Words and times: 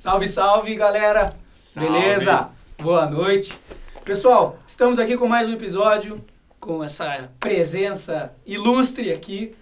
Salve, 0.00 0.26
salve, 0.28 0.74
galera! 0.76 1.34
Salve. 1.52 1.90
Beleza? 1.92 2.48
Boa 2.80 3.04
noite. 3.04 3.52
Pessoal, 4.02 4.58
estamos 4.66 4.98
aqui 4.98 5.14
com 5.14 5.28
mais 5.28 5.46
um 5.46 5.52
episódio, 5.52 6.24
com 6.58 6.82
essa 6.82 7.28
presença 7.38 8.32
ilustre 8.46 9.12
aqui. 9.12 9.54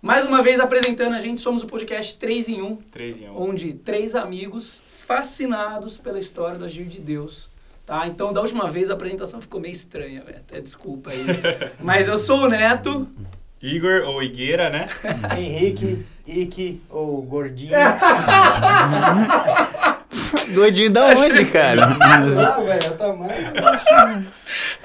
Mais 0.00 0.24
uma 0.24 0.42
vez 0.42 0.58
apresentando 0.60 1.14
a 1.14 1.20
gente, 1.20 1.42
somos 1.42 1.62
o 1.62 1.66
podcast 1.66 2.16
3 2.16 2.48
em 2.48 2.62
1, 2.62 2.76
3 2.90 3.20
em 3.20 3.28
1. 3.28 3.36
onde 3.38 3.74
três 3.74 4.16
amigos 4.16 4.82
fascinados 5.06 5.98
pela 5.98 6.18
história 6.18 6.58
do 6.58 6.64
agir 6.64 6.86
de 6.86 6.98
Deus. 6.98 7.50
Tá? 7.84 8.06
Então, 8.06 8.32
da 8.32 8.40
última 8.40 8.70
vez 8.70 8.88
a 8.88 8.94
apresentação 8.94 9.42
ficou 9.42 9.60
meio 9.60 9.72
estranha, 9.72 10.22
velho. 10.22 10.38
até 10.38 10.58
desculpa 10.58 11.10
aí. 11.10 11.22
Mas 11.78 12.08
eu 12.08 12.16
sou 12.16 12.44
o 12.44 12.48
Neto. 12.48 13.06
Igor 13.60 14.04
ou 14.06 14.22
Higueira, 14.22 14.70
né? 14.70 14.86
Henrique, 15.38 16.06
Ike 16.26 16.80
ou 16.88 17.20
Gordinho. 17.22 17.72
Gordinho 20.54 20.90
da 20.90 21.06
onde, 21.06 21.44
cara? 21.46 21.96
Ah, 22.02 22.60
velho, 22.60 22.86
é 22.86 22.90
o 22.90 22.96
tamanho. 22.96 23.32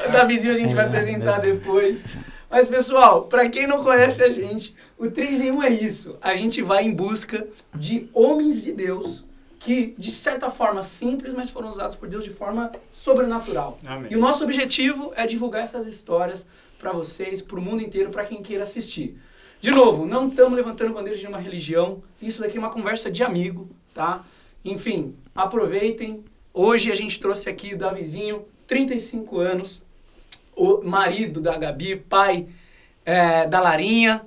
O 0.05 0.11
Davizinho 0.11 0.53
a 0.53 0.57
gente 0.57 0.73
vai 0.73 0.85
apresentar 0.85 1.39
depois. 1.39 2.17
Mas, 2.49 2.67
pessoal, 2.67 3.23
pra 3.23 3.49
quem 3.49 3.67
não 3.67 3.83
conhece 3.83 4.23
a 4.23 4.29
gente, 4.29 4.75
o 4.97 5.09
3 5.09 5.41
em 5.41 5.51
1 5.51 5.63
é 5.63 5.69
isso. 5.69 6.17
A 6.21 6.33
gente 6.35 6.61
vai 6.61 6.83
em 6.83 6.93
busca 6.93 7.45
de 7.75 8.09
homens 8.13 8.63
de 8.63 8.71
Deus 8.71 9.25
que, 9.59 9.93
de 9.97 10.11
certa 10.11 10.49
forma, 10.49 10.81
simples, 10.83 11.33
mas 11.33 11.49
foram 11.49 11.69
usados 11.69 11.95
por 11.95 12.07
Deus 12.07 12.23
de 12.23 12.29
forma 12.29 12.71
sobrenatural. 12.93 13.77
Amém. 13.85 14.07
E 14.11 14.15
o 14.15 14.19
nosso 14.19 14.43
objetivo 14.43 15.11
é 15.15 15.25
divulgar 15.25 15.63
essas 15.63 15.87
histórias 15.87 16.47
pra 16.79 16.91
vocês, 16.91 17.41
pro 17.41 17.61
mundo 17.61 17.81
inteiro, 17.81 18.09
pra 18.09 18.23
quem 18.23 18.41
queira 18.41 18.63
assistir. 18.63 19.17
De 19.59 19.71
novo, 19.71 20.05
não 20.05 20.27
estamos 20.27 20.53
levantando 20.53 20.93
bandeiras 20.93 21.19
de 21.19 21.27
uma 21.27 21.39
religião. 21.39 22.01
Isso 22.21 22.39
daqui 22.39 22.57
é 22.57 22.59
uma 22.59 22.69
conversa 22.69 23.09
de 23.11 23.23
amigo, 23.23 23.69
tá? 23.93 24.23
Enfim, 24.67 25.15
aproveitem. 25.33 26.25
Hoje 26.53 26.91
a 26.91 26.95
gente 26.95 27.21
trouxe 27.21 27.49
aqui 27.49 27.73
o 27.73 27.77
Davizinho, 27.77 28.43
35 28.67 29.39
anos, 29.39 29.85
o 30.53 30.83
marido 30.83 31.39
da 31.39 31.57
Gabi, 31.57 31.95
pai 31.95 32.47
eh, 33.05 33.47
da 33.47 33.61
Larinha, 33.61 34.25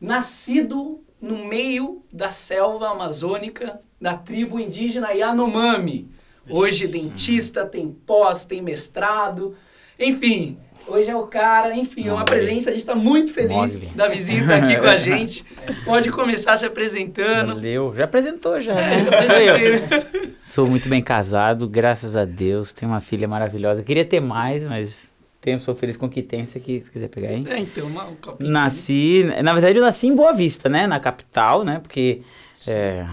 nascido 0.00 0.98
no 1.20 1.44
meio 1.44 2.02
da 2.10 2.30
selva 2.30 2.88
amazônica 2.88 3.78
da 4.00 4.16
tribo 4.16 4.58
indígena 4.58 5.10
Yanomami. 5.10 6.08
Hoje 6.48 6.88
dentista, 6.88 7.66
tem 7.66 7.90
pós, 7.90 8.46
tem 8.46 8.62
mestrado, 8.62 9.58
enfim, 9.98 10.56
hoje 10.88 11.10
é 11.10 11.16
o 11.16 11.26
cara, 11.26 11.74
enfim, 11.74 12.08
é 12.08 12.12
uma 12.12 12.24
presença, 12.24 12.70
a 12.70 12.72
gente 12.72 12.80
está 12.80 12.94
muito 12.94 13.32
feliz. 13.32 13.50
Mogli. 13.50 13.90
Davizinho 13.94 14.46
tá 14.46 14.56
aqui 14.56 14.76
com 14.76 14.86
a 14.86 14.96
gente. 14.96 15.44
Pode 15.84 16.10
começar 16.10 16.56
se 16.56 16.66
apresentando. 16.66 17.54
Valeu. 17.54 17.94
Já 17.96 18.04
apresentou, 18.04 18.60
já, 18.60 18.74
né? 18.74 19.04
Sou 19.26 19.36
eu. 19.36 20.34
Sou 20.38 20.66
muito 20.66 20.88
bem 20.88 21.02
casado, 21.02 21.68
graças 21.68 22.16
a 22.16 22.24
Deus. 22.24 22.72
Tenho 22.72 22.92
uma 22.92 23.00
filha 23.00 23.26
maravilhosa. 23.26 23.82
Queria 23.82 24.04
ter 24.04 24.20
mais, 24.20 24.64
mas 24.64 25.10
tenho, 25.40 25.60
sou 25.60 25.74
feliz 25.74 25.96
com 25.96 26.06
o 26.06 26.08
que 26.08 26.22
tenho. 26.22 26.42
Aqui, 26.42 26.82
se 26.82 26.90
quiser 26.90 27.08
pegar 27.08 27.28
aí. 27.28 27.44
É, 27.48 27.58
então, 27.58 27.86
uma, 27.86 28.04
um. 28.04 28.16
Nasci, 28.40 29.24
na 29.42 29.52
verdade 29.52 29.78
eu 29.78 29.84
nasci 29.84 30.08
em 30.08 30.14
Boa 30.14 30.32
Vista, 30.32 30.68
né? 30.68 30.86
Na 30.86 30.98
capital, 30.98 31.62
né? 31.62 31.78
Porque 31.80 32.22
é, 32.66 33.06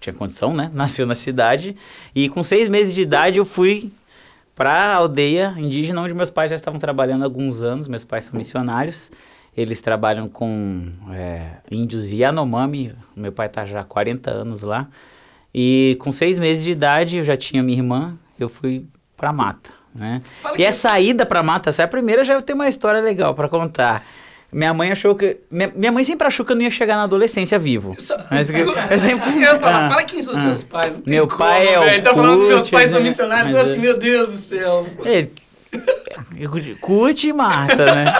tinha 0.00 0.14
condição, 0.14 0.54
né? 0.54 0.70
Nasceu 0.74 1.06
na 1.06 1.14
cidade. 1.14 1.76
E 2.14 2.28
com 2.28 2.42
seis 2.42 2.68
meses 2.68 2.94
de 2.94 3.02
idade 3.02 3.38
eu 3.38 3.44
fui 3.44 3.90
pra 4.58 4.94
aldeia 4.94 5.54
indígena 5.56 6.02
onde 6.02 6.12
meus 6.12 6.30
pais 6.30 6.50
já 6.50 6.56
estavam 6.56 6.80
trabalhando 6.80 7.22
há 7.22 7.24
alguns 7.24 7.62
anos. 7.62 7.86
Meus 7.86 8.04
pais 8.04 8.24
são 8.24 8.36
missionários. 8.36 9.12
Eles 9.56 9.80
trabalham 9.80 10.28
com 10.28 10.88
é, 11.12 11.52
índios 11.70 12.10
Yanomami. 12.10 12.92
Meu 13.14 13.30
pai 13.30 13.48
tá 13.48 13.64
já 13.64 13.80
há 13.82 13.84
40 13.84 14.28
anos 14.28 14.62
lá. 14.62 14.88
E 15.54 15.96
com 16.00 16.10
seis 16.10 16.40
meses 16.40 16.64
de 16.64 16.72
idade 16.72 17.18
eu 17.18 17.22
já 17.22 17.36
tinha 17.36 17.62
minha 17.62 17.78
irmã. 17.78 18.18
Eu 18.38 18.48
fui 18.48 18.84
pra 19.16 19.32
mata, 19.32 19.70
né? 19.94 20.20
E 20.56 20.64
essa 20.64 20.98
ida 20.98 21.24
pra 21.24 21.40
mata, 21.40 21.70
essa 21.70 21.82
é 21.82 21.84
a 21.84 21.88
primeira, 21.88 22.24
já 22.24 22.42
tem 22.42 22.54
uma 22.54 22.68
história 22.68 23.00
legal 23.00 23.34
pra 23.34 23.48
contar. 23.48 24.04
Minha 24.52 24.72
mãe 24.72 24.90
achou 24.90 25.14
que. 25.14 25.36
Minha, 25.50 25.70
minha 25.74 25.92
mãe 25.92 26.02
sempre 26.04 26.26
achou 26.26 26.44
que 26.44 26.52
eu 26.52 26.56
não 26.56 26.62
ia 26.62 26.70
chegar 26.70 26.96
na 26.96 27.02
adolescência 27.02 27.58
vivo. 27.58 27.94
Só- 27.98 28.16
Mas 28.30 28.46
desculpa, 28.48 28.80
eu 28.90 28.98
sempre- 28.98 29.42
eu 29.44 29.60
falar, 29.60 29.86
Ah, 29.86 29.88
fala 29.90 30.04
quem 30.04 30.22
são 30.22 30.34
ah. 30.34 30.38
seus 30.38 30.62
pais. 30.62 31.02
Meu 31.06 31.26
como, 31.26 31.38
pai 31.38 31.66
é 31.74 31.78
o 31.78 31.82
velho. 31.82 31.94
Ele 31.94 32.02
tá 32.02 32.14
falando 32.14 32.40
que 32.42 32.48
meus 32.48 32.70
pais 32.70 32.90
são 32.90 33.00
né? 33.00 33.08
missionários, 33.08 33.48
então 33.48 33.60
é- 33.60 33.70
assim, 33.70 33.78
meu 33.80 33.98
Deus 33.98 34.32
do 34.32 34.38
céu. 34.38 34.86
É, 35.04 35.28
curte 36.80 37.28
e 37.28 37.32
mata, 37.32 37.94
né? 37.94 38.14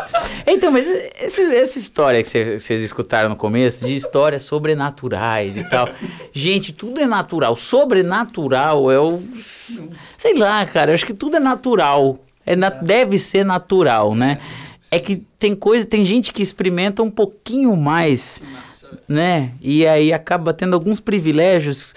Então, 0.46 0.70
mas 0.70 0.86
esses- 0.86 1.50
essa 1.50 1.78
história 1.78 2.22
que 2.22 2.28
vocês 2.28 2.62
vocês 2.62 2.82
escutaram 2.82 3.28
no 3.30 3.36
começo, 3.36 3.86
de 3.86 3.94
histórias 3.96 4.42
sobrenaturais 4.42 5.56
e 5.56 5.64
tal. 5.68 5.88
Gente, 6.32 6.72
tudo 6.72 7.00
é 7.00 7.06
natural. 7.06 7.56
Sobrenatural 7.56 8.90
é 8.90 8.98
o. 9.00 9.22
Sei 10.16 10.34
lá, 10.34 10.64
cara, 10.66 10.90
eu 10.90 10.94
acho 10.94 11.06
que 11.06 11.14
tudo 11.14 11.36
é 11.36 11.40
natural. 11.40 12.18
É 12.44 12.56
na- 12.56 12.70
deve 12.70 13.18
ser 13.18 13.44
natural, 13.44 14.14
né? 14.14 14.38
É 14.40 14.67
que 14.98 15.22
tem 15.38 15.54
coisa, 15.54 15.86
tem 15.86 16.04
gente 16.04 16.32
que 16.32 16.42
experimenta 16.42 17.02
um 17.02 17.10
pouquinho 17.10 17.76
mais 17.76 18.40
Nossa, 18.64 18.98
né? 19.08 19.52
E 19.60 19.86
aí 19.86 20.12
acaba 20.12 20.52
tendo 20.54 20.74
alguns 20.74 21.00
privilégios 21.00 21.94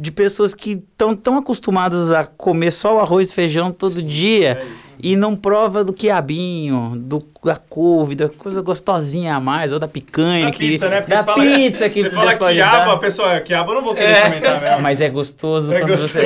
de 0.00 0.10
pessoas 0.10 0.54
que 0.54 0.72
estão 0.92 1.14
tão 1.14 1.36
acostumadas 1.36 2.10
a 2.10 2.24
comer 2.24 2.70
só 2.70 2.96
o 2.96 3.00
arroz 3.00 3.30
e 3.30 3.34
feijão 3.34 3.70
todo 3.70 4.02
dia 4.02 4.52
é 4.62 4.66
e 5.02 5.16
não 5.16 5.34
prova 5.34 5.82
do 5.82 5.94
quiabinho, 5.94 6.92
do, 6.94 7.26
da 7.42 7.56
couve, 7.56 8.14
da 8.14 8.28
coisa 8.28 8.60
gostosinha 8.60 9.34
a 9.34 9.40
mais, 9.40 9.72
ou 9.72 9.78
da 9.78 9.88
picanha. 9.88 10.46
Da 10.46 10.50
que, 10.52 10.58
pizza, 10.58 10.88
né? 10.90 11.00
Porque 11.00 11.14
da 11.14 11.24
fala- 11.24 11.42
pizza 11.42 11.88
que 11.88 12.02
Você 12.02 12.10
fala 12.10 12.36
quiabo, 12.36 12.90
a 12.90 12.98
pessoa, 12.98 13.40
quiabo 13.40 13.70
eu 13.70 13.74
não 13.76 13.82
vou 13.82 13.94
querer 13.94 14.20
comentar 14.22 14.60
mesmo. 14.60 14.82
Mas 14.82 15.00
é 15.00 15.08
gostoso 15.08 15.72
É 15.72 15.80
quando 15.80 15.90
gostoso. 15.92 16.12
você. 16.12 16.20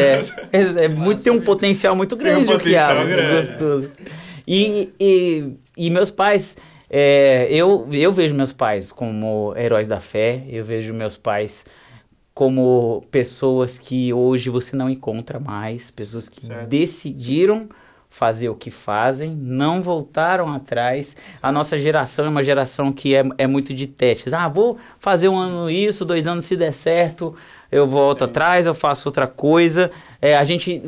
É, 0.53 0.59
é, 0.61 0.85
é 0.85 0.89
muito, 0.89 1.23
tem 1.23 1.33
um 1.33 1.41
potencial 1.41 1.95
muito 1.95 2.17
Tem 2.17 2.27
um 2.27 2.31
grande 2.45 2.53
o 2.53 2.57
potencial 2.59 2.87
quiabo. 2.97 3.11
É 3.11 3.17
grande. 3.17 3.37
gostoso. 3.49 3.91
E, 4.47 4.91
e, 5.01 5.53
e 5.77 5.91
meus 5.91 6.11
pais. 6.11 6.57
é, 6.91 7.47
eu, 7.51 7.89
eu 7.93 8.13
vejo 8.13 8.35
meus 8.35 8.53
pais 8.53 8.93
como 8.93 9.55
heróis 9.57 9.89
da 9.89 9.99
fé, 10.01 10.45
eu 10.49 10.65
vejo 10.65 10.93
meus 10.95 11.17
pais 11.17 11.65
como 12.33 13.03
pessoas 13.11 13.79
que 13.79 14.13
hoje 14.13 14.51
você 14.51 14.75
não 14.77 14.91
encontra 14.91 15.39
mais, 15.39 15.91
pessoas 15.91 16.29
que 16.29 16.45
Certo. 16.47 16.69
decidiram 16.69 17.69
fazer 18.11 18.49
o 18.49 18.55
que 18.55 18.71
fazem, 18.71 19.31
não 19.35 19.83
voltaram 19.83 20.53
atrás. 20.53 21.17
A 21.43 21.51
nossa 21.51 21.77
geração 21.79 22.27
é 22.27 22.29
uma 22.29 22.45
geração 22.45 22.93
que 22.93 23.15
é, 23.15 23.25
é 23.39 23.47
muito 23.47 23.75
de 23.75 23.87
testes. 23.89 24.33
Ah, 24.33 24.49
vou 24.49 24.79
fazer 25.01 25.29
um 25.29 25.37
ano 25.37 25.69
isso, 25.71 26.05
dois 26.05 26.27
anos 26.27 26.45
se 26.45 26.57
der 26.57 26.73
certo, 26.73 27.35
eu 27.73 27.87
volto 27.89 28.21
Sim. 28.21 28.25
atrás, 28.31 28.67
eu 28.67 28.75
faço 28.75 29.09
outra 29.09 29.27
coisa. 29.27 29.91
É, 30.23 30.37
a 30.37 30.45
gente 30.45 30.81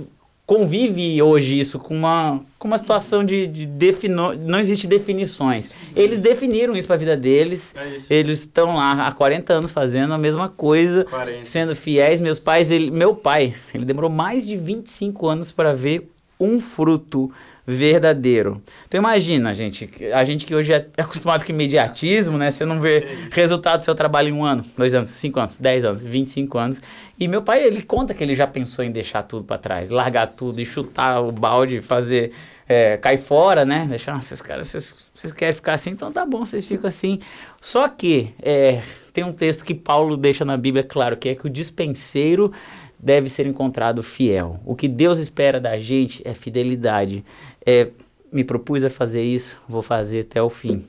convive 0.45 1.21
hoje 1.21 1.59
isso 1.59 1.79
com 1.81 1.97
uma, 1.97 2.41
com 2.67 2.69
uma 2.69 2.79
situação 2.79 3.25
de, 3.25 3.47
de 3.47 3.65
defino, 3.65 4.35
não 4.35 4.59
existe 4.59 4.89
definições. 4.89 5.71
Eles 5.95 6.19
definiram 6.19 6.77
isso 6.77 6.89
para 6.89 6.97
a 6.97 6.99
vida 6.99 7.17
deles. 7.17 7.73
É. 7.77 8.15
Eles 8.15 8.41
estão 8.41 8.75
lá 8.75 9.07
há 9.07 9.13
40 9.13 9.53
anos 9.53 9.71
fazendo 9.71 10.13
a 10.13 10.19
mesma 10.19 10.49
coisa, 10.49 11.05
40. 11.05 11.47
sendo 11.47 11.77
fiéis. 11.77 12.21
Meus 12.21 12.41
pais, 12.41 12.73
ele, 12.73 12.91
meu 12.91 13.15
pai, 13.15 13.55
ele 13.73 13.85
demorou 13.85 14.11
mais 14.11 14.45
de 14.45 14.57
25 14.57 15.29
anos 15.29 15.53
para 15.53 15.73
ver 15.73 16.11
um 16.41 16.59
fruto 16.59 17.31
verdadeiro. 17.67 18.63
Então 18.87 18.99
imagina, 18.99 19.53
gente, 19.53 19.91
a 20.13 20.23
gente 20.23 20.47
que 20.47 20.55
hoje 20.55 20.73
é 20.73 20.87
acostumado 20.97 21.45
com 21.45 21.51
imediatismo, 21.51 22.39
né? 22.39 22.51
Você 22.51 22.65
não 22.65 22.81
vê 22.81 23.07
resultado 23.33 23.81
do 23.81 23.85
seu 23.85 23.95
trabalho 23.95 24.29
em 24.29 24.33
um 24.33 24.45
ano, 24.45 24.65
dois 24.77 24.95
anos, 24.95 25.11
cinco 25.11 25.41
anos, 25.41 25.59
dez 25.59 25.85
anos, 25.85 26.03
25 26.03 26.57
anos. 26.59 26.81
E 27.19 27.27
meu 27.27 27.43
pai, 27.43 27.65
ele 27.65 27.83
conta 27.83 28.15
que 28.15 28.23
ele 28.23 28.35
já 28.35 28.47
pensou 28.47 28.85
em 28.85 28.91
deixar 28.91 29.23
tudo 29.25 29.45
para 29.45 29.59
trás, 29.59 29.91
largar 29.91 30.29
tudo 30.29 30.61
e 30.61 30.67
chutar 30.67 31.21
o 31.21 31.33
balde, 31.33 31.81
fazer 31.81 32.33
é, 32.69 32.97
cair 32.99 33.19
fora, 33.19 33.65
né? 33.65 33.87
Deixar, 33.89 34.15
ah, 34.15 34.19
esses 34.19 34.41
caras, 34.41 34.69
vocês, 34.69 35.07
vocês 35.15 35.33
querem 35.33 35.55
ficar 35.55 35.75
assim, 35.75 35.91
então 35.91 36.13
tá 36.13 36.25
bom, 36.25 36.45
vocês 36.45 36.67
ficam 36.69 36.87
assim. 36.87 37.19
Só 37.61 37.89
que 37.89 38.33
é, 38.43 38.83
tem 39.13 39.25
um 39.25 39.33
texto 39.33 39.65
que 39.65 39.75
Paulo 39.75 40.17
deixa 40.17 40.45
na 40.45 40.57
Bíblia 40.57 40.85
claro, 40.85 41.17
que 41.17 41.29
é 41.29 41.35
que 41.35 41.47
o 41.47 41.51
dispenseiro 41.51 42.53
deve 42.99 43.29
ser 43.29 43.47
encontrado 43.47 44.03
fiel. 44.03 44.61
O 44.65 44.75
que 44.75 44.89
Deus 44.89 45.19
espera 45.19 45.61
da 45.61 45.79
gente 45.79 46.23
é 46.25 46.35
fidelidade. 46.35 47.25
É, 47.67 47.89
me 48.33 48.45
propus 48.45 48.85
a 48.85 48.91
fazer 48.91 49.23
isso, 49.25 49.59
vou 49.69 49.83
fazer 49.83 50.21
até 50.21 50.41
o 50.43 50.49
fim. 50.49 50.85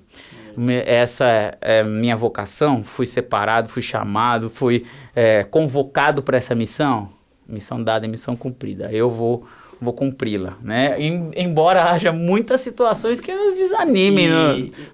Essa 0.86 1.56
é 1.62 1.84
minha 1.84 2.16
vocação, 2.16 2.84
fui 2.84 3.06
separado, 3.06 3.70
fui 3.70 3.82
chamado, 3.82 4.50
fui 4.50 4.86
é, 5.16 5.44
convocado 5.44 6.24
para 6.24 6.38
essa 6.38 6.56
missão. 6.56 7.10
Missão 7.48 7.82
dada 7.84 8.06
é 8.06 8.10
missão 8.10 8.36
cumprida. 8.36 8.92
Eu 8.92 9.10
vou 9.10 9.46
vou 9.80 9.94
cumpri-la, 9.94 10.58
né? 10.60 11.00
Em- 11.00 11.30
embora 11.36 11.84
haja 11.92 12.12
muitas 12.12 12.62
situações 12.62 13.20
que 13.20 13.32
nos 13.32 13.54
desanimem. 13.54 14.28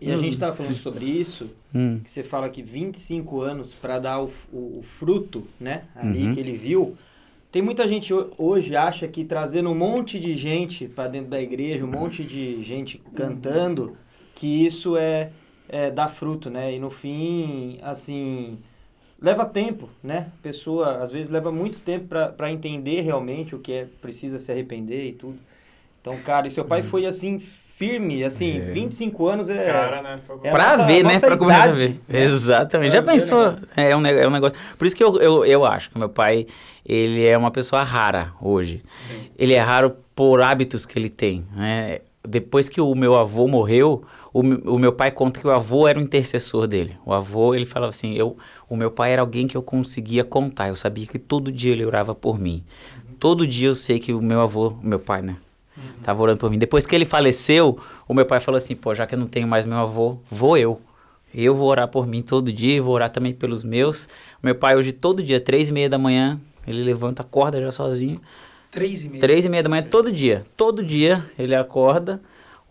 E, 0.01 0.07
e 0.09 0.11
a 0.11 0.17
gente 0.17 0.37
tava 0.37 0.53
falando 0.57 0.75
sobre 0.77 1.05
isso, 1.05 1.49
Hum. 1.73 2.01
que 2.03 2.11
você 2.11 2.21
fala 2.21 2.49
que 2.49 2.61
25 2.61 3.39
anos 3.39 3.73
para 3.73 3.97
dar 3.97 4.19
o, 4.21 4.29
o- 4.51 4.79
o 4.79 4.83
fruto, 4.83 5.47
né? 5.57 5.83
Ali 5.95 6.25
Uhum. 6.27 6.33
que 6.33 6.39
ele 6.41 6.51
viu. 6.57 6.97
Tem 7.53 7.61
muita 7.61 7.87
gente 7.87 8.11
ho- 8.11 8.31
hoje 8.35 8.75
acha 8.75 9.07
que 9.07 9.23
trazendo 9.23 9.69
um 9.69 9.75
monte 9.75 10.19
de 10.19 10.35
gente 10.35 10.87
para 10.87 11.07
dentro 11.07 11.29
da 11.29 11.39
igreja, 11.39 11.85
um 11.85 11.87
monte 11.87 12.23
de 12.23 12.63
gente 12.63 12.97
cantando, 13.15 13.95
que 14.33 14.65
isso 14.65 14.97
é, 14.97 15.31
é 15.69 15.91
dar 15.91 16.07
fruto, 16.07 16.49
né? 16.49 16.73
E 16.73 16.79
no 16.79 16.89
fim, 16.89 17.77
assim, 17.83 18.57
leva 19.21 19.45
tempo, 19.45 19.87
né? 20.01 20.31
A 20.39 20.41
pessoa, 20.41 20.97
às 20.97 21.11
vezes, 21.11 21.31
leva 21.31 21.51
muito 21.51 21.77
tempo 21.77 22.07
para 22.07 22.51
entender 22.51 23.01
realmente 23.01 23.53
o 23.53 23.59
que 23.59 23.71
é, 23.71 23.87
precisa 24.01 24.39
se 24.39 24.51
arrepender 24.51 25.05
e 25.09 25.13
tudo. 25.13 25.37
Então, 26.01 26.17
cara, 26.23 26.47
e 26.47 26.51
seu 26.51 26.65
pai 26.65 26.81
foi 26.81 27.05
assim, 27.05 27.39
firme, 27.87 28.23
assim, 28.23 28.57
É. 28.57 28.61
25 28.71 29.27
anos 29.27 29.49
é. 29.49 29.55
Cara, 29.65 30.01
né? 30.01 30.19
É 30.43 30.51
pra 30.51 30.71
nossa- 30.77 30.83
ver, 30.85 31.03
né? 31.03 31.19
Pra 31.19 31.37
começar 31.37 31.61
a 31.61 31.65
idade, 31.67 31.77
ver. 31.79 31.89
né? 32.07 32.21
Exatamente. 32.21 32.91
Pra 32.91 32.99
Já 32.99 33.05
pensou? 33.05 33.39
negócio. 33.43 33.67
É 33.75 33.95
um, 33.95 34.05
é 34.05 34.27
um 34.27 34.31
negócio. 34.31 34.57
Por 34.77 34.85
isso 34.85 34.95
que 34.95 35.03
eu, 35.03 35.17
eu, 35.19 35.45
eu 35.45 35.65
acho 35.65 35.89
que 35.89 35.97
meu 35.97 36.09
pai, 36.09 36.45
ele 36.85 37.25
é 37.25 37.37
uma 37.37 37.51
pessoa 37.51 37.83
rara 37.83 38.33
hoje. 38.41 38.83
Ele 39.37 39.53
é 39.53 39.59
raro 39.59 39.95
por 40.15 40.41
hábitos 40.41 40.85
que 40.85 40.97
ele 40.97 41.09
tem. 41.09 41.43
Né? 41.55 41.99
Depois 42.25 42.69
que 42.69 42.79
o 42.79 42.95
meu 42.95 43.15
avô 43.17 43.47
morreu, 43.47 44.03
o, 44.33 44.39
o 44.39 44.79
meu 44.79 44.93
pai 44.93 45.11
conta 45.11 45.39
que 45.41 45.47
o 45.47 45.51
avô 45.51 45.87
era 45.87 45.99
o 45.99 46.01
intercessor 46.01 46.67
dele. 46.67 46.95
O 47.05 47.13
avô, 47.13 47.53
ele 47.53 47.65
falava 47.65 47.89
assim, 47.89 48.13
eu, 48.13 48.37
o 48.69 48.75
meu 48.77 48.89
pai 48.89 49.11
era 49.11 49.21
alguém 49.21 49.45
que 49.47 49.57
eu 49.57 49.61
conseguia 49.63 50.23
contar. 50.23 50.69
Eu 50.69 50.75
sabia 50.75 51.05
que 51.05 51.19
todo 51.19 51.51
dia 51.51 51.73
ele 51.73 51.85
orava 51.85 52.15
por 52.15 52.39
mim. 52.39 52.63
Todo 53.19 53.45
dia 53.47 53.67
eu 53.69 53.75
sei 53.75 53.99
que 53.99 54.13
o 54.13 54.21
meu 54.21 54.39
avô, 54.41 54.69
o 54.69 54.85
meu 54.87 54.99
pai, 54.99 55.21
né? 55.21 55.35
Tava 56.03 56.21
orando 56.21 56.39
por 56.39 56.49
mim. 56.49 56.57
Depois 56.57 56.85
que 56.85 56.95
ele 56.95 57.05
faleceu, 57.05 57.77
o 58.07 58.13
meu 58.13 58.25
pai 58.25 58.39
falou 58.39 58.57
assim: 58.57 58.75
pô, 58.75 58.93
já 58.93 59.07
que 59.07 59.15
eu 59.15 59.19
não 59.19 59.27
tenho 59.27 59.47
mais 59.47 59.65
meu 59.65 59.77
avô, 59.77 60.17
vou 60.29 60.57
eu. 60.57 60.79
Eu 61.33 61.55
vou 61.55 61.67
orar 61.67 61.87
por 61.87 62.05
mim 62.05 62.21
todo 62.21 62.51
dia, 62.51 62.81
vou 62.81 62.93
orar 62.93 63.09
também 63.09 63.33
pelos 63.33 63.63
meus. 63.63 64.07
Meu 64.41 64.53
pai 64.53 64.75
hoje, 64.75 64.91
todo 64.91 65.23
dia, 65.23 65.39
três 65.39 65.69
e 65.69 65.73
meia 65.73 65.89
da 65.89 65.97
manhã, 65.97 66.39
ele 66.67 66.83
levanta, 66.83 67.23
acorda 67.23 67.59
já 67.59 67.71
sozinho. 67.71 68.21
Três 68.69 69.03
e 69.03 69.09
meia. 69.09 69.21
Três 69.21 69.45
e 69.45 69.49
meia 69.49 69.63
da 69.63 69.69
manhã, 69.69 69.81
todo 69.83 70.11
dia. 70.11 70.43
Todo 70.55 70.83
dia 70.83 71.25
ele 71.37 71.55
acorda, 71.55 72.21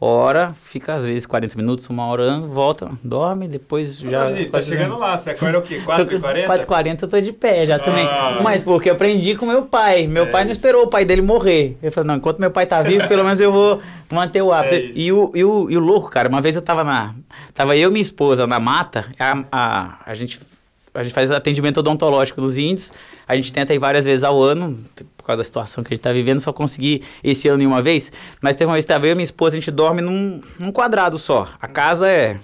ora, 0.04 0.52
fica 0.52 0.94
às 0.94 1.04
vezes 1.04 1.26
40 1.26 1.56
minutos, 1.56 1.88
uma 1.88 2.04
hora 2.06 2.40
volta, 2.40 2.90
dorme, 3.04 3.46
depois 3.46 3.99
já... 3.99 4.26
Já, 4.28 4.50
tá 4.50 4.60
chegando 4.60 4.99
lá. 4.99 5.16
Você 5.16 5.31
acorda 5.31 5.58
o 5.60 5.62
quê? 5.62 5.81
4h40? 5.87 6.46
4h40 6.46 7.02
eu 7.02 7.08
tô 7.08 7.20
de 7.20 7.32
pé 7.32 7.64
já 7.66 7.78
também. 7.78 8.04
Ah. 8.04 8.40
Mas 8.43 8.62
porque 8.62 8.90
eu 8.90 8.94
aprendi 8.94 9.37
com 9.37 9.46
meu 9.46 9.62
pai. 9.62 10.08
Meu 10.08 10.25
É 10.25 10.26
pai 10.26 10.44
não 10.44 10.50
isso. 10.50 10.58
esperou 10.58 10.82
o 10.82 10.88
pai 10.88 11.04
dele 11.04 11.22
morrer. 11.22 11.76
Ele 11.81 11.90
falou, 11.93 12.08
não, 12.08 12.16
enquanto 12.16 12.40
meu 12.40 12.50
pai 12.50 12.66
tá 12.66 12.82
vivo, 12.82 13.06
pelo 13.06 13.22
menos 13.22 13.40
eu 13.40 13.52
vou 13.52 13.81
manter 14.10 14.43
o 14.43 14.52
hábito. 14.52 14.75
É 14.75 14.90
e, 14.94 15.12
o, 15.12 15.31
e, 15.34 15.44
o, 15.44 15.70
e 15.70 15.76
o 15.76 15.81
louco, 15.81 16.10
cara, 16.10 16.28
uma 16.28 16.40
vez 16.40 16.56
eu 16.56 16.62
tava 16.62 16.82
na. 16.82 17.14
Tava 17.55 17.76
eu 17.76 17.88
e 17.88 17.93
minha 17.93 18.02
esposa 18.02 18.46
na 18.46 18.58
mata, 18.58 19.06
a, 19.19 19.44
a, 19.52 19.98
a 20.06 20.14
gente. 20.14 20.40
A 20.94 21.02
gente 21.02 21.12
faz 21.12 21.30
atendimento 21.30 21.78
odontológico 21.78 22.40
nos 22.40 22.58
índios. 22.58 22.92
A 23.26 23.34
gente 23.34 23.52
tenta 23.52 23.72
ir 23.72 23.78
várias 23.78 24.04
vezes 24.04 24.24
ao 24.24 24.42
ano, 24.42 24.78
por 25.16 25.24
causa 25.24 25.38
da 25.38 25.44
situação 25.44 25.82
que 25.82 25.92
a 25.92 25.94
gente 25.94 26.02
tá 26.02 26.12
vivendo, 26.12 26.40
só 26.40 26.52
consegui 26.52 27.02
esse 27.24 27.48
ano 27.48 27.62
em 27.62 27.66
uma 27.66 27.80
vez. 27.80 28.12
Mas 28.40 28.56
teve 28.56 28.68
uma 28.68 28.74
vez 28.74 28.84
que 28.84 28.92
eu 28.92 29.04
e 29.04 29.14
minha 29.14 29.24
esposa, 29.24 29.56
a 29.56 29.60
gente 29.60 29.70
dorme 29.70 30.02
num, 30.02 30.40
num 30.58 30.70
quadrado 30.70 31.16
só. 31.16 31.48
A 31.60 31.66
casa 31.66 32.08
é 32.08 32.36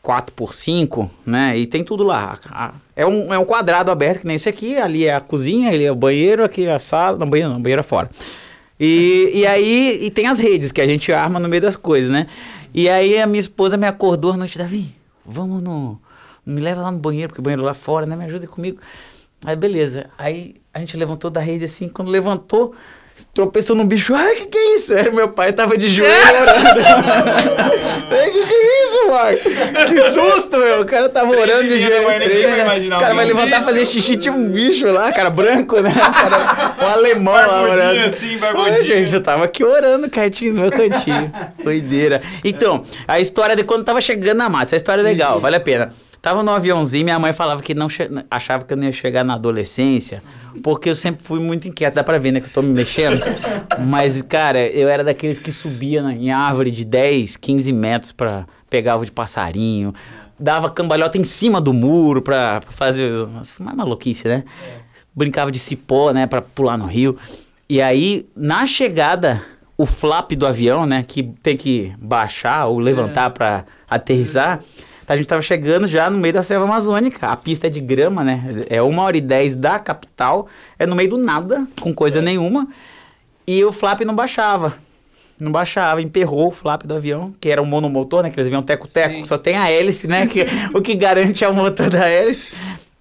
4 0.00 0.34
por 0.34 0.54
5, 0.54 1.10
né? 1.26 1.58
E 1.58 1.66
tem 1.66 1.82
tudo 1.82 2.04
lá. 2.04 2.38
É 2.94 3.04
um, 3.06 3.32
é 3.34 3.38
um 3.38 3.44
quadrado 3.44 3.90
aberto, 3.90 4.20
que 4.20 4.26
nem 4.26 4.36
esse 4.36 4.48
aqui. 4.48 4.76
Ali 4.76 5.06
é 5.06 5.14
a 5.14 5.20
cozinha, 5.20 5.70
ali 5.70 5.84
é 5.84 5.90
o 5.92 5.96
banheiro, 5.96 6.44
aqui 6.44 6.66
é 6.66 6.72
a 6.72 6.78
sala. 6.78 7.18
Não, 7.18 7.28
banheiro 7.28 7.52
não, 7.52 7.60
banheiro 7.60 7.80
é 7.80 7.82
fora. 7.82 8.08
E, 8.78 9.30
e 9.34 9.46
aí, 9.46 9.98
e 10.02 10.10
tem 10.10 10.26
as 10.26 10.38
redes 10.38 10.72
que 10.72 10.80
a 10.80 10.86
gente 10.86 11.12
arma 11.12 11.40
no 11.40 11.48
meio 11.48 11.62
das 11.62 11.76
coisas, 11.76 12.10
né? 12.10 12.26
E 12.72 12.88
aí 12.88 13.18
a 13.20 13.26
minha 13.26 13.40
esposa 13.40 13.76
me 13.76 13.86
acordou 13.86 14.32
à 14.32 14.36
noite, 14.36 14.58
Davi, 14.58 14.94
vamos 15.24 15.62
no... 15.62 15.98
Me 16.46 16.60
leva 16.60 16.82
lá 16.82 16.90
no 16.90 16.98
banheiro, 16.98 17.28
porque 17.28 17.40
o 17.40 17.44
banheiro 17.44 17.62
lá 17.62 17.74
fora, 17.74 18.06
né? 18.06 18.16
Me 18.16 18.24
ajuda 18.24 18.46
comigo. 18.46 18.78
Aí, 19.44 19.56
beleza. 19.56 20.06
Aí 20.18 20.56
a 20.72 20.80
gente 20.80 20.96
levantou 20.96 21.30
da 21.30 21.40
rede 21.40 21.64
assim, 21.64 21.88
quando 21.88 22.10
levantou... 22.10 22.74
Tropeçou 23.32 23.74
num 23.76 23.86
bicho, 23.86 24.14
ai, 24.14 24.34
que 24.36 24.46
que 24.46 24.58
é 24.58 24.74
isso? 24.74 24.92
Era 24.92 25.10
meu 25.10 25.28
pai, 25.28 25.52
tava 25.52 25.76
de 25.76 25.88
joelho 25.88 26.14
orando. 26.40 26.80
Ai, 28.10 28.30
que 28.30 28.46
que 28.46 28.54
é 28.54 28.83
isso, 28.83 28.83
Marco? 29.10 29.40
Que 29.42 30.10
susto, 30.10 30.58
meu. 30.58 30.80
O 30.82 30.84
cara 30.84 31.08
tava 31.08 31.30
orando 31.30 31.64
e 31.64 31.68
de 31.68 31.78
joelho. 31.78 32.06
O 32.96 32.98
cara 32.98 33.14
vai 33.14 33.24
levantar 33.26 33.56
Bicho. 33.56 33.64
fazer 33.64 33.86
xixi, 33.86 34.16
tinha 34.16 34.32
um 34.34 34.48
bicho 34.48 34.86
lá, 34.88 35.12
cara, 35.12 35.30
branco, 35.30 35.80
né? 35.80 35.92
Cara, 35.94 36.74
um 36.82 36.88
alemão 36.88 37.34
lá 37.34 37.62
orando. 37.62 38.00
assim, 38.06 38.36
barbudinho. 38.38 38.82
gente, 38.84 39.14
eu 39.14 39.20
tava 39.22 39.44
aqui 39.44 39.64
orando 39.64 40.08
quietinho 40.08 40.54
no 40.54 40.60
meu 40.62 40.70
cantinho. 40.70 41.32
Doideira. 41.62 42.20
Então, 42.44 42.82
a 43.06 43.20
história 43.20 43.54
de 43.56 43.64
quando 43.64 43.84
tava 43.84 44.00
chegando 44.00 44.38
na 44.38 44.48
mata, 44.48 44.64
essa 44.64 44.76
história 44.76 45.00
é 45.00 45.04
legal, 45.04 45.40
vale 45.40 45.56
a 45.56 45.60
pena. 45.60 45.90
Tava 46.20 46.42
no 46.42 46.52
aviãozinho, 46.52 47.04
minha 47.04 47.18
mãe 47.18 47.34
falava 47.34 47.60
que 47.62 47.74
não 47.74 47.86
che- 47.86 48.08
achava 48.30 48.64
que 48.64 48.72
eu 48.72 48.78
não 48.78 48.84
ia 48.84 48.92
chegar 48.92 49.22
na 49.24 49.34
adolescência, 49.34 50.22
porque 50.62 50.88
eu 50.88 50.94
sempre 50.94 51.22
fui 51.22 51.38
muito 51.38 51.68
inquieto, 51.68 51.92
dá 51.94 52.02
pra 52.02 52.16
ver, 52.16 52.32
né, 52.32 52.40
que 52.40 52.46
eu 52.46 52.50
tô 52.52 52.62
me 52.62 52.72
mexendo. 52.72 53.20
Mas, 53.86 54.22
cara, 54.22 54.58
eu 54.66 54.88
era 54.88 55.04
daqueles 55.04 55.38
que 55.38 55.52
subia 55.52 56.00
na- 56.02 56.14
em 56.14 56.30
árvore 56.30 56.70
de 56.70 56.82
10, 56.82 57.36
15 57.36 57.70
metros 57.74 58.10
pra 58.10 58.46
pegar 58.74 58.96
ovo 58.96 59.04
de 59.04 59.12
passarinho, 59.12 59.94
dava 60.36 60.68
cambalhota 60.68 61.16
em 61.16 61.22
cima 61.22 61.60
do 61.60 61.72
muro 61.72 62.20
pra, 62.20 62.60
pra 62.60 62.72
fazer 62.72 63.08
umas 63.24 63.60
mais 63.60 63.76
maluquice, 63.76 64.26
né? 64.26 64.42
Brincava 65.14 65.52
de 65.52 65.60
cipó, 65.60 66.10
né, 66.10 66.26
pra 66.26 66.42
pular 66.42 66.76
no 66.76 66.86
rio. 66.86 67.16
E 67.68 67.80
aí, 67.80 68.26
na 68.34 68.66
chegada, 68.66 69.40
o 69.78 69.86
flap 69.86 70.32
do 70.32 70.44
avião, 70.44 70.86
né, 70.86 71.04
que 71.06 71.22
tem 71.40 71.56
que 71.56 71.94
baixar 72.00 72.66
ou 72.66 72.80
levantar 72.80 73.30
pra 73.30 73.64
aterrissar, 73.88 74.60
a 75.06 75.14
gente 75.16 75.28
tava 75.28 75.40
chegando 75.40 75.86
já 75.86 76.10
no 76.10 76.18
meio 76.18 76.34
da 76.34 76.42
selva 76.42 76.64
amazônica. 76.64 77.28
A 77.28 77.36
pista 77.36 77.68
é 77.68 77.70
de 77.70 77.80
grama, 77.80 78.24
né? 78.24 78.42
É 78.68 78.82
uma 78.82 79.02
hora 79.02 79.16
e 79.16 79.20
dez 79.20 79.54
da 79.54 79.78
capital, 79.78 80.48
é 80.76 80.84
no 80.84 80.96
meio 80.96 81.10
do 81.10 81.18
nada, 81.18 81.64
com 81.80 81.94
coisa 81.94 82.20
nenhuma. 82.20 82.66
E 83.46 83.64
o 83.64 83.70
flap 83.70 84.00
não 84.00 84.16
baixava. 84.16 84.74
Não 85.44 85.52
baixava, 85.52 86.02
emperrou 86.02 86.48
o 86.48 86.50
flap 86.50 86.82
do 86.84 86.94
avião, 86.94 87.32
que 87.40 87.48
era 87.48 87.62
um 87.62 87.66
monomotor, 87.66 88.22
né? 88.22 88.28
Aqueles 88.28 88.46
avião 88.46 88.62
teco-teco, 88.62 89.22
que 89.22 89.28
só 89.28 89.38
tem 89.38 89.56
a 89.56 89.70
hélice, 89.70 90.08
né? 90.08 90.26
Que, 90.26 90.46
o 90.74 90.80
que 90.80 90.96
garante 90.96 91.44
é 91.44 91.48
o 91.48 91.54
motor 91.54 91.90
da 91.90 92.08
hélice. 92.08 92.52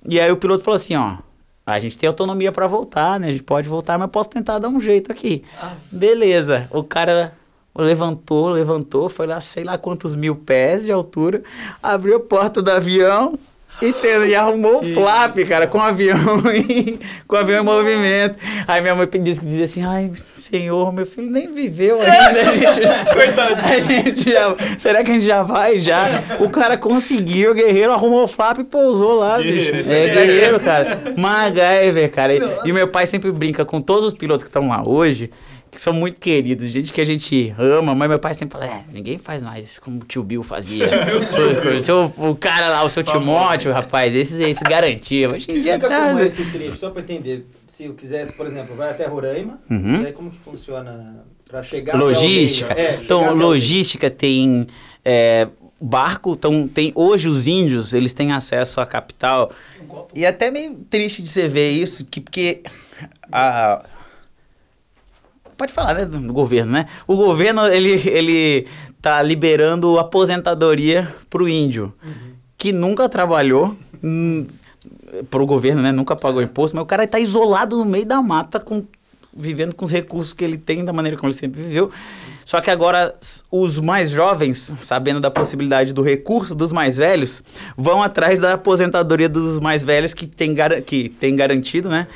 E 0.07 0.19
aí 0.19 0.31
o 0.31 0.37
piloto 0.37 0.63
falou 0.63 0.75
assim, 0.75 0.95
ó... 0.95 1.17
A 1.65 1.79
gente 1.79 1.97
tem 1.97 2.09
autonomia 2.09 2.51
pra 2.51 2.67
voltar, 2.67 3.17
né? 3.17 3.29
A 3.29 3.31
gente 3.31 3.43
pode 3.43 3.69
voltar, 3.69 3.97
mas 3.97 4.09
posso 4.11 4.29
tentar 4.29 4.59
dar 4.59 4.67
um 4.67 4.81
jeito 4.81 5.09
aqui. 5.09 5.45
Ah. 5.57 5.75
Beleza. 5.89 6.67
O 6.69 6.83
cara 6.83 7.33
levantou, 7.75 8.49
levantou, 8.49 9.09
foi 9.09 9.25
lá 9.25 9.39
sei 9.41 9.63
lá 9.63 9.77
quantos 9.77 10.13
mil 10.13 10.35
pés 10.35 10.85
de 10.85 10.91
altura, 10.91 11.41
abriu 11.81 12.17
a 12.17 12.19
porta 12.19 12.61
do 12.61 12.69
avião 12.69 13.39
e, 13.81 13.91
te- 13.91 14.27
e 14.27 14.35
arrumou 14.35 14.79
o 14.79 14.83
flap, 14.83 15.35
cara, 15.47 15.67
com 15.67 15.77
o 15.77 15.81
avião 15.81 16.17
em, 16.53 16.99
com 17.27 17.35
o 17.35 17.39
avião 17.39 17.61
em 17.61 17.65
movimento. 17.65 18.37
Aí 18.67 18.81
minha 18.81 18.95
mãe 18.95 19.07
disse 19.21 19.39
que 19.41 19.45
dizia 19.45 19.65
assim, 19.65 19.83
ai, 19.83 20.11
senhor, 20.15 20.93
meu 20.93 21.05
filho 21.05 21.29
nem 21.29 21.51
viveu 21.53 21.97
ainda. 21.99 22.13
A 22.51 22.55
gente, 22.55 22.81
a 23.65 23.79
gente 23.79 24.31
já, 24.31 24.55
será 24.77 25.03
que 25.03 25.11
a 25.11 25.13
gente 25.13 25.25
já 25.25 25.41
vai 25.43 25.79
já? 25.79 26.23
O 26.39 26.49
cara 26.49 26.77
conseguiu, 26.77 27.51
o 27.51 27.53
guerreiro 27.53 27.91
arrumou 27.91 28.23
o 28.23 28.27
flap 28.27 28.59
e 28.59 28.63
pousou 28.63 29.13
lá, 29.15 29.37
Guerreiro, 29.37 29.77
bicho. 29.77 29.91
É, 29.91 30.05
é 30.05 30.09
guerreiro, 30.13 30.59
cara. 30.59 30.99
MacGyver, 31.17 32.11
cara. 32.11 32.33
E, 32.35 32.41
e 32.65 32.73
meu 32.73 32.87
pai 32.87 33.05
sempre 33.05 33.31
brinca 33.31 33.65
com 33.65 33.81
todos 33.81 34.05
os 34.05 34.13
pilotos 34.13 34.43
que 34.43 34.49
estão 34.49 34.67
lá 34.69 34.83
hoje, 34.87 35.29
que 35.73 35.81
são 35.81 35.91
muito 35.93 36.19
queridos, 36.21 36.69
gente 36.69 36.93
que 36.93 37.01
a 37.01 37.05
gente 37.05 37.53
ama, 37.57 37.93
mas 37.95 38.07
meu 38.09 38.19
pai 38.19 38.33
sempre 38.33 38.59
fala, 38.59 38.71
é, 38.71 38.83
ninguém 38.93 39.17
faz 39.17 39.41
mais 39.41 39.79
como 39.79 40.01
o 40.01 40.05
tio 40.05 40.23
Bill 40.23 40.43
fazia. 40.43 40.85
o, 40.85 41.81
seu- 41.81 42.13
o 42.17 42.35
cara 42.35 42.69
lá, 42.69 42.83
o 42.83 42.89
seu 42.89 43.03
Timóteo, 43.03 43.71
rapaz, 43.71 44.13
esse, 44.13 44.41
esse 44.43 44.63
garantia. 44.63 45.29
Hoje 45.29 45.51
em 45.51 45.61
dia 45.61 45.79
tá... 45.79 45.87
como 46.09 46.19
é 46.19 46.25
esse 46.27 46.45
trecho, 46.45 46.77
só 46.77 46.89
pra 46.89 47.01
entender. 47.01 47.45
Se 47.67 47.85
eu 47.85 47.93
quisesse, 47.93 48.31
por 48.33 48.45
exemplo, 48.45 48.75
vai 48.75 48.89
até 48.91 49.05
Roraima, 49.07 49.59
Uhum. 49.69 50.01
e 50.03 50.05
aí 50.05 50.11
como 50.13 50.29
que 50.29 50.37
funciona 50.37 51.23
pra 51.49 51.63
chegar 51.63 51.97
Logística. 51.97 52.71
É, 52.73 52.91
chegar 52.91 53.03
então, 53.03 53.25
aldeia. 53.29 53.45
logística 53.47 54.09
tem 54.11 54.67
é, 55.03 55.47
barco, 55.81 56.33
então 56.33 56.67
tem 56.67 56.91
hoje 56.95 57.27
os 57.27 57.47
índios, 57.47 57.93
eles 57.93 58.13
têm 58.13 58.31
acesso 58.31 58.79
à 58.79 58.85
capital. 58.85 59.51
E 60.15 60.23
é 60.23 60.27
até 60.27 60.51
meio 60.51 60.75
triste 60.89 61.21
de 61.21 61.29
você 61.29 61.47
ver 61.47 61.71
isso, 61.71 62.05
que, 62.05 62.21
porque 62.21 62.61
a 63.31 63.83
pode 65.57 65.73
falar, 65.73 65.93
né, 65.93 66.05
do 66.05 66.33
governo, 66.33 66.71
né? 66.71 66.85
O 67.07 67.15
governo 67.15 67.65
ele 67.67 68.01
ele 68.07 68.67
tá 69.01 69.21
liberando 69.21 69.99
aposentadoria 69.99 71.13
pro 71.29 71.47
índio 71.47 71.93
que 72.57 72.71
nunca 72.71 73.09
trabalhou 73.09 73.75
pro 75.29 75.45
governo, 75.45 75.81
né? 75.81 75.91
Nunca 75.91 76.15
pagou 76.15 76.41
imposto, 76.41 76.75
mas 76.75 76.83
o 76.83 76.87
cara 76.87 77.05
tá 77.05 77.19
isolado 77.19 77.77
no 77.77 77.85
meio 77.85 78.05
da 78.05 78.21
mata 78.21 78.59
com 78.59 78.85
vivendo 79.35 79.73
com 79.73 79.83
os 79.83 79.91
recursos 79.91 80.33
que 80.33 80.43
ele 80.43 80.57
tem 80.57 80.85
da 80.85 80.93
maneira 80.93 81.17
como 81.17 81.29
ele 81.29 81.37
sempre 81.37 81.61
viveu. 81.61 81.91
Só 82.45 82.61
que 82.61 82.69
agora 82.69 83.15
os 83.49 83.79
mais 83.79 84.09
jovens, 84.11 84.73
sabendo 84.79 85.19
da 85.19 85.31
possibilidade 85.31 85.93
do 85.93 86.01
recurso 86.01 86.53
dos 86.53 86.71
mais 86.71 86.97
velhos, 86.97 87.43
vão 87.75 88.03
atrás 88.03 88.39
da 88.39 88.53
aposentadoria 88.53 89.29
dos 89.29 89.59
mais 89.59 89.81
velhos 89.81 90.13
que 90.13 90.27
tem, 90.27 90.55
que 90.85 91.09
tem 91.09 91.35
garantido, 91.35 91.89
né? 91.89 92.07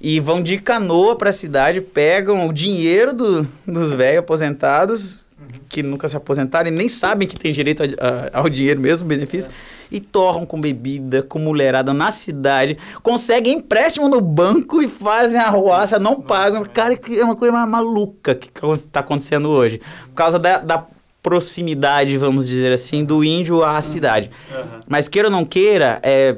E 0.00 0.20
vão 0.20 0.40
de 0.42 0.58
canoa 0.58 1.16
para 1.16 1.30
a 1.30 1.32
cidade, 1.32 1.80
pegam 1.80 2.46
o 2.48 2.52
dinheiro 2.52 3.14
do- 3.14 3.48
dos 3.66 3.90
velhos 3.92 4.18
aposentados, 4.20 5.20
que 5.68 5.82
nunca 5.82 6.08
se 6.08 6.16
aposentaram 6.16 6.68
e 6.68 6.70
nem 6.70 6.88
sabem 6.88 7.26
que 7.26 7.36
tem 7.36 7.52
direito 7.52 7.82
a- 7.82 7.86
a- 8.32 8.40
ao 8.40 8.48
dinheiro 8.48 8.80
mesmo, 8.80 9.08
benefício, 9.08 9.50
e 9.90 10.00
torram 10.00 10.44
com 10.44 10.60
bebida, 10.60 11.22
com 11.22 11.38
mulherada 11.38 11.94
na 11.94 12.10
cidade, 12.10 12.76
conseguem 13.02 13.54
empréstimo 13.58 14.08
no 14.08 14.20
banco 14.20 14.82
e 14.82 14.88
fazem 14.88 15.38
a 15.38 15.44
arruaça, 15.46 15.98
não 15.98 16.20
pagam. 16.20 16.64
Cara, 16.64 16.96
que 16.96 17.18
é 17.18 17.24
uma 17.24 17.36
coisa 17.36 17.64
maluca 17.66 18.34
que 18.34 18.50
está 18.74 19.00
acontecendo 19.00 19.48
hoje. 19.48 19.80
Por 20.08 20.14
causa 20.14 20.38
da, 20.38 20.58
da 20.58 20.84
proximidade, 21.22 22.16
vamos 22.18 22.46
dizer 22.48 22.72
assim, 22.72 23.04
do 23.04 23.22
índio 23.24 23.62
à 23.64 23.80
cidade. 23.80 24.30
Mas 24.88 25.08
queira 25.08 25.28
ou 25.28 25.32
não 25.32 25.44
queira, 25.44 25.98
é, 26.02 26.36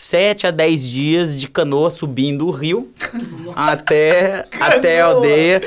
7 0.00 0.46
a 0.46 0.50
10 0.50 0.88
dias 0.88 1.38
de 1.38 1.46
canoa 1.46 1.90
subindo 1.90 2.46
o 2.46 2.50
rio 2.50 2.88
até, 3.54 4.46
até 4.58 5.02
a 5.02 5.06
aldeia. 5.06 5.60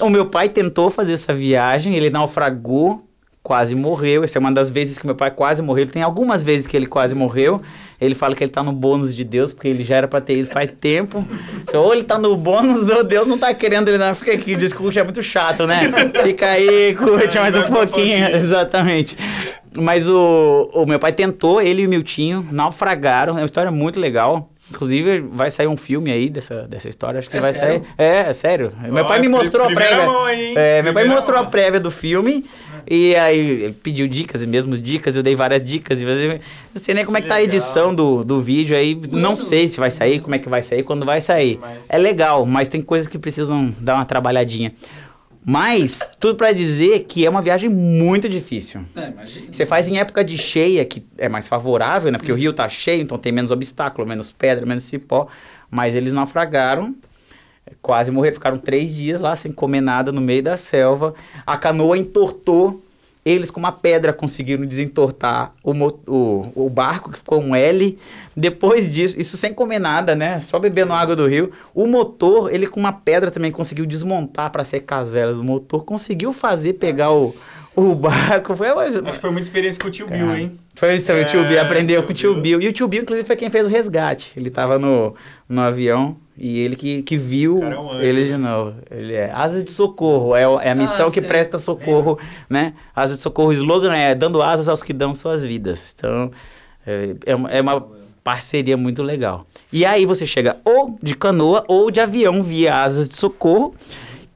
O 0.00 0.10
meu 0.10 0.26
pai 0.26 0.48
tentou 0.48 0.90
fazer 0.90 1.14
essa 1.14 1.32
viagem, 1.32 1.96
ele 1.96 2.10
naufragou, 2.10 3.07
quase 3.48 3.74
morreu. 3.74 4.22
Essa 4.22 4.38
é 4.38 4.40
uma 4.40 4.52
das 4.52 4.70
vezes 4.70 4.98
que 4.98 5.06
meu 5.06 5.14
pai 5.14 5.30
quase 5.30 5.62
morreu. 5.62 5.86
Tem 5.86 6.02
algumas 6.02 6.44
vezes 6.44 6.66
que 6.66 6.76
ele 6.76 6.84
quase 6.84 7.14
morreu. 7.14 7.58
Ele 7.98 8.14
fala 8.14 8.34
que 8.34 8.44
ele 8.44 8.50
tá 8.50 8.62
no 8.62 8.72
bônus 8.72 9.16
de 9.16 9.24
Deus, 9.24 9.54
porque 9.54 9.68
ele 9.68 9.82
já 9.84 9.96
era 9.96 10.06
pra 10.06 10.20
ter 10.20 10.36
ido 10.36 10.50
faz 10.50 10.70
tempo. 10.78 11.26
Ou 11.72 11.94
ele 11.94 12.04
tá 12.04 12.18
no 12.18 12.36
bônus, 12.36 12.90
ou 12.90 13.02
Deus 13.02 13.26
não 13.26 13.38
tá 13.38 13.54
querendo 13.54 13.88
ele 13.88 13.96
não. 13.96 14.14
Fica 14.14 14.32
aqui, 14.34 14.54
diz 14.54 14.70
que 14.74 14.78
o 14.80 14.82
curte 14.82 14.98
é 14.98 15.02
muito 15.02 15.22
chato, 15.22 15.66
né? 15.66 15.80
Fica 16.22 16.46
aí, 16.46 16.94
curte 16.94 17.38
mais 17.38 17.56
um 17.56 17.62
pouquinho. 17.62 18.28
Exatamente. 18.36 19.16
Mas 19.74 20.06
o, 20.06 20.70
o 20.74 20.84
meu 20.84 20.98
pai 20.98 21.12
tentou, 21.12 21.62
ele 21.62 21.82
e 21.82 21.86
o 21.86 21.88
Miltinho 21.88 22.46
naufragaram. 22.52 23.32
É 23.38 23.40
uma 23.40 23.46
história 23.46 23.70
muito 23.70 23.98
legal. 23.98 24.50
Inclusive, 24.70 25.20
vai 25.32 25.50
sair 25.50 25.66
um 25.66 25.78
filme 25.78 26.12
aí 26.12 26.28
dessa, 26.28 26.68
dessa 26.68 26.90
história. 26.90 27.18
Acho 27.18 27.30
que 27.30 27.38
É 27.38 27.40
vai 27.40 27.52
sério? 27.54 27.68
sair. 27.68 27.94
É, 27.96 28.28
é 28.28 28.32
sério. 28.34 28.70
meu 28.92 29.06
pai 29.06 29.18
me 29.18 29.26
mostrou 29.28 29.66
a 29.66 29.72
prévia. 29.72 30.04
mão? 30.04 30.28
É, 30.28 30.82
meu 30.82 30.92
pai 30.92 31.04
me 31.04 31.08
mostrou 31.08 31.38
a 31.40 31.44
prévia 31.46 31.80
do 31.80 31.90
filme. 31.90 32.44
E 32.90 33.14
aí 33.16 33.74
pediu 33.82 34.08
dicas, 34.08 34.42
e 34.42 34.46
mesmo 34.46 34.76
dicas, 34.76 35.16
eu 35.16 35.22
dei 35.22 35.34
várias 35.34 35.62
dicas. 35.62 36.00
E 36.00 36.04
não 36.04 36.40
sei 36.74 36.94
nem 36.94 37.04
como 37.04 37.18
é 37.18 37.20
que 37.20 37.28
tá 37.28 37.34
a 37.34 37.42
edição 37.42 37.94
do, 37.94 38.24
do 38.24 38.40
vídeo 38.40 38.74
aí. 38.74 38.94
Não 39.12 39.36
sei 39.36 39.68
se 39.68 39.78
vai 39.78 39.90
sair, 39.90 40.20
como 40.20 40.34
é 40.34 40.38
que 40.38 40.48
vai 40.48 40.62
sair, 40.62 40.82
quando 40.82 41.04
vai 41.04 41.20
sair. 41.20 41.60
É 41.88 41.98
legal, 41.98 42.46
mas 42.46 42.68
tem 42.68 42.80
coisas 42.80 43.06
que 43.06 43.18
precisam 43.18 43.74
dar 43.78 43.96
uma 43.96 44.06
trabalhadinha. 44.06 44.72
Mas, 45.44 46.10
tudo 46.20 46.34
pra 46.36 46.52
dizer 46.52 47.04
que 47.08 47.24
é 47.24 47.30
uma 47.30 47.40
viagem 47.40 47.70
muito 47.70 48.28
difícil. 48.28 48.82
É, 48.94 49.08
imagina. 49.08 49.46
Você 49.50 49.64
faz 49.64 49.88
em 49.88 49.98
época 49.98 50.22
de 50.24 50.36
cheia, 50.36 50.84
que 50.84 51.02
é 51.16 51.28
mais 51.28 51.48
favorável, 51.48 52.12
né? 52.12 52.18
Porque 52.18 52.32
o 52.32 52.34
rio 52.34 52.52
tá 52.52 52.68
cheio, 52.68 53.00
então 53.00 53.16
tem 53.16 53.32
menos 53.32 53.50
obstáculo, 53.50 54.06
menos 54.06 54.30
pedra, 54.30 54.66
menos 54.66 54.84
cipó. 54.84 55.26
Mas 55.70 55.94
eles 55.94 56.12
naufragaram, 56.12 56.94
quase 57.80 58.10
morreram, 58.10 58.34
ficaram 58.34 58.58
três 58.58 58.94
dias 58.94 59.20
lá 59.20 59.34
sem 59.36 59.52
comer 59.52 59.80
nada 59.80 60.12
no 60.12 60.20
meio 60.20 60.42
da 60.42 60.56
selva. 60.56 61.14
A 61.46 61.56
canoa 61.56 61.96
entortou. 61.96 62.82
Eles, 63.24 63.50
com 63.50 63.60
uma 63.60 63.72
pedra, 63.72 64.10
conseguiram 64.10 64.64
desentortar 64.64 65.52
o, 65.62 65.72
o, 66.06 66.52
o 66.54 66.70
barco, 66.70 67.10
que 67.10 67.18
ficou 67.18 67.42
um 67.42 67.54
L. 67.54 67.98
Depois 68.34 68.88
disso, 68.88 69.20
isso 69.20 69.36
sem 69.36 69.52
comer 69.52 69.78
nada, 69.78 70.14
né? 70.14 70.40
Só 70.40 70.58
bebendo 70.58 70.94
água 70.94 71.14
do 71.14 71.26
rio. 71.26 71.52
O 71.74 71.86
motor, 71.86 72.50
ele 72.54 72.66
com 72.66 72.80
uma 72.80 72.92
pedra 72.92 73.30
também 73.30 73.52
conseguiu 73.52 73.84
desmontar 73.84 74.50
para 74.50 74.64
secar 74.64 75.00
as 75.00 75.10
velas 75.10 75.36
do 75.36 75.44
motor. 75.44 75.84
Conseguiu 75.84 76.32
fazer 76.32 76.74
pegar 76.74 77.12
o, 77.12 77.36
o 77.76 77.94
barco. 77.94 78.56
Foi, 78.56 78.68
Acho 78.68 79.02
que 79.02 79.12
foi 79.12 79.30
muita 79.30 79.46
experiência 79.46 79.78
com 79.78 79.88
o 79.88 79.90
tio 79.90 80.08
Bill, 80.08 80.34
hein? 80.34 80.58
Foi 80.78 80.94
isso 80.94 81.06
também, 81.06 81.24
o 81.24 81.26
tio 81.26 81.40
É, 81.40 81.48
Bill 81.48 81.60
aprendeu 81.60 81.96
tio 82.00 82.06
com 82.06 82.12
o 82.12 82.14
tio 82.14 82.34
Bill. 82.40 82.60
E 82.62 82.68
o 82.68 82.72
tio 82.72 82.88
Bill, 82.88 83.02
inclusive, 83.02 83.26
foi 83.26 83.36
quem 83.36 83.50
fez 83.50 83.66
o 83.66 83.68
resgate. 83.68 84.32
Ele 84.36 84.48
tava 84.50 84.78
no, 84.78 85.14
no 85.48 85.60
avião 85.60 86.16
e 86.36 86.60
ele 86.60 86.76
que, 86.76 87.02
que 87.02 87.16
viu 87.16 87.62
é 87.62 87.78
um 87.78 87.90
anjo, 87.90 88.00
ele 88.02 88.20
né? 88.22 88.26
de 88.28 88.36
novo. 88.36 88.74
Ele 88.90 89.14
é 89.14 89.30
asas 89.32 89.64
de 89.64 89.70
socorro, 89.72 90.34
é, 90.36 90.42
é 90.42 90.70
a 90.70 90.74
missão 90.74 91.10
que 91.10 91.20
presta 91.20 91.58
socorro, 91.58 92.18
né? 92.48 92.74
Asas 92.94 93.16
de 93.16 93.22
socorro, 93.22 93.48
o 93.48 93.52
slogan 93.52 93.94
é 93.94 94.14
dando 94.14 94.40
asas 94.40 94.68
aos 94.68 94.82
que 94.82 94.92
dão 94.92 95.12
suas 95.12 95.42
vidas. 95.42 95.94
Então, 95.98 96.30
é, 96.86 97.14
é 97.26 97.34
uma- 97.34 97.50
é 97.50 97.60
uma 97.60 97.86
parceria 98.22 98.76
muito 98.76 99.02
legal. 99.02 99.46
E 99.72 99.84
aí 99.84 100.04
você 100.06 100.26
chega 100.26 100.58
ou 100.64 100.96
de 101.02 101.14
canoa 101.16 101.64
ou 101.66 101.90
de 101.90 101.98
avião 102.00 102.42
via 102.42 102.82
asas 102.82 103.08
de 103.08 103.16
socorro, 103.16 103.74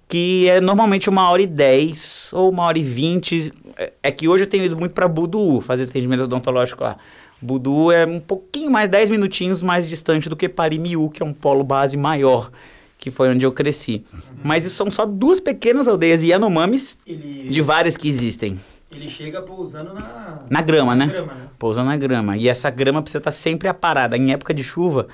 que 0.09 0.49
é 0.49 0.61
normalmente 0.61 1.09
uma 1.09 1.31
hora 1.31 1.41
e 1.43 1.47
dez 1.47 2.31
ou 2.35 2.51
uma 2.51 2.65
hora 2.65 2.79
e 2.79 2.83
vinte. 2.83 3.53
É- 3.77 3.93
É 4.03 4.11
que 4.11 4.29
hoje 4.29 4.45
eu 4.45 4.49
tenho 4.49 4.65
ido 4.65 4.77
muito 4.77 4.93
para 4.93 5.07
Budu 5.09 5.61
fazer 5.61 5.85
atendimento 5.85 6.25
odontológico 6.25 6.83
lá. 6.85 6.97
Budu 7.41 7.91
é 7.91 8.07
um 8.07 8.21
pouquinho 8.21 8.71
mais, 8.71 8.89
10 8.89 9.11
minutinhos 9.11 9.63
mais 9.63 9.89
distante 9.89 10.29
do 10.29 10.37
que 10.37 10.49
Parimiú, 10.49 11.11
que 11.11 11.23
é 11.23 11.27
um 11.27 11.33
polo 11.33 11.65
base 11.65 11.97
maior, 11.97 12.51
que 12.99 13.11
foi 13.11 13.29
onde 13.31 13.45
eu 13.45 13.51
cresci. 13.51 14.05
Mas 14.45 14.65
isso 14.65 14.77
são 14.77 14.91
só 14.91 15.05
duas 15.05 15.41
pequenas 15.41 15.89
aldeias 15.89 16.23
Yanomamis, 16.23 17.01
Ele, 17.07 17.49
de 17.49 17.61
várias 17.61 17.97
que 17.97 18.09
existem. 18.09 18.61
ele 18.93 19.09
chega 19.09 19.43
pousando 19.43 19.93
na, 19.95 20.39
Na 20.49 20.63
grama, 20.63 20.95
né? 20.95 21.07
grama, 21.09 21.35
né? 21.35 21.41
Pousa 21.59 21.83
na 21.83 21.97
grama. 21.97 22.37
E 22.37 22.49
essa 22.49 22.71
grama 22.71 23.03
precisa 23.03 23.19
estar 23.19 23.33
sempre 23.33 23.67
aparada. 23.69 24.17
Em 24.17 24.33
época 24.33 24.55
de 24.55 24.63
chuva, 24.63 25.09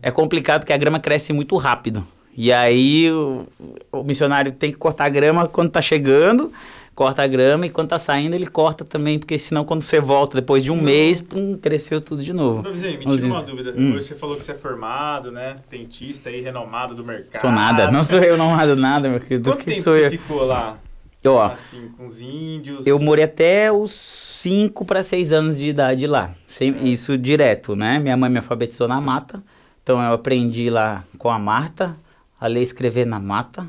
é 0.00 0.10
complicado 0.10 0.60
porque 0.60 0.72
a 0.72 0.76
grama 0.76 1.00
cresce 1.00 1.32
muito 1.32 1.56
rápido. 1.56 2.04
E 2.36 2.52
aí 2.52 3.10
o, 3.10 3.44
o 3.90 4.04
missionário 4.04 4.52
tem 4.52 4.70
que 4.70 4.78
cortar 4.78 5.06
a 5.06 5.08
grama 5.08 5.48
quando 5.48 5.70
tá 5.70 5.82
chegando, 5.82 6.52
corta 6.94 7.22
a 7.22 7.26
grama 7.26 7.66
e 7.66 7.70
quando 7.70 7.88
tá 7.88 7.98
saindo 7.98 8.34
ele 8.34 8.46
corta 8.46 8.84
também, 8.84 9.18
porque 9.18 9.38
senão 9.38 9.64
quando 9.64 9.82
você 9.82 9.98
volta 10.00 10.36
depois 10.36 10.62
de 10.62 10.70
um 10.70 10.80
mês, 10.80 11.20
pum, 11.20 11.56
cresceu 11.56 12.00
tudo 12.00 12.22
de 12.22 12.32
novo. 12.32 12.62
Davizinho, 12.62 12.98
me 12.98 13.06
tira 13.16 13.26
uma 13.26 13.42
dúvida. 13.42 13.74
Hum. 13.76 13.94
Hoje 13.94 14.08
você 14.08 14.14
falou 14.14 14.36
que 14.36 14.42
você 14.42 14.52
é 14.52 14.54
formado, 14.54 15.30
né? 15.30 15.56
Dentista 15.70 16.28
aí, 16.28 16.40
renomado 16.40 16.94
do 16.94 17.04
mercado. 17.04 17.40
Sou 17.40 17.50
nada, 17.50 17.90
não 17.90 18.02
sou 18.02 18.18
eu, 18.20 18.36
não 18.36 18.54
nada 18.54 18.76
nada, 18.76 19.08
meu 19.08 19.20
querido. 19.20 19.50
Quanto 19.50 19.64
que 19.64 19.70
tempo 19.70 19.82
sou 19.82 19.94
você 19.94 20.06
eu? 20.06 20.10
ficou 20.10 20.44
lá? 20.44 20.78
Ó, 21.24 21.44
Assim, 21.44 21.88
com 21.96 22.06
os 22.06 22.20
índios? 22.20 22.86
Eu 22.86 22.98
morei 22.98 23.24
até 23.24 23.70
os 23.70 23.92
5 23.92 24.84
para 24.84 25.02
6 25.04 25.32
anos 25.32 25.56
de 25.58 25.68
idade 25.68 26.06
lá. 26.06 26.34
Sem, 26.46 26.90
isso 26.90 27.16
direto, 27.16 27.76
né? 27.76 27.98
Minha 28.00 28.16
mãe 28.16 28.28
me 28.28 28.38
alfabetizou 28.38 28.88
na 28.88 29.00
mata. 29.00 29.42
Então 29.82 30.02
eu 30.02 30.12
aprendi 30.12 30.68
lá 30.68 31.04
com 31.18 31.30
a 31.30 31.38
Marta 31.38 31.96
a 32.40 32.46
ler 32.48 32.60
e 32.60 32.62
escrever 32.64 33.06
na 33.06 33.20
mata. 33.20 33.68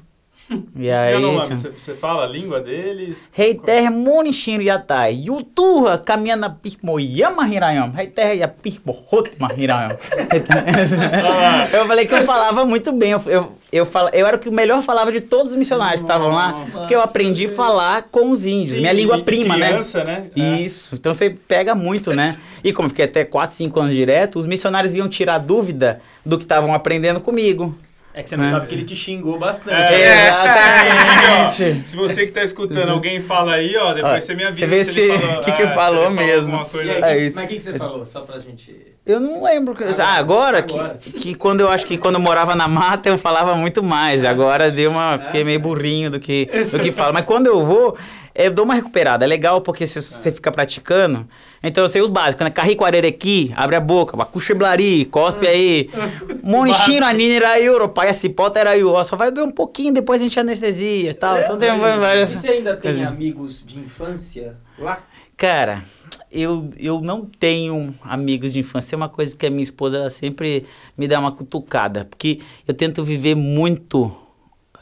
E 0.76 0.90
aí. 0.90 1.14
assim, 1.38 1.56
você, 1.56 1.70
você 1.70 1.94
fala 1.94 2.24
a 2.24 2.28
língua 2.28 2.60
deles? 2.60 3.30
Rei 3.32 3.54
terra 3.56 3.90
munishin 3.90 4.62
yatai. 4.62 5.14
Yuturra 5.26 5.98
caminhando 5.98 6.50
pismo 6.62 7.00
yama 7.00 7.48
hirayam. 7.48 7.92
Rei 7.92 8.08
terra 8.08 8.34
ya 8.34 8.48
pismo 8.48 8.98
hotma 9.12 9.50
hirayam. 9.56 9.96
Eu 11.74 11.88
falei 11.88 12.06
que 12.06 12.14
eu 12.14 12.24
falava 12.24 12.66
muito 12.66 12.92
bem. 12.92 13.12
Eu, 13.12 13.22
eu, 13.26 13.58
eu, 13.72 13.86
fala, 13.86 14.10
eu 14.14 14.26
era 14.26 14.38
o 14.38 14.40
que 14.40 14.50
melhor 14.50 14.82
falava 14.82 15.12
de 15.12 15.22
todos 15.22 15.52
os 15.52 15.56
missionários 15.56 16.02
que 16.02 16.06
estavam 16.06 16.34
lá. 16.34 16.66
Porque 16.72 16.94
eu 16.94 17.02
aprendi 17.02 17.46
a 17.46 17.50
falar 17.50 18.04
com 18.04 18.32
os 18.32 18.46
índios. 18.46 18.76
Sim, 18.76 18.82
minha 18.82 18.94
língua 18.94 19.24
prima, 19.24 19.58
né? 19.58 19.70
criança, 19.70 20.04
né? 20.04 20.28
É. 20.36 20.62
Isso. 20.62 20.96
Então 20.96 21.14
você 21.14 21.30
pega 21.30 21.74
muito, 21.74 22.14
né? 22.14 22.38
E 22.64 22.72
como 22.72 22.90
fiquei 22.90 23.06
até 23.06 23.26
4, 23.26 23.56
5 23.56 23.80
anos 23.80 23.94
direto, 23.94 24.40
os 24.40 24.46
missionários 24.46 24.94
iam 24.94 25.08
tirar 25.08 25.38
dúvida 25.38 26.00
do 26.26 26.38
que 26.38 26.46
estavam 26.46 26.74
aprendendo 26.74 27.20
comigo. 27.20 27.76
É 28.16 28.22
que 28.22 28.30
você 28.30 28.38
não 28.38 28.44
É. 28.44 28.50
sabe 28.50 28.68
que 28.68 28.76
ele 28.76 28.84
te 28.84 28.96
xingou 28.96 29.40
bastante. 29.40 29.76
É. 29.94 30.28
Exatamente. 30.28 31.82
Ó, 31.82 31.86
se 31.86 31.96
você 31.96 32.26
que 32.26 32.32
tá 32.32 32.44
escutando, 32.44 32.90
alguém 32.90 33.20
fala 33.22 33.54
aí, 33.54 33.76
ó, 33.76 33.94
depois 33.94 34.14
Ó, 34.14 34.20
você 34.20 34.36
me 34.36 34.44
avisa. 34.44 34.60
você 34.60 34.68
vê 34.68 34.84
se 34.84 35.08
falou- 35.08 35.42
que 35.44 35.52
que 35.52 35.62
é, 35.64 35.68
se 35.68 35.74
falou 35.74 36.10
mesmo. 36.12 36.66
É 37.04 37.18
isso. 37.18 37.36
Mas 37.36 37.46
o 37.46 37.48
que, 37.48 37.56
que 37.58 37.64
você 37.64 37.78
falou? 37.78 38.06
Só 38.06 38.22
pra 38.22 38.38
gente. 38.40 38.76
Eu 39.06 39.20
não 39.20 39.44
lembro. 39.44 39.74
que- 39.76 39.84
Agora. 39.84 40.04
ah, 40.06 40.14
agora, 40.14 40.62
que, 40.64 40.74
Agora. 40.78 40.98
que 40.98 41.36
quando 41.36 41.62
eu 41.62 41.70
acho 41.70 41.86
que 41.86 41.98
quando 41.98 42.16
eu 42.16 42.22
morava 42.22 42.56
na 42.56 42.68
mata 42.68 43.10
eu 43.10 43.18
falava 43.18 43.56
muito 43.56 43.82
mais. 43.84 44.24
Agora 44.24 44.70
deu 44.70 44.92
uma. 44.92 45.18
Fiquei 45.18 45.44
meio 45.44 45.60
burrinho 45.60 46.12
do 46.12 46.20
que, 46.20 46.46
do 46.72 46.80
que 46.80 46.92
falo. 46.92 47.14
Mas 47.14 47.26
quando 47.26 47.48
eu 47.48 47.66
vou, 47.66 47.98
eu 48.36 48.52
dou 48.54 48.66
uma 48.66 48.74
recuperada. 48.76 49.26
É 49.26 49.28
legal 49.28 49.62
porque 49.62 49.86
se 49.86 50.02
você 50.02 50.32
fica 50.32 50.52
praticando. 50.52 51.28
Então 51.62 51.84
eu 51.84 51.88
sei 51.90 52.02
os 52.02 52.10
básicos, 52.10 52.44
né? 52.44 52.50
Carrico 52.50 52.84
arerequi, 52.84 53.54
abre 53.56 53.76
a 53.76 53.80
boca, 53.80 54.18
bacucheblari, 54.18 55.06
cospe 55.06 55.48
aí. 55.48 55.90
Monishiro 56.44 57.06
anine 57.06 57.40
raiuro, 57.40 57.90
pai 57.90 58.14
cipota 58.14 58.64
raiu. 58.64 58.92
Ó, 58.92 59.04
Só 59.04 59.16
vai 59.16 59.32
doer 59.32 59.48
um 59.48 59.52
pouquinho, 59.52 59.94
depois 59.94 60.22
a 60.22 60.24
gente 60.24 60.40
anestesia 60.40 61.12
e 61.12 61.14
tal. 61.14 61.40
Então 61.40 61.58
tem 61.58 61.70
E 61.74 61.78
várias. 61.78 62.30
você 62.30 62.50
ainda 62.50 62.76
tem 62.76 63.04
amigos 63.06 63.64
de 63.66 63.80
infância 63.80 64.58
lá? 64.78 65.00
Cara, 65.38 65.84
eu, 66.32 66.70
eu 66.78 67.02
não 67.02 67.26
tenho 67.26 67.94
amigos 68.04 68.54
de 68.54 68.60
infância. 68.60 68.96
É 68.96 68.98
uma 68.98 69.10
coisa 69.10 69.36
que 69.36 69.46
a 69.46 69.50
minha 69.50 69.64
esposa 69.64 69.98
ela 69.98 70.10
sempre 70.10 70.66
me 70.98 71.08
dá 71.08 71.20
uma 71.20 71.32
cutucada. 71.32 72.06
Porque 72.06 72.40
eu 72.68 72.74
tento 72.74 73.04
viver 73.04 73.36
muito 73.36 74.12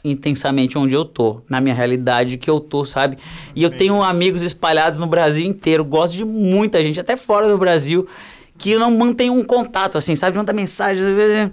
intensamente 0.04 0.76
onde 0.76 0.94
eu 0.94 1.04
tô, 1.04 1.40
na 1.48 1.60
minha 1.60 1.74
realidade 1.74 2.36
que 2.36 2.50
eu 2.50 2.58
tô, 2.58 2.84
sabe? 2.84 3.16
E 3.54 3.62
eu 3.62 3.70
tenho 3.70 4.02
amigos 4.02 4.42
espalhados 4.42 4.98
no 4.98 5.06
Brasil 5.06 5.46
inteiro, 5.46 5.84
gosto 5.84 6.16
de 6.16 6.24
muita 6.24 6.82
gente, 6.82 6.98
até 6.98 7.16
fora 7.16 7.48
do 7.48 7.56
Brasil, 7.56 8.06
que 8.58 8.72
eu 8.72 8.80
não 8.80 8.90
mantenho 8.90 9.32
um 9.32 9.44
contato, 9.44 9.96
assim, 9.96 10.16
sabe? 10.16 10.36
Manda 10.36 10.52
mensagem, 10.52 11.02
às 11.04 11.12
vezes, 11.12 11.50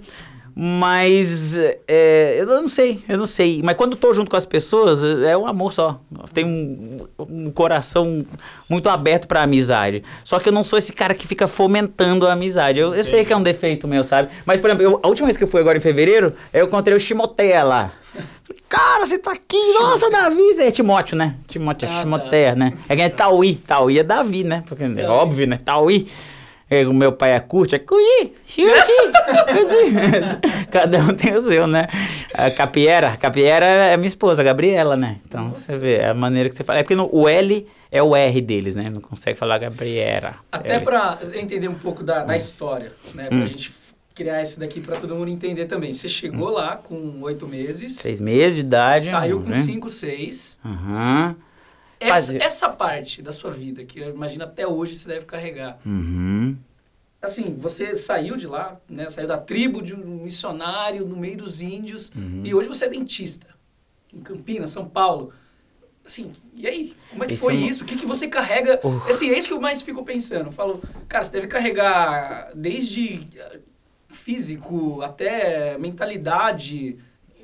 mas 0.62 1.56
é, 1.88 2.36
eu 2.38 2.44
não 2.46 2.68
sei, 2.68 3.02
eu 3.08 3.16
não 3.16 3.24
sei. 3.24 3.62
Mas 3.64 3.76
quando 3.76 3.96
tô 3.96 4.12
junto 4.12 4.30
com 4.30 4.36
as 4.36 4.44
pessoas, 4.44 5.02
é 5.02 5.34
um 5.36 5.46
amor 5.46 5.72
só. 5.72 5.98
Tem 6.34 6.44
um, 6.44 7.06
um 7.18 7.46
coração 7.46 8.22
muito 8.68 8.88
aberto 8.90 9.26
pra 9.26 9.42
amizade. 9.42 10.02
Só 10.22 10.38
que 10.38 10.48
eu 10.48 10.52
não 10.52 10.62
sou 10.62 10.78
esse 10.78 10.92
cara 10.92 11.14
que 11.14 11.26
fica 11.26 11.46
fomentando 11.46 12.26
a 12.28 12.32
amizade. 12.34 12.78
Eu, 12.78 12.94
eu 12.94 13.02
sei 13.04 13.24
que 13.24 13.32
é 13.32 13.36
um 13.36 13.42
defeito 13.42 13.88
meu, 13.88 14.04
sabe? 14.04 14.28
Mas, 14.44 14.60
por 14.60 14.68
exemplo, 14.68 14.84
eu- 14.84 15.00
a 15.02 15.08
última 15.08 15.26
vez 15.26 15.36
que 15.38 15.44
eu 15.44 15.48
fui 15.48 15.60
agora 15.60 15.78
em 15.78 15.80
fevereiro, 15.80 16.34
eu 16.52 16.66
encontrei 16.66 16.94
o 16.96 17.00
Chimoteia 17.00 17.62
lá. 17.64 17.90
Cara, 18.68 19.04
você 19.06 19.18
tá 19.18 19.32
aqui, 19.32 19.56
nossa, 19.80 20.10
Davi. 20.10 20.60
É 20.60 20.70
Timóteo, 20.70 21.16
né? 21.16 21.36
Timóteo, 21.48 21.86
é 21.86 21.90
Ah, 21.90 21.94
tá. 21.94 22.00
Chimoteia, 22.02 22.54
né? 22.54 22.72
É 22.88 22.94
que 22.94 23.02
é 23.02 23.08
Tauí. 23.08 23.54
Tauí 23.54 23.98
é 23.98 24.02
Davi, 24.04 24.44
né? 24.44 24.62
Porque 24.68 24.84
é 24.84 25.08
óbvio, 25.08 25.46
né? 25.46 25.58
Tauí. 25.64 26.06
É, 26.70 26.86
O 26.86 26.94
meu 26.94 27.10
pai 27.12 27.32
é 27.32 27.40
curte, 27.40 27.74
é 27.74 27.78
cuji, 27.80 28.32
cuji. 28.46 28.62
Cada 30.70 30.98
um 30.98 31.14
tem 31.14 31.34
o 31.34 31.42
seu, 31.42 31.66
né? 31.66 31.86
A 32.34 32.50
Capiera, 32.50 33.16
Capiera 33.16 33.66
é 33.66 33.96
minha 33.96 34.06
esposa, 34.08 34.42
a 34.42 34.44
Gabriela, 34.44 34.96
né? 34.96 35.18
Então, 35.26 35.52
você 35.52 35.76
vê, 35.76 35.96
é 35.96 36.08
a 36.10 36.14
maneira 36.14 36.48
que 36.48 36.54
você 36.54 36.64
fala. 36.64 36.78
É 36.78 36.82
porque 36.82 36.94
no- 36.94 37.08
o 37.12 37.28
L 37.28 37.66
é 37.90 38.02
o 38.02 38.14
R 38.14 38.40
deles, 38.40 38.74
né? 38.74 38.90
Não 38.92 39.00
consegue 39.00 39.38
falar 39.38 39.58
Gabriela. 39.58 40.36
Até 40.52 40.74
L. 40.76 40.84
pra 40.84 41.14
entender 41.34 41.68
um 41.68 41.74
pouco 41.74 42.02
da, 42.04 42.22
da 42.22 42.36
história, 42.36 42.92
né? 43.14 43.26
Pra 43.26 43.38
Hum. 43.38 43.46
gente 43.46 43.72
criar 44.14 44.42
esse 44.42 44.60
daqui 44.60 44.80
para 44.80 44.96
todo 44.96 45.14
mundo 45.14 45.30
entender 45.30 45.64
também. 45.66 45.92
Você 45.92 46.08
chegou 46.08 46.50
lá 46.50 46.76
com 46.76 47.20
oito 47.22 47.46
meses, 47.48 47.96
Seis 47.96 48.20
meses 48.20 48.54
de 48.56 48.60
idade. 48.60 49.06
saiu 49.06 49.40
com 49.40 49.48
né? 49.48 49.62
cinco, 49.62 49.88
seis. 49.88 50.58
Aham. 50.64 51.34
Essa, 52.00 52.36
essa 52.42 52.68
parte 52.70 53.20
da 53.20 53.30
sua 53.32 53.50
vida, 53.50 53.84
que 53.84 53.98
eu 54.00 54.10
imagino 54.10 54.42
até 54.44 54.66
hoje 54.66 54.96
você 54.96 55.06
deve 55.08 55.26
carregar. 55.26 55.78
Uhum. 55.84 56.56
Assim, 57.20 57.54
você 57.58 57.94
saiu 57.94 58.36
de 58.36 58.46
lá, 58.46 58.80
né? 58.88 59.06
Saiu 59.10 59.28
da 59.28 59.36
tribo 59.36 59.82
de 59.82 59.94
um 59.94 60.22
missionário 60.24 61.04
no 61.04 61.16
meio 61.16 61.36
dos 61.36 61.60
índios 61.60 62.10
Uhum. 62.16 62.42
e 62.44 62.54
hoje 62.54 62.66
você 62.68 62.86
é 62.86 62.88
dentista. 62.88 63.46
Em 64.12 64.20
Campinas, 64.20 64.70
São 64.70 64.88
Paulo. 64.88 65.32
Assim, 66.04 66.32
e 66.56 66.66
aí? 66.66 66.96
Como 67.10 67.22
é 67.22 67.26
que 67.26 67.34
Esse 67.34 67.42
foi 67.42 67.54
é 67.54 67.56
um- 67.58 67.66
isso? 67.66 67.84
O 67.84 67.86
que, 67.86 67.94
que 67.96 68.06
você 68.06 68.26
carrega? 68.26 68.80
Uh. 68.82 69.08
Assim, 69.08 69.28
é 69.30 69.38
isso 69.38 69.46
que 69.46 69.52
eu 69.52 69.60
mais 69.60 69.82
fico 69.82 70.02
pensando. 70.02 70.46
Eu 70.46 70.52
falo, 70.52 70.82
cara, 71.06 71.22
você 71.22 71.30
deve 71.32 71.46
carregar 71.46 72.50
desde 72.54 73.20
físico 74.08 75.02
até 75.02 75.76
mentalidade. 75.78 76.96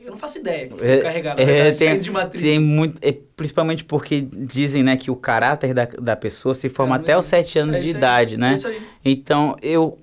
Eu 0.06 0.12
não 0.12 0.18
faço 0.18 0.38
ideia 0.38 0.68
que 0.68 0.74
deve 0.76 1.02
carregar, 1.02 1.34
na 1.34 1.42
é, 1.42 1.44
verdade, 1.46 1.78
tem- 1.78 1.98
de 1.98 2.10
uma 2.10 2.24
tribo. 2.26 2.44
Tem 2.46 2.58
muito, 2.60 2.96
é, 3.02 3.12
principalmente 3.36 3.84
porque 3.84 4.20
dizem, 4.20 4.84
né, 4.84 4.96
que 4.96 5.10
o 5.10 5.16
caráter 5.16 5.74
da, 5.74 5.84
da 5.84 6.14
pessoa 6.14 6.54
se 6.54 6.68
forma 6.68 6.94
É, 6.94 6.98
até 7.00 7.18
os 7.18 7.26
sete 7.26 7.58
anos 7.58 7.74
é 7.74 7.80
de 7.80 7.86
aí, 7.86 7.90
idade, 7.90 8.34
é 8.34 8.38
né? 8.38 8.54
isso 8.54 8.68
aí. 8.68 8.80
Então, 9.04 9.56
eu 9.60 9.98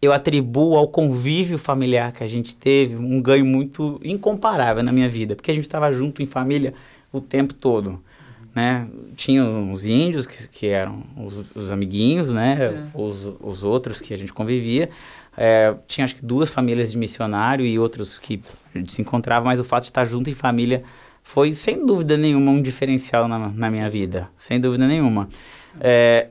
eu 0.00 0.12
atribuo 0.12 0.76
ao 0.76 0.86
convívio 0.86 1.58
familiar 1.58 2.12
que 2.12 2.22
a 2.22 2.26
gente 2.28 2.54
teve 2.54 2.94
um 2.94 3.20
ganho 3.20 3.44
muito 3.44 3.98
incomparável 4.04 4.80
na 4.82 4.92
minha 4.92 5.08
vida, 5.08 5.34
porque 5.34 5.50
a 5.50 5.54
gente 5.54 5.64
estava 5.64 5.90
junto 5.90 6.22
em 6.22 6.26
família 6.26 6.72
o 7.12 7.20
tempo 7.20 7.52
todo, 7.52 8.00
né? 8.54 8.88
Tinha 9.16 9.42
os 9.44 9.84
índios 9.84 10.24
que, 10.24 10.46
que 10.48 10.66
eram 10.68 11.02
os, 11.16 11.42
os 11.52 11.70
amiguinhos, 11.72 12.30
né? 12.30 12.56
É. 12.60 12.96
Os, 12.96 13.26
os 13.40 13.64
outros 13.64 14.00
que 14.00 14.14
a 14.14 14.16
gente 14.16 14.32
convivia. 14.32 14.88
É, 15.40 15.72
tinha 15.86 16.04
acho 16.04 16.16
que 16.16 16.24
duas 16.24 16.50
famílias 16.50 16.90
de 16.90 16.98
missionário 16.98 17.64
e 17.64 17.78
outros 17.78 18.18
que 18.18 18.40
a 18.74 18.78
gente 18.78 18.90
se 18.90 19.00
encontrava, 19.00 19.44
mas 19.44 19.60
o 19.60 19.64
fato 19.64 19.84
de 19.84 19.90
estar 19.90 20.04
junto 20.04 20.28
em 20.28 20.34
família 20.34 20.82
foi 21.22 21.52
sem 21.52 21.86
dúvida 21.86 22.16
nenhuma 22.16 22.50
um 22.50 22.60
diferencial 22.60 23.28
na, 23.28 23.48
na 23.48 23.70
minha 23.70 23.88
vida, 23.88 24.28
sem 24.36 24.58
dúvida 24.58 24.84
nenhuma. 24.88 25.28
É, 25.80 26.26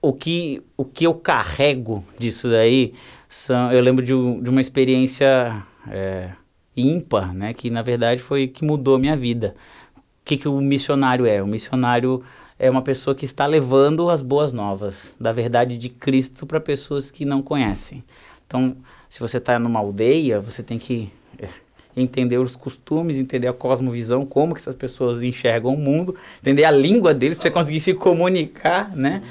o 0.00 0.10
que, 0.14 0.62
o 0.74 0.86
que 0.86 1.06
eu 1.06 1.12
carrego 1.12 2.02
disso 2.18 2.48
daí 2.48 2.94
são. 3.28 3.70
Eu 3.70 3.82
lembro 3.82 4.02
de, 4.02 4.12
de 4.12 4.48
uma 4.48 4.62
experiência 4.62 5.62
é, 5.88 6.30
ímpar, 6.74 7.34
né? 7.34 7.52
Que 7.52 7.68
na 7.68 7.82
verdade 7.82 8.22
foi 8.22 8.48
que 8.48 8.64
mudou 8.64 8.94
a 8.94 8.98
minha 8.98 9.16
vida. 9.16 9.54
O 9.96 10.00
que, 10.24 10.38
que 10.38 10.48
o 10.48 10.60
missionário 10.62 11.26
é? 11.26 11.42
O 11.42 11.46
missionário 11.46 12.22
é 12.58 12.70
uma 12.70 12.82
pessoa 12.82 13.14
que 13.14 13.24
está 13.24 13.46
levando 13.46 14.08
as 14.08 14.22
boas 14.22 14.52
novas 14.52 15.16
da 15.20 15.32
verdade 15.32 15.76
de 15.76 15.88
Cristo 15.88 16.46
para 16.46 16.60
pessoas 16.60 17.10
que 17.10 17.24
não 17.24 17.42
conhecem. 17.42 18.02
Então, 18.50 18.76
se 19.08 19.20
você 19.20 19.38
está 19.38 19.60
numa 19.60 19.78
aldeia, 19.78 20.40
você 20.40 20.60
tem 20.60 20.76
que 20.76 21.08
é, 21.38 21.48
entender 21.96 22.36
os 22.38 22.56
costumes, 22.56 23.16
entender 23.16 23.46
a 23.46 23.52
cosmovisão, 23.52 24.26
como 24.26 24.54
que 24.54 24.60
essas 24.60 24.74
pessoas 24.74 25.22
enxergam 25.22 25.72
o 25.72 25.78
mundo, 25.78 26.16
entender 26.40 26.64
a 26.64 26.70
língua 26.72 27.14
deles 27.14 27.38
para 27.38 27.44
você 27.44 27.50
conseguir 27.52 27.80
se 27.80 27.94
comunicar, 27.94 28.90
né? 28.96 29.22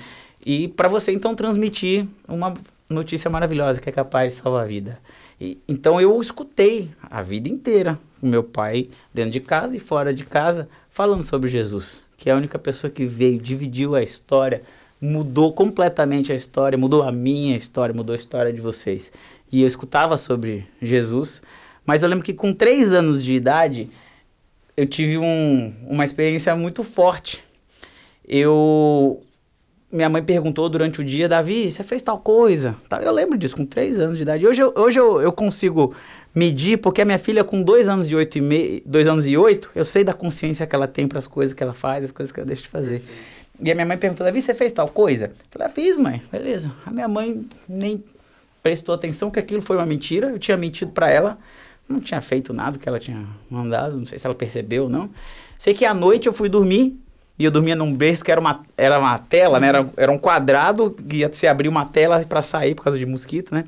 E 0.45 0.69
para 0.69 0.88
você 0.88 1.11
então 1.11 1.35
transmitir 1.35 2.07
uma 2.29 2.53
notícia 2.89 3.29
maravilhosa 3.29 3.81
que 3.81 3.89
é 3.89 3.91
capaz 3.91 4.35
de 4.35 4.41
salvar 4.41 4.63
a 4.63 4.67
vida. 4.67 4.97
E, 5.39 5.57
então 5.67 5.99
eu 5.99 6.21
escutei 6.21 6.89
a 7.01 7.21
vida 7.21 7.49
inteira 7.49 7.99
o 8.21 8.25
meu 8.25 8.43
pai 8.43 8.88
dentro 9.13 9.31
de 9.31 9.41
casa 9.41 9.75
e 9.75 9.79
fora 9.79 10.13
de 10.13 10.23
casa 10.23 10.69
falando 10.89 11.23
sobre 11.23 11.49
Jesus, 11.49 12.05
que 12.15 12.29
é 12.29 12.33
a 12.33 12.38
única 12.38 12.57
pessoa 12.57 12.89
que 12.89 13.05
veio, 13.05 13.38
dividiu 13.38 13.95
a 13.95 14.01
história, 14.01 14.61
mudou 15.01 15.53
completamente 15.53 16.31
a 16.31 16.35
história, 16.35 16.77
mudou 16.77 17.03
a 17.03 17.11
minha 17.11 17.55
história, 17.55 17.93
mudou 17.93 18.13
a 18.13 18.17
história 18.19 18.51
de 18.51 18.61
vocês. 18.61 19.11
E 19.51 19.61
eu 19.61 19.67
escutava 19.67 20.17
sobre 20.17 20.67
Jesus, 20.81 21.41
mas 21.85 22.03
eu 22.03 22.09
lembro 22.09 22.23
que 22.23 22.33
com 22.33 22.53
três 22.53 22.91
anos 22.93 23.23
de 23.23 23.33
idade 23.33 23.89
eu 24.75 24.85
tive 24.85 25.17
um, 25.17 25.73
uma 25.88 26.03
experiência 26.03 26.55
muito 26.55 26.83
forte. 26.83 27.43
Eu 28.27 29.21
minha 29.91 30.07
mãe 30.07 30.21
perguntou 30.21 30.69
durante 30.69 31.01
o 31.01 31.03
dia, 31.03 31.27
Davi, 31.27 31.71
você 31.71 31.83
fez 31.83 32.03
tal 32.03 32.19
coisa? 32.19 32.75
Eu 33.01 33.12
lembro 33.12 33.35
disso, 33.38 33.55
com 33.55 33.65
três 33.65 33.97
anos 33.97 34.17
de 34.17 34.21
idade. 34.21 34.45
Hoje, 34.45 34.62
eu, 34.62 34.71
hoje 34.75 34.99
eu, 34.99 35.19
eu 35.19 35.31
consigo 35.31 35.95
medir, 36.33 36.77
porque 36.77 37.01
a 37.01 37.05
minha 37.05 37.17
filha 37.17 37.43
com 37.43 37.63
dois 37.63 37.89
anos 37.89 38.07
e 38.07 38.15
oito 38.15 38.38
e 38.38 38.41
meio, 38.41 38.83
dois 38.85 39.07
anos 39.07 39.25
e 39.25 39.35
oito, 39.35 39.71
eu 39.73 39.83
sei 39.83 40.03
da 40.03 40.13
consciência 40.13 40.67
que 40.67 40.75
ela 40.75 40.88
tem 40.88 41.07
para 41.07 41.17
as 41.17 41.25
coisas 41.25 41.55
que 41.55 41.63
ela 41.63 41.73
faz, 41.73 42.03
as 42.03 42.12
coisas 42.12 42.31
que 42.31 42.39
ela 42.39 42.45
deixa 42.45 42.62
de 42.62 42.67
fazer. 42.67 43.01
E 43.62 43.72
a 43.72 43.76
minha 43.76 43.86
mãe 43.86 43.98
perguntou, 43.98 44.26
Davi, 44.26 44.41
você 44.41 44.54
fez 44.54 44.72
tal 44.72 44.88
coisa? 44.88 45.26
Eu 45.26 45.32
falei, 45.52 45.67
ah, 45.67 45.72
fiz, 45.72 45.98
mãe, 45.98 46.22
beleza. 46.32 46.72
A 46.86 46.91
minha 46.91 47.08
mãe 47.08 47.45
nem 47.67 48.04
prestou 48.63 48.95
atenção 48.95 49.30
que 49.30 49.39
aquilo 49.39 49.62
foi 49.62 49.76
uma 49.78 49.86
mentira, 49.86 50.30
eu 50.30 50.39
tinha 50.39 50.56
mentido 50.56 50.91
para 50.91 51.10
ela, 51.10 51.38
não 51.88 52.00
tinha 52.00 52.22
feito 52.22 52.54
nada 52.54 52.78
que 52.78 52.88
ela 52.88 53.00
tinha 53.00 53.26
mandado, 53.50 53.98
não 53.98 54.06
sei 54.06 54.19
se 54.19 54.26
ela 54.26 54.36
percebeu 54.36 54.84
ou 54.84 54.89
não. 54.89 55.10
Sei 55.58 55.74
que 55.74 55.86
à 55.86 55.93
noite 55.93 56.28
eu 56.28 56.34
fui 56.34 56.48
dormir, 56.48 56.98
e 57.39 57.45
eu 57.45 57.52
dormia 57.52 57.76
num 57.76 57.95
berço 57.95 58.24
que 58.24 58.32
era 58.32 58.39
uma, 58.39 58.65
era 58.78 59.00
uma 59.00 59.17
tela, 59.17 59.62
né? 59.62 59.69
Era, 59.69 59.89
era 59.95 60.12
um 60.12 60.17
quadrado 60.17 60.91
que 60.91 61.28
se 61.32 61.48
abrir 61.48 61.69
uma 61.69 61.86
tela 61.86 62.19
para 62.26 62.41
sair 62.41 62.76
por 62.76 62.84
causa 62.84 63.00
de 63.00 63.06
mosquito, 63.06 63.56
né? 63.56 63.63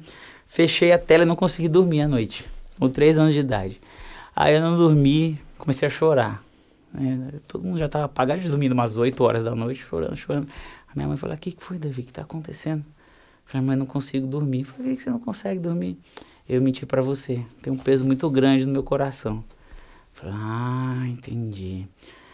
Fechei 0.46 0.92
a 0.92 0.98
tela 0.98 1.24
e 1.24 1.26
não 1.26 1.38
consegui 1.38 1.70
dormir 1.70 2.02
à 2.02 2.08
noite, 2.08 2.46
com 2.78 2.90
três 2.90 3.18
anos 3.18 3.34
de 3.34 3.40
idade. 3.40 3.80
Aí 4.36 4.56
eu 4.56 4.62
não 4.62 4.76
dormi, 4.76 5.40
comecei 5.58 5.88
a 5.88 5.90
chorar. 5.90 6.44
Né? 6.94 7.34
Todo 7.48 7.64
mundo 7.64 7.78
já 7.78 7.86
estava 7.86 8.06
apagado 8.06 8.42
de 8.42 8.50
dormir 8.50 8.72
umas 8.72 8.98
8 8.98 9.24
horas 9.24 9.44
da 9.44 9.56
noite, 9.56 9.82
chorando, 9.82 10.16
chorando. 10.16 10.48
A 10.88 10.96
minha 10.96 11.08
mãe 11.08 11.18
falou: 11.18 11.36
O 11.36 11.40
que, 11.40 11.52
que 11.52 11.64
foi, 11.64 11.78
Davi? 11.78 12.02
O 12.02 12.04
que 12.04 12.12
está 12.12 12.22
acontecendo? 12.22 12.80
Eu 12.82 13.46
falei: 13.46 13.68
Mãe, 13.68 13.76
não 13.78 13.86
consigo 13.86 14.28
dormir. 14.28 14.60
Eu 14.60 14.66
falei: 14.66 14.84
Por 14.84 14.90
que, 14.90 14.96
que 14.98 15.04
você 15.04 15.10
não 15.10 15.20
consegue 15.20 15.60
dormir? 15.60 15.98
Eu 16.48 16.62
menti 16.62 16.86
para 16.86 17.02
você. 17.02 17.44
Tem 17.62 17.72
um 17.72 17.78
peso 17.78 18.04
muito 18.04 18.30
grande 18.30 18.66
no 18.66 18.74
meu 18.74 18.84
coração. 18.84 19.38
Eu 19.38 19.44
falei: 20.12 20.36
Ah, 20.38 21.06
entendi. 21.08 21.88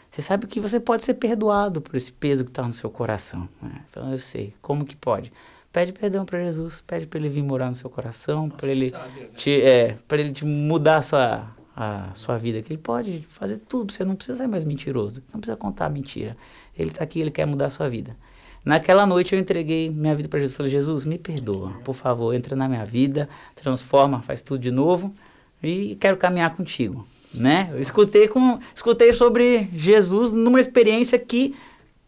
Você 0.10 0.22
sabe 0.22 0.48
que 0.48 0.60
você 0.60 0.80
pode 0.80 1.04
ser 1.04 1.14
perdoado 1.14 1.80
por 1.80 1.96
esse 1.96 2.12
peso 2.12 2.44
que 2.44 2.50
está 2.50 2.64
no 2.64 2.74
seu 2.74 2.90
coração. 2.90 3.48
Né? 3.62 3.84
Então, 3.90 4.12
eu 4.12 4.18
sei. 4.18 4.54
Como 4.62 4.84
que 4.84 4.96
pode? 4.96 5.32
Pede 5.72 5.94
perdão 5.94 6.26
para 6.26 6.44
Jesus. 6.44 6.84
Pede 6.88 7.06
para 7.06 7.20
ele 7.20 7.30
vir 7.30 7.44
morar 7.44 7.68
no 7.70 7.76
seu 7.76 7.90
coração. 7.90 8.50
Para 8.50 8.72
ele, 8.72 8.90
né? 8.90 9.00
te, 9.36 9.62
é, 9.62 9.96
ele 10.12 10.32
te 10.32 10.44
mudar 10.44 10.98
a 10.98 11.02
sua, 11.04 11.48
a 11.78 12.10
sua 12.16 12.38
vida. 12.38 12.62
Que 12.62 12.74
ele 12.74 12.82
pode 12.82 13.24
fazer 13.30 13.60
tudo. 13.60 13.94
Você 13.94 14.04
não 14.04 14.16
precisa 14.16 14.40
ser 14.40 14.48
mais 14.48 14.66
mentiroso. 14.66 15.24
Não 15.32 15.40
precisa 15.40 15.56
contar 15.56 15.90
mentira. 15.90 16.36
Ele 16.78 16.90
está 16.90 17.04
aqui, 17.04 17.22
ele 17.22 17.32
quer 17.32 17.46
mudar 17.46 17.68
a 17.68 17.70
sua 17.70 17.88
vida. 17.88 18.18
Naquela 18.66 19.06
noite 19.06 19.36
eu 19.36 19.40
entreguei 19.40 19.90
minha 19.90 20.16
vida 20.16 20.28
para 20.28 20.40
Jesus. 20.40 20.58
Falei, 20.58 20.72
Jesus, 20.72 21.06
me 21.06 21.20
perdoa. 21.20 21.74
Por 21.86 21.94
favor, 21.94 22.34
entra 22.34 22.56
na 22.56 22.68
minha 22.68 22.84
vida. 22.84 23.30
Transforma, 23.56 24.22
faz 24.22 24.42
tudo 24.42 24.60
de 24.60 24.72
novo. 24.72 25.14
E 25.62 25.96
quero 26.00 26.18
caminhar 26.18 26.56
contigo 26.56 27.08
né? 27.34 27.70
Eu 27.72 27.80
escutei, 27.80 28.28
com, 28.28 28.60
escutei 28.76 29.12
sobre 29.12 29.70
Jesus 29.74 30.32
numa 30.32 30.60
experiência 30.60 31.18
que 31.18 31.56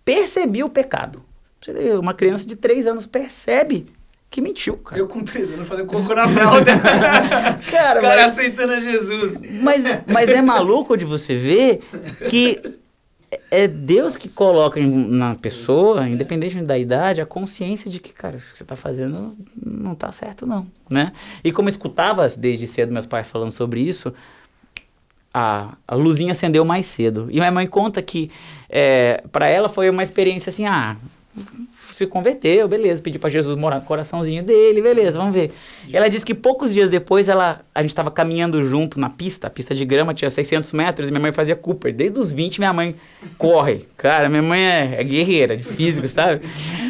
percebi 0.04 0.64
o 0.64 0.70
pecado. 0.70 1.24
Uma 2.00 2.14
criança 2.14 2.48
de 2.48 2.56
três 2.56 2.88
anos 2.88 3.06
percebe 3.06 3.86
que 4.30 4.42
mentiu, 4.42 4.78
cara. 4.78 5.02
Eu 5.02 5.08
com 5.08 5.24
três 5.24 5.52
anos 5.52 5.68
fazendo 5.68 5.88
cocô 5.88 6.14
na 6.14 6.28
fralda. 6.28 6.72
Cara, 7.70 8.00
o 8.00 8.02
cara 8.02 8.22
mas, 8.22 8.32
aceitando 8.32 8.74
a 8.74 8.80
Jesus. 8.80 9.42
mas, 9.62 9.84
mas 10.08 10.30
é 10.30 10.42
maluco 10.42 10.96
de 10.96 11.04
você 11.04 11.36
ver 11.36 11.80
que 12.30 12.62
é 13.52 13.68
Deus 13.68 14.16
que 14.16 14.30
coloca 14.30 14.80
na 14.80 15.36
pessoa, 15.36 16.08
independente 16.08 16.62
da 16.62 16.78
idade, 16.78 17.22
a 17.22 17.26
consciência 17.26 17.90
de 17.90 18.00
que, 18.00 18.12
cara, 18.14 18.38
isso 18.38 18.52
que 18.52 18.58
você 18.58 18.64
está 18.64 18.76
fazendo 18.76 19.36
não 19.56 19.94
está 19.94 20.12
certo, 20.12 20.46
não, 20.46 20.66
né? 20.90 21.12
E 21.44 21.52
como 21.52 21.68
eu 21.68 21.72
escutava 21.72 22.28
desde 22.30 22.66
cedo 22.68 22.94
meus 22.94 23.06
pais 23.06 23.28
falando 23.28 23.52
sobre 23.52 23.82
isso, 23.82 24.14
a, 25.34 25.76
a 25.88 25.96
luzinha 25.96 26.32
acendeu 26.32 26.66
mais 26.66 26.86
cedo. 26.86 27.28
E 27.30 27.36
minha 27.36 27.52
mãe 27.52 27.68
conta 27.68 28.02
que 28.02 28.32
é, 28.68 29.24
para 29.32 29.48
ela 29.48 29.70
foi 29.70 29.90
uma 29.90 30.04
experiência 30.04 30.50
assim, 30.50 30.66
ah, 30.66 30.96
se 31.92 32.06
converteu, 32.08 32.68
beleza, 32.68 33.02
pediu 33.02 33.20
para 33.20 33.30
Jesus 33.30 33.56
morar 33.56 33.78
no 33.78 33.82
coraçãozinho 33.82 34.44
dele, 34.44 34.82
beleza, 34.82 35.18
vamos 35.18 35.34
ver. 35.34 35.52
E 35.88 35.96
ela 35.96 36.10
disse 36.10 36.26
que 36.26 36.34
poucos 36.34 36.74
dias 36.74 36.90
depois 36.90 37.30
ela, 37.30 37.62
a 37.74 37.82
gente 37.82 37.92
estava 37.92 38.12
caminhando 38.12 38.64
junto 38.64 39.00
na 39.00 39.10
pista, 39.10 39.48
a 39.48 39.50
pista 39.50 39.74
de 39.74 39.84
grama 39.86 40.14
tinha 40.14 40.30
600 40.30 40.72
metros 40.74 41.08
e 41.08 41.12
minha 41.12 41.22
mãe 41.22 41.32
fazia 41.32 41.56
Cooper. 41.56 41.94
Desde 41.94 42.20
os 42.20 42.32
20 42.32 42.60
minha 42.60 42.74
mãe 42.74 42.96
corre. 43.38 43.86
Cara, 43.98 44.30
minha 44.30 44.42
mãe 44.42 44.60
é, 44.60 44.98
é 45.00 45.04
guerreira 45.04 45.58
de 45.58 45.64
físico, 45.64 46.08
sabe? 46.08 46.42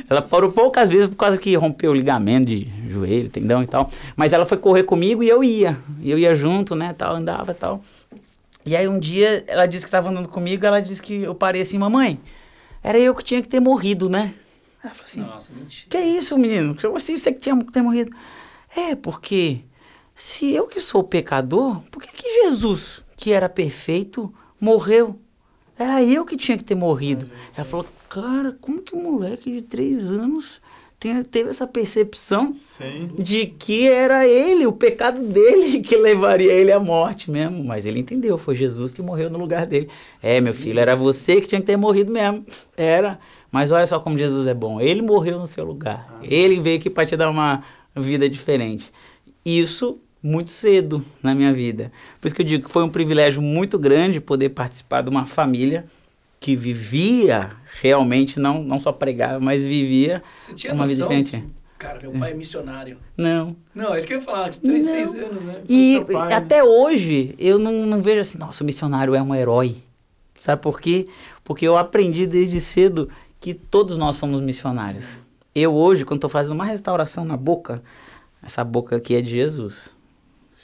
Ela 0.10 0.22
parou 0.22 0.52
poucas 0.52 0.90
vezes 0.90 1.08
por 1.08 1.16
causa 1.16 1.38
que 1.38 1.56
rompeu 1.56 1.92
o 1.92 1.96
ligamento 1.96 2.48
de 2.48 2.68
joelho, 2.88 3.30
tendão 3.30 3.64
e 3.64 3.68
tal. 3.68 3.90
Mas 4.16 4.34
ela 4.34 4.46
foi 4.46 4.58
correr 4.58 4.84
comigo 4.84 5.24
e 5.24 5.30
eu 5.30 5.44
ia. 5.44 5.78
E 6.02 6.12
eu 6.12 6.18
ia 6.18 6.34
junto, 6.34 6.76
né, 6.76 6.94
tal, 6.98 7.16
andava 7.16 7.52
e 7.52 7.56
tal. 7.56 7.82
E 8.66 8.76
aí 8.76 8.88
um 8.88 9.00
dia 9.00 9.44
ela 9.48 9.66
disse 9.66 9.86
que 9.86 9.88
estava 9.88 10.10
andando 10.10 10.28
comigo, 10.28 10.66
ela 10.66 10.80
disse 10.80 11.02
que 11.02 11.24
eu 11.24 11.34
parei 11.34 11.62
assim, 11.62 11.78
mamãe, 11.78 12.20
era 12.84 12.98
eu 12.98 13.16
que 13.16 13.24
tinha 13.24 13.42
que 13.42 13.48
ter 13.48 13.60
morrido, 13.60 14.10
né? 14.10 14.34
Ela 14.84 14.94
falou 14.94 15.06
assim, 15.06 15.22
Nossa, 15.22 15.52
mentira. 15.54 15.88
que 15.90 15.98
isso, 15.98 16.38
menino? 16.38 16.74
Você, 16.76 17.12
você 17.12 17.32
que 17.34 17.40
tinha 17.40 17.58
que 17.58 17.72
ter 17.72 17.82
morrido. 17.82 18.12
É, 18.76 18.96
porque 18.96 19.60
se 20.16 20.52
eu 20.54 20.68
que 20.68 20.80
sou 20.80 21.04
pecador, 21.04 21.82
por 21.92 22.02
que, 22.02 22.10
que 22.14 22.44
Jesus, 22.44 23.04
que 23.18 23.32
era 23.32 23.50
perfeito, 23.50 24.34
morreu? 24.60 25.20
Era 25.78 26.04
eu 26.04 26.26
que 26.26 26.36
tinha 26.38 26.58
que 26.58 26.64
ter 26.64 26.76
morrido. 26.76 27.30
Ela 27.56 27.66
falou, 27.66 27.86
cara, 28.10 28.58
como 28.60 28.82
que 28.82 28.96
um 28.96 29.12
moleque 29.14 29.52
de 29.52 29.62
três 29.62 30.00
anos 30.00 30.62
tem- 31.00 31.24
teve 31.24 31.50
essa 31.50 31.66
percepção 31.66 32.54
Sim. 32.54 33.10
de 33.18 33.46
que 33.48 33.88
era 33.88 34.28
ele, 34.28 34.66
o 34.68 34.74
pecado 34.74 35.22
dele, 35.22 35.80
que 35.82 35.96
levaria 35.96 36.52
ele 36.52 36.72
à 36.74 36.80
morte 36.80 37.32
mesmo. 37.32 37.64
Mas 37.64 37.86
ele 37.86 38.00
entendeu, 38.00 38.38
foi 38.38 38.56
Jesus 38.56 38.94
que 38.94 39.02
morreu 39.02 39.30
no 39.30 39.38
lugar 39.40 39.66
dele. 39.66 39.90
É, 40.22 40.42
meu 40.42 40.54
filho, 40.54 40.80
era 40.80 40.96
você 40.98 41.40
que 41.40 41.48
tinha 41.48 41.62
que 41.62 41.68
ter 41.68 41.78
morrido 41.78 42.12
mesmo. 42.12 42.46
Era. 42.76 43.18
Mas 43.52 43.72
olha 43.72 43.86
só 43.88 44.00
como 44.00 44.18
Jesus 44.18 44.48
é 44.48 44.54
bom. 44.54 44.80
Ele 44.80 45.02
morreu 45.02 45.40
no 45.40 45.48
seu 45.48 45.66
lugar. 45.66 46.20
Ele 46.22 46.60
veio 46.60 46.78
aqui 46.78 46.90
para 46.90 47.06
te 47.06 47.18
dar 47.18 47.30
uma 47.30 47.64
vida 47.96 48.30
diferente. 48.30 48.92
Isso 49.44 50.00
muito 50.22 50.52
cedo 50.52 51.04
na 51.24 51.34
minha 51.34 51.52
vida. 51.54 51.92
Por 52.20 52.28
isso 52.28 52.36
que 52.36 52.42
eu 52.42 52.46
digo 52.46 52.66
que 52.66 52.72
foi 52.72 52.84
um 52.84 52.90
privilégio 52.90 53.42
muito 53.42 53.80
grande 53.80 54.20
poder 54.20 54.50
participar 54.50 55.02
de 55.02 55.10
uma 55.10 55.26
família 55.26 55.86
que 56.40 56.56
vivia 56.56 57.52
realmente, 57.82 58.40
não, 58.40 58.64
não 58.64 58.80
só 58.80 58.92
pregava, 58.92 59.40
mas 59.40 59.64
vivia 59.64 60.24
Você 60.38 60.54
tinha 60.54 60.74
uma 60.74 60.86
vida 60.86 61.02
diferente. 61.02 61.44
Cara, 61.78 62.00
meu 62.02 62.12
pai 62.20 62.32
é 62.32 62.34
missionário. 62.34 62.98
Não. 63.16 63.56
Não, 63.74 63.94
é 63.94 63.98
isso 63.98 64.06
que 64.06 64.14
eu 64.14 64.20
ia 64.20 64.24
falar, 64.24 64.50
de 64.50 64.60
3, 64.60 64.86
Não. 64.86 64.92
6 64.92 65.14
anos, 65.14 65.44
né? 65.46 65.54
E 65.68 66.06
pai, 66.12 66.28
né? 66.28 66.36
até 66.36 66.62
hoje 66.62 67.34
eu 67.40 67.58
não, 67.58 67.86
não 67.86 68.02
vejo 68.02 68.20
assim, 68.20 68.38
nossa, 68.38 68.64
o 68.64 68.66
missionário 68.66 69.16
é 69.16 69.22
um 69.22 69.34
herói. 69.34 69.78
Sabe 70.38 70.62
por 70.62 70.80
quê? 70.80 71.08
Porque 71.44 71.66
eu 71.66 71.78
aprendi 71.78 72.28
desde 72.28 72.60
cedo 72.60 73.10
que 73.40 73.54
todos 73.54 73.98
nós 73.98 74.16
somos 74.16 74.42
missionários. 74.42 75.26
Eu 75.56 75.74
hoje, 75.74 76.06
quando 76.06 76.18
estou 76.18 76.30
fazendo 76.30 76.54
uma 76.54 76.66
restauração 76.66 77.24
na 77.26 77.38
boca, 77.38 77.82
essa 78.44 78.64
boca 78.64 78.96
aqui 78.96 79.16
é 79.16 79.22
de 79.22 79.32
Jesus. 79.32 79.98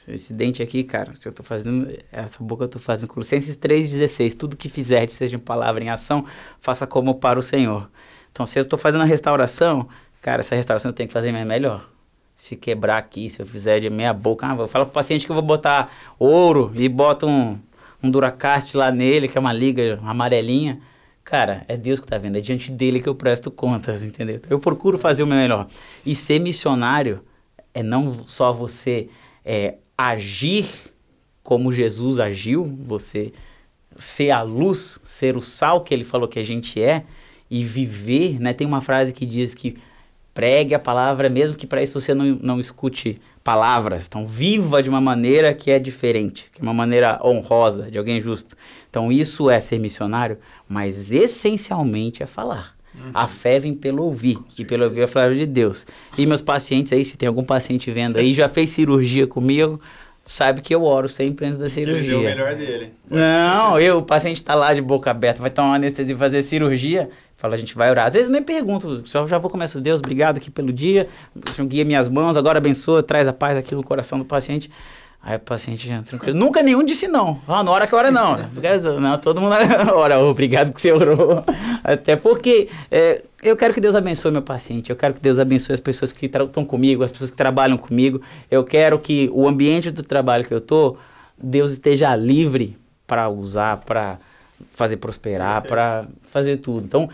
Esse 0.07 0.33
dente 0.33 0.61
aqui, 0.61 0.83
cara, 0.83 1.15
se 1.15 1.27
eu 1.27 1.31
tô 1.31 1.41
fazendo. 1.41 1.87
Essa 2.11 2.43
boca 2.43 2.65
eu 2.65 2.67
tô 2.67 2.77
fazendo. 2.77 3.09
Colossenses 3.09 3.57
3,16. 3.57 4.35
Tudo 4.35 4.57
que 4.57 4.67
fizer, 4.67 5.07
seja 5.09 5.37
em 5.37 5.39
palavra, 5.39 5.83
em 5.83 5.89
ação, 5.89 6.25
faça 6.59 6.85
como 6.85 7.15
para 7.15 7.39
o 7.39 7.41
Senhor. 7.41 7.89
Então, 8.31 8.45
se 8.45 8.59
eu 8.59 8.65
tô 8.65 8.77
fazendo 8.77 9.01
a 9.01 9.05
restauração, 9.05 9.87
cara, 10.21 10.41
essa 10.41 10.53
restauração 10.53 10.89
eu 10.89 10.93
tenho 10.93 11.07
que 11.07 11.13
fazer 11.13 11.31
melhor. 11.31 11.89
Se 12.35 12.57
quebrar 12.57 12.97
aqui, 12.97 13.29
se 13.29 13.41
eu 13.41 13.45
fizer 13.45 13.79
de 13.79 13.89
meia 13.89 14.13
boca, 14.13 14.45
ah, 14.45 14.53
vou 14.53 14.67
falar 14.67 14.85
pro 14.85 14.93
paciente 14.93 15.25
que 15.25 15.31
eu 15.31 15.35
vou 15.35 15.43
botar 15.43 15.89
ouro 16.19 16.71
e 16.75 16.89
bota 16.89 17.25
um, 17.25 17.57
um 18.03 18.11
Duracast 18.11 18.75
lá 18.75 18.91
nele, 18.91 19.29
que 19.29 19.37
é 19.37 19.41
uma 19.41 19.53
liga 19.53 19.97
amarelinha. 20.03 20.81
Cara, 21.25 21.65
é 21.67 21.75
Deus 21.75 21.99
que 21.99 22.05
tá 22.05 22.19
vendo, 22.19 22.37
é 22.37 22.39
diante 22.39 22.71
dele 22.71 23.01
que 23.01 23.09
eu 23.09 23.15
presto 23.15 23.49
contas, 23.49 24.03
entendeu? 24.03 24.39
Eu 24.47 24.59
procuro 24.59 24.99
fazer 24.99 25.23
o 25.23 25.27
meu 25.27 25.35
melhor. 25.35 25.67
E 26.05 26.13
ser 26.13 26.37
missionário 26.37 27.19
é 27.73 27.81
não 27.81 28.13
só 28.27 28.53
você 28.53 29.09
é, 29.43 29.73
agir 29.97 30.67
como 31.41 31.71
Jesus 31.71 32.19
agiu, 32.19 32.63
você 32.79 33.33
ser 33.97 34.29
a 34.29 34.43
luz, 34.43 34.99
ser 35.03 35.35
o 35.35 35.41
sal 35.41 35.81
que 35.81 35.95
ele 35.95 36.03
falou 36.03 36.27
que 36.27 36.37
a 36.37 36.43
gente 36.43 36.81
é 36.81 37.03
e 37.49 37.63
viver, 37.63 38.39
né? 38.39 38.53
Tem 38.53 38.67
uma 38.67 38.79
frase 38.79 39.11
que 39.11 39.25
diz 39.25 39.55
que 39.55 39.75
pregue 40.31 40.75
a 40.75 40.79
palavra, 40.79 41.27
mesmo 41.27 41.57
que 41.57 41.65
para 41.65 41.81
isso 41.81 41.99
você 41.99 42.13
não, 42.13 42.37
não 42.39 42.59
escute 42.59 43.19
palavras. 43.45 44.07
Então, 44.07 44.25
viva 44.25 44.81
de 44.81 44.89
uma 44.89 44.99
maneira 44.99 45.53
que 45.53 45.69
é 45.69 45.77
diferente, 45.77 46.49
que 46.51 46.59
é 46.59 46.63
uma 46.63 46.73
maneira 46.73 47.19
honrosa, 47.23 47.91
de 47.91 47.97
alguém 47.99 48.19
justo. 48.19 48.57
Então, 48.89 49.11
isso 49.11 49.51
é 49.51 49.59
ser 49.59 49.77
missionário, 49.77 50.39
mas 50.67 51.11
essencialmente 51.11 52.23
é 52.23 52.25
falar. 52.25 52.73
A 53.13 53.27
fé 53.27 53.59
vem 53.59 53.73
pelo 53.73 54.03
ouvir, 54.03 54.39
e 54.57 54.65
pelo 54.65 54.85
ouvir 54.85 55.03
a 55.03 55.07
palavra 55.07 55.35
de 55.35 55.45
Deus. 55.45 55.85
E 56.17 56.25
meus 56.25 56.41
pacientes 56.41 56.91
aí, 56.91 57.05
se 57.05 57.17
tem 57.17 57.27
algum 57.27 57.43
paciente 57.43 57.91
vendo 57.91 58.17
aí, 58.17 58.33
já 58.33 58.47
fez 58.49 58.69
cirurgia 58.69 59.27
comigo, 59.27 59.79
sabe 60.25 60.61
que 60.61 60.73
eu 60.73 60.83
oro 60.83 61.07
sempre 61.07 61.45
antes 61.45 61.59
da 61.59 61.65
Ele 61.65 61.85
deu 61.85 61.93
o 61.93 61.99
cirurgia. 61.99 62.29
melhor 62.29 62.55
dele. 62.55 62.93
Não, 63.07 63.79
eu, 63.79 63.97
o 63.97 64.01
paciente 64.01 64.41
tá 64.43 64.55
lá 64.55 64.73
de 64.73 64.81
boca 64.81 65.11
aberta, 65.11 65.41
vai 65.41 65.51
tomar 65.51 65.67
uma 65.69 65.75
anestesia 65.75 66.15
e 66.15 66.17
fazer 66.17 66.41
cirurgia. 66.41 67.09
A 67.53 67.57
gente 67.57 67.75
vai 67.75 67.89
orar. 67.89 68.07
Às 68.07 68.13
vezes 68.13 68.29
nem 68.29 68.41
pergunto, 68.41 69.01
só 69.05 69.27
já 69.27 69.37
vou 69.37 69.51
começar. 69.51 69.79
Deus, 69.79 69.99
obrigado 69.99 70.37
aqui 70.37 70.49
pelo 70.49 70.73
dia. 70.73 71.07
Guia 71.67 71.85
minhas 71.85 72.07
mãos, 72.07 72.37
agora 72.37 72.57
abençoa, 72.57 73.03
traz 73.03 73.27
a 73.27 73.33
paz 73.33 73.57
aqui 73.57 73.75
no 73.75 73.83
coração 73.83 74.17
do 74.17 74.25
paciente. 74.25 74.69
Aí 75.25 75.37
o 75.37 75.39
paciente 75.39 75.87
já 75.87 75.99
tranquilo. 76.03 76.37
Nunca 76.37 76.61
nenhum 76.61 76.85
disse 76.85 77.07
não. 77.07 77.41
Ah, 77.47 77.63
na 77.63 77.71
hora 77.71 77.87
que 77.87 77.95
ora 77.95 78.11
não. 78.11 78.37
Não, 79.01 79.17
todo 79.17 79.41
mundo 79.41 79.55
ora. 79.95 80.19
Obrigado 80.19 80.71
que 80.71 80.79
você 80.79 80.91
orou. 80.91 81.43
Até 81.83 82.15
porque 82.15 82.69
é, 82.91 83.23
eu 83.41 83.55
quero 83.55 83.73
que 83.73 83.81
Deus 83.81 83.95
abençoe 83.95 84.31
meu 84.31 84.43
paciente. 84.43 84.91
Eu 84.91 84.95
quero 84.95 85.15
que 85.15 85.19
Deus 85.19 85.39
abençoe 85.39 85.73
as 85.73 85.79
pessoas 85.79 86.13
que 86.13 86.27
estão 86.27 86.63
comigo, 86.63 87.03
as 87.03 87.11
pessoas 87.11 87.31
que 87.31 87.37
trabalham 87.37 87.75
comigo. 87.75 88.21
Eu 88.51 88.63
quero 88.63 88.99
que 88.99 89.27
o 89.33 89.47
ambiente 89.47 89.89
do 89.89 90.03
trabalho 90.03 90.45
que 90.45 90.53
eu 90.53 90.61
tô, 90.61 90.95
Deus 91.35 91.71
esteja 91.71 92.15
livre 92.15 92.77
para 93.07 93.27
usar, 93.27 93.77
para 93.77 94.19
fazer 94.71 94.97
prosperar, 94.97 95.63
para 95.63 96.07
fazer 96.23 96.57
tudo. 96.57 96.85
Então, 96.85 97.09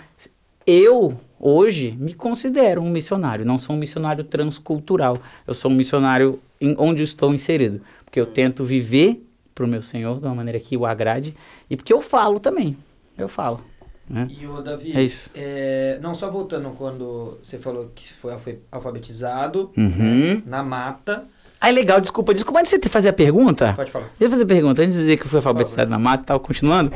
eu 0.66 1.18
hoje 1.40 1.92
me 2.00 2.14
considero 2.14 2.82
um 2.82 2.90
missionário. 2.90 3.46
Não 3.46 3.58
sou 3.58 3.76
um 3.76 3.80
missionário 3.80 4.24
transcultural. 4.24 5.18
Eu 5.48 5.54
sou 5.54 5.72
um 5.72 5.74
missionário 5.76 6.40
em 6.60 6.76
onde 6.78 7.04
estou 7.04 7.34
inserido. 7.34 7.82
Porque 8.06 8.20
eu 8.20 8.26
tento 8.26 8.64
viver 8.64 9.26
para 9.56 9.66
o 9.66 9.68
meu 9.68 9.82
Senhor 9.82 10.20
de 10.20 10.26
uma 10.26 10.36
maneira 10.36 10.60
que 10.60 10.78
o 10.78 10.86
agrade 10.86 11.36
e 11.70 11.76
porque 11.76 11.92
eu 11.94 12.02
falo 12.02 12.40
também. 12.40 12.78
Eu 13.18 13.28
falo. 13.28 13.62
Né? 14.10 14.28
E 14.30 14.46
o 14.46 14.62
Davi, 14.62 14.92
É 14.96 15.02
isso. 15.02 15.30
é, 15.34 15.98
não 16.02 16.14
só 16.14 16.30
voltando 16.30 16.70
quando 16.72 17.38
você 17.42 17.58
falou 17.58 17.92
que 17.96 18.12
foi 18.14 18.34
alfa- 18.34 18.56
alfabetizado 18.72 19.72
Uhum. 19.78 20.36
né, 20.36 20.44
na 20.46 20.62
mata. 20.64 21.24
Ah, 21.64 21.70
legal, 21.70 22.02
desculpa. 22.02 22.34
Desculpa, 22.34 22.60
antes 22.60 22.72
de 22.72 22.80
você 22.82 22.90
fazer 22.90 23.10
a 23.10 23.14
pergunta. 23.14 23.74
Pode 23.76 23.92
falar. 23.92 24.06
Deixa 24.06 24.24
eu 24.26 24.30
fazer 24.32 24.44
a 24.44 24.48
pergunta. 24.48 24.82
Antes 24.82 24.96
de 24.96 25.02
dizer 25.04 25.18
que 25.18 25.24
eu 25.24 25.30
fui 25.30 25.38
alfabetizado 25.38 25.92
na 25.92 26.00
mata 26.00 26.24
e 26.24 26.26
tal, 26.26 26.40
continuando. 26.40 26.92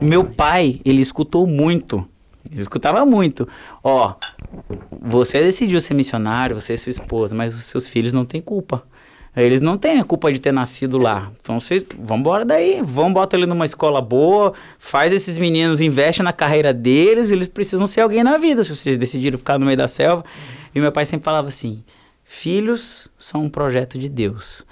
Meu 0.00 0.24
pai, 0.24 0.80
ele 0.86 1.02
escutou 1.02 1.46
muito. 1.46 2.02
Ele 2.50 2.62
escutava 2.62 3.04
muito. 3.04 3.46
Ó, 3.84 4.14
você 5.02 5.40
decidiu 5.40 5.78
ser 5.82 5.92
missionário, 5.92 6.58
você 6.58 6.72
e 6.72 6.78
sua 6.78 6.90
esposa, 6.90 7.34
mas 7.34 7.54
os 7.54 7.66
seus 7.66 7.86
filhos 7.86 8.14
não 8.14 8.24
têm 8.24 8.40
culpa. 8.40 8.82
Eles 9.36 9.60
não 9.60 9.76
têm 9.76 10.00
a 10.00 10.04
culpa 10.04 10.32
de 10.32 10.38
ter 10.38 10.50
nascido 10.50 10.96
lá. 10.96 11.30
Então 11.38 11.60
vocês, 11.60 11.86
vamos 11.98 12.20
embora 12.20 12.42
daí. 12.42 12.80
Vamos 12.82 13.12
botar 13.12 13.36
ele 13.36 13.44
numa 13.44 13.66
escola 13.66 14.00
boa, 14.00 14.54
faz 14.78 15.12
esses 15.12 15.36
meninos, 15.36 15.82
investe 15.82 16.22
na 16.22 16.32
carreira 16.32 16.72
deles, 16.72 17.30
eles 17.30 17.46
precisam 17.46 17.86
ser 17.86 18.00
alguém 18.00 18.24
na 18.24 18.38
vida, 18.38 18.64
se 18.64 18.74
vocês 18.74 18.96
decidiram 18.96 19.36
ficar 19.36 19.58
no 19.58 19.66
meio 19.66 19.76
da 19.76 19.86
selva. 19.86 20.24
E 20.74 20.80
meu 20.80 20.90
pai 20.90 21.04
sempre 21.04 21.24
falava 21.24 21.48
assim: 21.48 21.84
filhos 22.26 23.08
são 23.16 23.44
um 23.44 23.48
projeto 23.48 23.96
de 23.98 24.08
Deus. 24.08 24.66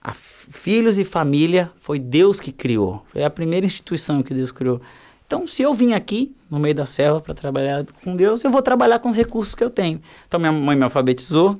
A 0.00 0.12
filhos 0.12 0.98
e 0.98 1.04
família 1.04 1.72
foi 1.80 1.98
Deus 1.98 2.38
que 2.38 2.52
criou. 2.52 3.02
Foi 3.08 3.24
a 3.24 3.30
primeira 3.30 3.66
instituição 3.66 4.22
que 4.22 4.34
Deus 4.34 4.52
criou. 4.52 4.80
Então, 5.26 5.46
se 5.46 5.62
eu 5.62 5.74
vim 5.74 5.94
aqui 5.94 6.34
no 6.50 6.58
meio 6.58 6.74
da 6.74 6.86
selva 6.86 7.20
para 7.20 7.34
trabalhar 7.34 7.84
com 8.04 8.14
Deus, 8.14 8.44
eu 8.44 8.50
vou 8.50 8.62
trabalhar 8.62 8.98
com 8.98 9.08
os 9.08 9.16
recursos 9.16 9.54
que 9.54 9.64
eu 9.64 9.70
tenho. 9.70 10.00
Então, 10.26 10.38
minha 10.38 10.52
mãe 10.52 10.76
me 10.76 10.84
alfabetizou. 10.84 11.58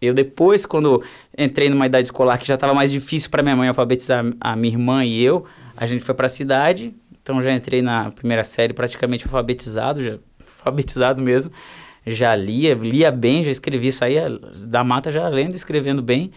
Eu 0.00 0.14
depois, 0.14 0.64
quando 0.64 1.02
entrei 1.36 1.68
numa 1.68 1.86
idade 1.86 2.06
escolar 2.06 2.38
que 2.38 2.46
já 2.46 2.54
estava 2.54 2.72
mais 2.72 2.90
difícil 2.90 3.28
para 3.30 3.42
minha 3.42 3.56
mãe 3.56 3.68
alfabetizar 3.68 4.24
a 4.40 4.56
minha 4.56 4.72
irmã 4.72 5.04
e 5.04 5.22
eu, 5.22 5.44
a 5.76 5.86
gente 5.86 6.02
foi 6.02 6.14
para 6.14 6.26
a 6.26 6.28
cidade. 6.28 6.94
Então, 7.22 7.42
já 7.42 7.52
entrei 7.52 7.82
na 7.82 8.10
primeira 8.12 8.44
série 8.44 8.72
praticamente 8.72 9.24
alfabetizado, 9.24 10.02
já 10.02 10.12
alfabetizado 10.46 11.20
mesmo. 11.20 11.52
Já 12.06 12.36
lia, 12.36 12.74
lia 12.74 13.10
bem, 13.10 13.42
já 13.42 13.50
escrevia, 13.50 13.90
saía 13.90 14.28
da 14.64 14.84
mata 14.84 15.10
já 15.10 15.28
lendo, 15.28 15.54
escrevendo 15.54 16.00
bem. 16.00 16.30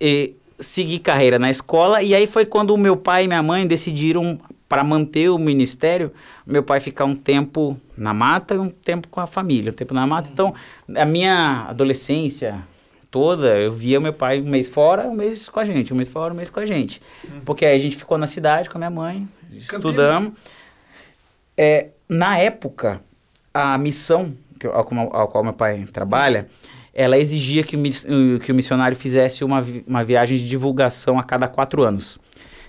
E 0.00 0.34
segui 0.58 0.98
carreira 0.98 1.38
na 1.38 1.50
escola 1.50 2.02
e 2.02 2.14
aí 2.14 2.26
foi 2.26 2.46
quando 2.46 2.70
o 2.72 2.78
meu 2.78 2.96
pai 2.96 3.24
e 3.24 3.28
minha 3.28 3.42
mãe 3.42 3.66
decidiram 3.66 4.40
para 4.68 4.82
manter 4.82 5.28
o 5.28 5.38
ministério, 5.38 6.10
meu 6.46 6.62
pai 6.62 6.80
ficar 6.80 7.04
um 7.04 7.14
tempo 7.14 7.78
na 7.94 8.14
mata 8.14 8.54
e 8.54 8.58
um 8.58 8.70
tempo 8.70 9.06
com 9.08 9.20
a 9.20 9.26
família, 9.26 9.70
um 9.70 9.74
tempo 9.74 9.92
na 9.92 10.06
mata. 10.06 10.30
Então, 10.32 10.54
a 10.96 11.04
minha 11.04 11.66
adolescência 11.68 12.62
toda, 13.10 13.58
eu 13.58 13.70
via 13.70 14.00
meu 14.00 14.14
pai 14.14 14.40
um 14.40 14.48
mês 14.48 14.68
fora, 14.68 15.06
um 15.06 15.14
mês 15.14 15.46
com 15.50 15.60
a 15.60 15.64
gente, 15.64 15.92
um 15.92 15.96
mês 15.96 16.08
fora, 16.08 16.32
um 16.32 16.36
mês 16.36 16.48
com 16.48 16.58
a 16.58 16.64
gente. 16.64 17.02
Porque 17.44 17.66
aí 17.66 17.76
a 17.76 17.78
gente 17.78 17.98
ficou 17.98 18.16
na 18.16 18.26
cidade 18.26 18.70
com 18.70 18.78
a 18.78 18.80
minha 18.80 18.90
mãe, 18.90 19.28
estudamos. 19.52 20.32
É, 21.54 21.88
na 22.08 22.38
época, 22.38 23.02
a 23.52 23.76
missão 23.76 24.34
que, 24.62 24.66
ao, 24.66 24.84
qual- 24.84 25.14
ao 25.16 25.28
qual 25.28 25.42
meu 25.44 25.52
pai 25.52 25.84
trabalha, 25.92 26.46
ela 26.94 27.18
exigia 27.18 27.64
que 27.64 27.76
o, 27.76 28.38
que 28.38 28.52
o 28.52 28.54
missionário 28.54 28.96
fizesse 28.96 29.42
uma, 29.44 29.64
uma 29.86 30.04
viagem 30.04 30.38
de 30.38 30.48
divulgação 30.48 31.18
a 31.18 31.22
cada 31.22 31.48
quatro 31.48 31.82
anos. 31.82 32.18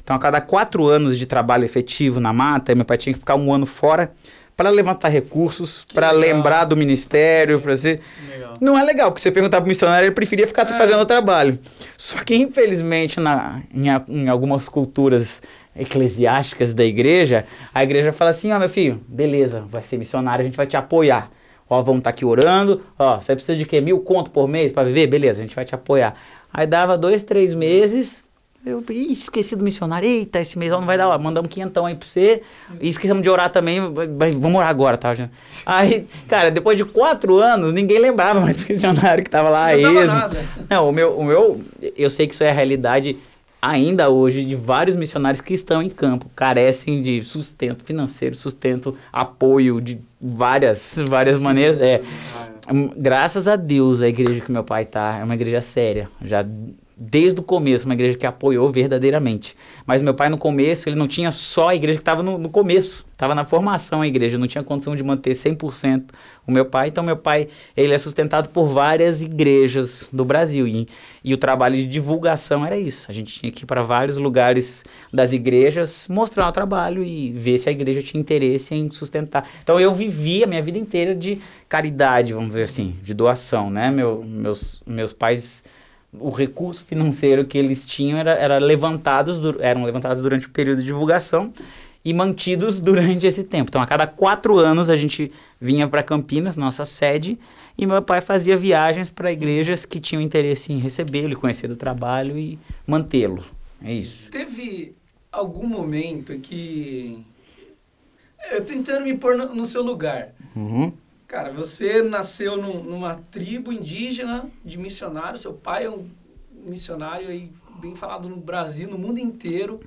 Então, 0.04 0.16
a 0.16 0.20
cada 0.20 0.42
quatro 0.42 0.88
anos 0.88 1.18
de 1.18 1.26
trabalho 1.26 1.64
efetivo 1.64 2.20
na 2.20 2.34
mata, 2.34 2.74
meu 2.76 2.84
pai 2.86 2.98
tinha 2.98 3.14
que 3.14 3.20
ficar 3.20 3.36
um 3.36 3.54
ano 3.54 3.66
fora 3.66 4.12
para 4.56 4.70
levantar 4.70 5.08
recursos, 5.10 5.86
para 5.94 6.12
lembrar 6.12 6.66
do 6.66 6.76
ministério, 6.78 7.60
para 7.60 7.76
ser... 7.76 8.02
Legal. 8.30 8.54
Não 8.62 8.78
é 8.78 8.84
legal, 8.84 9.12
porque 9.12 9.22
você 9.22 9.32
perguntar 9.32 9.60
pro 9.62 9.68
missionário, 9.68 10.06
ele 10.08 10.14
preferia 10.16 10.46
ficar 10.46 10.66
fazendo 10.78 11.00
o 11.02 11.06
trabalho. 11.06 11.58
Só 11.98 12.18
que, 12.24 12.36
infelizmente, 12.36 13.20
na, 13.20 13.62
em, 13.74 13.88
em 14.10 14.30
algumas 14.30 14.70
culturas 14.70 15.42
eclesiásticas 15.76 16.74
da 16.74 16.84
igreja, 16.86 17.46
a 17.74 17.84
igreja 17.84 18.14
fala 18.14 18.30
assim, 18.32 18.52
ó, 18.52 18.60
meu 18.60 18.70
filho, 18.70 19.02
beleza, 19.08 19.62
vai 19.68 19.82
ser 19.82 19.98
missionário, 19.98 20.42
a 20.42 20.46
gente 20.46 20.56
vai 20.58 20.68
te 20.68 20.78
apoiar. 20.78 21.30
Ó, 21.70 21.82
vamos 21.82 22.00
estar 22.00 22.10
aqui 22.12 22.26
orando, 22.26 22.82
ó, 23.00 23.20
você 23.20 23.34
precisa 23.36 23.58
de 23.58 23.66
quê? 23.66 23.82
Mil 23.82 24.00
conto 24.00 24.30
por 24.30 24.48
mês 24.48 24.72
para 24.74 24.84
viver? 24.84 25.08
Beleza, 25.08 25.40
a 25.40 25.44
gente 25.46 25.56
vai 25.56 25.66
te 25.66 25.74
apoiar. 25.74 26.16
Aí 26.54 26.68
dava 26.68 26.98
dois, 26.98 27.24
três 27.24 27.54
meses, 27.54 28.24
Eu 28.66 28.82
Ih, 28.90 29.12
esqueci 29.12 29.58
do 29.58 29.64
missionário. 29.64 30.08
Eita, 30.08 30.40
esse 30.40 30.58
mês 30.58 30.72
não 30.72 30.86
vai 30.86 30.98
dar. 30.98 31.10
Ó, 31.10 31.20
mandamos 31.20 31.50
quinhentão 31.50 31.86
aí 31.86 31.96
pra 31.96 32.08
você. 32.08 32.42
E 32.80 32.88
esquecemos 32.88 33.22
de 33.22 33.30
orar 33.30 33.50
também. 33.50 33.82
Vamos 33.82 34.56
orar 34.56 34.70
agora, 34.70 34.98
tá? 34.98 35.14
Já. 35.14 35.30
Aí, 35.66 36.08
cara, 36.30 36.50
depois 36.50 36.78
de 36.78 36.86
quatro 36.86 37.40
anos, 37.40 37.74
ninguém 37.74 38.00
lembrava 38.00 38.40
mais 38.40 38.56
do 38.56 38.66
missionário 38.70 39.22
que 39.22 39.30
tava 39.30 39.50
lá. 39.50 39.68
Não. 39.76 39.94
Não, 40.70 40.90
o 40.90 40.92
meu, 40.94 41.14
o 41.18 41.26
meu. 41.26 41.62
Eu 41.98 42.10
sei 42.10 42.26
que 42.26 42.34
isso 42.34 42.44
é 42.44 42.52
a 42.52 42.54
realidade 42.54 43.18
ainda 43.64 44.10
hoje 44.10 44.44
de 44.44 44.58
vários 44.58 44.94
missionários 44.94 45.40
que 45.40 45.54
estão 45.54 45.82
em 45.82 45.90
campo. 45.90 46.30
Carecem 46.36 47.02
de 47.02 47.22
sustento 47.22 47.86
financeiro, 47.86 48.36
sustento, 48.36 48.98
apoio 49.12 49.80
de 49.80 50.02
várias, 50.22 51.00
várias 51.08 51.42
maneiras. 51.42 51.80
É. 51.80 52.02
Hum, 52.70 52.92
Graças 52.98 53.48
a 53.48 53.56
Deus, 53.56 54.02
a 54.02 54.08
igreja 54.10 54.42
que 54.42 54.52
meu 54.52 54.66
pai 54.66 54.84
tá 54.84 55.18
é 55.20 55.24
uma 55.24 55.34
igreja 55.34 55.62
séria. 55.62 56.10
Já 56.22 56.46
desde 56.98 57.40
o 57.40 57.44
começo, 57.44 57.86
uma 57.86 57.94
igreja 57.94 58.18
que 58.18 58.26
apoiou 58.26 58.70
verdadeiramente. 58.72 59.56
Mas 59.86 60.02
meu 60.02 60.14
pai, 60.14 60.30
no 60.30 60.38
começo, 60.38 60.88
ele 60.88 60.96
não 60.96 61.08
tinha 61.08 61.32
só 61.32 61.70
a 61.70 61.76
igreja 61.76 61.98
que 61.98 62.02
estava 62.02 62.22
no, 62.22 62.38
no 62.38 62.50
começo. 62.50 63.06
Estava 63.12 63.36
na 63.36 63.46
formação 63.46 64.02
a 64.02 64.08
igreja. 64.08 64.38
Não 64.38 64.48
tinha 64.48 64.64
condição 64.64 64.96
de 64.96 65.04
manter 65.04 65.32
100% 65.32 66.12
o 66.46 66.52
meu 66.52 66.66
pai. 66.66 66.90
Então, 66.90 67.04
meu 67.04 67.16
pai, 67.16 67.48
ele 67.76 67.94
é 67.94 67.98
sustentado 67.98 68.50
por 68.50 68.68
várias 68.68 69.22
igrejas 69.22 70.10
do 70.12 70.26
Brasil. 70.26 70.68
E, 70.68 70.88
e 71.24 71.34
o 71.34 71.38
trabalho 71.38 71.76
de 71.76 71.86
divulgação 71.86 72.66
era 72.66 72.78
isso. 72.78 73.10
A 73.10 73.14
gente 73.14 73.40
tinha 73.40 73.52
que 73.52 73.64
ir 73.64 73.66
para 73.66 73.82
vários 73.82 74.18
lugares 74.18 74.84
das 75.12 75.32
igrejas, 75.32 76.08
mostrar 76.10 76.48
o 76.48 76.52
trabalho 76.52 77.04
e 77.04 77.32
ver 77.32 77.58
se 77.58 77.70
a 77.70 77.72
igreja 77.72 78.02
tinha 78.02 78.20
interesse 78.20 78.76
em 78.76 78.90
sustentar. 78.92 79.48
Então, 79.62 79.80
eu 79.80 79.94
vivi 79.94 80.44
a 80.44 80.48
minha 80.48 80.62
vida 80.62 80.78
inteira 80.78 81.16
de 81.16 81.40
caridade, 81.70 82.34
vamos 82.34 82.54
ver 82.54 82.64
assim, 82.64 82.96
de 83.02 83.14
doação, 83.14 83.70
né? 83.70 83.90
Meu, 83.90 84.24
meus, 84.24 84.84
meus 84.86 85.14
pais 85.14 85.64
o 86.20 86.30
recurso 86.30 86.84
financeiro 86.84 87.46
que 87.46 87.58
eles 87.58 87.86
tinham 87.86 88.18
era, 88.18 88.32
era 88.32 88.58
levantados, 88.58 89.40
eram 89.60 89.84
levantados 89.84 90.22
durante 90.22 90.48
o 90.48 90.50
período 90.50 90.80
de 90.80 90.86
divulgação 90.86 91.52
e 92.06 92.14
mantidos 92.14 92.80
durante 92.82 93.26
esse 93.26 93.44
tempo. 93.44 93.70
Então, 93.70 93.82
a 93.82 93.88
cada 93.88 94.06
quatro 94.06 94.58
anos 94.58 94.90
a 94.90 94.96
gente 94.96 95.32
vinha 95.60 95.88
para 95.88 96.04
Campinas, 96.04 96.58
nossa 96.58 96.86
sede, 96.86 97.38
e 97.78 97.86
meu 97.86 98.02
pai 98.02 98.22
fazia 98.22 98.56
viagens 98.58 99.10
para 99.10 99.32
igrejas 99.32 99.86
que 99.86 100.00
tinham 100.00 100.22
interesse 100.22 100.72
em 100.72 100.78
recebê-lo, 100.78 101.34
e 101.34 101.36
conhecer 101.36 101.68
do 101.68 101.76
trabalho 101.76 102.38
e 102.38 102.60
mantê-lo. 102.88 103.44
É 103.82 103.92
isso. 103.94 104.30
Teve 104.30 104.96
algum 105.32 105.68
momento 105.68 106.38
que. 106.40 107.26
Eu 108.52 108.60
tô 108.60 108.66
tentando 108.74 109.06
me 109.06 109.18
pôr 109.18 109.38
no, 109.38 109.56
no 109.56 109.66
seu 109.66 109.82
lugar. 109.82 110.30
Uhum. 110.56 110.94
Cara, 111.28 111.52
você 111.52 112.02
nasceu 112.02 112.58
num- 112.58 112.84
numa 112.84 113.16
tribo 113.32 113.72
indígena 113.72 114.46
de 114.64 114.78
missionários, 114.78 115.42
seu 115.42 115.54
pai 115.54 115.86
é 115.86 115.90
um 115.90 116.08
missionário 116.66 117.28
aí, 117.30 117.52
bem 117.82 117.96
falado 117.96 118.30
no 118.30 118.38
Brasil, 118.38 118.88
no 118.88 118.98
mundo 118.98 119.20
inteiro. 119.20 119.80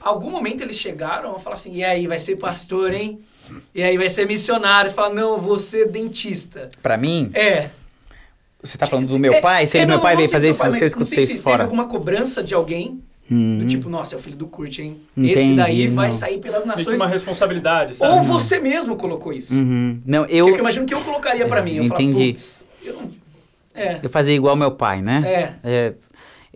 Algum 0.00 0.30
momento 0.30 0.60
eles 0.62 0.76
chegaram 0.78 1.34
a 1.34 1.40
falar 1.40 1.54
assim, 1.54 1.74
e 1.74 1.82
aí, 1.82 2.06
vai 2.06 2.18
ser 2.18 2.36
pastor, 2.36 2.92
hein? 2.92 3.18
E 3.74 3.82
aí, 3.82 3.96
vai 3.96 4.08
ser 4.10 4.26
missionário. 4.26 4.90
Você 4.90 4.94
fala, 4.96 5.14
não, 5.14 5.38
ser 5.56 5.88
dentista. 5.90 6.68
Para 6.82 6.98
mim, 6.98 7.30
É. 7.32 7.70
você 8.62 8.76
tá 8.76 8.84
falando 8.86 9.08
do 9.08 9.18
meu 9.18 9.40
pai? 9.40 9.66
Se 9.66 9.78
É, 9.78 9.80
ele, 9.80 9.86
meu 9.86 9.96
não, 9.96 10.02
pai 10.02 10.14
veio 10.16 10.28
fazer 10.28 10.50
isso, 10.50 10.58
pai, 10.58 10.70
você 10.72 10.86
escutei 10.86 11.18
sei 11.18 11.24
isso 11.24 11.32
se 11.36 11.38
fora. 11.40 11.58
Teve 11.58 11.64
alguma 11.70 11.86
cobrança 11.86 12.42
de 12.42 12.52
alguém, 12.54 13.02
do 13.28 13.34
Uhum. 13.34 13.66
tipo, 13.66 13.88
nossa, 13.88 14.14
é 14.14 14.18
o 14.18 14.20
filho 14.20 14.36
do 14.36 14.46
Kurt, 14.46 14.78
hein? 14.78 15.00
Entendi, 15.16 15.32
Esse 15.32 15.54
daí 15.54 15.88
vai 15.88 16.06
não. 16.06 16.12
sair 16.12 16.38
pelas 16.38 16.62
que 16.62 16.68
nações. 16.68 17.00
uma 17.00 17.08
responsabilidade, 17.08 17.94
sabe? 17.96 18.12
Ou 18.16 18.22
você 18.22 18.58
mesmo 18.60 18.94
colocou 18.96 19.32
isso. 19.32 19.54
Uhum. 19.54 20.00
Não, 20.06 20.20
Porque 20.22 20.36
eu, 20.36 20.48
eu 20.48 20.58
imagino 20.58 20.86
que 20.86 20.94
eu 20.94 21.00
colocaria 21.02 21.46
pra 21.46 21.60
mim. 21.62 21.74
Eu 21.76 21.84
Entendi. 21.84 22.12
Falar, 22.14 22.26
"Putz, 22.32 22.66
eu 22.84 22.92
não... 22.94 23.10
É. 23.74 24.00
eu 24.02 24.08
fazia 24.08 24.34
igual 24.34 24.54
meu 24.56 24.70
pai, 24.70 25.02
né? 25.02 25.22
É. 25.26 25.68
É, 25.68 25.94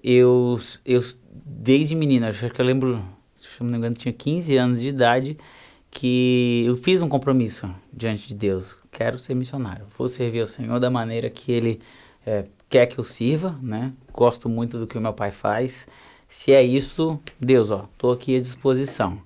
eu, 0.03 0.59
eu, 0.87 1.01
desde 1.45 1.95
menina, 1.95 2.31
acho 2.31 2.49
que 2.51 2.61
eu 2.61 2.65
lembro, 2.65 3.03
se 3.41 3.49
eu 3.61 3.65
não 3.65 3.73
me 3.73 3.77
engano, 3.79 3.95
tinha 3.95 4.13
15 4.13 4.57
anos 4.57 4.81
de 4.81 4.89
idade, 4.89 5.37
que 5.91 6.65
eu 6.67 6.77
fiz 6.77 7.03
um 7.03 7.09
compromisso 7.09 7.69
diante 7.93 8.29
de 8.29 8.35
Deus. 8.35 8.77
Quero 8.93 9.19
ser 9.19 9.35
missionário. 9.35 9.85
Vou 9.99 10.09
servir 10.09 10.41
ao 10.41 10.47
Senhor 10.47 10.79
da 10.79 10.89
maneira 10.89 11.29
que 11.29 11.51
Ele 11.53 11.81
é, 12.25 12.45
quer 12.69 12.87
que 12.87 12.97
eu 12.99 13.05
sirva, 13.05 13.59
né? 13.61 13.93
Gosto 14.13 14.49
muito 14.49 14.79
do 14.79 14.87
que 14.87 14.97
o 14.97 15.01
meu 15.01 15.13
pai 15.13 15.31
faz. 15.31 15.87
Se 16.33 16.53
é 16.53 16.63
isso, 16.63 17.19
Deus, 17.41 17.73
ó, 17.73 17.89
tô 17.99 18.13
aqui 18.13 18.37
à 18.37 18.41
disposição. 18.41 19.21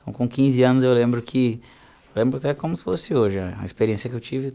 Então, 0.00 0.12
com 0.12 0.28
15 0.28 0.60
anos, 0.64 0.82
eu 0.82 0.92
lembro 0.92 1.22
que, 1.22 1.60
lembro 2.16 2.38
até 2.38 2.52
como 2.52 2.76
se 2.76 2.82
fosse 2.82 3.14
hoje, 3.14 3.38
a 3.38 3.64
experiência 3.64 4.10
que 4.10 4.16
eu 4.16 4.20
tive 4.20 4.52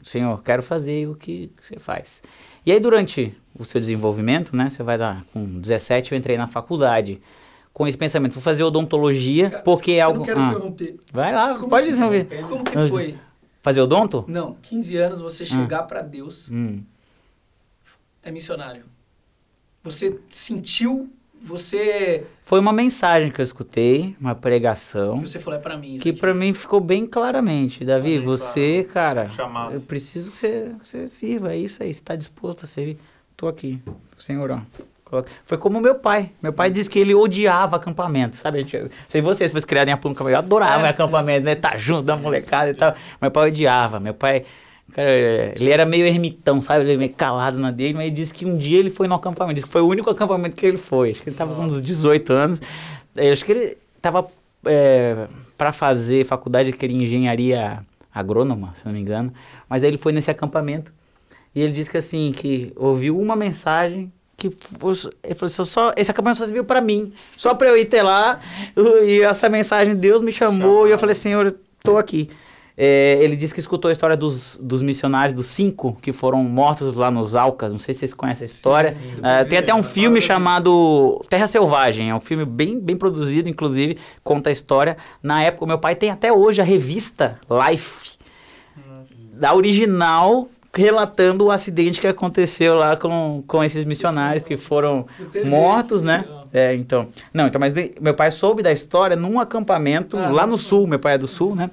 Senhor, 0.00 0.40
quero 0.44 0.62
fazer 0.62 1.08
o 1.08 1.16
que 1.16 1.50
você 1.60 1.76
faz. 1.80 2.22
E 2.64 2.70
aí, 2.70 2.78
durante 2.78 3.34
o 3.58 3.64
seu 3.64 3.80
desenvolvimento, 3.80 4.54
né? 4.54 4.68
Você 4.70 4.82
vai 4.84 4.96
dar 4.96 5.24
com 5.32 5.58
17, 5.58 6.12
eu 6.12 6.18
entrei 6.18 6.36
na 6.36 6.46
faculdade 6.46 7.20
com 7.72 7.88
esse 7.88 7.98
pensamento, 7.98 8.34
vou 8.34 8.42
fazer 8.42 8.62
odontologia, 8.62 9.50
Cara, 9.50 9.62
porque 9.64 9.92
é 9.92 10.02
eu 10.02 10.04
algo... 10.06 10.18
não 10.18 10.24
quero 10.26 10.40
Ah, 10.40 10.44
interromper. 10.50 10.96
vai 11.12 11.32
lá, 11.34 11.54
Como 11.56 11.68
pode 11.68 11.88
desenvolver. 11.88 12.26
Como 12.48 12.62
que 12.62 12.88
foi? 12.88 13.18
Fazer 13.60 13.80
odonto? 13.80 14.24
Não, 14.28 14.54
15 14.62 14.96
anos 14.98 15.20
você 15.20 15.44
chegar 15.44 15.82
pra 15.84 16.00
Deus 16.02 16.48
Hum. 16.52 16.82
é 18.22 18.30
missionário. 18.30 18.84
Você 19.82 20.20
sentiu, 20.28 21.10
você 21.44 22.24
Foi 22.42 22.58
uma 22.60 22.72
mensagem 22.72 23.30
que 23.30 23.40
eu 23.40 23.42
escutei, 23.42 24.16
uma 24.20 24.34
pregação, 24.34 25.20
você 25.20 25.38
falou 25.38 25.58
é 25.58 25.62
pra 25.62 25.76
mim. 25.76 25.96
que 25.98 26.10
aqui." 26.10 26.18
pra 26.20 26.34
mim 26.34 26.52
ficou 26.52 26.80
bem 26.80 27.06
claramente. 27.06 27.84
Davi, 27.84 28.16
Bem 28.18 28.20
você, 28.20 28.86
cara, 28.92 29.26
Chamado. 29.26 29.74
eu 29.74 29.80
preciso 29.80 30.30
que 30.30 30.36
você, 30.36 30.72
que 30.82 30.88
você 30.88 31.08
sirva, 31.08 31.52
é 31.52 31.56
isso 31.56 31.82
aí, 31.82 31.92
você 31.92 32.02
tá 32.02 32.16
disposto 32.16 32.64
a 32.64 32.66
servir. 32.66 32.98
Tô 33.36 33.48
aqui, 33.48 33.80
Senhor, 34.18 34.50
ó. 34.50 34.60
Foi 35.44 35.56
como 35.58 35.80
meu 35.80 35.94
pai. 35.94 36.30
Meu 36.42 36.52
pai 36.52 36.70
disse 36.72 36.90
que 36.90 36.98
ele 36.98 37.14
odiava 37.14 37.76
acampamento, 37.76 38.36
sabe? 38.36 38.58
A 38.58 38.60
gente- 38.62 38.90
Sei 39.06 39.20
você, 39.20 39.46
se 39.46 39.52
fosse 39.52 39.66
criado 39.66 39.88
em 39.88 39.92
acampamento, 39.92 40.28
eu 40.30 40.38
adorava 40.38 40.86
É. 40.86 40.90
acampamento, 40.90 41.44
né? 41.44 41.54
Tá 41.54 41.76
junto 41.76 42.02
da 42.02 42.16
molecada 42.16 42.70
e 42.70 42.74
tal. 42.74 42.94
Meu 43.22 43.30
pai 43.30 43.48
odiava. 43.48 44.00
Meu 44.00 44.12
pai, 44.14 44.44
cara, 44.92 45.08
ele 45.56 45.70
era 45.70 45.84
meio 45.86 46.06
ermitão, 46.06 46.60
sabe? 46.60 46.84
Ele 46.84 46.96
meio 46.96 47.12
calado 47.12 47.58
na 47.58 47.70
dele, 47.70 47.94
mas 47.94 48.06
ele 48.06 48.14
disse 48.14 48.34
que 48.34 48.44
um 48.44 48.56
dia 48.56 48.78
ele 48.78 48.90
foi 48.90 49.08
no 49.08 49.14
acampamento. 49.14 49.54
Disse 49.56 49.66
que 49.66 49.72
foi 49.72 49.82
o 49.82 49.88
único 49.88 50.10
acampamento 50.10 50.56
que 50.56 50.66
ele 50.66 50.76
foi. 50.76 51.10
Acho 51.10 51.22
que 51.22 51.28
ele 51.30 51.36
tava 51.36 51.54
com 51.54 51.62
uns 51.62 51.80
18 51.80 52.32
anos. 52.32 52.60
Eu 53.16 53.32
acho 53.32 53.44
que 53.44 53.52
ele 53.52 53.78
tava 54.02 54.26
é, 54.66 55.26
para 55.56 55.72
fazer 55.72 56.24
faculdade, 56.26 56.70
ele 56.70 56.76
queria 56.76 56.96
engenharia 57.02 57.84
agrônoma, 58.14 58.72
se 58.76 58.84
não 58.86 58.92
me 58.92 59.00
engano. 59.00 59.32
Mas 59.68 59.82
aí 59.84 59.90
ele 59.90 59.98
foi 59.98 60.12
nesse 60.12 60.30
acampamento 60.30 60.92
e 61.54 61.60
ele 61.62 61.72
disse 61.72 61.90
que 61.90 61.96
assim, 61.96 62.32
que 62.36 62.72
ouviu 62.76 63.18
uma 63.18 63.34
mensagem 63.36 64.12
que 64.36 64.50
fosse- 64.78 65.08
ele 65.22 65.34
falou 65.34 65.46
assim, 65.46 65.64
só, 65.64 65.92
esse 65.96 66.10
acampamento 66.10 66.38
só 66.38 66.44
serviu 66.44 66.64
para 66.64 66.80
mim, 66.80 67.12
só 67.36 67.54
para 67.54 67.68
eu 67.68 67.76
ir 67.76 67.84
ter 67.86 68.02
lá. 68.02 68.38
E 69.06 69.20
essa 69.22 69.48
mensagem 69.48 69.94
Deus 69.96 70.20
me 70.20 70.32
chamou 70.32 70.86
e 70.86 70.90
eu 70.90 70.98
falei, 70.98 71.14
Senhor, 71.14 71.46
eu 71.46 71.56
tô 71.82 71.96
aqui. 71.96 72.28
É, 72.76 73.18
ele 73.20 73.36
disse 73.36 73.54
que 73.54 73.60
escutou 73.60 73.88
a 73.88 73.92
história 73.92 74.16
dos, 74.16 74.58
dos 74.60 74.82
missionários, 74.82 75.32
dos 75.32 75.46
cinco 75.46 75.96
que 76.02 76.12
foram 76.12 76.42
mortos 76.42 76.92
lá 76.94 77.08
nos 77.08 77.36
Alcas. 77.36 77.70
Não 77.70 77.78
sei 77.78 77.94
se 77.94 78.00
vocês 78.00 78.14
conhecem 78.14 78.44
a 78.44 78.50
história. 78.50 78.96
É, 79.22 79.44
tem 79.44 79.58
até 79.58 79.72
um 79.72 79.82
filme 79.82 80.20
chamado 80.20 81.24
Terra 81.28 81.46
Selvagem. 81.46 82.10
É 82.10 82.14
um 82.14 82.18
filme 82.20 82.44
bem, 82.44 82.80
bem 82.80 82.96
produzido, 82.96 83.48
inclusive, 83.48 83.96
conta 84.24 84.48
a 84.50 84.52
história. 84.52 84.96
Na 85.22 85.40
época, 85.42 85.66
meu 85.66 85.78
pai 85.78 85.94
tem 85.94 86.10
até 86.10 86.32
hoje 86.32 86.60
a 86.60 86.64
revista 86.64 87.38
Life, 87.68 88.14
da 89.34 89.54
original, 89.54 90.48
relatando 90.74 91.44
o 91.44 91.50
acidente 91.52 92.00
que 92.00 92.06
aconteceu 92.08 92.74
lá 92.74 92.96
com, 92.96 93.42
com 93.46 93.62
esses 93.62 93.84
missionários 93.84 94.42
que 94.42 94.56
foram 94.56 95.06
mortos, 95.44 96.02
né? 96.02 96.24
É, 96.52 96.74
então. 96.74 97.08
Não, 97.32 97.46
então, 97.46 97.60
mas 97.60 97.72
de- 97.72 97.94
meu 98.00 98.14
pai 98.14 98.30
soube 98.32 98.62
da 98.62 98.72
história 98.72 99.14
num 99.16 99.38
acampamento 99.40 100.16
Ah, 100.16 100.28
lá 100.30 100.44
no 100.44 100.52
no 100.52 100.58
sul. 100.58 100.86
Meu 100.86 100.98
pai 100.98 101.14
é 101.14 101.18
do 101.18 101.26
sul, 101.26 101.54
né? 101.54 101.70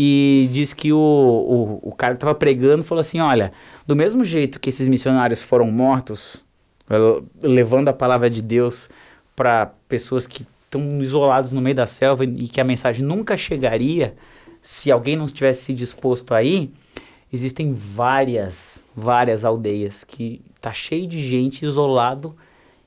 E 0.00 0.48
disse 0.52 0.76
que 0.76 0.92
o, 0.92 0.96
o, 0.96 1.88
o 1.88 1.92
cara 1.92 2.14
que 2.14 2.20
tava 2.20 2.32
pregando 2.32 2.84
falou 2.84 3.00
assim: 3.00 3.18
olha, 3.18 3.52
do 3.84 3.96
mesmo 3.96 4.24
jeito 4.24 4.60
que 4.60 4.68
esses 4.68 4.86
missionários 4.86 5.42
foram 5.42 5.68
mortos, 5.72 6.44
eh, 6.88 7.22
levando 7.42 7.88
a 7.88 7.92
palavra 7.92 8.30
de 8.30 8.40
Deus 8.40 8.88
para 9.34 9.72
pessoas 9.88 10.24
que 10.28 10.46
estão 10.64 11.02
isolados 11.02 11.50
no 11.50 11.60
meio 11.60 11.74
da 11.74 11.86
selva 11.88 12.22
e 12.24 12.46
que 12.46 12.60
a 12.60 12.64
mensagem 12.64 13.04
nunca 13.04 13.36
chegaria 13.36 14.14
se 14.62 14.88
alguém 14.88 15.16
não 15.16 15.26
tivesse 15.26 15.64
se 15.64 15.74
disposto 15.74 16.32
a 16.32 16.44
ir, 16.44 16.72
existem 17.32 17.74
várias, 17.74 18.86
várias 18.94 19.44
aldeias 19.44 20.04
que 20.04 20.40
tá 20.60 20.70
cheio 20.70 21.08
de 21.08 21.20
gente 21.20 21.64
isolado 21.64 22.36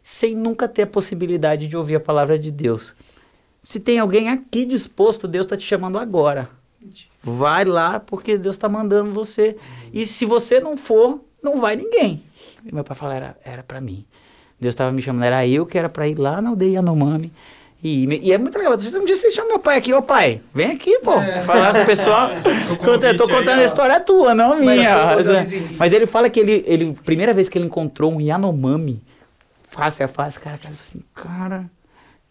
sem 0.02 0.34
nunca 0.34 0.66
ter 0.66 0.84
a 0.84 0.88
possibilidade 0.88 1.68
de 1.68 1.76
ouvir 1.76 1.96
a 1.96 2.00
palavra 2.00 2.40
de 2.40 2.52
Deus. 2.52 2.96
Se 3.62 3.82
tem 3.82 4.00
alguém 4.00 4.30
aqui 4.30 4.64
disposto, 4.64 5.28
Deus 5.28 5.46
está 5.46 5.58
te 5.58 5.68
chamando 5.68 6.00
agora. 6.00 6.61
Vai 7.24 7.66
lá 7.66 8.00
porque 8.00 8.38
Deus 8.38 8.56
está 8.56 8.68
mandando 8.70 9.14
você. 9.14 9.56
E 9.94 10.06
se 10.06 10.26
você 10.26 10.60
não 10.60 10.76
for, 10.76 11.22
não 11.44 11.60
vai 11.60 11.76
ninguém. 11.76 12.22
E 12.66 12.74
meu 12.74 12.84
pai 12.84 12.96
falou, 12.96 13.16
era, 13.16 13.38
era 13.44 13.64
para 13.64 13.80
mim. 13.82 14.06
Deus 14.60 14.74
estava 14.74 14.92
me 14.92 15.02
chamando, 15.02 15.24
era 15.24 15.46
eu 15.48 15.66
que 15.66 15.78
era 15.78 15.90
para 15.90 16.08
ir 16.08 16.18
lá 16.20 16.42
na 16.42 16.50
aldeia 16.50 16.76
Yanomami. 16.76 17.32
E, 17.84 18.06
e 18.28 18.32
é 18.32 18.38
muito 18.38 18.56
legal. 18.60 18.74
Um 18.74 19.06
dia 19.06 19.16
você 19.16 19.32
chama 19.32 19.48
meu 19.50 19.60
pai 19.60 19.78
aqui, 19.80 19.92
ô 19.92 20.04
pai, 20.04 20.40
vem 20.54 20.72
aqui, 20.72 21.00
pô, 21.00 21.14
É. 21.16 21.42
falar 21.42 21.74
com 21.74 21.82
o 21.82 21.86
pessoal. 21.86 22.30
Conta- 22.78 23.16
tô 23.18 23.24
aí, 23.24 23.30
contando 23.30 23.58
ó. 23.58 23.62
a 23.62 23.66
história 23.66 24.00
tua, 24.00 24.36
não 24.36 24.64
Mas, 24.64 24.80
minha. 24.80 25.02
ô, 25.14 25.16
Mas, 25.16 25.26
Davizinho, 25.26 25.70
mas 25.80 25.92
ele 25.94 26.06
fala 26.06 26.30
que 26.30 26.40
ele, 26.40 26.64
ele, 26.68 26.94
primeira 27.04 27.34
vez 27.34 27.50
que 27.50 27.58
ele 27.58 27.66
encontrou 27.66 28.14
um 28.14 28.22
Yanomami 28.22 29.02
face 29.68 30.04
a 30.04 30.08
face, 30.08 30.40
cara, 30.40 30.60
cara, 30.60 30.76
assim, 30.80 31.02
cara, 31.16 31.66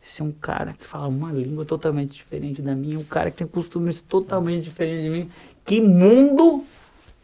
esse 0.04 0.22
é 0.22 0.24
um 0.24 0.30
cara 0.30 0.72
que 0.72 0.84
fala 0.84 1.08
uma 1.08 1.30
língua 1.30 1.64
totalmente 1.64 2.12
diferente 2.12 2.62
da 2.62 2.74
minha, 2.74 2.98
um 2.98 3.04
cara 3.04 3.30
que 3.30 3.36
tem 3.38 3.46
costumes 3.46 4.00
totalmente 4.00 4.64
diferentes 4.64 5.04
de 5.04 5.10
mim. 5.10 5.30
Que 5.64 5.80
mundo 5.80 6.64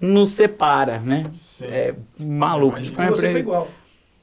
nos 0.00 0.30
separa, 0.30 0.98
né? 1.00 1.24
Sim. 1.34 1.64
É 1.66 1.94
maluco. 2.20 2.76
Mas 2.76 2.90
uma 2.90 3.10
você 3.10 3.30
foi 3.30 3.40
igual. 3.40 3.68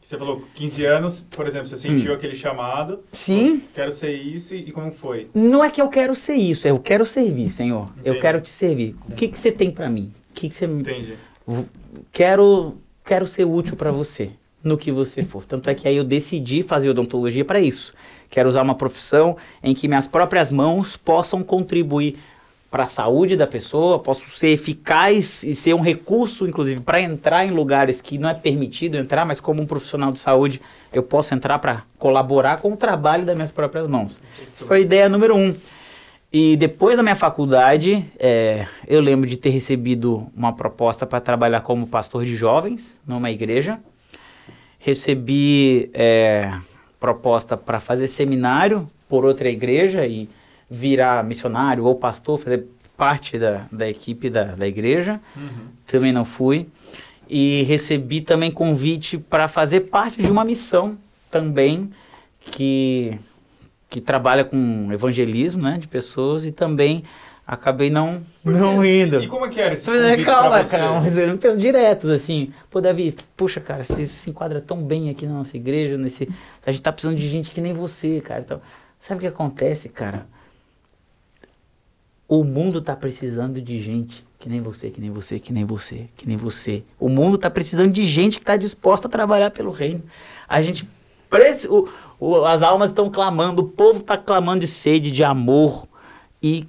Você 0.01 0.17
falou 0.17 0.43
15 0.53 0.85
anos, 0.85 1.19
por 1.21 1.47
exemplo, 1.47 1.67
você 1.67 1.77
sentiu 1.77 2.13
aquele 2.13 2.35
chamado. 2.35 2.99
Sim. 3.11 3.63
Quero 3.73 3.91
ser 3.91 4.11
isso 4.11 4.53
e, 4.53 4.69
e 4.69 4.71
como 4.71 4.91
foi? 4.91 5.29
Não 5.33 5.63
é 5.63 5.69
que 5.69 5.81
eu 5.81 5.87
quero 5.87 6.13
ser 6.13 6.35
isso, 6.35 6.67
é 6.67 6.71
eu 6.71 6.79
quero 6.79 7.05
servir, 7.05 7.49
Senhor. 7.49 7.87
Eu 7.97 8.11
Entendi. 8.11 8.19
quero 8.19 8.41
te 8.41 8.49
servir. 8.49 8.95
O 9.09 9.15
que, 9.15 9.29
que 9.29 9.39
você 9.39 9.51
tem 9.51 9.71
pra 9.71 9.89
mim? 9.89 10.13
O 10.29 10.33
que, 10.33 10.49
que 10.49 10.55
você 10.55 10.67
me 10.67 10.81
Entendi. 10.81 11.17
Quero 12.11 12.77
quero 13.03 13.25
ser 13.25 13.45
útil 13.45 13.75
para 13.75 13.91
você 13.91 14.31
no 14.63 14.77
que 14.77 14.91
você 14.91 15.23
for. 15.23 15.45
Tanto 15.45 15.69
é 15.69 15.75
que 15.75 15.87
aí 15.87 15.97
eu 15.97 16.03
decidi 16.03 16.63
fazer 16.63 16.89
odontologia 16.89 17.43
para 17.43 17.59
isso. 17.59 17.93
Quero 18.33 18.49
usar 18.49 18.63
uma 18.63 18.73
profissão 18.73 19.37
em 19.61 19.75
que 19.75 19.87
minhas 19.87 20.07
próprias 20.07 20.49
mãos 20.49 20.97
possam 20.97 21.43
contribuir 21.43 22.17
para 22.71 22.85
a 22.85 22.87
saúde 22.87 23.37
da 23.37 23.45
pessoa, 23.45 23.99
posso 23.99 24.27
ser 24.31 24.47
eficaz 24.47 25.43
e 25.43 25.53
ser 25.53 25.75
um 25.75 25.81
recurso, 25.81 26.47
inclusive, 26.47 26.81
para 26.81 26.99
entrar 26.99 27.45
em 27.45 27.51
lugares 27.51 28.01
que 28.01 28.17
não 28.17 28.27
é 28.27 28.33
permitido 28.33 28.97
entrar, 28.97 29.23
mas 29.23 29.39
como 29.39 29.61
um 29.61 29.67
profissional 29.67 30.11
de 30.11 30.17
saúde, 30.17 30.59
eu 30.91 31.03
posso 31.03 31.31
entrar 31.35 31.59
para 31.59 31.83
colaborar 31.99 32.57
com 32.57 32.73
o 32.73 32.75
trabalho 32.75 33.23
das 33.23 33.35
minhas 33.35 33.51
próprias 33.51 33.85
mãos. 33.85 34.19
Essa 34.51 34.65
foi 34.65 34.77
a 34.77 34.79
ideia 34.79 35.07
número 35.07 35.37
um. 35.37 35.53
E 36.31 36.57
depois 36.57 36.97
da 36.97 37.03
minha 37.03 37.15
faculdade, 37.15 38.03
é, 38.17 38.65
eu 38.87 38.99
lembro 38.99 39.29
de 39.29 39.37
ter 39.37 39.51
recebido 39.51 40.25
uma 40.35 40.53
proposta 40.53 41.05
para 41.05 41.19
trabalhar 41.19 41.61
como 41.61 41.85
pastor 41.85 42.25
de 42.25 42.35
jovens 42.35 42.99
numa 43.05 43.29
igreja. 43.29 43.79
Recebi 44.79 45.91
é, 45.93 46.51
proposta 47.03 47.57
para 47.57 47.81
fazer 47.81 48.07
seminário 48.07 48.89
por 49.09 49.25
outra 49.25 49.49
igreja 49.49 50.07
e 50.07 50.29
virar 50.69 51.21
missionário 51.21 51.83
ou 51.83 51.95
pastor, 51.95 52.39
fazer 52.39 52.65
parte 52.95 53.37
da, 53.37 53.65
da 53.69 53.89
equipe 53.89 54.29
da, 54.29 54.55
da 54.55 54.65
igreja. 54.65 55.19
Também 55.85 56.13
não 56.13 56.23
fui. 56.23 56.65
E 57.27 57.63
recebi 57.63 58.21
também 58.21 58.49
convite 58.49 59.17
para 59.17 59.49
fazer 59.49 59.81
parte 59.81 60.21
de 60.21 60.31
uma 60.31 60.45
missão 60.45 60.97
também 61.29 61.91
que 62.39 63.19
que 63.89 63.99
trabalha 64.01 64.43
com 64.45 64.89
evangelismo, 64.91 65.61
né, 65.61 65.77
de 65.79 65.87
pessoas 65.87 66.45
e 66.45 66.51
também 66.51 67.03
acabei 67.53 67.89
não 67.89 68.21
não 68.43 68.83
indo. 68.85 69.21
E 69.23 69.27
como 69.27 69.45
é 69.45 69.49
que 69.49 69.59
era 69.61 69.73
esse 69.73 69.85
convite 69.85 70.25
calma, 70.25 70.63
calma, 70.65 71.01
mas 71.01 71.17
eu 71.17 71.37
penso 71.37 71.57
diretos 71.57 72.09
assim. 72.09 72.51
Pô, 72.69 72.81
Davi, 72.81 73.15
puxa, 73.37 73.59
cara, 73.61 73.83
você 73.83 74.03
se 74.05 74.29
enquadra 74.29 74.59
tão 74.61 74.83
bem 74.83 75.09
aqui 75.09 75.25
na 75.25 75.33
nossa 75.33 75.55
igreja, 75.55 75.97
nesse, 75.97 76.27
a 76.65 76.71
gente 76.71 76.81
tá 76.83 76.91
precisando 76.91 77.17
de 77.17 77.29
gente 77.29 77.51
que 77.51 77.61
nem 77.61 77.73
você, 77.73 78.19
cara. 78.21 78.41
Então, 78.41 78.61
sabe 78.99 79.19
o 79.19 79.21
que 79.21 79.27
acontece, 79.27 79.89
cara? 79.89 80.25
O 82.27 82.43
mundo 82.43 82.81
tá 82.81 82.95
precisando 82.95 83.61
de 83.61 83.79
gente 83.79 84.25
que 84.39 84.49
nem 84.49 84.59
você, 84.61 84.89
que 84.89 84.99
nem 84.99 85.09
você, 85.11 85.39
que 85.39 85.53
nem 85.53 85.63
você, 85.63 86.07
que 86.17 86.27
nem 86.27 86.35
você. 86.35 86.83
O 86.99 87.07
mundo 87.07 87.37
tá 87.37 87.49
precisando 87.49 87.91
de 87.93 88.05
gente 88.05 88.39
que 88.39 88.45
tá 88.45 88.57
disposta 88.57 89.07
a 89.07 89.11
trabalhar 89.11 89.51
pelo 89.51 89.71
reino. 89.71 90.01
A 90.49 90.61
gente 90.61 90.87
preci- 91.29 91.67
o, 91.69 91.87
o- 92.19 92.43
as 92.45 92.61
almas 92.61 92.89
estão 92.89 93.09
clamando, 93.09 93.61
o 93.61 93.67
povo 93.69 93.99
está 93.99 94.17
clamando 94.17 94.61
de 94.61 94.67
sede, 94.67 95.11
de 95.11 95.23
amor. 95.23 95.87
E 96.41 96.67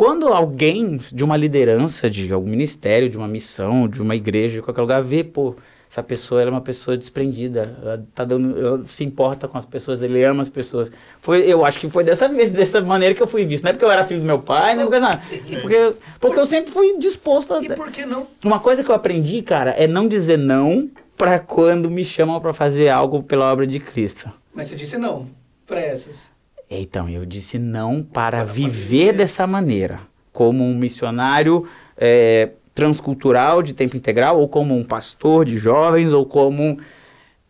quando 0.00 0.28
alguém 0.28 0.96
de 0.96 1.22
uma 1.22 1.36
liderança, 1.36 2.08
de 2.08 2.32
algum 2.32 2.48
ministério, 2.48 3.10
de 3.10 3.18
uma 3.18 3.28
missão, 3.28 3.86
de 3.86 4.00
uma 4.00 4.16
igreja, 4.16 4.54
de 4.54 4.62
qualquer 4.62 4.80
lugar, 4.80 5.02
vê, 5.02 5.22
pô, 5.22 5.54
essa 5.86 6.02
pessoa 6.02 6.40
ela 6.40 6.48
é 6.48 6.52
uma 6.52 6.62
pessoa 6.62 6.96
desprendida, 6.96 7.76
ela 7.82 8.02
tá 8.14 8.24
dando, 8.24 8.58
ela 8.58 8.82
se 8.86 9.04
importa 9.04 9.46
com 9.46 9.58
as 9.58 9.66
pessoas, 9.66 10.02
ele 10.02 10.24
ama 10.24 10.40
as 10.40 10.48
pessoas. 10.48 10.90
Foi, 11.18 11.42
eu 11.42 11.66
acho 11.66 11.78
que 11.78 11.90
foi 11.90 12.02
dessa 12.02 12.30
vez, 12.30 12.48
dessa 12.50 12.80
maneira 12.80 13.14
que 13.14 13.22
eu 13.22 13.26
fui 13.26 13.44
visto. 13.44 13.62
Não 13.62 13.68
é 13.68 13.72
porque 13.74 13.84
eu 13.84 13.90
era 13.90 14.02
filho 14.02 14.20
do 14.20 14.26
meu 14.26 14.38
pai, 14.38 14.74
nem 14.74 14.86
coisa 14.86 15.06
nada. 15.06 15.22
Porque, 15.60 15.92
porque 16.18 16.38
eu 16.38 16.46
sempre 16.46 16.72
fui 16.72 16.96
disposto 16.96 17.52
a. 17.52 17.62
E 17.62 17.68
por 17.68 17.90
que 17.90 18.06
não? 18.06 18.26
Uma 18.42 18.58
coisa 18.58 18.82
que 18.82 18.90
eu 18.90 18.94
aprendi, 18.94 19.42
cara, 19.42 19.72
é 19.72 19.86
não 19.86 20.08
dizer 20.08 20.38
não 20.38 20.88
pra 21.14 21.38
quando 21.38 21.90
me 21.90 22.06
chamam 22.06 22.40
pra 22.40 22.54
fazer 22.54 22.88
algo 22.88 23.22
pela 23.22 23.52
obra 23.52 23.66
de 23.66 23.78
Cristo. 23.78 24.32
Mas 24.54 24.68
você 24.68 24.76
disse 24.76 24.96
não 24.96 25.28
para 25.66 25.78
essas. 25.78 26.30
Então, 26.70 27.08
eu 27.08 27.26
disse 27.26 27.58
não 27.58 28.02
para, 28.02 28.44
viver 28.44 29.12
dessa 29.12 29.46
maneira, 29.46 30.00
como 30.32 30.62
um 30.64 30.74
missionário 30.76 31.66
é, 31.96 32.50
transcultural 32.74 33.60
de 33.60 33.74
tempo 33.74 33.96
integral, 33.96 34.38
ou 34.38 34.48
como 34.48 34.74
um 34.76 34.84
pastor 34.84 35.44
de 35.44 35.58
jovens, 35.58 36.12
ou 36.12 36.24
como 36.24 36.62
um... 36.62 36.76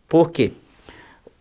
Por 0.09 0.31
quê? 0.31 0.51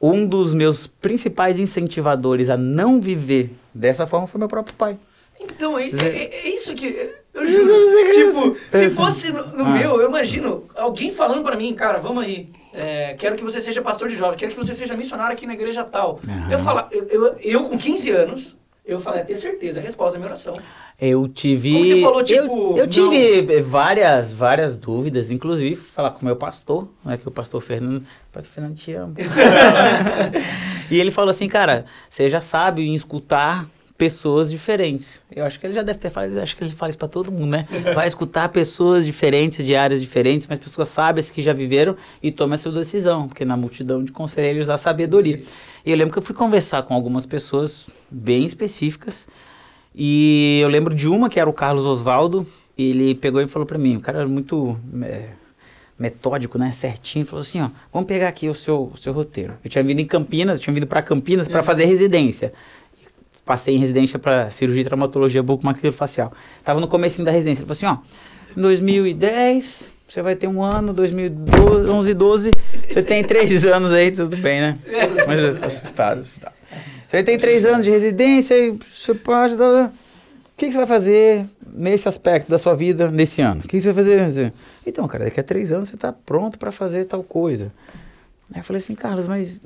Um 0.00 0.26
dos 0.26 0.52
meus 0.54 0.86
principais 0.86 1.58
incentivadores 1.58 2.50
a 2.50 2.56
não 2.56 3.00
viver 3.00 3.50
dessa 3.74 4.06
forma 4.06 4.26
foi 4.26 4.38
meu 4.38 4.48
próprio 4.48 4.74
pai. 4.76 4.98
Então, 5.40 5.78
é, 5.78 5.88
é- 5.88 6.48
é 6.48 6.54
isso 6.54 6.74
que. 6.74 7.14
Eu 7.32 7.44
juro. 7.44 7.70
tipo, 8.12 8.56
se 8.70 8.90
fosse 8.90 9.32
no, 9.32 9.46
no 9.48 9.64
Ah. 9.66 9.70
meu, 9.70 10.00
eu 10.00 10.08
imagino 10.08 10.64
alguém 10.76 11.12
falando 11.12 11.42
pra 11.42 11.56
mim, 11.56 11.72
cara, 11.74 11.98
vamos 11.98 12.24
aí. 12.24 12.48
é, 12.74 13.14
quero 13.18 13.36
que 13.36 13.42
você 13.44 13.60
seja 13.60 13.80
pastor 13.82 14.08
de 14.08 14.14
jovens, 14.14 14.36
quero 14.36 14.52
que 14.52 14.56
você 14.58 14.74
seja 14.74 14.96
missionário 14.96 15.32
aqui 15.34 15.46
na 15.46 15.54
igreja 15.54 15.84
tal. 15.84 16.20
Aham. 16.28 16.52
Eu, 16.52 16.58
fala, 16.58 16.88
eu, 16.90 17.04
eu, 17.08 17.36
eu, 17.40 17.64
com 17.64 17.76
15 17.78 18.10
anos, 18.10 18.56
eu 18.84 18.98
falei, 18.98 19.20
é 19.20 19.24
ter 19.24 19.36
certeza, 19.36 19.78
a 19.78 19.82
resposta 19.82 20.16
é 20.16 20.18
minha 20.18 20.28
oração. 20.28 20.56
Eu 21.00 21.26
tive. 21.28 21.72
Como 21.72 21.86
você 21.86 22.00
falou, 22.00 22.22
tipo, 22.22 22.72
Eu, 22.76 22.84
eu 22.84 22.86
tive 22.86 23.60
várias, 23.62 24.32
várias 24.32 24.76
dúvidas, 24.76 25.30
inclusive 25.30 25.74
falar 25.76 26.10
com 26.10 26.20
o 26.20 26.24
meu 26.26 26.36
pastor, 26.36 26.88
né? 27.04 27.16
Que 27.16 27.26
o 27.26 27.30
pastor 27.30 27.60
Fernando. 27.62 28.04
Pastor 28.30 28.52
Fernando 28.52 28.74
te 28.76 28.92
amo. 28.92 29.14
e 30.90 31.00
ele 31.00 31.10
falou 31.10 31.30
assim, 31.30 31.48
cara, 31.48 31.86
você 32.08 32.28
já 32.28 32.40
sabe 32.40 32.82
em 32.86 32.94
escutar 32.94 33.66
pessoas 34.00 34.50
diferentes. 34.50 35.22
Eu 35.30 35.44
acho 35.44 35.60
que 35.60 35.66
ele 35.66 35.74
já 35.74 35.82
deve 35.82 35.98
ter 35.98 36.08
falado, 36.08 36.38
acho 36.38 36.56
que 36.56 36.64
ele 36.64 36.70
fala 36.70 36.88
isso 36.88 36.98
pra 36.98 37.06
todo 37.06 37.30
mundo, 37.30 37.50
né? 37.50 37.68
Vai 37.94 38.06
escutar 38.08 38.48
pessoas 38.48 39.04
diferentes, 39.04 39.62
de 39.62 39.76
áreas 39.76 40.00
diferentes, 40.00 40.46
mas 40.46 40.58
pessoas 40.58 40.88
sábias 40.88 41.30
que 41.30 41.42
já 41.42 41.52
viveram 41.52 41.94
e 42.22 42.32
toma 42.32 42.54
essa 42.54 42.72
decisão, 42.72 43.28
porque 43.28 43.44
na 43.44 43.58
multidão 43.58 44.02
de 44.02 44.10
conselheiros 44.10 44.70
há 44.70 44.78
sabedoria. 44.78 45.42
E 45.84 45.90
eu 45.90 45.98
lembro 45.98 46.14
que 46.14 46.18
eu 46.18 46.22
fui 46.22 46.34
conversar 46.34 46.82
com 46.84 46.94
algumas 46.94 47.26
pessoas 47.26 47.90
bem 48.10 48.46
específicas, 48.46 49.28
e 49.94 50.60
eu 50.62 50.68
lembro 50.70 50.94
de 50.94 51.06
uma 51.06 51.28
que 51.28 51.38
era 51.38 51.50
o 51.50 51.52
Carlos 51.52 51.84
Osvaldo, 51.84 52.46
ele 52.78 53.14
pegou 53.14 53.42
e 53.42 53.46
falou 53.46 53.66
pra 53.66 53.76
mim, 53.76 53.96
o 53.96 54.00
cara 54.00 54.20
era 54.20 54.28
muito 54.28 54.80
é, 55.02 55.28
metódico, 55.98 56.56
né, 56.56 56.72
certinho, 56.72 57.26
falou 57.26 57.42
assim, 57.42 57.60
ó, 57.60 57.68
vamos 57.92 58.08
pegar 58.08 58.28
aqui 58.28 58.48
o 58.48 58.54
seu, 58.54 58.90
o 58.94 58.96
seu 58.96 59.12
roteiro. 59.12 59.58
Eu 59.62 59.68
tinha 59.68 59.84
vindo 59.84 60.00
em 60.00 60.06
Campinas, 60.06 60.58
eu 60.58 60.64
tinha 60.64 60.72
vindo 60.72 60.86
para 60.86 61.02
Campinas 61.02 61.48
para 61.48 61.62
fazer 61.62 61.84
residência. 61.84 62.54
Passei 63.50 63.74
em 63.74 63.78
residência 63.78 64.16
para 64.16 64.48
cirurgia 64.48 64.82
e 64.82 64.84
traumatologia 64.84 65.42
bucomaxilofacial. 65.42 66.32
Tava 66.62 66.78
no 66.78 66.86
comecinho 66.86 67.24
da 67.24 67.32
residência, 67.32 67.62
ele 67.62 67.74
falou 67.74 67.96
assim, 67.96 68.00
ó, 68.00 68.56
em 68.56 68.62
2010 68.62 69.90
você 70.06 70.22
vai 70.22 70.36
ter 70.36 70.46
um 70.46 70.62
ano, 70.62 70.92
2011, 70.92 72.14
12, 72.14 72.54
você 72.88 73.02
tem 73.02 73.24
três 73.24 73.66
anos 73.66 73.90
aí, 73.90 74.12
tudo 74.12 74.36
bem, 74.36 74.60
né? 74.60 74.78
Mas 75.26 75.42
assustado, 75.64 76.20
assustado. 76.20 76.52
Você 77.08 77.24
tem 77.24 77.40
três 77.40 77.66
anos 77.66 77.84
de 77.84 77.90
residência 77.90 78.56
e 78.56 78.78
você 78.88 79.14
pode 79.14 79.56
dar... 79.56 79.86
O 79.88 79.92
que, 80.56 80.66
que 80.66 80.72
você 80.72 80.78
vai 80.78 80.86
fazer 80.86 81.44
nesse 81.74 82.06
aspecto 82.06 82.48
da 82.48 82.56
sua 82.56 82.76
vida 82.76 83.10
nesse 83.10 83.42
ano? 83.42 83.62
O 83.62 83.62
que, 83.62 83.78
que 83.78 83.80
você 83.80 83.92
vai 83.92 84.04
fazer? 84.04 84.52
Então, 84.86 85.08
cara, 85.08 85.24
daqui 85.24 85.40
a 85.40 85.42
três 85.42 85.72
anos 85.72 85.88
você 85.88 85.96
tá 85.96 86.12
pronto 86.12 86.56
para 86.56 86.70
fazer 86.70 87.04
tal 87.06 87.24
coisa. 87.24 87.72
Aí 88.54 88.60
eu 88.60 88.64
falei 88.64 88.78
assim, 88.78 88.94
Carlos, 88.94 89.26
mas... 89.26 89.60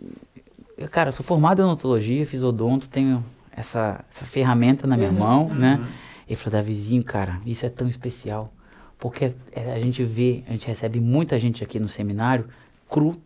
Cara, 0.91 1.11
eu 1.11 1.13
sou 1.13 1.27
formado 1.27 1.61
em 1.61 1.67
odontologia, 1.67 2.25
fiz 2.25 2.43
odonto, 2.43 2.89
tenho 2.89 3.23
essa, 3.57 4.05
essa 4.09 4.25
ferramenta 4.25 4.87
na 4.87 4.97
minha 4.97 5.13
mão, 5.13 5.49
né? 5.49 5.85
Ele 6.27 6.37
falou, 6.37 6.59
Davizinho, 6.59 7.05
cara, 7.05 7.41
isso 7.45 7.65
é 7.65 7.69
tão 7.69 7.89
especial. 7.89 8.53
Porque 8.99 9.35
é, 9.53 9.73
a 9.73 9.81
gente 9.81 10.03
vê, 10.05 10.43
a 10.49 10.53
gente 10.53 10.67
recebe 10.67 11.01
muita 11.01 11.39
gente 11.39 11.63
aqui 11.63 11.79
no 11.79 11.89
seminário, 11.89 12.49
cru, 12.89 13.21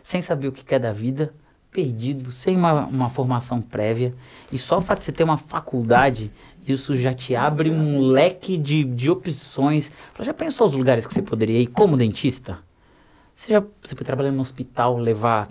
sem 0.00 0.22
saber 0.22 0.48
o 0.48 0.52
que 0.52 0.64
quer 0.64 0.78
da 0.78 0.92
vida, 0.92 1.34
perdido, 1.70 2.32
sem 2.32 2.56
uma, 2.56 2.86
uma 2.86 3.10
formação 3.10 3.60
prévia. 3.60 4.14
E 4.50 4.58
só 4.58 4.78
o 4.78 4.80
fato 4.80 4.98
de 4.98 5.04
você 5.04 5.12
ter 5.12 5.24
uma 5.24 5.36
faculdade, 5.36 6.30
isso 6.66 6.96
já 6.96 7.12
te 7.12 7.36
abre 7.36 7.70
um 7.70 8.00
leque 8.00 8.56
de, 8.56 8.84
de 8.84 9.10
opções. 9.10 9.90
Já 10.20 10.32
pensou 10.32 10.66
os 10.66 10.72
lugares 10.72 11.06
que 11.06 11.12
você 11.12 11.22
poderia 11.22 11.60
ir 11.60 11.66
como 11.66 11.96
dentista? 11.96 12.58
Você 13.34 13.52
já 13.52 13.60
você 13.60 13.94
pode 13.94 14.04
trabalhar 14.04 14.32
no 14.32 14.40
hospital, 14.40 14.96
levar 14.96 15.48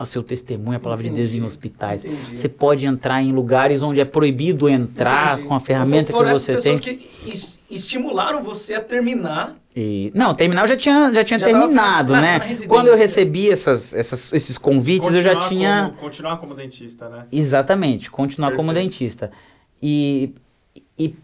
a 0.00 0.04
seu 0.06 0.22
testemunho, 0.22 0.78
a 0.78 0.80
palavra 0.80 1.04
de 1.04 1.10
Deus 1.10 1.28
em 1.28 1.32
Entendi, 1.36 1.46
hospitais. 1.46 2.04
entendi. 2.06 2.38
Você 2.38 2.48
pode 2.48 2.86
entrar 2.86 3.22
em 3.22 3.32
lugares 3.32 3.82
onde 3.82 4.00
é 4.00 4.04
proibido 4.06 4.66
entrar 4.66 5.34
Entendi. 5.34 5.48
com 5.48 5.54
a 5.54 5.60
ferramenta 5.60 6.10
Foram 6.10 6.32
que 6.32 6.38
você 6.38 6.54
tem. 6.56 6.72
pessoas 6.72 6.80
que 6.80 7.10
es- 7.26 7.60
estimularam 7.70 8.42
você 8.42 8.72
a 8.72 8.80
terminar. 8.80 9.54
E, 9.76 10.10
não, 10.14 10.32
terminar 10.32 10.62
eu 10.62 10.68
já 10.68 10.76
tinha, 10.76 11.12
já 11.12 11.22
tinha 11.22 11.38
Já 11.38 11.44
terminado, 11.46 12.12
na- 12.14 12.20
né? 12.22 12.40
Quando 12.66 12.86
eu 12.88 12.96
recebi 12.96 13.50
essas, 13.50 13.92
essas, 13.92 14.32
esses 14.32 14.56
convites, 14.56 15.12
eu 15.12 15.20
já 15.20 15.34
Continuar 15.34 15.48
tinha. 15.50 15.84
Como, 15.90 16.00
continuar 16.00 16.36
como 16.38 16.54
dentista, 16.54 17.08
né? 17.10 17.26
Exatamente, 17.30 18.10
continuar 18.10 18.52
como 18.52 18.72
Perfeito. 18.72 18.90
dentista. 18.90 19.30
E, 19.82 20.34
e 20.98 21.14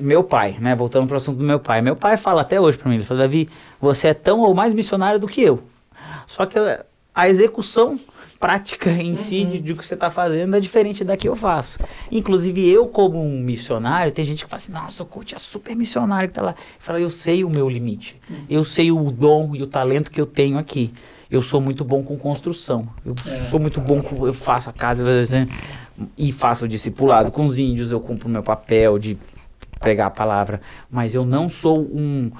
meu 0.00 0.24
pai, 0.24 0.56
né? 0.58 0.74
Voltando 0.74 1.06
para 1.06 1.14
o 1.14 1.16
assunto 1.18 1.36
do 1.36 1.44
meu 1.44 1.60
pai. 1.60 1.82
Meu 1.82 1.94
pai 1.94 2.16
fala 2.16 2.40
até 2.40 2.58
hoje 2.58 2.78
para 2.78 2.88
mim, 2.88 2.96
ele 2.96 3.04
fala, 3.04 3.20
Davi, 3.20 3.50
você 3.78 4.08
é 4.08 4.14
tão 4.14 4.40
ou 4.40 4.54
mais 4.54 4.72
missionário 4.72 5.20
do 5.20 5.28
que 5.28 5.42
eu. 5.42 5.62
Só 6.26 6.46
que 6.46 6.58
a 7.14 7.28
execução 7.28 7.96
prática 8.38 8.90
em 8.90 9.16
si 9.16 9.44
de, 9.44 9.60
de 9.60 9.74
que 9.74 9.84
você 9.84 9.94
está 9.94 10.10
fazendo 10.10 10.56
é 10.56 10.60
diferente 10.60 11.04
da 11.04 11.16
que 11.16 11.28
eu 11.28 11.36
faço. 11.36 11.78
Inclusive, 12.10 12.68
eu, 12.68 12.86
como 12.86 13.22
um 13.22 13.40
missionário, 13.40 14.12
tem 14.12 14.24
gente 14.24 14.44
que 14.44 14.50
fala 14.50 14.60
assim: 14.60 14.72
nossa, 14.72 15.02
o 15.02 15.06
coach 15.06 15.34
é 15.34 15.38
super 15.38 15.74
missionário 15.74 16.28
que 16.28 16.34
tá 16.34 16.42
lá. 16.42 16.54
Fala, 16.78 17.00
eu 17.00 17.10
sei 17.10 17.44
o 17.44 17.50
meu 17.50 17.68
limite. 17.68 18.20
Eu 18.48 18.64
sei 18.64 18.90
o 18.90 19.10
dom 19.10 19.54
e 19.54 19.62
o 19.62 19.66
talento 19.66 20.10
que 20.10 20.20
eu 20.20 20.26
tenho 20.26 20.58
aqui. 20.58 20.92
Eu 21.30 21.42
sou 21.42 21.60
muito 21.60 21.84
bom 21.84 22.02
com 22.02 22.16
construção. 22.16 22.88
Eu 23.04 23.14
sou 23.50 23.58
muito 23.58 23.80
bom 23.80 24.02
com. 24.02 24.26
Eu 24.26 24.34
faço 24.34 24.70
a 24.70 24.72
casa 24.72 25.02
né, 25.02 25.48
e 26.16 26.30
faço 26.32 26.64
o 26.64 26.68
discipulado 26.68 27.30
com 27.30 27.44
os 27.44 27.58
índios. 27.58 27.90
Eu 27.90 28.00
cumpro 28.00 28.28
o 28.28 28.30
meu 28.30 28.42
papel 28.42 28.98
de 28.98 29.16
pregar 29.80 30.08
a 30.08 30.10
palavra. 30.10 30.60
Mas 30.90 31.14
eu 31.14 31.24
não 31.24 31.48
sou 31.48 31.80
um 31.80 32.30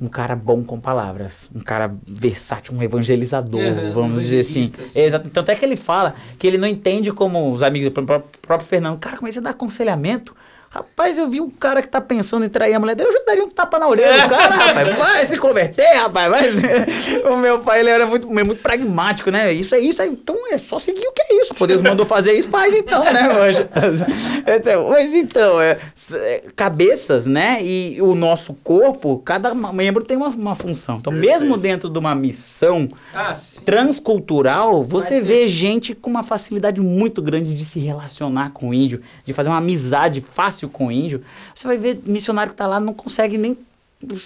um 0.00 0.08
cara 0.08 0.34
bom 0.34 0.64
com 0.64 0.80
palavras, 0.80 1.48
um 1.54 1.60
cara 1.60 1.94
versátil, 2.06 2.74
um 2.74 2.82
evangelizador, 2.82 3.60
Uhum, 3.60 3.92
vamos 3.92 4.22
dizer 4.22 4.40
assim. 4.40 4.70
Exato. 4.94 5.30
Tanto 5.30 5.50
é 5.50 5.54
que 5.54 5.64
ele 5.64 5.76
fala 5.76 6.14
que 6.38 6.46
ele 6.46 6.58
não 6.58 6.66
entende 6.66 7.12
como 7.12 7.52
os 7.52 7.62
amigos, 7.62 7.88
o 7.88 7.90
próprio, 7.92 8.24
próprio 8.42 8.68
Fernando, 8.68 8.98
cara, 8.98 9.16
como 9.16 9.28
é 9.28 9.30
que 9.30 9.34
você 9.34 9.40
dá 9.40 9.50
aconselhamento? 9.50 10.34
Rapaz, 10.74 11.16
eu 11.16 11.30
vi 11.30 11.40
um 11.40 11.48
cara 11.48 11.80
que 11.80 11.86
tá 11.86 12.00
pensando 12.00 12.44
em 12.44 12.48
trair 12.48 12.74
a 12.74 12.80
mulher 12.80 12.96
dele, 12.96 13.08
eu 13.08 13.12
já 13.12 13.20
daria 13.24 13.44
um 13.44 13.48
tapa 13.48 13.78
na 13.78 13.86
orelha 13.86 14.24
do 14.24 14.26
cara, 14.28 14.56
rapaz. 14.56 14.96
Vai 14.96 15.24
se 15.24 15.38
converter, 15.38 15.94
rapaz. 15.94 16.28
Vai. 16.28 16.44
O 17.32 17.36
meu 17.36 17.60
pai, 17.60 17.80
ele 17.80 17.90
era 17.90 18.06
muito, 18.06 18.28
muito 18.28 18.56
pragmático, 18.56 19.30
né? 19.30 19.52
Isso 19.52 19.74
é 19.74 19.78
isso, 19.78 20.02
aí, 20.02 20.08
então 20.08 20.36
é 20.52 20.58
só 20.58 20.78
seguir 20.78 21.06
o 21.06 21.12
que 21.12 21.22
é 21.22 21.40
isso. 21.40 21.54
Pô, 21.54 21.66
Deus 21.66 21.80
mandou 21.80 22.04
fazer 22.04 22.32
isso, 22.32 22.48
faz 22.48 22.74
então, 22.74 23.04
né, 23.04 23.28
mancha? 23.28 23.68
Então, 24.46 24.90
mas 24.90 25.14
então, 25.14 25.60
é, 25.60 25.78
é, 26.12 26.42
cabeças, 26.56 27.26
né? 27.26 27.58
E 27.62 28.00
o 28.02 28.14
nosso 28.14 28.54
corpo, 28.54 29.18
cada 29.24 29.54
membro 29.54 30.02
tem 30.04 30.16
uma, 30.16 30.28
uma 30.28 30.54
função. 30.54 30.98
Então, 30.98 31.12
mesmo 31.12 31.56
dentro 31.56 31.88
de 31.88 31.98
uma 31.98 32.14
missão 32.14 32.88
Ah, 33.14 33.32
transcultural, 33.64 34.82
você 34.82 35.20
vê 35.20 35.46
gente 35.46 35.94
com 35.94 36.10
uma 36.10 36.24
facilidade 36.24 36.80
muito 36.80 37.22
grande 37.22 37.54
de 37.54 37.64
se 37.64 37.78
relacionar 37.78 38.50
com 38.50 38.70
o 38.70 38.74
índio, 38.74 39.00
de 39.24 39.32
fazer 39.32 39.48
uma 39.48 39.58
amizade 39.58 40.20
fácil 40.20 40.63
com 40.68 40.86
o 40.86 40.92
índio. 40.92 41.22
Você 41.54 41.66
vai 41.66 41.76
ver 41.76 42.00
missionário 42.04 42.50
que 42.50 42.56
tá 42.56 42.66
lá 42.66 42.80
não 42.80 42.94
consegue 42.94 43.38
nem, 43.38 43.56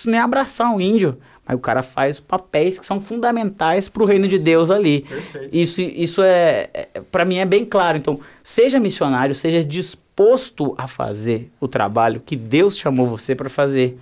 nem 0.07 0.21
abraçar 0.21 0.73
um 0.75 0.81
índio. 0.81 1.19
Mas 1.47 1.57
o 1.57 1.61
cara 1.61 1.83
faz 1.83 2.21
papéis 2.21 2.79
que 2.79 2.85
são 2.85 3.01
fundamentais 3.01 3.89
para 3.89 4.03
o 4.03 4.07
reino 4.07 4.29
de 4.29 4.39
Deus 4.39 4.71
ali. 4.71 5.01
Perfeito. 5.01 5.57
Isso, 5.57 5.81
isso 5.81 6.23
é, 6.23 6.69
é 6.75 7.01
para 7.11 7.25
mim 7.25 7.39
é 7.39 7.47
bem 7.47 7.65
claro. 7.65 7.97
Então, 7.97 8.21
seja 8.45 8.79
missionário, 8.79 9.35
seja 9.35 9.65
disposto 9.65 10.75
a 10.77 10.87
fazer 10.87 11.51
o 11.59 11.67
trabalho 11.67 12.21
que 12.25 12.37
Deus 12.37 12.77
chamou 12.77 13.07
você 13.07 13.35
para 13.35 13.49
fazer 13.49 13.99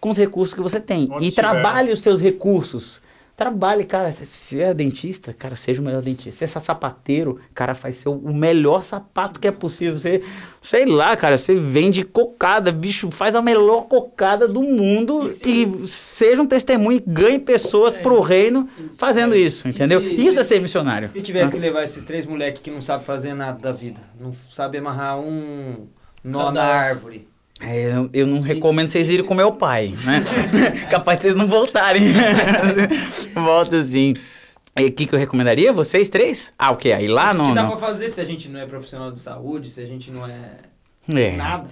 com 0.00 0.08
os 0.08 0.16
recursos 0.16 0.54
que 0.54 0.60
você 0.62 0.80
tem 0.80 1.08
Onde 1.10 1.24
e 1.24 1.28
estiver. 1.28 1.42
trabalhe 1.42 1.92
os 1.92 2.00
seus 2.00 2.22
recursos. 2.22 3.02
Trabalhe, 3.38 3.84
cara. 3.84 4.10
Se- 4.10 4.60
é 4.60 4.74
dentista, 4.74 5.32
cara, 5.32 5.54
seja 5.54 5.80
o 5.80 5.84
melhor 5.84 6.02
dentista. 6.02 6.44
Se 6.44 6.56
é 6.56 6.60
sapateiro, 6.60 7.38
cara, 7.54 7.72
faz 7.72 7.94
ser 7.94 8.08
o 8.08 8.34
melhor 8.34 8.82
sapato 8.82 9.38
que 9.38 9.46
é 9.46 9.52
possível. 9.52 9.96
Você, 9.96 10.24
sei 10.60 10.84
lá, 10.84 11.16
cara, 11.16 11.38
você 11.38 11.54
vende 11.54 12.02
cocada, 12.02 12.72
bicho, 12.72 13.12
faz 13.12 13.36
a 13.36 13.40
melhor 13.40 13.82
cocada 13.82 14.48
do 14.48 14.60
mundo 14.60 15.30
e, 15.46 15.86
seja 15.86 16.42
um 16.42 16.46
testemunho 16.46 16.96
e 16.96 17.04
ganhe 17.06 17.38
pessoas 17.38 17.94
É 17.94 17.98
pro 17.98 18.18
reino 18.20 18.68
Isso. 18.76 18.98
fazendo 18.98 19.36
isso, 19.36 19.68
entendeu? 19.68 20.00
se- 20.00 20.06
isso 20.16 20.32
se- 20.32 20.40
é 20.40 20.42
ser 20.42 20.60
missionário. 20.60 21.06
Se 21.06 21.22
tivesse 21.22 21.52
que 21.52 21.60
levar 21.60 21.84
esses 21.84 22.04
três 22.04 22.26
moleques 22.26 22.60
que 22.60 22.72
não 22.72 22.82
sabem 22.82 23.06
fazer 23.06 23.34
nada 23.34 23.56
da 23.60 23.70
vida, 23.70 24.00
não 24.20 24.32
sabem 24.50 24.80
amarrar 24.80 25.16
um 25.20 25.86
nó 26.24 26.50
na 26.50 26.64
árvore. 26.64 27.28
É, 27.60 27.92
eu, 27.92 28.10
eu 28.12 28.26
não 28.26 28.40
recomendo 28.40 28.88
vocês 28.88 29.08
irem 29.08 29.24
com 29.24 29.34
meu 29.34 29.52
pai, 29.52 29.94
né? 30.04 30.22
Capaz 30.90 31.18
de 31.18 31.22
vocês 31.22 31.34
não 31.34 31.46
voltarem. 31.46 32.02
Volta 33.34 33.82
sim. 33.82 34.14
E 34.76 34.86
o 34.86 34.92
que, 34.92 35.06
que 35.06 35.14
eu 35.14 35.18
recomendaria? 35.18 35.72
Vocês 35.72 36.08
três? 36.08 36.52
Ah, 36.56 36.70
o 36.70 36.76
quê? 36.76 36.92
Aí 36.92 37.08
lá 37.08 37.28
o 37.28 37.30
que 37.32 37.36
não. 37.38 37.54
dá 37.54 37.62
não. 37.64 37.70
pra 37.70 37.78
fazer 37.78 38.10
se 38.10 38.20
a 38.20 38.24
gente 38.24 38.48
não 38.48 38.60
é 38.60 38.66
profissional 38.66 39.10
de 39.10 39.18
saúde, 39.18 39.68
se 39.70 39.82
a 39.82 39.86
gente 39.86 40.10
não 40.10 40.24
é, 40.24 40.58
É. 41.08 41.36
nada? 41.36 41.68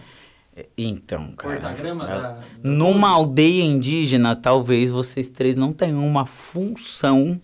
Então, 0.77 1.33
cara. 1.37 1.59
Tá. 1.59 1.73
da... 1.73 2.41
Numa 2.63 3.11
aldeia 3.11 3.63
indígena, 3.63 4.35
talvez 4.35 4.91
vocês 4.91 5.29
três 5.29 5.55
não 5.55 5.71
tenham 5.71 6.05
uma 6.05 6.25
função 6.25 7.39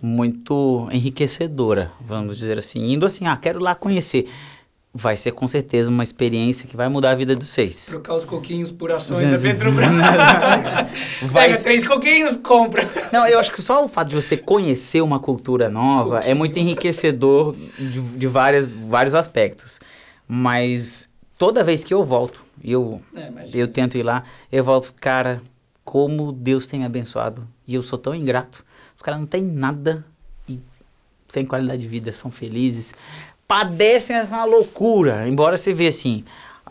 muito 0.00 0.88
enriquecedora, 0.92 1.90
vamos 2.00 2.38
dizer 2.38 2.58
assim. 2.58 2.92
Indo 2.92 3.04
assim, 3.04 3.26
ah, 3.26 3.36
quero 3.36 3.60
lá 3.60 3.74
conhecer. 3.74 4.28
Vai 4.94 5.16
ser 5.16 5.32
com 5.32 5.48
certeza 5.48 5.88
uma 5.88 6.02
experiência 6.02 6.68
que 6.68 6.76
vai 6.76 6.86
mudar 6.86 7.12
a 7.12 7.14
vida 7.14 7.34
de 7.34 7.44
vocês. 7.46 7.86
Trocar 7.86 8.14
os 8.14 8.26
coquinhos 8.26 8.70
por 8.70 8.92
ações 8.92 9.26
da 9.30 9.38
Petrobras. 9.38 9.86
Vai- 11.22 11.48
Pega 11.48 11.62
três 11.62 11.82
coquinhos, 11.86 12.36
compra. 12.36 12.86
Não, 13.10 13.26
eu 13.26 13.38
acho 13.38 13.50
que 13.50 13.62
só 13.62 13.82
o 13.84 13.88
fato 13.88 14.08
de 14.08 14.16
você 14.16 14.36
conhecer 14.36 15.00
uma 15.00 15.18
cultura 15.18 15.70
nova 15.70 16.20
é 16.20 16.34
muito 16.34 16.58
enriquecedor 16.58 17.54
de, 17.78 18.00
de 18.00 18.26
várias, 18.26 18.70
vários 18.70 19.14
aspectos. 19.14 19.80
Mas 20.28 21.08
toda 21.38 21.64
vez 21.64 21.84
que 21.84 21.94
eu 21.94 22.04
volto, 22.04 22.44
eu, 22.62 23.00
É, 23.16 23.30
eu 23.54 23.68
tento 23.68 23.96
ir 23.96 24.02
lá, 24.02 24.24
eu 24.50 24.62
volto, 24.62 24.92
cara, 25.00 25.40
como 25.84 26.32
Deus 26.32 26.66
tem 26.66 26.80
me 26.80 26.86
abençoado. 26.86 27.48
E 27.66 27.74
eu 27.74 27.82
sou 27.82 27.98
tão 27.98 28.14
ingrato. 28.14 28.62
Os 28.94 29.00
caras 29.02 29.18
não 29.20 29.26
têm 29.26 29.42
nada 29.42 30.04
e 30.48 30.60
têm 31.32 31.46
qualidade 31.46 31.80
de 31.80 31.88
vida, 31.88 32.12
são 32.12 32.30
felizes. 32.30 32.92
Padecem 33.52 34.18
uma 34.22 34.46
loucura. 34.46 35.28
Embora 35.28 35.58
você 35.58 35.74
vê 35.74 35.88
assim. 35.88 36.24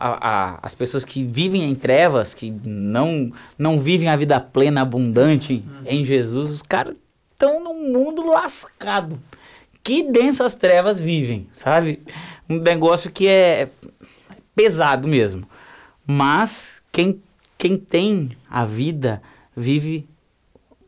a- 0.04 0.18
a- 0.56 0.60
as 0.64 0.74
pessoas 0.74 1.06
que 1.06 1.24
vivem 1.24 1.64
em 1.70 1.76
trevas, 1.76 2.34
que 2.34 2.50
não, 2.66 3.32
não 3.56 3.80
vivem 3.80 4.10
a 4.10 4.16
vida 4.16 4.40
plena, 4.40 4.82
abundante 4.82 5.64
em 5.86 6.04
Jesus, 6.04 6.50
os 6.50 6.62
caras 6.64 6.96
estão 7.32 7.64
num 7.64 7.94
mundo 7.94 8.26
lascado. 8.28 9.22
Que 9.84 10.02
densas 10.02 10.56
trevas 10.56 11.00
vivem, 11.00 11.48
sabe? 11.52 12.02
Um 12.50 12.58
negócio 12.58 13.12
que 13.12 13.28
é 13.28 13.70
pesado 14.56 15.08
mesmo. 15.08 15.48
Mas 16.08 16.82
quem, 16.92 17.22
quem 17.56 17.78
tem 17.78 18.32
a 18.50 18.66
vida, 18.66 19.22
vive 19.56 20.08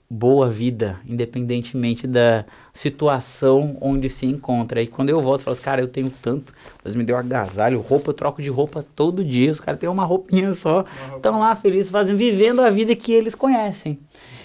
boa 0.09 0.49
vida, 0.49 0.99
independentemente 1.07 2.07
da 2.07 2.45
situação 2.73 3.77
onde 3.79 4.09
se 4.09 4.25
encontra. 4.25 4.81
E 4.81 4.87
quando 4.87 5.09
eu 5.09 5.21
volto, 5.21 5.41
eu 5.41 5.43
falo 5.45 5.53
assim, 5.53 5.63
cara, 5.63 5.81
eu 5.81 5.87
tenho 5.87 6.09
tanto. 6.09 6.51
Deus 6.83 6.95
me 6.95 7.03
deu 7.03 7.15
agasalho, 7.15 7.79
roupa, 7.79 8.09
eu 8.09 8.13
troco 8.13 8.41
de 8.41 8.49
roupa 8.49 8.83
todo 8.95 9.23
dia. 9.23 9.51
Os 9.51 9.59
caras 9.59 9.79
têm 9.79 9.87
uma 9.87 10.03
roupinha 10.03 10.53
só. 10.53 10.83
Estão 11.15 11.39
lá 11.39 11.55
felizes, 11.55 11.91
fazendo, 11.91 12.17
vivendo 12.17 12.61
a 12.61 12.71
vida 12.71 12.95
que 12.95 13.13
eles 13.13 13.35
conhecem. 13.35 13.99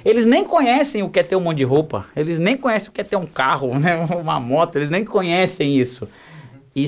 Eles 0.05 0.27
nem 0.27 0.45
conhecem 0.45 1.03
o 1.03 1.09
que 1.09 1.19
é 1.19 1.23
ter 1.23 1.37
um 1.37 1.41
monte 1.41 1.59
de 1.59 1.65
roupa. 1.65 2.07
Eles 2.15 2.39
nem 2.39 2.57
conhecem 2.57 2.91
o 2.91 2.93
que 2.93 3.01
é 3.01 3.05
ter 3.05 3.17
um 3.17 3.27
carro, 3.27 3.77
né? 3.81 3.97
uma 4.21 4.39
moto. 4.39 4.77
Eles 4.77 4.91
nem 4.91 5.05
conhecem 5.05 5.79
isso. 5.79 6.07
E 6.77 6.87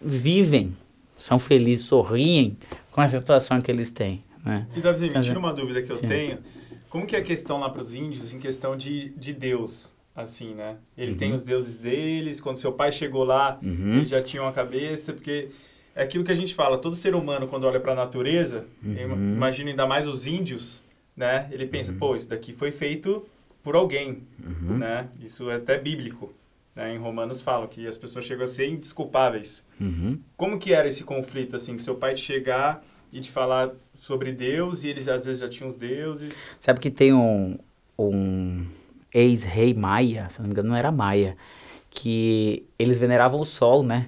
vivem, 0.00 0.76
são 1.16 1.38
felizes, 1.38 1.86
sorriem 1.86 2.56
com 2.90 3.00
a 3.00 3.08
situação 3.08 3.62
que 3.62 3.70
eles 3.70 3.90
têm. 3.90 4.22
Né? 4.44 4.66
E 4.76 4.80
Quer 4.82 5.18
me 5.18 5.24
tira 5.24 5.38
uma 5.38 5.54
dúvida 5.54 5.82
que 5.82 5.90
eu 5.90 5.96
sim. 5.96 6.06
tenho. 6.06 6.38
Como 6.90 7.06
que 7.06 7.16
é 7.16 7.20
a 7.20 7.24
questão 7.24 7.58
lá 7.58 7.70
para 7.70 7.80
os 7.80 7.94
índios 7.94 8.34
em 8.34 8.38
questão 8.38 8.76
de, 8.76 9.08
de 9.16 9.32
Deus, 9.32 9.91
assim, 10.14 10.54
né? 10.54 10.76
Eles 10.96 11.16
têm 11.16 11.32
os 11.32 11.44
deuses 11.44 11.78
deles, 11.78 12.40
quando 12.40 12.58
seu 12.58 12.72
pai 12.72 12.92
chegou 12.92 13.24
lá, 13.24 13.58
Uhum. 13.62 13.96
eles 13.96 14.08
já 14.08 14.22
tinham 14.22 14.46
a 14.46 14.52
cabeça, 14.52 15.12
porque 15.12 15.48
é 15.94 16.02
aquilo 16.02 16.22
que 16.24 16.32
a 16.32 16.34
gente 16.34 16.54
fala, 16.54 16.76
todo 16.78 16.94
ser 16.96 17.14
humano 17.14 17.46
quando 17.48 17.64
olha 17.64 17.80
para 17.80 17.92
a 17.92 17.96
natureza, 17.96 18.66
Uhum. 18.82 19.34
imagino 19.36 19.70
ainda 19.70 19.86
mais 19.86 20.06
os 20.06 20.26
índios, 20.26 20.80
né? 21.16 21.48
Ele 21.50 21.66
pensa, 21.66 21.92
pô, 21.92 22.14
isso 22.16 22.28
daqui 22.28 22.52
foi 22.52 22.70
feito 22.72 23.24
por 23.62 23.74
alguém, 23.74 24.22
Uhum. 24.44 24.78
né? 24.78 25.08
Isso 25.22 25.48
é 25.50 25.56
até 25.56 25.78
bíblico. 25.78 26.32
Né? 26.74 26.94
Em 26.94 26.98
Romanos 26.98 27.42
falam 27.42 27.66
que 27.68 27.86
as 27.86 27.98
pessoas 27.98 28.24
chegam 28.24 28.44
a 28.44 28.48
ser 28.48 28.66
indesculpáveis. 28.66 29.62
Uhum. 29.78 30.18
Como 30.38 30.58
que 30.58 30.72
era 30.72 30.88
esse 30.88 31.04
conflito, 31.04 31.54
assim, 31.54 31.76
que 31.76 31.82
seu 31.82 31.94
pai 31.94 32.14
te 32.14 32.22
chegar 32.22 32.82
e 33.12 33.20
te 33.20 33.30
falar 33.30 33.70
sobre 33.94 34.32
Deus 34.32 34.82
e 34.82 34.88
eles 34.88 35.06
às 35.06 35.26
vezes 35.26 35.40
já 35.42 35.48
tinham 35.48 35.68
os 35.68 35.76
deuses? 35.76 36.34
Sabe 36.58 36.80
que 36.80 36.90
tem 36.90 37.12
um, 37.12 37.58
um 37.98 38.64
ex-rei 39.14 39.74
maia, 39.74 40.26
se 40.30 40.38
não 40.40 40.46
me 40.46 40.52
engano, 40.52 40.70
não 40.70 40.76
era 40.76 40.90
maia, 40.90 41.36
que 41.90 42.64
eles 42.78 42.98
veneravam 42.98 43.40
o 43.40 43.44
sol, 43.44 43.82
né? 43.82 44.06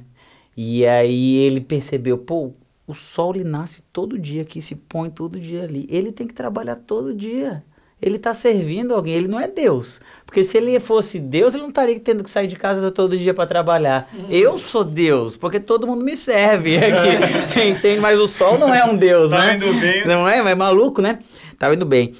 E 0.56 0.86
aí 0.86 1.36
ele 1.36 1.60
percebeu, 1.60 2.16
pô, 2.18 2.52
o 2.86 2.94
sol 2.94 3.34
ele 3.34 3.44
nasce 3.44 3.82
todo 3.92 4.18
dia 4.18 4.42
aqui, 4.42 4.60
se 4.60 4.74
põe 4.74 5.10
todo 5.10 5.38
dia 5.40 5.64
ali. 5.64 5.86
Ele 5.90 6.12
tem 6.12 6.26
que 6.26 6.34
trabalhar 6.34 6.76
todo 6.76 7.14
dia. 7.14 7.64
Ele 8.02 8.16
está 8.16 8.34
servindo 8.34 8.92
alguém, 8.94 9.14
ele 9.14 9.28
não 9.28 9.40
é 9.40 9.48
Deus. 9.48 10.00
Porque 10.26 10.42
se 10.44 10.58
ele 10.58 10.78
fosse 10.78 11.18
Deus, 11.18 11.54
ele 11.54 11.62
não 11.62 11.70
estaria 11.70 11.98
tendo 11.98 12.22
que 12.22 12.28
sair 12.30 12.46
de 12.46 12.56
casa 12.56 12.90
todo 12.90 13.16
dia 13.16 13.32
para 13.32 13.46
trabalhar. 13.46 14.08
Eu 14.28 14.58
sou 14.58 14.84
Deus, 14.84 15.36
porque 15.36 15.58
todo 15.58 15.86
mundo 15.86 16.04
me 16.04 16.14
serve 16.16 16.76
aqui. 16.76 17.40
Você 17.46 17.64
entende? 17.70 18.00
Mas 18.00 18.18
o 18.18 18.26
sol 18.28 18.58
não 18.58 18.74
é 18.74 18.84
um 18.84 18.96
Deus, 18.96 19.30
Tá 19.30 19.38
né? 19.46 19.54
indo 19.56 19.72
bem. 19.80 20.06
Não 20.06 20.28
é? 20.28 20.42
Mas 20.42 20.52
é 20.52 20.54
maluco, 20.54 21.00
né? 21.00 21.20
Tá 21.58 21.72
indo 21.72 21.86
bem. 21.86 22.12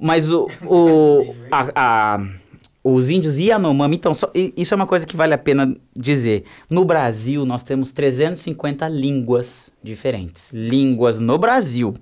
Mas 0.00 0.32
o, 0.32 0.46
o, 0.64 1.34
a- 1.52 1.72
a- 1.74 2.26
os 2.82 3.10
índios 3.10 3.36
Yanomami, 3.36 3.96
então, 3.96 4.14
só- 4.14 4.30
isso 4.34 4.72
é 4.72 4.76
uma 4.76 4.86
coisa 4.86 5.06
que 5.06 5.14
vale 5.16 5.34
a 5.34 5.38
pena 5.38 5.76
dizer. 5.94 6.44
No 6.68 6.84
Brasil, 6.84 7.44
nós 7.44 7.62
temos 7.62 7.92
350 7.92 8.88
línguas 8.88 9.70
diferentes. 9.82 10.50
Línguas 10.52 11.18
no 11.18 11.36
Brasil. 11.36 11.94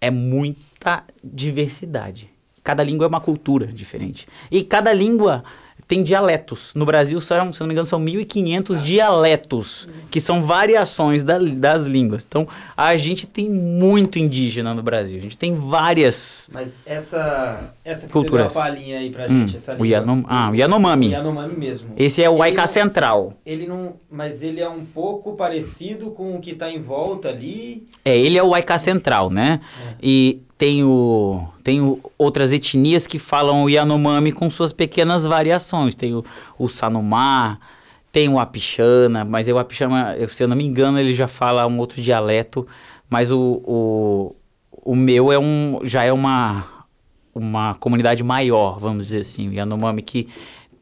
É 0.00 0.10
muita 0.10 1.02
diversidade. 1.24 2.28
Cada 2.62 2.82
língua 2.82 3.06
é 3.06 3.08
uma 3.08 3.20
cultura 3.20 3.66
diferente. 3.66 4.26
E 4.50 4.62
cada 4.62 4.92
língua 4.92 5.42
tem 5.88 6.02
dialetos. 6.02 6.72
No 6.74 6.84
Brasil, 6.84 7.20
são, 7.20 7.52
se 7.52 7.60
não 7.60 7.66
me 7.66 7.72
engano, 7.74 7.86
são 7.86 8.00
1.500 8.00 8.80
dialetos, 8.82 9.88
que 10.10 10.20
são 10.20 10.42
variações 10.42 11.22
da- 11.22 11.38
das 11.38 11.84
línguas. 11.84 12.24
Então, 12.28 12.46
a 12.76 12.96
gente 12.96 13.26
tem 13.26 13.48
muito 13.48 14.18
indígena 14.18 14.74
no 14.74 14.82
Brasil. 14.82 15.18
A 15.18 15.22
gente 15.22 15.38
tem 15.38 15.54
várias. 15.54 16.50
Mas 16.52 16.76
essa, 16.84 17.72
essa 17.84 18.06
que 18.06 18.12
Culturas. 18.12 18.52
você 18.52 18.58
deu 18.62 18.68
palhinha 18.72 18.98
aí 18.98 19.10
pra 19.10 19.26
Hum, 19.26 19.40
gente, 19.46 19.56
essa 19.56 19.72
o 19.72 19.74
língua. 19.74 19.86
Yanom- 19.88 20.24
ah, 20.28 20.50
o 20.50 20.54
Yanomami. 20.54 21.06
O 21.08 21.10
Yanomami 21.12 21.56
mesmo. 21.56 21.90
Esse 21.96 22.22
é 22.22 22.28
o 22.28 22.36
não- 22.38 22.66
Central. 22.66 23.32
Ele 23.46 23.66
não, 23.66 23.94
mas 24.10 24.42
ele 24.42 24.60
é 24.60 24.68
um 24.68 24.84
pouco 24.84 25.34
parecido 25.34 26.10
com 26.10 26.34
o 26.36 26.40
que 26.40 26.54
tá 26.54 26.70
em 26.70 26.80
volta 26.80 27.28
ali. 27.28 27.84
É, 28.04 28.16
ele 28.16 28.36
é 28.36 28.42
o 28.42 28.50
Waika 28.50 28.76
Central, 28.78 29.30
né? 29.30 29.60
E 30.02 30.40
tem, 30.58 30.82
o, 30.84 31.44
tem 31.62 31.80
o- 31.80 31.98
outras 32.16 32.52
etnias 32.52 33.06
que 33.06 33.18
falam 33.18 33.68
Yanomami 33.68 34.32
com 34.32 34.48
suas 34.48 34.72
pequenas 34.72 35.24
variações. 35.24 35.94
Tem 35.94 36.14
o, 36.14 36.24
o 36.58 36.68
Sanumá, 36.68 37.58
tem 38.10 38.28
o 38.28 38.38
Apixana, 38.38 39.24
mas 39.24 39.46
o 39.48 39.58
Apixana, 39.58 40.16
se 40.28 40.42
eu 40.42 40.48
não 40.48 40.56
me 40.56 40.64
engano, 40.64 40.98
ele 40.98 41.14
já 41.14 41.28
fala 41.28 41.66
um 41.66 41.78
outro 41.78 42.00
dialeto. 42.00 42.66
Mas 43.10 43.30
o, 43.30 43.60
o, 43.64 44.36
o 44.84 44.96
meu 44.96 45.30
é 45.30 45.38
um, 45.38 45.80
já 45.84 46.02
é 46.04 46.12
uma, 46.12 46.64
uma 47.34 47.74
comunidade 47.74 48.22
maior, 48.24 48.78
vamos 48.78 49.06
dizer 49.06 49.20
assim. 49.20 49.52
Yanomami 49.54 50.00
que 50.02 50.26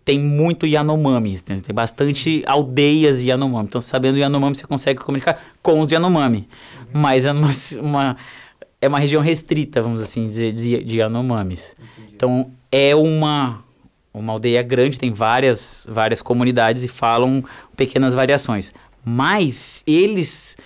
tem 0.04 0.18
muito 0.20 0.66
Yanomami, 0.66 1.38
tem, 1.40 1.58
tem 1.58 1.74
bastante 1.74 2.42
aldeias 2.46 3.22
Yanomami. 3.24 3.64
Então, 3.66 3.80
sabendo 3.80 4.18
Yanomami, 4.18 4.54
você 4.54 4.66
consegue 4.66 5.00
comunicar 5.00 5.38
com 5.62 5.80
os 5.80 5.90
Yanomami. 5.90 6.46
Mas 6.92 7.24
é 7.26 7.32
uma, 7.32 7.48
uma- 7.80 8.16
é 8.84 8.88
uma 8.88 8.98
região 8.98 9.22
restrita, 9.22 9.80
vamos 9.82 10.02
assim 10.02 10.28
dizer, 10.28 10.52
de, 10.52 10.82
de 10.84 10.98
Yanomamis. 10.98 11.74
Então, 12.14 12.50
é 12.70 12.94
uma, 12.94 13.62
uma 14.12 14.32
aldeia 14.34 14.62
grande, 14.62 14.98
tem 14.98 15.10
várias, 15.12 15.86
várias 15.88 16.20
comunidades 16.20 16.84
e 16.84 16.88
falam 16.88 17.42
pequenas 17.76 18.14
variações. 18.14 18.72
Mas 19.04 19.82
eles 19.86 20.56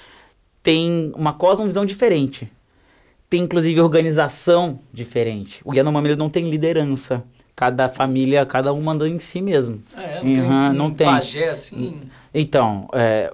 têm 0.62 1.12
uma 1.16 1.32
cosmovisão 1.32 1.86
diferente. 1.86 2.50
Tem, 3.30 3.42
inclusive, 3.42 3.80
organização 3.80 4.78
diferente. 4.92 5.60
O 5.64 5.74
Yanomami 5.74 6.16
não 6.16 6.28
tem 6.28 6.48
liderança. 6.50 7.22
Cada 7.54 7.88
família, 7.88 8.46
cada 8.46 8.72
um 8.72 8.80
manda 8.80 9.08
em 9.08 9.18
si 9.18 9.40
mesmo. 9.42 9.82
É, 9.96 10.14
não 10.16 10.22
tem, 10.22 10.40
Uhum, 10.40 10.68
um 10.68 10.72
não 10.72 10.90
tem. 10.92 11.06
pajé 11.06 11.48
assim. 11.50 12.00
Então, 12.32 12.88
é, 12.92 13.32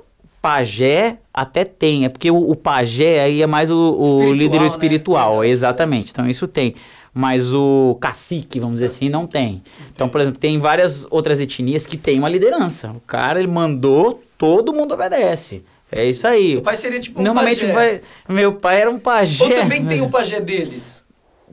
pajé 0.49 1.17
até 1.33 1.65
tem, 1.65 2.05
é 2.05 2.09
porque 2.11 2.31
o, 2.31 2.51
o 2.51 2.55
pajé 2.55 3.23
aí 3.23 3.41
é 3.41 3.47
mais 3.47 3.71
o, 3.71 3.75
o 3.99 4.05
Espiritual, 4.05 4.33
líder 4.35 4.61
né? 4.61 4.67
espiritual, 4.67 5.31
Verdade, 5.31 5.51
exatamente. 5.53 6.11
Então 6.13 6.29
isso 6.29 6.47
tem. 6.47 6.75
Mas 7.15 7.55
o 7.55 7.97
cacique, 8.01 8.61
vamos 8.61 8.75
dizer 8.75 8.87
assim, 8.87 9.09
não 9.09 9.27
tem. 9.27 9.63
Então, 9.95 10.07
por 10.09 10.21
exemplo, 10.21 10.39
tem 10.39 10.59
várias 10.59 11.07
outras 11.11 11.41
etnias 11.41 11.87
que 11.87 11.97
tem 11.97 12.19
uma 12.19 12.29
liderança. 12.29 12.91
O 12.91 13.01
cara, 13.01 13.39
ele 13.39 13.49
mandou, 13.49 14.23
todo 14.37 14.73
mundo 14.73 14.93
obedece. 14.95 15.63
É 15.91 16.05
isso 16.05 16.27
aí. 16.27 16.55
Meu 16.55 16.63
pai 16.63 16.77
seria 16.77 17.01
tipo 17.01 17.21
um 17.21 17.23
Normalmente 17.23 17.65
pajé. 17.67 18.01
Meu 18.29 18.53
pai 18.55 18.81
era 18.81 18.91
um 18.91 18.99
pajé. 18.99 19.45
Ou 19.45 19.51
também 19.51 19.85
tem 19.87 19.99
mas- 20.01 20.09
o 20.09 20.11
pajé 20.11 20.41
deles. 20.41 21.05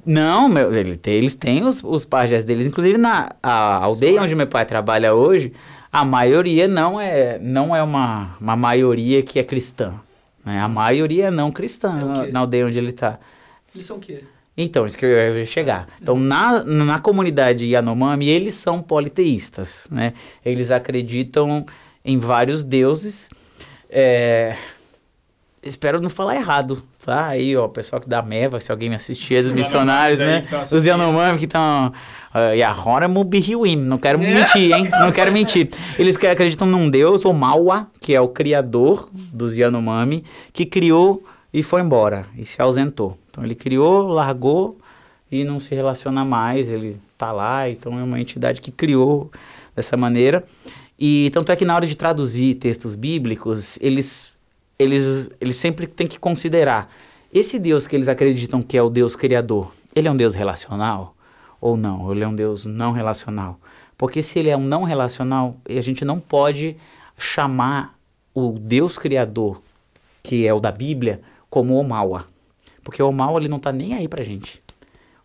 não, 0.05 0.49
meu, 0.49 0.73
ele 0.75 0.97
tem- 0.97 1.13
eles 1.13 1.35
têm 1.35 1.63
os, 1.63 1.81
os 1.83 2.05
pajés 2.05 2.43
deles. 2.43 2.65
Inclusive, 2.67 2.97
na 2.97 3.29
a 3.41 3.75
aldeia 3.83 4.21
onde 4.21 4.33
meu 4.35 4.47
pai 4.47 4.65
trabalha 4.65 5.13
hoje, 5.13 5.53
a 5.91 6.05
maioria 6.05 6.67
não 6.67 6.99
é, 6.99 7.37
não 7.39 7.75
é 7.75 7.83
uma, 7.83 8.35
uma 8.39 8.55
maioria 8.55 9.21
que 9.21 9.39
é 9.39 9.43
cristã. 9.43 9.95
né? 10.45 10.59
A 10.59 10.67
maioria 10.67 11.27
é 11.27 11.31
não 11.31 11.51
cristã 11.51 12.23
É 12.27 12.31
na, 12.31 12.39
aldeia 12.39 12.65
onde 12.65 12.77
ele 12.77 12.91
está. 12.91 13.19
Eles 13.73 13.85
são 13.85 13.97
o 13.97 13.99
quê? 13.99 14.23
Então, 14.55 14.85
isso 14.85 14.97
que 14.97 15.05
eu 15.05 15.37
ia 15.37 15.45
chegar. 15.45 15.87
Então, 16.01 16.17
na, 16.17 16.63
na 16.63 16.99
comunidade 16.99 17.65
Yanomami, 17.65 18.27
eles 18.27 18.53
são 18.53 18.81
politeístas, 18.81 19.87
né? 19.89 20.13
Eles 20.45 20.71
acreditam 20.71 21.65
em 22.03 22.17
vários 22.19 22.61
deuses. 22.61 23.29
É, 23.89 24.55
Espero 25.63 26.01
não 26.01 26.09
falar 26.09 26.35
errado, 26.35 26.81
tá? 27.05 27.27
Aí, 27.27 27.55
ó, 27.55 27.65
o 27.65 27.69
pessoal 27.69 28.01
que 28.01 28.09
dá 28.09 28.21
meva, 28.23 28.59
se 28.59 28.71
alguém 28.71 28.89
me 28.89 28.95
assistir, 28.95 29.35
os 29.43 29.45
Os 29.45 29.51
missionários, 29.51 30.17
né? 30.17 30.41
tão 30.41 30.63
Os. 30.63 30.85
Yanomami 30.85 31.37
que 31.37 31.45
estão... 31.45 31.93
E 32.55 32.63
agora 32.63 33.07
Mubihiwim, 33.07 33.75
não 33.75 33.97
quero 33.97 34.21
É. 34.21 34.33
mentir, 34.33 34.71
hein? 34.71 34.87
Não 34.89 35.11
quero 35.11 35.31
mentir. 35.31 35.69
Eles 35.99 36.15
acreditam 36.15 36.65
num 36.67 36.89
deus, 36.89 37.25
o 37.25 37.33
Maua, 37.33 37.87
que 37.99 38.13
é 38.15 38.21
o 38.21 38.29
criador 38.29 39.09
dos 39.13 39.57
Yanomami, 39.57 40.23
que 40.53 40.65
criou 40.65 41.23
e 41.53 41.61
foi 41.61 41.81
embora, 41.81 42.25
e 42.37 42.45
se 42.45 42.61
ausentou. 42.61 43.17
Então 43.29 43.43
ele 43.43 43.55
criou, 43.55 44.07
largou 44.07 44.77
e 45.31 45.43
não 45.43 45.59
se 45.59 45.75
relaciona 45.75 46.23
mais, 46.23 46.69
ele 46.69 46.97
tá 47.17 47.31
lá, 47.31 47.69
então 47.69 47.99
é 47.99 48.03
uma 48.03 48.19
entidade 48.19 48.61
que 48.61 48.71
criou 48.71 49.29
dessa 49.75 49.97
maneira. 49.97 50.43
E 50.97 51.29
tanto 51.33 51.51
é 51.51 51.55
que 51.55 51.65
na 51.65 51.75
hora 51.75 51.85
de 51.85 51.95
traduzir 51.95 52.55
textos 52.55 52.95
bíblicos, 52.95 53.77
eles, 53.81 54.37
eles, 54.79 55.29
eles 55.41 55.55
sempre 55.57 55.87
têm 55.87 56.07
que 56.07 56.19
considerar 56.19 56.89
esse 57.33 57.57
Deus 57.59 57.87
que 57.87 57.95
eles 57.95 58.07
acreditam 58.07 58.61
que 58.61 58.77
é 58.77 58.81
o 58.83 58.89
Deus 58.89 59.15
criador, 59.15 59.71
ele 59.95 60.07
é 60.07 60.11
um 60.11 60.15
Deus 60.15 60.35
relacional 60.35 61.15
ou 61.61 61.77
não? 61.77 62.11
Ele 62.11 62.23
é 62.23 62.27
um 62.27 62.35
Deus 62.35 62.65
não 62.65 62.91
relacional? 62.91 63.59
Porque 63.97 64.23
se 64.23 64.39
ele 64.39 64.49
é 64.49 64.57
um 64.57 64.63
não 64.63 64.83
relacional, 64.83 65.55
a 65.69 65.81
gente 65.81 66.03
não 66.03 66.19
pode 66.19 66.75
chamar 67.17 67.95
o 68.33 68.57
Deus 68.59 68.97
criador, 68.97 69.61
que 70.23 70.47
é 70.47 70.53
o 70.53 70.59
da 70.59 70.71
Bíblia, 70.71 71.21
como 71.49 71.79
o 71.79 71.83
Maua. 71.87 72.25
Porque 72.83 73.01
o 73.03 73.11
mal 73.11 73.37
ele 73.37 73.47
não 73.47 73.59
tá 73.59 73.71
nem 73.71 73.93
aí 73.93 74.07
pra 74.07 74.23
gente. 74.23 74.61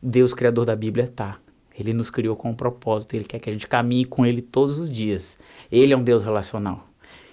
O 0.03 0.07
Deus 0.07 0.35
criador 0.35 0.67
da 0.67 0.77
Bíblia 0.77 1.09
tá. 1.09 1.39
Ele 1.79 1.93
nos 1.93 2.11
criou 2.11 2.37
com 2.37 2.51
um 2.51 2.55
propósito, 2.55 3.15
ele 3.15 3.25
quer 3.25 3.39
que 3.39 3.49
a 3.49 3.53
gente 3.53 3.67
caminhe 3.67 4.05
com 4.05 4.27
ele 4.27 4.43
todos 4.43 4.79
os 4.79 4.91
dias. 4.91 5.39
Ele 5.73 5.93
é 5.93 5.97
um 5.97 6.03
Deus 6.03 6.23
relacional. 6.23 6.87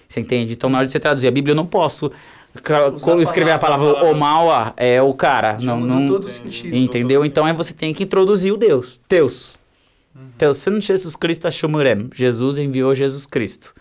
Você 0.08 0.20
entende? 0.20 0.52
Então, 0.52 0.70
na 0.70 0.78
hora 0.78 0.86
de 0.86 0.92
você 0.92 1.00
traduzir 1.00 1.28
a 1.28 1.30
Bíblia, 1.30 1.52
eu 1.52 1.56
não 1.56 1.66
posso 1.66 2.10
Usar 2.94 3.20
escrever 3.20 3.50
a 3.52 3.58
palavra, 3.58 3.86
palavra 3.86 4.10
a 4.10 4.12
o 4.12 4.16
mal 4.16 4.74
é 4.76 5.02
o 5.02 5.12
cara. 5.12 5.58
Não, 5.60 5.80
não, 5.80 6.06
todo 6.06 6.28
sentido. 6.28 6.74
Entendeu? 6.74 7.24
Então, 7.24 7.44
aí 7.44 7.52
você 7.52 7.74
tem 7.74 7.92
que 7.92 8.04
introduzir 8.04 8.52
o 8.52 8.56
Deus. 8.56 9.00
Deus. 9.08 9.56
Deus, 10.38 10.58
sendo 10.58 10.80
Jesus 10.80 11.16
Cristo 11.16 11.48
Ashumurem. 11.48 12.08
Jesus 12.14 12.58
enviou 12.58 12.94
Jesus 12.94 13.26
Cristo. 13.26 13.74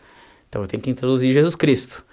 Então, 0.50 0.62
eu 0.62 0.68
tenho 0.68 0.82
que 0.82 0.90
introduzir 0.90 1.32
Jesus 1.32 1.56
Cristo. 1.56 2.04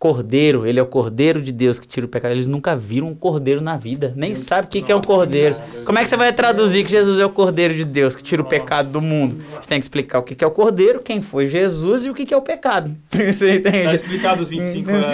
Cordeiro, 0.00 0.66
ele 0.66 0.80
é 0.80 0.82
o 0.82 0.86
Cordeiro 0.86 1.42
de 1.42 1.52
Deus 1.52 1.78
que 1.78 1.86
tira 1.86 2.06
o 2.06 2.08
pecado. 2.08 2.32
Eles 2.32 2.46
nunca 2.46 2.74
viram 2.74 3.06
um 3.08 3.14
cordeiro 3.14 3.60
na 3.60 3.76
vida. 3.76 4.14
Nem 4.16 4.34
sabem 4.34 4.64
o 4.64 4.68
que, 4.68 4.80
que 4.80 4.90
é 4.90 4.96
um 4.96 5.00
cordeiro. 5.02 5.54
Como 5.84 5.98
é 5.98 6.02
que 6.02 6.08
você 6.08 6.16
vai 6.16 6.32
traduzir 6.32 6.84
que 6.86 6.90
Jesus 6.90 7.18
é 7.20 7.26
o 7.26 7.28
Cordeiro 7.28 7.74
de 7.74 7.84
Deus 7.84 8.16
que 8.16 8.22
tira 8.22 8.40
o 8.40 8.44
pecado 8.46 8.90
do 8.90 9.02
mundo? 9.02 9.36
Você 9.60 9.68
tem 9.68 9.78
que 9.78 9.84
explicar 9.84 10.18
o 10.20 10.22
que, 10.22 10.34
que 10.34 10.42
é 10.42 10.46
o 10.46 10.50
cordeiro, 10.50 11.00
quem 11.00 11.20
foi 11.20 11.46
Jesus 11.46 12.06
e 12.06 12.10
o 12.10 12.14
que, 12.14 12.24
que 12.24 12.32
é 12.32 12.36
o 12.36 12.40
pecado. 12.40 12.96
Você 13.12 13.58
Tá 13.60 13.68
entende? 13.68 13.94
explicado 13.96 14.40
os 14.40 14.48
25 14.48 14.88
anos. 14.90 15.06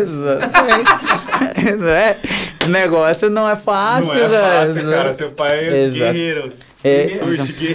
Exatamente. 0.00 1.74
não 1.78 1.88
é? 1.88 2.16
O 2.64 2.68
negócio 2.68 3.28
não 3.28 3.50
é 3.50 3.56
fácil, 3.56 4.14
Não 4.14 4.34
é 4.36 4.40
fácil, 4.40 4.74
velho. 4.74 4.90
cara. 4.90 5.14
Seu 5.14 5.30
pai 5.32 5.64
é 5.68 5.82
Exato. 5.84 6.12
guerreiro. 6.12 6.52
É. 6.84 7.20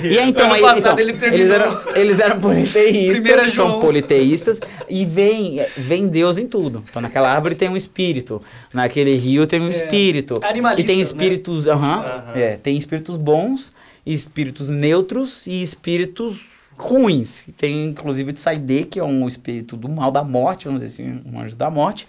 E 0.03 0.17
aí, 0.19 0.29
então, 0.29 0.51
aí, 0.51 0.61
passado 0.61 0.99
então, 0.99 1.27
ele 1.27 1.35
eles 1.35 1.49
eram, 1.49 1.81
eles 1.95 2.19
eram 2.19 2.39
politeístas, 2.41 3.19
Primeira 3.19 3.47
são 3.49 3.67
João. 3.69 3.79
politeístas, 3.79 4.59
e 4.89 5.05
vem, 5.05 5.65
vem 5.77 6.07
Deus 6.07 6.37
em 6.37 6.47
tudo. 6.47 6.83
Então, 6.89 7.01
naquela 7.01 7.31
árvore 7.31 7.55
tem 7.55 7.69
um 7.69 7.77
espírito, 7.77 8.41
naquele 8.73 9.15
rio 9.15 9.47
tem 9.47 9.61
um 9.61 9.67
É, 9.67 9.71
espírito. 9.71 10.41
e 10.77 10.83
tem 10.83 10.97
né? 10.97 11.01
espíritos, 11.01 11.67
aham, 11.67 11.99
Aham. 11.99 12.31
é, 12.35 12.57
tem 12.57 12.77
espíritos 12.77 13.15
bons, 13.15 13.73
espíritos 14.05 14.67
neutros 14.67 15.47
e 15.47 15.61
espíritos 15.61 16.47
ruins. 16.77 17.45
Tem, 17.57 17.85
inclusive, 17.85 18.31
o 18.31 18.33
Tsaide, 18.33 18.85
que 18.85 18.99
é 18.99 19.03
um 19.03 19.27
espírito 19.27 19.75
do 19.77 19.87
mal 19.89 20.11
da 20.11 20.23
morte, 20.23 20.65
vamos 20.65 20.81
dizer 20.81 21.03
assim, 21.03 21.21
um 21.25 21.39
anjo 21.39 21.55
da 21.55 21.69
morte, 21.71 22.07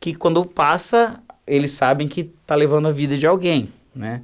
que 0.00 0.14
quando 0.14 0.44
passa, 0.44 1.20
eles 1.46 1.72
sabem 1.72 2.08
que 2.08 2.24
tá 2.46 2.54
levando 2.54 2.88
a 2.88 2.90
vida 2.92 3.16
de 3.18 3.26
alguém, 3.26 3.68
né? 3.94 4.22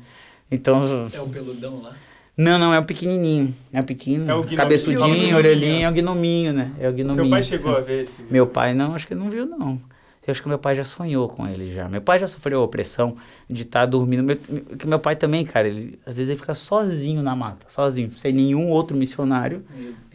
Então, 0.51 1.09
É 1.13 1.21
o 1.21 1.29
peludão 1.29 1.81
lá. 1.83 1.97
Não, 2.37 2.59
não, 2.59 2.75
é 2.75 2.79
o 2.79 2.85
pequenininho. 2.85 3.55
É 3.73 3.81
o 3.81 3.85
pequeno, 3.85 4.29
É 4.31 4.35
o 4.35 4.39
gnominho. 4.39 4.57
cabeçudinho, 4.57 4.99
Gnominho. 5.01 5.37
orelhinho, 5.37 5.87
é 5.87 5.91
o 5.91 5.93
gnominho, 5.93 6.53
né? 6.53 6.73
É 6.81 6.89
o 6.89 6.93
gnominho. 6.93 7.15
Seu 7.15 7.31
pai 7.31 7.43
chegou 7.43 7.73
sim. 7.73 7.79
a 7.79 7.81
ver 7.81 8.03
esse 8.03 8.23
Meu 8.31 8.47
pai 8.47 8.75
não, 8.75 8.95
acho 8.95 9.07
que 9.07 9.15
não 9.15 9.31
viu, 9.31 9.47
não. 9.47 9.81
Eu 10.27 10.33
acho 10.33 10.43
que 10.43 10.49
meu 10.49 10.59
pai 10.59 10.75
já 10.75 10.85
sonhou 10.85 11.29
com 11.29 11.47
ele 11.47 11.73
já. 11.75 11.89
Meu 11.89 12.01
pai 12.01 12.19
já 12.19 12.27
sofreu 12.27 12.61
a 12.61 12.65
opressão 12.65 13.17
de 13.49 13.63
estar 13.63 13.85
dormindo. 13.87 14.23
Meu, 14.23 14.37
que 14.37 14.87
meu 14.87 14.99
pai 14.99 15.15
também, 15.17 15.45
cara, 15.45 15.69
ele, 15.69 15.99
às 16.07 16.17
vezes 16.17 16.31
ele 16.31 16.41
fica 16.41 16.55
sozinho 16.55 17.23
na 17.23 17.37
mata, 17.37 17.67
sozinho, 17.69 18.11
sem 18.17 18.33
nenhum 18.33 18.71
outro 18.71 18.97
missionário. 18.97 19.63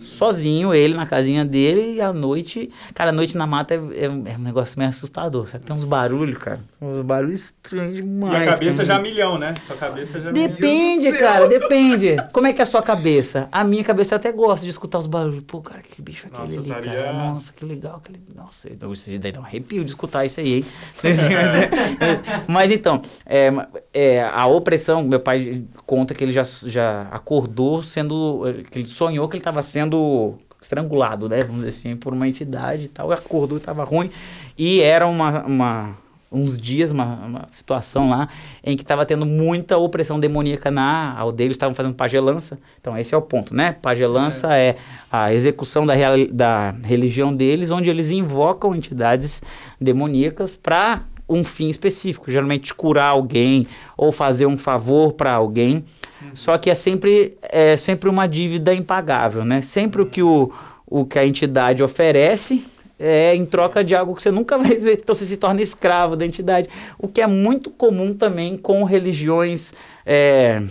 Sozinho, 0.01 0.73
ele 0.73 0.93
na 0.93 1.05
casinha 1.05 1.43
dele, 1.43 1.95
e 1.95 2.01
à 2.01 2.13
noite. 2.13 2.71
Cara, 2.93 3.09
a 3.09 3.13
noite 3.13 3.37
na 3.37 3.45
mata 3.45 3.73
é, 3.73 3.77
é 4.05 4.09
um 4.09 4.25
é 4.27 4.35
um 4.37 4.39
negócio 4.41 4.79
meio 4.79 4.89
assustador. 4.89 5.47
Sabe? 5.49 5.65
Tem 5.65 5.75
uns 5.75 5.83
barulhos, 5.83 6.37
cara. 6.37 6.59
Uns 6.81 7.03
barulhos 7.03 7.41
estranhos 7.41 7.99
E 7.99 8.01
demais. 8.01 8.47
a 8.47 8.51
cabeça 8.53 8.85
já 8.85 8.99
milhão, 8.99 9.37
né? 9.37 9.53
Sua 9.67 9.75
cabeça 9.75 10.21
já 10.21 10.31
milhão. 10.31 10.47
Depende, 10.47 11.11
cara, 11.17 11.47
depende. 11.47 12.15
Como 12.31 12.47
é 12.47 12.53
que 12.53 12.61
é 12.61 12.63
a 12.63 12.65
sua 12.65 12.81
cabeça? 12.81 13.49
A 13.51 13.63
minha 13.63 13.83
cabeça 13.83 14.15
eu 14.15 14.17
até 14.17 14.31
gosta 14.31 14.63
de 14.63 14.69
escutar 14.69 14.99
os 14.99 15.07
barulhos. 15.07 15.43
Pô, 15.45 15.61
cara, 15.61 15.81
que 15.81 16.01
bicho 16.01 16.27
é 16.27 16.29
aquele 16.29 16.41
Nossa, 16.41 16.59
ali, 16.59 16.69
eu 16.69 16.77
estaria- 16.77 17.03
cara. 17.03 17.13
Nossa, 17.13 17.53
que 17.53 17.65
legal. 17.65 17.97
Aquele... 17.97 18.19
Nossa, 18.33 18.69
então, 18.71 18.91
isso 18.93 19.19
daí 19.19 19.31
dá 19.33 19.41
um 19.41 19.43
arrepio 19.43 19.83
de 19.83 19.95
escutar 19.99 20.25
isso 20.25 20.39
aí, 20.39 20.55
hein? 20.55 20.65
Mas 22.47 22.71
então, 22.71 23.01
é, 23.25 23.51
é, 23.93 24.23
a 24.23 24.45
opressão, 24.47 25.03
meu 25.03 25.19
pai 25.19 25.63
conta 25.85 26.13
que 26.13 26.23
ele 26.23 26.31
já, 26.31 26.43
já 26.43 27.03
acordou 27.11 27.83
sendo. 27.83 28.43
que 28.71 28.79
ele 28.79 28.87
sonhou 28.87 29.27
que 29.27 29.35
ele 29.35 29.41
estava 29.41 29.61
sendo 29.61 30.37
estrangulado, 30.61 31.27
né? 31.27 31.41
Vamos 31.41 31.63
dizer 31.63 31.67
assim, 31.69 31.95
por 31.95 32.13
uma 32.13 32.27
entidade 32.27 32.85
e 32.85 32.87
tal. 32.87 33.11
Acordou, 33.11 33.57
estava 33.57 33.83
ruim. 33.83 34.09
E 34.57 34.81
era 34.81 35.07
uma, 35.07 35.45
uma 35.45 35.97
uns 36.31 36.57
dias, 36.57 36.91
uma, 36.91 37.15
uma 37.25 37.47
situação 37.47 38.09
lá, 38.09 38.29
em 38.63 38.75
que 38.75 38.83
estava 38.83 39.05
tendo 39.05 39.25
muita 39.25 39.77
opressão 39.77 40.19
demoníaca 40.19 40.69
na 40.69 41.17
aldeia, 41.17 41.47
eles 41.47 41.55
estavam 41.55 41.75
fazendo 41.75 41.95
pagelança. 41.95 42.59
Então, 42.79 42.97
esse 42.97 43.13
é 43.13 43.17
o 43.17 43.21
ponto, 43.21 43.53
né? 43.53 43.75
Pagelança 43.81 44.55
é, 44.55 44.69
é 44.69 44.75
a 45.11 45.33
execução 45.33 45.85
da, 45.85 45.93
real, 45.93 46.13
da 46.31 46.75
religião 46.83 47.33
deles, 47.33 47.71
onde 47.71 47.89
eles 47.89 48.11
invocam 48.11 48.75
entidades 48.75 49.41
demoníacas 49.81 50.55
para 50.55 51.01
um 51.27 51.43
fim 51.43 51.69
específico, 51.69 52.31
geralmente 52.31 52.73
curar 52.73 53.09
alguém 53.09 53.67
ou 53.95 54.11
fazer 54.11 54.47
um 54.47 54.57
favor 54.57 55.13
para 55.13 55.31
alguém. 55.31 55.85
Uhum. 56.21 56.29
Só 56.33 56.57
que 56.57 56.69
é 56.69 56.75
sempre, 56.75 57.37
é 57.43 57.77
sempre 57.77 58.09
uma 58.09 58.27
dívida 58.27 58.73
impagável, 58.73 59.45
né? 59.45 59.61
Sempre 59.61 60.01
o 60.01 60.05
que 60.05 60.23
o, 60.23 60.51
o 60.85 61.05
que 61.05 61.19
a 61.19 61.25
entidade 61.25 61.83
oferece 61.83 62.65
é, 62.99 63.33
em 63.33 63.45
troca 63.45 63.83
de 63.83 63.95
algo 63.95 64.13
que 64.13 64.21
você 64.21 64.31
nunca 64.31 64.57
vai 64.57 64.75
ver. 64.75 64.99
Então 65.01 65.15
você 65.15 65.25
se 65.25 65.37
torna 65.37 65.61
escravo 65.61 66.15
da 66.15 66.25
entidade. 66.25 66.69
O 66.97 67.07
que 67.07 67.21
é 67.21 67.27
muito 67.27 67.69
comum 67.69 68.13
também 68.13 68.57
com 68.57 68.83
religiões 68.83 69.73
é, 70.05 70.61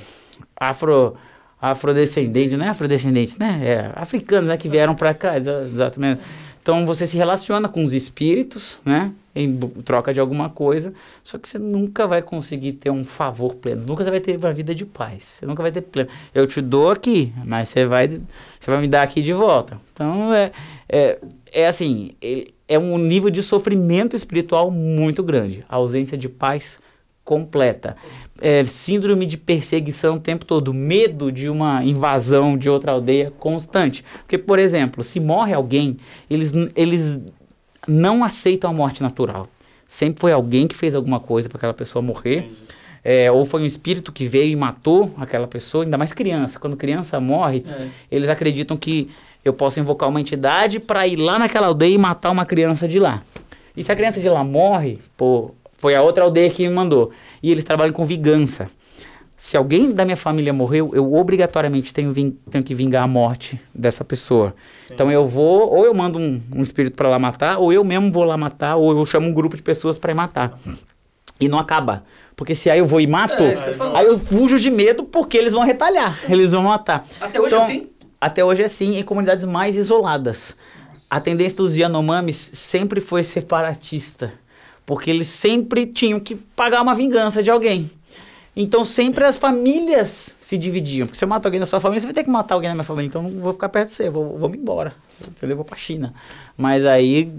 afro, 0.56 1.16
afrodescendentes, 1.60 2.58
não 2.58 2.64
é 2.64 2.68
afrodescendentes, 2.68 3.36
né? 3.36 3.60
É, 3.64 3.92
africanos 3.94 4.48
né, 4.48 4.56
que 4.56 4.68
vieram 4.68 4.94
para 4.94 5.14
cá, 5.14 5.36
exatamente. 5.36 6.20
Então 6.62 6.84
você 6.84 7.06
se 7.06 7.16
relaciona 7.16 7.66
com 7.66 7.82
os 7.82 7.94
espíritos, 7.94 8.80
né? 8.84 9.10
Em 9.34 9.56
troca 9.84 10.12
de 10.12 10.20
alguma 10.20 10.50
coisa, 10.50 10.92
só 11.22 11.38
que 11.38 11.48
você 11.48 11.58
nunca 11.58 12.06
vai 12.06 12.20
conseguir 12.20 12.72
ter 12.72 12.90
um 12.90 13.04
favor 13.04 13.54
pleno. 13.54 13.86
Nunca 13.86 14.04
você 14.04 14.10
vai 14.10 14.20
ter 14.20 14.36
uma 14.36 14.52
vida 14.52 14.74
de 14.74 14.84
paz. 14.84 15.22
Você 15.24 15.46
nunca 15.46 15.62
vai 15.62 15.72
ter 15.72 15.80
pleno. 15.80 16.10
Eu 16.34 16.46
te 16.46 16.60
dou 16.60 16.90
aqui, 16.90 17.32
mas 17.46 17.70
você 17.70 17.86
vai, 17.86 18.08
você 18.08 18.70
vai 18.70 18.80
me 18.80 18.88
dar 18.88 19.02
aqui 19.02 19.22
de 19.22 19.32
volta. 19.32 19.80
Então 19.94 20.34
é, 20.34 20.50
é, 20.88 21.18
é 21.52 21.66
assim, 21.66 22.12
é 22.66 22.78
um 22.78 22.98
nível 22.98 23.30
de 23.30 23.42
sofrimento 23.42 24.16
espiritual 24.16 24.70
muito 24.70 25.22
grande. 25.22 25.64
A 25.68 25.76
ausência 25.76 26.16
de 26.16 26.28
paz 26.28 26.80
completa. 27.24 27.94
É, 28.40 28.64
síndrome 28.64 29.26
de 29.26 29.36
perseguição 29.36 30.14
o 30.14 30.20
tempo 30.20 30.46
todo, 30.46 30.72
medo 30.72 31.30
de 31.30 31.48
uma 31.50 31.84
invasão 31.84 32.56
de 32.56 32.70
outra 32.70 32.92
aldeia 32.92 33.30
constante. 33.38 34.02
Porque, 34.20 34.38
por 34.38 34.58
exemplo, 34.58 35.02
se 35.02 35.20
morre 35.20 35.52
alguém, 35.52 35.98
eles, 36.30 36.52
eles 36.74 37.20
não 37.86 38.24
aceitam 38.24 38.70
a 38.70 38.72
morte 38.72 39.02
natural. 39.02 39.46
Sempre 39.86 40.20
foi 40.20 40.32
alguém 40.32 40.66
que 40.66 40.74
fez 40.74 40.94
alguma 40.94 41.20
coisa 41.20 41.48
para 41.48 41.58
aquela 41.58 41.74
pessoa 41.74 42.00
morrer. 42.00 42.50
É, 43.04 43.30
ou 43.30 43.44
foi 43.44 43.62
um 43.62 43.66
espírito 43.66 44.12
que 44.12 44.26
veio 44.26 44.50
e 44.50 44.56
matou 44.56 45.14
aquela 45.18 45.46
pessoa, 45.46 45.84
ainda 45.84 45.98
mais 45.98 46.12
criança. 46.12 46.58
Quando 46.58 46.76
criança 46.76 47.18
morre, 47.20 47.64
é. 47.66 47.88
eles 48.10 48.28
acreditam 48.28 48.76
que 48.76 49.10
eu 49.48 49.52
posso 49.52 49.80
invocar 49.80 50.08
uma 50.08 50.20
entidade 50.20 50.78
para 50.78 51.06
ir 51.06 51.16
lá 51.16 51.38
naquela 51.38 51.66
aldeia 51.66 51.94
e 51.94 51.98
matar 51.98 52.30
uma 52.30 52.44
criança 52.44 52.86
de 52.86 52.98
lá. 52.98 53.22
E 53.76 53.82
se 53.82 53.90
a 53.92 53.96
criança 53.96 54.20
de 54.20 54.28
lá 54.28 54.42
morre, 54.42 54.98
pô, 55.16 55.54
foi 55.76 55.94
a 55.94 56.02
outra 56.02 56.24
aldeia 56.24 56.50
que 56.50 56.66
me 56.66 56.74
mandou. 56.74 57.10
E 57.42 57.50
eles 57.50 57.64
trabalham 57.64 57.92
com 57.92 58.04
vingança. 58.04 58.68
Se 59.36 59.56
alguém 59.56 59.92
da 59.92 60.04
minha 60.04 60.16
família 60.16 60.52
morreu, 60.52 60.90
eu 60.92 61.12
obrigatoriamente 61.14 61.94
tenho, 61.94 62.12
tenho 62.12 62.64
que 62.64 62.74
vingar 62.74 63.04
a 63.04 63.06
morte 63.06 63.58
dessa 63.72 64.04
pessoa. 64.04 64.52
Sim. 64.86 64.94
Então 64.94 65.12
eu 65.12 65.24
vou, 65.24 65.72
ou 65.72 65.84
eu 65.84 65.94
mando 65.94 66.18
um, 66.18 66.42
um 66.56 66.62
espírito 66.62 66.96
para 66.96 67.08
lá 67.08 67.20
matar, 67.20 67.58
ou 67.58 67.72
eu 67.72 67.84
mesmo 67.84 68.10
vou 68.10 68.24
lá 68.24 68.36
matar, 68.36 68.74
ou 68.74 68.90
eu 68.90 69.06
chamo 69.06 69.28
um 69.28 69.32
grupo 69.32 69.56
de 69.56 69.62
pessoas 69.62 69.96
para 69.96 70.10
ir 70.10 70.14
matar. 70.16 70.58
E 71.40 71.48
não 71.48 71.58
acaba. 71.58 72.02
Porque 72.34 72.54
se 72.54 72.68
aí 72.68 72.80
eu 72.80 72.86
vou 72.86 73.00
e 73.00 73.06
mato, 73.06 73.42
é, 73.42 73.54
aí 73.94 74.06
eu 74.06 74.18
fujo 74.18 74.58
de 74.58 74.70
medo 74.70 75.04
porque 75.04 75.36
eles 75.36 75.52
vão 75.52 75.62
retalhar, 75.62 76.18
eles 76.28 76.50
vão 76.50 76.64
matar. 76.64 77.06
Até 77.20 77.40
hoje 77.40 77.54
então, 77.54 77.58
assim? 77.58 77.88
Até 78.20 78.44
hoje 78.44 78.62
é 78.62 78.66
assim, 78.66 78.98
em 78.98 79.02
comunidades 79.02 79.44
mais 79.44 79.76
isoladas. 79.76 80.56
Nossa. 80.92 81.06
A 81.10 81.20
tendência 81.20 81.56
dos 81.58 81.76
Yanomamis 81.76 82.50
sempre 82.54 83.00
foi 83.00 83.22
separatista. 83.22 84.32
Porque 84.84 85.10
eles 85.10 85.28
sempre 85.28 85.86
tinham 85.86 86.18
que 86.18 86.34
pagar 86.34 86.82
uma 86.82 86.94
vingança 86.94 87.42
de 87.42 87.50
alguém. 87.50 87.90
Então 88.56 88.84
sempre 88.84 89.24
as 89.24 89.36
famílias 89.36 90.34
se 90.38 90.58
dividiam. 90.58 91.06
Porque 91.06 91.18
se 91.18 91.24
eu 91.24 91.28
mato 91.28 91.46
alguém 91.46 91.60
da 91.60 91.66
sua 91.66 91.78
família, 91.78 92.00
você 92.00 92.06
vai 92.06 92.14
ter 92.14 92.24
que 92.24 92.30
matar 92.30 92.54
alguém 92.54 92.70
da 92.70 92.74
minha 92.74 92.84
família. 92.84 93.06
Então 93.06 93.22
não 93.22 93.40
vou 93.40 93.52
ficar 93.52 93.68
perto 93.68 93.88
de 93.88 93.94
você, 93.94 94.10
vou, 94.10 94.36
vou 94.36 94.48
me 94.48 94.58
embora. 94.58 94.94
Entendeu? 95.20 95.56
Vou 95.56 95.64
pra 95.64 95.76
China. 95.76 96.12
Mas 96.56 96.84
aí, 96.84 97.30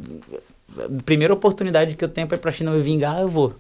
a 0.77 1.03
primeira 1.03 1.34
oportunidade 1.34 1.95
que 1.95 2.05
eu 2.05 2.07
tenho 2.07 2.27
pra 2.27 2.38
ir 2.38 2.39
pra 2.39 2.51
China 2.51 2.71
me 2.71 2.82
vingar, 2.82 3.19
eu 3.19 3.27
vou. 3.27 3.53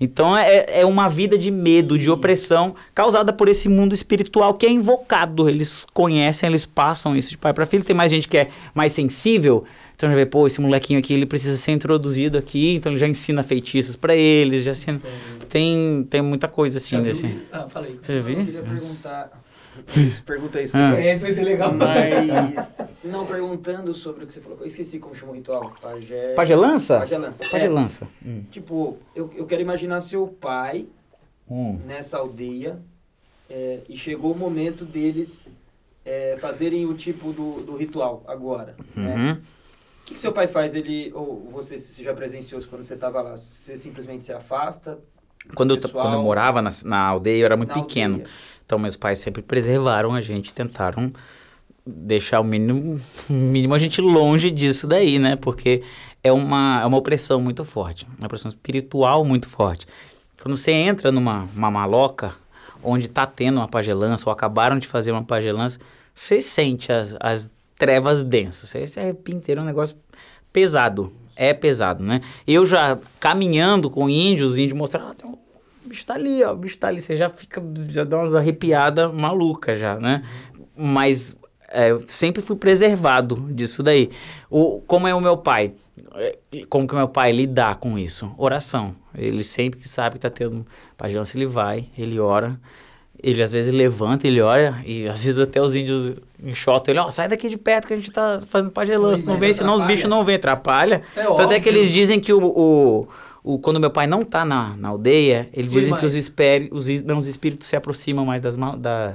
Então 0.00 0.36
é, 0.36 0.80
é 0.80 0.86
uma 0.86 1.08
vida 1.08 1.38
de 1.38 1.50
medo, 1.50 1.98
de 1.98 2.10
opressão, 2.10 2.74
causada 2.94 3.32
por 3.32 3.48
esse 3.48 3.68
mundo 3.68 3.94
espiritual 3.94 4.54
que 4.54 4.66
é 4.66 4.70
invocado. 4.70 5.48
Eles 5.48 5.86
conhecem, 5.92 6.48
eles 6.48 6.66
passam 6.66 7.16
isso 7.16 7.30
de 7.30 7.38
pai 7.38 7.52
para 7.52 7.64
filho. 7.66 7.84
Tem 7.84 7.96
mais 7.96 8.10
gente 8.10 8.28
que 8.28 8.36
é 8.36 8.48
mais 8.74 8.92
sensível 8.92 9.64
então 9.96 10.10
já 10.10 10.14
vê, 10.14 10.26
pô, 10.26 10.46
esse 10.46 10.60
molequinho 10.60 10.98
aqui, 10.98 11.14
ele 11.14 11.24
precisa 11.24 11.56
ser 11.56 11.72
introduzido 11.72 12.36
aqui, 12.36 12.74
então 12.74 12.92
ele 12.92 12.98
já 12.98 13.08
ensina 13.08 13.42
feitiços 13.42 13.96
para 13.96 14.14
eles, 14.14 14.62
já 14.62 14.72
ensina... 14.72 15.00
Tem, 15.48 16.06
tem 16.10 16.20
muita 16.20 16.46
coisa 16.46 16.76
assim 16.76 17.02
desse... 17.02 17.34
Ah, 17.50 17.66
falei. 17.66 17.98
Você 18.02 18.20
viu? 18.20 18.38
Eu 18.40 18.44
queria 18.44 18.62
perguntar... 18.62 19.30
Pergunta 20.24 20.60
isso. 20.60 20.76
Ah. 20.76 20.98
Esse 20.98 21.22
vai 21.22 21.30
ser 21.30 21.44
legal. 21.44 21.72
Mas, 21.72 22.72
não, 23.04 23.26
perguntando 23.26 23.94
sobre 23.94 24.24
o 24.24 24.26
que 24.26 24.32
você 24.32 24.40
falou, 24.40 24.58
eu 24.60 24.66
esqueci 24.66 24.98
como 24.98 25.14
chamou 25.14 25.34
o 25.34 25.36
ritual. 25.36 25.70
Pagé... 25.80 26.34
Pagelança? 26.34 26.98
Pagelança. 26.98 27.44
Pagelança. 27.48 28.08
É, 28.24 28.28
hum. 28.28 28.44
Tipo, 28.50 28.98
eu, 29.14 29.30
eu 29.36 29.46
quero 29.46 29.62
imaginar 29.62 30.00
seu 30.00 30.26
pai 30.26 30.86
hum. 31.48 31.78
nessa 31.86 32.18
aldeia 32.18 32.78
é, 33.48 33.80
e 33.88 33.96
chegou 33.96 34.32
o 34.32 34.36
momento 34.36 34.84
deles 34.84 35.48
é, 36.04 36.36
fazerem 36.38 36.86
o 36.86 36.94
tipo 36.94 37.32
do, 37.32 37.62
do 37.62 37.76
ritual 37.76 38.22
agora, 38.26 38.76
né? 38.94 39.14
uhum. 39.14 39.24
né? 39.24 39.40
O 40.02 40.04
que, 40.06 40.14
que, 40.14 40.20
seu 40.20 40.30
pai 40.30 40.46
faz? 40.46 40.72
Ele 40.76 41.10
ou 41.12 41.48
você 41.50 41.76
se 41.76 42.00
já 42.04 42.14
presenciou 42.14 42.62
quando 42.70 42.82
você 42.82 42.94
estava 42.94 43.20
lá? 43.20 43.36
Você 43.36 43.74
simplesmente 43.74 44.24
se 44.24 44.32
afasta? 44.32 45.00
Quando 45.54 45.76
eu, 45.76 45.90
quando 45.90 46.14
eu 46.14 46.22
morava 46.22 46.62
na, 46.62 46.70
na 46.84 46.98
aldeia, 46.98 47.42
eu 47.42 47.46
era 47.46 47.56
muito 47.56 47.72
pequeno. 47.74 48.16
Aldeia. 48.16 48.30
Então, 48.66 48.78
meus 48.78 48.96
pais 48.96 49.20
sempre 49.20 49.40
preservaram 49.42 50.12
a 50.12 50.20
gente, 50.20 50.52
tentaram 50.52 51.12
deixar 51.86 52.40
o 52.40 52.44
mínimo, 52.44 53.00
mínimo 53.30 53.72
a 53.72 53.78
gente 53.78 54.00
longe 54.00 54.50
disso 54.50 54.88
daí, 54.88 55.18
né? 55.20 55.36
Porque 55.36 55.82
é 56.22 56.32
uma, 56.32 56.80
é 56.82 56.86
uma 56.86 56.98
opressão 56.98 57.40
muito 57.40 57.64
forte, 57.64 58.06
uma 58.18 58.26
opressão 58.26 58.48
espiritual 58.48 59.24
muito 59.24 59.48
forte. 59.48 59.86
Quando 60.42 60.56
você 60.56 60.72
entra 60.72 61.12
numa 61.12 61.48
uma 61.54 61.70
maloca, 61.70 62.34
onde 62.82 63.06
está 63.06 63.24
tendo 63.24 63.58
uma 63.58 63.68
pagelança, 63.68 64.28
ou 64.28 64.32
acabaram 64.32 64.78
de 64.78 64.88
fazer 64.88 65.12
uma 65.12 65.22
pagelança, 65.22 65.78
você 66.14 66.40
sente 66.40 66.92
as, 66.92 67.14
as 67.20 67.52
trevas 67.78 68.24
densas. 68.24 68.74
Esse 68.74 68.98
arrepio 68.98 69.36
inteiro 69.36 69.60
é 69.60 69.64
um 69.64 69.66
negócio 69.66 69.96
pesado. 70.52 71.12
É 71.36 71.52
pesado, 71.52 72.02
né? 72.02 72.20
Eu 72.46 72.64
já 72.64 72.98
caminhando 73.20 73.90
com 73.90 74.08
índios, 74.08 74.52
os 74.52 74.58
índios 74.58 74.78
mostraram, 74.78 75.10
ah, 75.10 75.36
o 75.86 75.88
bicho 75.88 76.04
tá 76.04 76.14
ali, 76.14 76.42
ó, 76.44 76.52
o 76.52 76.56
bicho 76.56 76.78
tá 76.78 76.88
ali. 76.88 77.00
Você 77.00 77.16
já 77.16 77.30
fica, 77.30 77.62
já 77.88 78.04
dá 78.04 78.18
umas 78.18 78.34
arrepiadas 78.34 79.12
malucas 79.12 79.78
já, 79.78 79.98
né? 79.98 80.22
Mas 80.76 81.36
é, 81.70 81.90
eu 81.90 82.02
sempre 82.06 82.42
fui 82.42 82.56
preservado 82.56 83.36
disso 83.52 83.82
daí. 83.82 84.10
O, 84.50 84.80
como 84.86 85.08
é 85.08 85.14
o 85.14 85.20
meu 85.20 85.36
pai? 85.36 85.72
É, 86.14 86.36
como 86.68 86.86
que 86.86 86.94
o 86.94 86.96
meu 86.96 87.08
pai 87.08 87.32
lidar 87.32 87.76
com 87.76 87.98
isso? 87.98 88.30
Oração. 88.36 88.94
Ele 89.14 89.42
sempre 89.42 89.80
que 89.80 89.88
sabe 89.88 90.14
que 90.14 90.20
tá 90.20 90.30
tendo 90.30 90.66
pagelança, 90.96 91.36
ele 91.36 91.46
vai, 91.46 91.86
ele 91.96 92.18
ora. 92.20 92.58
Ele 93.22 93.42
às 93.42 93.50
vezes 93.50 93.72
levanta, 93.72 94.26
ele 94.26 94.42
olha, 94.42 94.82
e 94.84 95.08
às 95.08 95.24
vezes 95.24 95.40
até 95.40 95.60
os 95.60 95.74
índios 95.74 96.14
enxotam 96.42 96.92
ele, 96.92 97.00
ó, 97.00 97.06
oh, 97.06 97.10
sai 97.10 97.26
daqui 97.26 97.48
de 97.48 97.56
perto 97.56 97.88
que 97.88 97.94
a 97.94 97.96
gente 97.96 98.10
tá 98.10 98.42
fazendo 98.46 98.70
pagelança, 98.70 99.24
não 99.24 99.38
vem, 99.38 99.54
senão 99.54 99.74
os 99.74 99.82
bichos 99.84 100.08
não 100.08 100.22
vêm, 100.22 100.36
atrapalha. 100.36 101.02
É 101.16 101.24
Tanto 101.24 101.52
é 101.52 101.58
que 101.58 101.66
eles 101.66 101.90
dizem 101.90 102.20
que 102.20 102.30
o, 102.30 102.44
o, 102.44 103.08
o, 103.46 103.58
quando 103.58 103.78
meu 103.78 103.90
pai 103.90 104.06
não 104.06 104.24
tá 104.24 104.44
na, 104.44 104.76
na 104.76 104.88
aldeia, 104.88 105.48
eles 105.52 105.68
Fui 105.70 105.76
dizem 105.76 105.90
mais. 105.90 106.00
que 106.00 106.06
os, 106.06 106.14
espir, 106.14 106.68
os, 106.72 106.86
não, 107.02 107.18
os 107.18 107.26
espíritos 107.28 107.66
se 107.66 107.76
aproximam 107.76 108.26
mais 108.26 108.42
das, 108.42 108.56
da, 108.56 109.14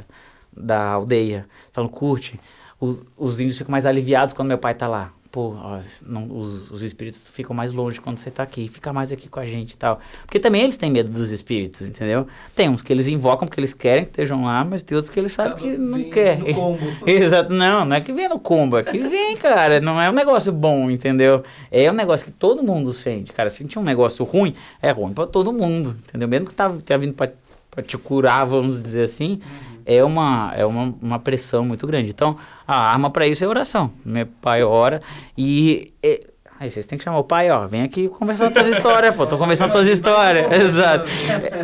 da 0.56 0.92
aldeia. 0.92 1.46
Falam, 1.72 1.90
curte. 1.90 2.40
Os, 2.80 3.02
os 3.18 3.40
índios 3.40 3.58
ficam 3.58 3.72
mais 3.72 3.86
aliviados 3.86 4.34
quando 4.34 4.48
meu 4.48 4.58
pai 4.58 4.74
tá 4.74 4.88
lá 4.88 5.12
pô, 5.32 5.56
ó, 5.56 5.80
não, 6.06 6.28
os, 6.30 6.70
os 6.70 6.82
espíritos 6.82 7.24
ficam 7.32 7.56
mais 7.56 7.72
longe 7.72 8.02
quando 8.02 8.18
você 8.18 8.30
tá 8.30 8.44
aqui, 8.44 8.68
fica 8.68 8.92
mais 8.92 9.12
aqui 9.12 9.30
com 9.30 9.40
a 9.40 9.46
gente 9.46 9.72
e 9.72 9.78
tal. 9.78 10.00
Porque 10.26 10.40
também 10.40 10.64
eles 10.64 10.76
têm 10.76 10.92
medo 10.92 11.10
dos 11.10 11.32
espíritos, 11.32 11.82
entendeu? 11.84 12.28
Tem 12.54 12.68
uns 12.68 12.82
que 12.82 12.92
eles 12.92 13.08
invocam 13.08 13.48
porque 13.48 13.60
eles 13.60 13.74
querem 13.74 14.04
que 14.04 14.10
estejam 14.10 14.44
lá, 14.44 14.66
mas 14.66 14.84
tem 14.84 14.96
outros 14.96 15.12
que 15.14 15.20
eles 15.20 15.32
sabem 15.32 15.56
que 15.56 15.78
não 15.78 16.04
quer. 16.10 16.40
Exato, 17.08 17.54
não, 17.54 17.86
não 17.86 17.96
é 17.96 18.02
que 18.02 18.12
vem 18.12 18.28
no 18.28 18.40
combo, 18.40 18.78
é 18.78 18.84
que 18.84 18.98
vem, 18.98 19.38
cara, 19.38 19.80
não 19.80 20.02
é 20.02 20.10
um 20.10 20.14
negócio 20.14 20.52
bom, 20.52 20.92
entendeu? 20.92 21.44
É 21.72 21.90
um 21.90 21.96
negócio 21.96 22.26
que 22.26 22.32
todo 22.32 22.62
mundo 22.62 22.92
sente, 22.92 23.32
cara, 23.32 23.50
sentir 23.50 23.80
um 23.80 23.84
negócio 23.84 24.26
ruim, 24.26 24.54
é 24.82 24.92
ruim 24.92 25.14
para 25.14 25.28
todo 25.28 25.54
mundo, 25.54 25.96
entendeu? 26.08 26.28
Mesmo 26.28 26.48
que 26.48 26.56
tá, 26.56 26.70
tá 26.86 26.98
vindo 26.98 27.14
para 27.14 27.84
te 27.84 27.98
curar, 27.98 28.46
vamos 28.46 28.82
dizer 28.82 29.04
assim, 29.04 29.40
uhum 29.66 29.71
é 29.86 30.04
uma, 30.04 30.54
é 30.56 30.66
uma, 30.66 30.94
uma 31.02 31.20
pressão 31.20 31.66
muito 31.66 31.86
grande. 31.88 32.10
Então, 32.10 32.38
a 32.68 32.76
arma 32.76 33.10
para 33.10 33.28
isso 33.28 33.44
é 33.44 33.48
oração. 33.48 33.92
Meu 34.06 34.26
pai 34.26 34.64
ora 34.64 35.02
e 35.38 35.94
é, 36.04 36.32
Aí 36.62 36.70
vocês 36.70 36.86
têm 36.86 36.96
que 36.96 37.04
chamar 37.04 37.18
o 37.18 37.24
pai, 37.24 37.50
ó, 37.50 37.66
vem 37.66 37.82
aqui 37.82 38.08
conversar 38.08 38.52
tuas 38.52 38.68
histórias, 38.68 39.16
pô, 39.16 39.26
tô 39.26 39.36
conversando 39.36 39.72
tuas 39.72 39.88
histórias. 39.88 40.46
Exato. 40.54 41.08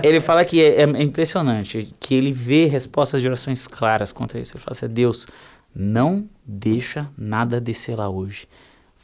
Ele 0.02 0.20
fala 0.20 0.44
que 0.44 0.60
é, 0.60 0.82
é, 0.82 1.04
impressionante, 1.04 1.94
que 2.00 2.16
ele 2.16 2.32
vê 2.32 2.66
respostas 2.66 3.22
de 3.22 3.28
orações 3.28 3.68
claras 3.68 4.12
contra 4.12 4.40
isso. 4.40 4.54
Ele 4.54 4.64
fala 4.64 4.76
assim, 4.76 4.88
Deus, 4.88 5.28
não 5.76 6.28
deixa 6.44 7.08
nada 7.16 7.62
descer 7.62 7.96
lá 7.96 8.10
hoje. 8.10 8.48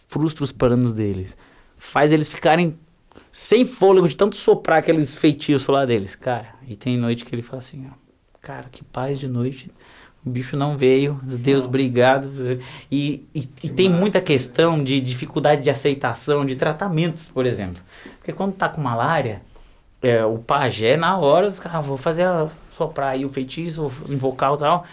Frustra 0.07 0.43
os 0.43 0.51
planos 0.51 0.93
deles. 0.93 1.37
Faz 1.77 2.11
eles 2.11 2.27
ficarem 2.27 2.75
sem 3.31 3.63
fôlego 3.63 4.07
de 4.07 4.17
tanto 4.17 4.35
soprar 4.35 4.79
aqueles 4.79 5.15
feitiços 5.15 5.67
lá 5.67 5.85
deles. 5.85 6.15
Cara, 6.15 6.55
e 6.67 6.75
tem 6.75 6.97
noite 6.97 7.23
que 7.23 7.35
ele 7.35 7.43
fala 7.43 7.59
assim, 7.59 7.85
ó, 7.87 8.02
cara, 8.43 8.67
que 8.69 8.83
paz 8.83 9.17
de 9.17 9.27
noite 9.27 9.71
o 10.25 10.29
bicho 10.29 10.55
não 10.55 10.77
veio, 10.77 11.19
Deus, 11.23 11.63
Nossa. 11.63 11.67
obrigado. 11.67 12.59
E, 12.89 13.25
e, 13.35 13.49
e 13.63 13.69
tem 13.69 13.89
massa. 13.89 14.01
muita 14.01 14.21
questão 14.21 14.81
de 14.81 15.01
dificuldade 15.01 15.61
de 15.61 15.69
aceitação 15.69 16.45
de 16.45 16.55
tratamentos, 16.55 17.27
por 17.27 17.45
exemplo. 17.45 17.81
Porque 18.19 18.31
quando 18.31 18.53
tá 18.53 18.69
com 18.69 18.79
malária, 18.79 19.41
é, 20.01 20.23
o 20.23 20.37
pajé, 20.37 20.95
na 20.95 21.17
hora, 21.17 21.47
os 21.47 21.59
caras, 21.59 21.79
ah, 21.79 21.81
vou 21.81 21.97
fazer 21.97 22.23
a, 22.23 22.47
soprar 22.71 23.09
aí 23.09 23.25
o 23.25 23.29
feitiço, 23.29 23.91
invocar 24.07 24.53
o 24.53 24.57
tal. 24.57 24.85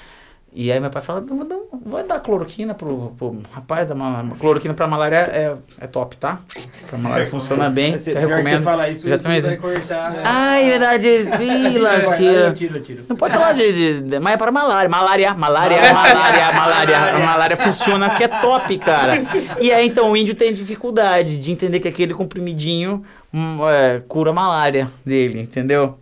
E 0.53 0.73
aí 0.73 0.81
meu 0.81 0.91
pai 0.91 1.01
não, 1.29 1.63
vai 1.87 2.03
dar 2.03 2.19
cloroquina 2.19 2.75
pro, 2.75 3.15
pro 3.17 3.41
rapaz, 3.53 3.87
da 3.87 3.95
cloroquina 4.37 4.75
pra 4.75 4.89
malária 4.89 5.17
é, 5.17 5.55
é 5.81 5.87
top, 5.87 6.17
tá? 6.17 6.41
Pra 6.89 6.99
malária 6.99 7.27
funciona 7.27 7.71
bem, 7.71 7.97
você, 7.97 8.11
até 8.11 8.21
recomendo. 8.21 8.57
Você 8.57 8.63
fala 8.63 8.89
isso, 8.89 9.09
já 9.09 9.17
também 9.17 9.41
vai 9.41 9.57
cortar. 9.57 10.11
Né? 10.11 10.23
Ai, 10.25 10.71
verdade, 10.71 11.09
vilas 11.39 12.11
que... 12.17 12.25
Eu 12.25 12.53
tiro, 12.53 12.77
eu 12.79 12.83
tiro. 12.83 13.05
Não 13.09 13.15
pode 13.15 13.33
falar 13.33 13.53
de, 13.53 14.01
de, 14.03 14.19
mas 14.19 14.35
é 14.35 14.37
para 14.37 14.51
malária, 14.51 14.91
malária, 14.91 15.35
malária, 15.35 15.95
malária, 15.95 16.53
malária, 16.53 16.99
a 16.99 17.19
malária 17.25 17.57
funciona 17.57 18.11
que 18.11 18.25
é 18.25 18.29
top, 18.29 18.77
cara. 18.79 19.15
E 19.61 19.71
aí 19.71 19.87
então 19.87 20.11
o 20.11 20.17
índio 20.17 20.35
tem 20.35 20.53
dificuldade 20.53 21.39
de 21.39 21.53
entender 21.53 21.79
que 21.79 21.87
aquele 21.87 22.13
comprimidinho 22.13 23.05
hum, 23.33 23.59
é, 23.69 24.03
cura 24.09 24.31
a 24.31 24.35
malária 24.35 24.91
dele, 25.07 25.41
entendeu? 25.41 25.97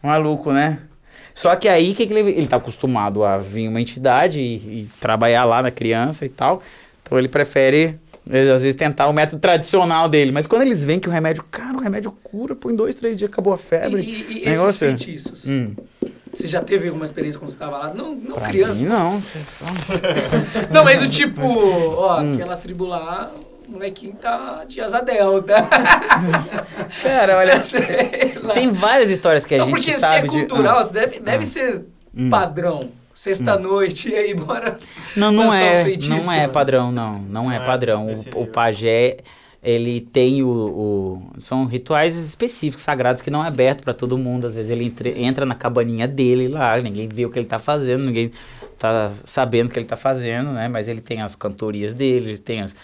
Maluco, 0.00 0.52
né? 0.52 0.78
Só 1.38 1.54
que 1.54 1.68
aí, 1.68 1.94
que, 1.94 2.04
que 2.04 2.12
ele, 2.12 2.32
ele 2.32 2.48
tá 2.48 2.56
acostumado 2.56 3.22
a 3.22 3.38
vir 3.38 3.68
uma 3.68 3.80
entidade 3.80 4.40
e, 4.40 4.56
e 4.56 4.88
trabalhar 5.00 5.44
lá 5.44 5.62
na 5.62 5.70
criança 5.70 6.26
e 6.26 6.28
tal. 6.28 6.60
Então 7.00 7.16
ele 7.16 7.28
prefere 7.28 7.94
ele, 8.28 8.50
às 8.50 8.62
vezes 8.62 8.74
tentar 8.74 9.06
o 9.06 9.12
método 9.12 9.40
tradicional 9.40 10.08
dele. 10.08 10.32
Mas 10.32 10.48
quando 10.48 10.62
eles 10.62 10.82
veem 10.82 10.98
que 10.98 11.08
o 11.08 11.12
remédio, 11.12 11.44
cara, 11.48 11.76
o 11.76 11.80
remédio 11.80 12.10
cura, 12.24 12.56
pô, 12.56 12.72
em 12.72 12.74
dois, 12.74 12.96
três 12.96 13.16
dias 13.16 13.30
acabou 13.30 13.52
a 13.52 13.56
febre. 13.56 14.02
E, 14.02 14.32
e, 14.32 14.48
e 14.48 14.48
esses 14.48 14.78
feitiços? 14.78 15.46
Hum. 15.46 15.76
Você 16.34 16.48
já 16.48 16.60
teve 16.60 16.88
alguma 16.88 17.04
experiência 17.04 17.38
quando 17.38 17.50
você 17.50 17.54
estava 17.54 17.78
lá? 17.78 17.94
Não, 17.94 18.16
não 18.16 18.34
pra 18.34 18.48
criança. 18.48 18.82
Mim, 18.82 18.88
não. 18.88 19.22
não, 20.74 20.82
mas 20.82 21.00
o 21.00 21.08
tipo, 21.08 21.40
ó, 21.40 22.20
hum. 22.20 22.34
aquela 22.34 22.56
tribo 22.56 22.84
lá, 22.84 23.30
molequinho 23.68 24.14
tá 24.14 24.64
de 24.66 24.80
asa 24.80 25.00
delta. 25.00 25.54
Cara, 27.02 27.36
olha, 27.36 27.62
tem 28.54 28.72
várias 28.72 29.10
histórias 29.10 29.44
que 29.44 29.54
a 29.54 29.58
não, 29.58 29.66
gente 29.66 29.74
porque 29.74 29.92
sabe 29.92 30.30
se 30.30 30.36
é 30.36 30.40
cultural, 30.40 30.82
de... 30.82 30.92
deve, 30.92 31.20
deve 31.20 31.42
ah. 31.42 31.46
ser 31.46 31.84
hum. 32.16 32.30
padrão. 32.30 32.90
Sexta-noite, 33.14 34.08
hum. 34.08 34.12
e 34.12 34.14
aí 34.14 34.34
bora. 34.34 34.76
Não, 35.16 35.32
não 35.32 35.52
é. 35.52 35.82
Não 36.08 36.32
é 36.32 36.46
padrão, 36.46 36.92
não. 36.92 37.18
Não, 37.18 37.52
é, 37.52 37.58
padrão. 37.58 38.06
O, 38.34 38.42
o 38.42 38.46
pajé 38.46 39.18
ele 39.62 40.00
tem 40.00 40.42
o, 40.42 40.48
o, 40.48 41.40
são 41.40 41.64
rituais 41.64 42.16
específicos 42.16 42.82
sagrados 42.82 43.20
que 43.20 43.30
não 43.30 43.44
é 43.44 43.48
aberto 43.48 43.82
para 43.82 43.92
todo 43.92 44.16
mundo 44.16 44.46
às 44.46 44.54
vezes 44.54 44.70
ele 44.70 44.84
entre, 44.84 45.20
entra 45.20 45.44
na 45.44 45.54
cabaninha 45.54 46.06
dele 46.06 46.46
lá 46.46 46.80
ninguém 46.80 47.08
vê 47.08 47.26
o 47.26 47.30
que 47.30 47.38
ele 47.40 47.46
está 47.46 47.58
fazendo 47.58 48.04
ninguém 48.04 48.30
está 48.72 49.10
sabendo 49.24 49.66
o 49.66 49.70
que 49.70 49.78
ele 49.78 49.84
está 49.84 49.96
fazendo 49.96 50.50
né 50.52 50.68
mas 50.68 50.86
ele 50.86 51.00
tem 51.00 51.20
as 51.22 51.34
cantorias 51.34 51.92
dele 51.92 52.30
ele 52.30 52.38
tem 52.38 52.60
as, 52.60 52.76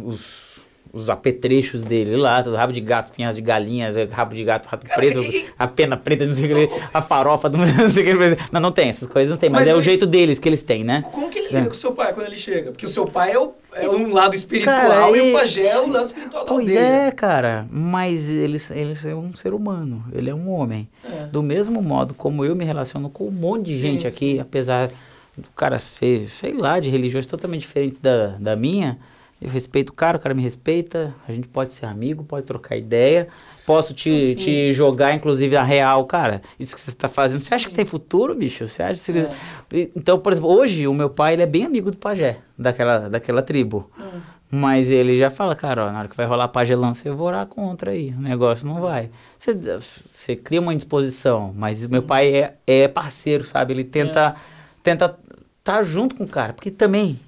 os, 0.00 0.60
os 0.92 1.10
apetrechos 1.10 1.82
dele 1.82 2.16
lá, 2.16 2.42
todo 2.42 2.56
rabo 2.56 2.72
de 2.72 2.80
gato, 2.80 3.12
pinhas 3.12 3.36
de 3.36 3.42
galinha, 3.42 3.92
rabo 4.10 4.34
de 4.34 4.44
gato, 4.44 4.66
rato 4.66 4.86
preto, 4.86 5.22
a 5.58 5.66
pena 5.66 5.96
preta, 5.96 6.26
não 6.26 6.34
sei 6.34 6.52
o 6.52 6.68
que, 6.68 6.80
a 6.92 7.02
farofa, 7.02 7.48
não 7.50 7.88
sei 7.88 8.14
o 8.14 8.18
que. 8.18 8.36
Não, 8.50 8.60
não 8.60 8.72
tem, 8.72 8.88
essas 8.88 9.08
coisas 9.08 9.30
não 9.30 9.36
tem, 9.36 9.50
mas, 9.50 9.60
mas 9.60 9.68
é 9.68 9.70
ele... 9.70 9.78
o 9.78 9.82
jeito 9.82 10.06
deles 10.06 10.38
que 10.38 10.48
eles 10.48 10.62
têm, 10.62 10.84
né? 10.84 11.02
Como 11.10 11.28
que 11.28 11.38
ele 11.38 11.48
lida 11.48 11.60
é. 11.60 11.64
com 11.64 11.72
o 11.72 11.74
seu 11.74 11.92
pai 11.92 12.12
quando 12.12 12.26
ele 12.26 12.36
chega? 12.36 12.70
Porque 12.70 12.86
o 12.86 12.88
seu 12.88 13.06
pai 13.06 13.32
é, 13.32 13.38
o, 13.38 13.54
é 13.74 13.88
um 13.88 14.12
lado 14.12 14.34
espiritual 14.34 14.76
cara, 14.76 15.10
e, 15.10 15.16
e 15.16 15.30
o 15.30 15.38
pajé 15.38 15.66
é 15.66 15.78
o 15.78 15.88
lado 15.88 16.06
espiritual 16.06 16.44
da 16.44 16.48
Pois 16.48 16.68
aldeia. 16.68 16.80
é, 16.80 17.10
cara, 17.10 17.66
mas 17.70 18.30
ele, 18.30 18.58
ele 18.70 18.94
é 19.04 19.14
um 19.14 19.34
ser 19.34 19.52
humano, 19.52 20.04
ele 20.12 20.30
é 20.30 20.34
um 20.34 20.50
homem. 20.50 20.88
É. 21.04 21.24
Do 21.26 21.42
mesmo 21.42 21.82
modo 21.82 22.14
como 22.14 22.44
eu 22.44 22.54
me 22.54 22.64
relaciono 22.64 23.10
com 23.10 23.28
um 23.28 23.32
monte 23.32 23.66
de 23.66 23.74
sim, 23.74 23.82
gente 23.82 24.02
sim. 24.02 24.08
aqui, 24.08 24.40
apesar 24.40 24.90
do 25.36 25.48
cara 25.54 25.78
ser, 25.78 26.28
sei 26.28 26.52
lá, 26.52 26.80
de 26.80 26.90
religiões 26.90 27.26
totalmente 27.26 27.60
diferentes 27.60 27.98
da, 27.98 28.36
da 28.38 28.56
minha 28.56 28.98
eu 29.40 29.48
respeito 29.48 29.90
o 29.90 29.92
cara, 29.92 30.16
o 30.16 30.20
cara 30.20 30.34
me 30.34 30.42
respeita, 30.42 31.14
a 31.26 31.32
gente 31.32 31.48
pode 31.48 31.72
ser 31.72 31.86
amigo, 31.86 32.24
pode 32.24 32.44
trocar 32.44 32.76
ideia. 32.76 33.28
Posso 33.64 33.92
te, 33.92 34.34
te 34.34 34.72
jogar, 34.72 35.14
inclusive, 35.14 35.54
a 35.54 35.62
real, 35.62 36.06
cara. 36.06 36.40
Isso 36.58 36.74
que 36.74 36.80
você 36.80 36.90
está 36.90 37.08
fazendo. 37.08 37.40
Você 37.40 37.54
acha 37.54 37.64
Sim. 37.64 37.70
que 37.70 37.76
tem 37.76 37.84
futuro, 37.84 38.34
bicho? 38.34 38.66
Você 38.66 38.82
acha 38.82 39.12
que... 39.12 39.18
É. 39.18 39.90
Então, 39.94 40.18
por 40.18 40.32
exemplo, 40.32 40.50
hoje 40.50 40.88
o 40.88 40.94
meu 40.94 41.10
pai 41.10 41.34
ele 41.34 41.42
é 41.42 41.46
bem 41.46 41.66
amigo 41.66 41.90
do 41.90 41.96
pajé, 41.98 42.38
daquela, 42.58 43.10
daquela 43.10 43.42
tribo. 43.42 43.90
Hum. 43.98 44.20
Mas 44.50 44.90
ele 44.90 45.18
já 45.18 45.28
fala, 45.28 45.54
cara, 45.54 45.86
ó, 45.86 45.92
na 45.92 45.98
hora 45.98 46.08
que 46.08 46.16
vai 46.16 46.24
rolar 46.24 46.48
pagelão, 46.48 46.94
você 46.94 47.10
vai 47.10 47.18
orar 47.18 47.46
contra 47.46 47.90
aí. 47.90 48.14
O 48.16 48.20
negócio 48.20 48.66
não 48.66 48.80
vai. 48.80 49.10
Você, 49.36 49.54
você 49.54 50.34
cria 50.34 50.60
uma 50.60 50.72
indisposição, 50.72 51.52
mas 51.54 51.86
meu 51.86 52.02
pai 52.02 52.34
é, 52.34 52.54
é 52.66 52.88
parceiro, 52.88 53.44
sabe? 53.44 53.74
Ele 53.74 53.84
tenta 53.84 54.34
é. 54.34 54.40
tenta 54.82 55.04
estar 55.04 55.76
tá 55.76 55.82
junto 55.82 56.14
com 56.14 56.24
o 56.24 56.28
cara. 56.28 56.54
Porque 56.54 56.70
também 56.70 57.18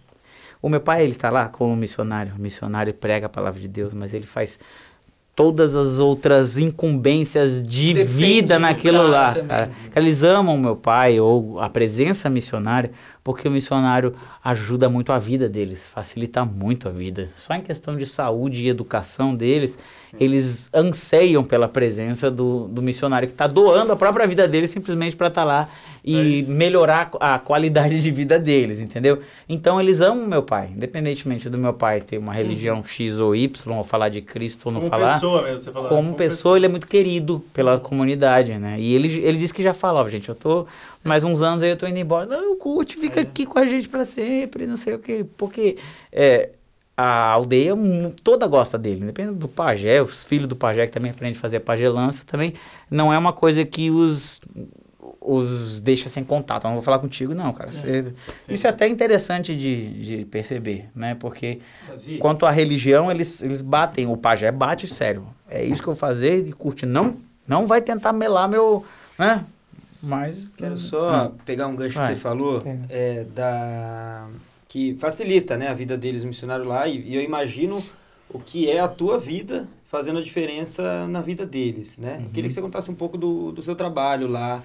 o 0.63 0.69
meu 0.69 0.81
pai, 0.81 1.03
ele 1.03 1.15
tá 1.15 1.31
lá 1.31 1.49
como 1.49 1.75
missionário. 1.75 2.35
O 2.39 2.41
missionário 2.41 2.93
prega 2.93 3.27
a 3.27 3.29
palavra 3.29 3.61
de 3.61 3.69
Deus, 3.69 3.95
mas 3.95 4.13
ele 4.13 4.27
faz 4.27 4.59
todas 5.35 5.75
as 5.75 5.99
outras 5.99 6.59
incumbências 6.59 7.67
de 7.67 7.95
Depende 7.95 8.13
vida 8.13 8.59
naquilo 8.59 9.07
lá. 9.07 9.35
Cara. 9.35 9.71
Eles 9.97 10.23
amam 10.23 10.55
o 10.55 10.59
meu 10.59 10.77
pai 10.77 11.19
ou 11.19 11.59
a 11.61 11.69
presença 11.71 12.29
missionária, 12.29 12.91
porque 13.23 13.47
o 13.47 13.51
missionário 13.51 14.15
ajuda 14.43 14.89
muito 14.89 15.13
a 15.13 15.19
vida 15.19 15.49
deles, 15.49 15.87
facilita 15.87 16.45
muito 16.45 16.89
a 16.89 16.91
vida. 16.91 17.29
Só 17.37 17.55
em 17.55 17.61
questão 17.61 17.97
de 17.97 18.07
saúde 18.07 18.65
e 18.65 18.69
educação 18.69 19.35
deles, 19.35 19.79
Sim. 20.11 20.17
eles 20.19 20.71
anseiam 20.73 21.45
pela 21.45 21.69
presença 21.69 22.31
do, 22.31 22.67
do 22.69 22.81
missionário 22.83 23.29
que 23.29 23.35
está 23.35 23.47
doando 23.47 23.93
a 23.93 23.97
própria 23.97 24.27
vida 24.27 24.49
deles 24.49 24.71
simplesmente 24.71 25.17
para 25.17 25.29
estar 25.29 25.43
tá 25.43 25.47
lá 25.47 25.69
e 26.05 26.41
é 26.41 26.43
melhorar 26.45 27.11
a 27.21 27.39
qualidade 27.39 28.01
de 28.01 28.11
vida 28.11 28.39
deles, 28.39 28.81
entendeu? 28.81 29.21
Então 29.49 29.81
eles 29.81 30.01
amam 30.01 30.27
meu 30.27 30.43
pai, 30.43 30.71
independentemente 30.75 31.49
do 31.49 31.59
meu 31.59 31.75
pai 31.75 32.01
ter 32.01 32.19
uma 32.19 32.33
religião 32.33 32.79
uhum. 32.79 32.85
X 32.85 33.21
ou 33.21 33.37
Y, 33.37 33.77
ou 33.77 33.85
falar 33.85 34.09
de 34.09 34.23
Cristo 34.23 34.67
ou 34.67 34.73
não 34.73 34.81
como 34.81 34.91
falar. 34.91 35.15
Pessoa 35.15 35.43
mesmo, 35.43 35.59
você 35.59 35.71
como, 35.71 35.89
como 35.89 36.15
pessoa, 36.15 36.17
pessoa, 36.17 36.57
ele 36.57 36.67
é 36.67 36.69
muito 36.69 36.87
querido 36.87 37.45
pela 37.53 37.79
comunidade, 37.79 38.55
né? 38.55 38.77
E 38.79 38.95
ele, 38.95 39.21
ele 39.21 39.39
disse 39.39 39.53
que 39.53 39.63
já 39.63 39.75
fala, 39.75 40.01
ó, 40.01 40.09
gente, 40.09 40.29
eu 40.29 40.35
tô 40.35 40.67
mais 41.05 41.25
uns 41.25 41.43
anos 41.43 41.63
aí 41.63 41.71
eu 41.71 41.77
tô 41.77 41.87
indo 41.87 41.99
embora. 41.99 42.27
Não, 42.27 42.57
curte, 42.57 42.97
fica 42.97 43.21
é. 43.21 43.23
aqui 43.23 43.47
com 43.47 43.59
a 43.59 43.67
gente 43.67 43.89
para 43.89 44.05
sempre, 44.05 44.67
não 44.67 44.77
sei 44.77 44.95
o 44.95 44.99
quê. 44.99 45.25
Porque 45.37 45.77
é, 46.13 46.51
a 46.97 47.31
aldeia 47.31 47.75
toda 48.23 48.47
gosta 48.47 48.77
dele, 48.77 49.03
independente 49.03 49.39
do 49.39 49.49
pajé, 49.49 50.03
os 50.03 50.23
filhos 50.23 50.47
do 50.47 50.57
pajé 50.57 50.87
que 50.87 50.93
também 50.93 51.11
aprendem 51.11 51.37
a 51.37 51.41
fazer 51.41 51.61
pagelança 51.61 52.25
também, 52.27 52.55
não 52.91 53.13
é 53.13 53.19
uma 53.19 53.33
coisa 53.33 53.65
que 53.65 53.91
os 53.91 54.41
os 55.21 55.81
deixa 55.81 56.09
sem 56.09 56.25
contato. 56.25 56.65
Eu 56.65 56.69
não 56.69 56.77
vou 56.77 56.85
falar 56.85 56.99
contigo, 56.99 57.35
não, 57.35 57.53
cara. 57.53 57.71
Você, 57.71 58.13
isso 58.49 58.67
é 58.67 58.71
até 58.71 58.89
interessante 58.89 59.55
de, 59.55 60.19
de 60.19 60.25
perceber, 60.25 60.89
né? 60.95 61.15
Porque 61.15 61.61
Davi. 61.87 62.19
quanto 62.19 62.47
à 62.47 62.51
religião, 62.51 63.11
eles, 63.11 63.43
eles 63.43 63.61
batem, 63.61 64.07
o 64.07 64.17
pajé 64.17 64.51
bate 64.51 64.89
sério. 64.89 65.27
É 65.49 65.63
isso 65.63 65.83
que 65.83 65.89
eu 65.89 65.95
vou 65.95 66.01
fazer 66.01 66.47
e 66.47 66.53
curte. 66.53 66.87
Não, 66.87 67.17
não 67.47 67.67
vai 67.67 67.83
tentar 67.83 68.13
melar 68.13 68.49
meu, 68.49 68.85
né? 69.19 69.45
Mas. 70.03 70.53
Quero 70.57 70.79
só 70.79 71.29
sim. 71.29 71.35
pegar 71.45 71.67
um 71.67 71.77
gancho 71.77 71.95
Vai. 71.95 72.09
que 72.09 72.15
você 72.15 72.21
falou, 72.21 72.63
é, 72.89 73.25
da, 73.25 74.29
que 74.69 74.95
facilita 74.95 75.57
né, 75.57 75.69
a 75.69 75.75
vida 75.75 75.97
deles, 75.97 76.23
o 76.23 76.27
missionário 76.27 76.65
lá, 76.65 76.87
e, 76.87 77.01
e, 77.01 77.15
eu 77.15 77.23
imagino 77.23 77.83
o 78.29 78.39
que 78.39 78.71
é 78.71 78.81
a 78.81 78.89
tua 78.89 79.19
vida 79.19 79.69
fazendo 79.87 80.21
a 80.21 80.23
diferença 80.23 81.07
na 81.09 81.21
vida 81.21 81.45
deles. 81.45 81.99
Né? 81.99 82.19
Uhum. 82.21 82.29
Queria 82.29 82.49
que 82.49 82.55
você 82.55 82.63
contasse 82.63 82.91
um 82.91 82.95
pouco 82.95 83.19
do, 83.19 83.51
do 83.51 83.63
seu 83.63 83.75
trabalho 83.75 84.29
lá. 84.29 84.63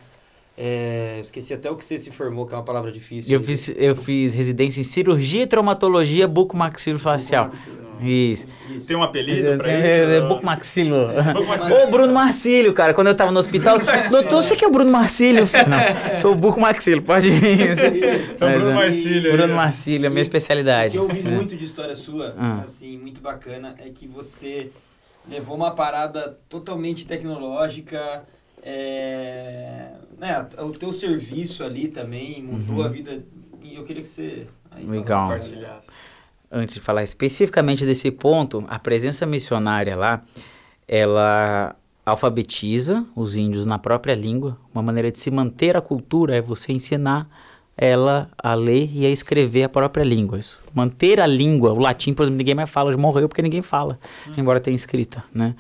É, 0.58 1.20
esqueci 1.22 1.54
até 1.54 1.70
o 1.70 1.76
que 1.76 1.84
você 1.84 1.98
se 1.98 2.12
formou, 2.12 2.46
que 2.46 2.54
é 2.54 2.58
uma 2.58 2.64
palavra 2.64 2.92
difícil. 2.92 3.34
Eu 3.34 3.42
fiz, 3.42 3.70
eu 3.76 3.96
fiz 3.96 4.34
residência 4.34 4.80
em 4.80 4.84
cirurgia 4.84 5.44
e 5.44 5.48
traumatologia 5.48 6.28
bucomaxilofacial. 6.28 7.46
Bucomaxilo. 7.46 7.86
Isso. 8.02 8.48
isso. 8.70 8.88
Tem 8.88 8.96
um 8.96 9.04
apelido 9.04 9.58
pra 9.58 9.74
isso? 9.74 9.88
É, 9.88 10.18
é 10.18 10.22
Bucomaxilo. 10.22 11.08
Ô, 11.84 11.88
Bruno 11.88 12.14
Marcílio, 12.14 12.74
cara. 12.74 12.94
Quando 12.94 13.08
eu 13.08 13.16
tava 13.16 13.32
no 13.32 13.40
hospital, 13.40 13.78
doutor, 14.10 14.44
você 14.44 14.56
que 14.56 14.66
é 14.66 14.68
o 14.68 14.72
Bruno 14.72 14.92
Marcílio? 14.92 15.44
Não, 15.68 16.18
sou 16.18 16.34
o 16.34 16.36
Bucomaxilo, 16.36 17.02
pode 17.02 17.30
ir. 17.30 18.32
Então, 18.36 18.50
Mas, 18.50 18.64
Bruno 18.64 18.76
Marcílio. 18.76 19.32
Bruno 19.32 19.56
Marcílio, 19.56 20.08
a 20.08 20.10
minha 20.10 20.22
especialidade. 20.22 20.98
O 20.98 21.08
que 21.08 21.14
eu 21.14 21.18
ouvi 21.18 21.30
muito 21.30 21.56
de 21.56 21.66
história 21.66 21.96
sua, 21.96 22.36
ah. 22.38 22.62
assim, 22.64 22.98
muito 22.98 23.22
bacana, 23.22 23.76
é 23.80 23.90
que 23.90 24.08
você 24.08 24.72
levou 25.30 25.56
uma 25.56 25.72
parada 25.72 26.38
totalmente 26.50 27.08
tecnológica, 27.08 28.24
é, 28.62 29.88
né, 30.18 30.48
o 30.60 30.72
teu 30.72 30.92
serviço 30.94 31.64
ali 31.64 31.88
também 31.88 32.44
mudou 32.44 32.78
uhum. 32.78 32.84
a 32.84 32.88
vida. 32.88 33.24
E 33.62 33.76
eu 33.76 33.84
queria 33.84 34.02
que 34.02 34.10
você 34.10 34.48
aí 34.72 34.86
Legal. 34.86 35.30
antes 36.52 36.76
de 36.76 36.82
falar 36.82 37.04
especificamente 37.04 37.86
desse 37.86 38.12
ponto, 38.12 38.64
a 38.68 38.78
presença 38.78 39.26
missionária 39.26 39.96
lá, 39.96 40.24
ela 40.88 41.76
alfabetiza 42.06 43.06
os 43.16 43.36
índios 43.36 43.66
na 43.66 43.80
própria 43.80 44.14
língua. 44.14 44.58
Uma 44.74 44.84
maneira 44.84 45.12
de 45.12 45.20
se 45.20 45.32
manter 45.32 45.76
a 45.76 45.82
cultura 45.82 46.36
é 46.36 46.42
você 46.42 46.72
ensinar 46.72 47.28
ela 47.78 48.30
a 48.38 48.54
ler 48.54 48.90
e 48.94 49.06
a 49.06 49.10
escrever 49.10 49.64
a 49.64 49.70
própria 49.70 50.04
língua. 50.04 50.40
Isso. 50.40 50.60
Manter 50.74 51.20
a 51.20 51.28
língua, 51.28 51.74
o 51.74 51.80
latim, 51.80 52.14
por 52.14 52.24
exemplo, 52.24 52.38
ninguém 52.38 52.56
mais 52.56 52.70
fala, 52.70 52.96
morreu 52.96 53.28
porque 53.28 53.42
ninguém 53.42 53.62
fala, 53.62 54.00
hum. 54.28 54.34
embora 54.38 54.60
tenha 54.60 54.76
escrita, 54.76 55.24
né? 55.34 55.56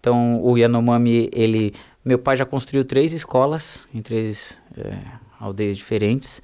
Então, 0.00 0.42
o 0.42 0.56
Yanomami, 0.56 1.28
ele... 1.32 1.74
Meu 2.02 2.18
pai 2.18 2.36
já 2.36 2.46
construiu 2.46 2.82
três 2.84 3.12
escolas 3.12 3.86
em 3.92 4.00
três 4.00 4.60
é, 4.76 4.96
aldeias 5.38 5.76
diferentes. 5.76 6.42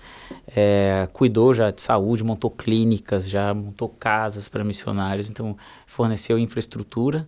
É, 0.54 1.08
cuidou 1.12 1.54
já 1.54 1.70
de 1.70 1.80
saúde, 1.80 2.22
montou 2.22 2.50
clínicas, 2.50 3.28
já 3.28 3.54
montou 3.54 3.88
casas 3.88 4.48
para 4.48 4.62
missionários. 4.62 5.30
Então, 5.30 5.56
forneceu 5.86 6.38
infraestrutura. 6.38 7.26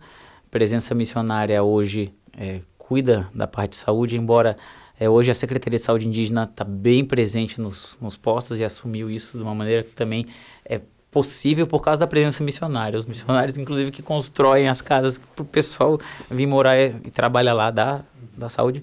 Presença 0.50 0.94
missionária 0.94 1.62
hoje 1.62 2.12
é, 2.36 2.60
cuida 2.76 3.28
da 3.34 3.46
parte 3.46 3.70
de 3.70 3.76
saúde, 3.76 4.16
embora 4.16 4.56
é, 5.00 5.08
hoje 5.08 5.30
a 5.30 5.34
Secretaria 5.34 5.78
de 5.78 5.84
Saúde 5.84 6.06
Indígena 6.06 6.44
está 6.44 6.64
bem 6.64 7.04
presente 7.04 7.60
nos, 7.60 7.96
nos 8.00 8.16
postos 8.16 8.58
e 8.58 8.64
assumiu 8.64 9.10
isso 9.10 9.38
de 9.38 9.42
uma 9.42 9.54
maneira 9.54 9.82
que 9.82 9.92
também 9.92 10.26
é 10.64 10.80
possível 11.10 11.66
por 11.66 11.80
causa 11.80 12.00
da 12.00 12.06
presença 12.06 12.44
missionária. 12.44 12.98
Os 12.98 13.06
missionários, 13.06 13.58
inclusive, 13.58 13.90
que 13.90 14.02
constroem 14.02 14.68
as 14.68 14.82
casas 14.82 15.18
para 15.18 15.42
o 15.42 15.44
pessoal 15.44 15.98
vir 16.30 16.46
morar 16.46 16.78
e, 16.78 16.94
e 17.04 17.10
trabalhar 17.10 17.54
lá 17.54 17.70
da, 17.70 18.04
da 18.38 18.48
saúde. 18.48 18.82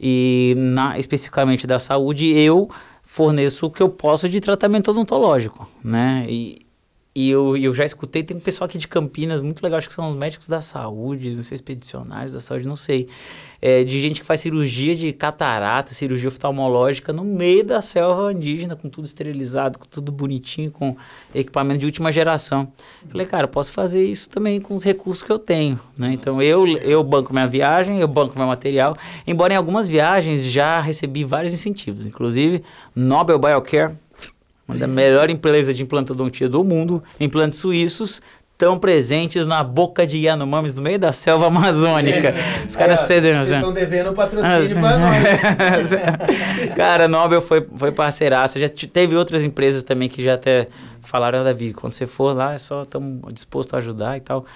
E 0.00 0.54
na, 0.56 0.98
especificamente 0.98 1.66
da 1.66 1.78
saúde, 1.78 2.26
eu 2.32 2.68
forneço 3.02 3.66
o 3.66 3.70
que 3.70 3.82
eu 3.82 3.88
posso 3.88 4.28
de 4.28 4.40
tratamento 4.40 4.90
odontológico, 4.90 5.66
né? 5.82 6.26
E, 6.28 6.65
e 7.16 7.30
eu, 7.30 7.56
eu 7.56 7.72
já 7.72 7.82
escutei, 7.82 8.22
tem 8.22 8.36
um 8.36 8.40
pessoal 8.40 8.66
aqui 8.66 8.76
de 8.76 8.86
Campinas, 8.86 9.40
muito 9.40 9.62
legal, 9.62 9.78
acho 9.78 9.88
que 9.88 9.94
são 9.94 10.10
os 10.10 10.16
médicos 10.18 10.48
da 10.48 10.60
saúde, 10.60 11.30
não 11.30 11.42
sei, 11.42 11.54
expedicionários 11.54 12.34
da 12.34 12.40
saúde, 12.40 12.68
não 12.68 12.76
sei. 12.76 13.08
É, 13.62 13.82
de 13.82 13.98
gente 14.02 14.20
que 14.20 14.26
faz 14.26 14.40
cirurgia 14.40 14.94
de 14.94 15.14
catarata, 15.14 15.94
cirurgia 15.94 16.28
oftalmológica 16.28 17.14
no 17.14 17.24
meio 17.24 17.64
da 17.64 17.80
selva 17.80 18.30
indígena, 18.30 18.76
com 18.76 18.90
tudo 18.90 19.06
esterilizado, 19.06 19.78
com 19.78 19.86
tudo 19.86 20.12
bonitinho, 20.12 20.70
com 20.70 20.94
equipamento 21.34 21.80
de 21.80 21.86
última 21.86 22.12
geração. 22.12 22.70
Falei, 23.08 23.26
cara, 23.26 23.48
posso 23.48 23.72
fazer 23.72 24.04
isso 24.04 24.28
também 24.28 24.60
com 24.60 24.74
os 24.74 24.84
recursos 24.84 25.22
que 25.22 25.32
eu 25.32 25.38
tenho, 25.38 25.80
né? 25.96 26.12
Então 26.12 26.42
eu, 26.42 26.66
eu 26.66 27.02
banco 27.02 27.32
minha 27.32 27.46
viagem, 27.46 27.98
eu 27.98 28.06
banco 28.06 28.38
meu 28.38 28.46
material, 28.46 28.94
embora 29.26 29.54
em 29.54 29.56
algumas 29.56 29.88
viagens 29.88 30.44
já 30.44 30.82
recebi 30.82 31.24
vários 31.24 31.54
incentivos, 31.54 32.04
inclusive 32.04 32.62
Nobel 32.94 33.38
Biocare, 33.38 33.94
uma 34.66 34.76
da 34.76 34.86
melhor 34.86 35.30
empresa 35.30 35.72
de 35.72 35.82
implantodontia 35.82 36.48
do 36.48 36.64
mundo, 36.64 37.02
implantes 37.20 37.58
suíços, 37.58 38.20
tão 38.58 38.78
presentes 38.78 39.44
na 39.44 39.62
boca 39.62 40.06
de 40.06 40.18
Yanomamis, 40.18 40.74
no 40.74 40.82
meio 40.82 40.98
da 40.98 41.12
selva 41.12 41.46
amazônica. 41.46 42.32
Os 42.66 42.74
caras 42.74 43.00
é, 43.00 43.02
cedem. 43.02 43.32
Vocês 43.34 43.52
estão 43.52 43.72
devendo 43.72 44.12
patrocínio 44.12 44.78
ah, 44.78 44.80
para 44.80 44.98
nós. 44.98 45.88
cara, 46.74 47.06
Nobel 47.06 47.40
foi, 47.40 47.66
foi 47.76 47.92
parceiraça. 47.92 48.58
Já 48.58 48.68
teve 48.68 49.14
outras 49.14 49.44
empresas 49.44 49.82
também 49.82 50.08
que 50.08 50.22
já 50.22 50.34
até 50.34 50.68
falaram, 51.00 51.44
Davi, 51.44 51.72
quando 51.72 51.92
você 51.92 52.06
for 52.06 52.34
lá, 52.34 52.54
é 52.54 52.58
só 52.58 52.82
estamos 52.82 53.32
dispostos 53.32 53.74
a 53.74 53.78
ajudar 53.78 54.16
e 54.16 54.20
tal. 54.20 54.46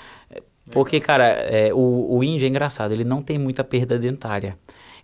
Porque, 0.72 1.00
cara, 1.00 1.24
é, 1.24 1.70
o, 1.74 2.16
o 2.16 2.24
índio 2.24 2.46
é 2.46 2.48
engraçado, 2.48 2.92
ele 2.92 3.04
não 3.04 3.20
tem 3.20 3.38
muita 3.38 3.64
perda 3.64 3.98
dentária 3.98 4.56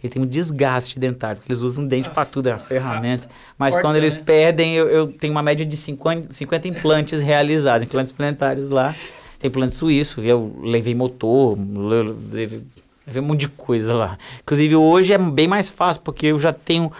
ele 0.07 0.13
tem 0.13 0.23
um 0.23 0.27
desgaste 0.27 0.99
dentário, 0.99 1.37
porque 1.37 1.53
eles 1.53 1.63
usam 1.63 1.87
dente 1.87 2.09
para 2.09 2.25
tudo, 2.25 2.49
é 2.49 2.53
uma 2.53 2.59
ferramenta. 2.59 3.29
Mas 3.59 3.75
Corta, 3.75 3.89
quando 3.89 3.97
eles 3.97 4.17
né? 4.17 4.23
perdem, 4.25 4.75
eu, 4.75 4.89
eu, 4.89 5.07
tenho 5.09 5.33
uma 5.33 5.43
média 5.43 5.67
de 5.67 5.77
50, 5.77 6.33
50 6.33 6.69
implantes 6.69 7.23
realizados, 7.23 7.83
implantes 7.83 8.13
planetários 8.13 8.71
lá. 8.71 8.95
Tem 9.39 9.49
implante 9.49 9.75
suíço, 9.75 10.21
eu 10.23 10.57
levei 10.63 10.95
motor, 10.95 11.59
levei, 11.59 12.65
levei 13.07 13.23
um 13.23 13.27
monte 13.27 13.41
de 13.41 13.49
coisa 13.49 13.95
lá. 13.95 14.19
Inclusive, 14.43 14.77
hoje 14.77 15.13
é 15.13 15.19
bem 15.19 15.47
mais 15.47 15.69
fácil, 15.69 16.01
porque 16.03 16.27
eu 16.27 16.39
já 16.39 16.53
tenho 16.53 16.91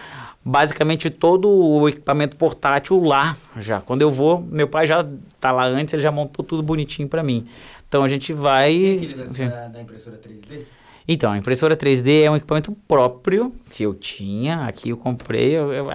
basicamente 0.45 1.09
todo 1.09 1.49
o 1.49 1.89
equipamento 1.89 2.37
portátil 2.37 3.03
lá 3.03 3.35
já. 3.57 3.81
Quando 3.81 4.01
eu 4.01 4.11
vou, 4.11 4.41
meu 4.41 4.67
pai 4.67 4.85
já 4.87 5.05
tá 5.39 5.51
lá 5.51 5.65
antes, 5.65 5.93
ele 5.93 6.03
já 6.03 6.11
montou 6.11 6.45
tudo 6.45 6.61
bonitinho 6.61 7.07
para 7.07 7.23
mim. 7.23 7.45
Então 7.87 8.03
a 8.03 8.07
gente 8.07 8.33
vai. 8.33 9.07
Tem 9.35 9.49
da, 9.49 9.67
da 9.67 9.81
impressora 9.81 10.17
3D? 10.17 10.63
Então, 11.07 11.31
a 11.31 11.37
impressora 11.37 11.75
3D 11.75 12.23
é 12.23 12.31
um 12.31 12.35
equipamento 12.35 12.75
próprio 12.87 13.53
que 13.71 13.83
eu 13.83 13.93
tinha. 13.93 14.65
Aqui 14.65 14.89
eu 14.89 14.97
comprei, 14.97 15.51
eu, 15.55 15.71
eu, 15.71 15.89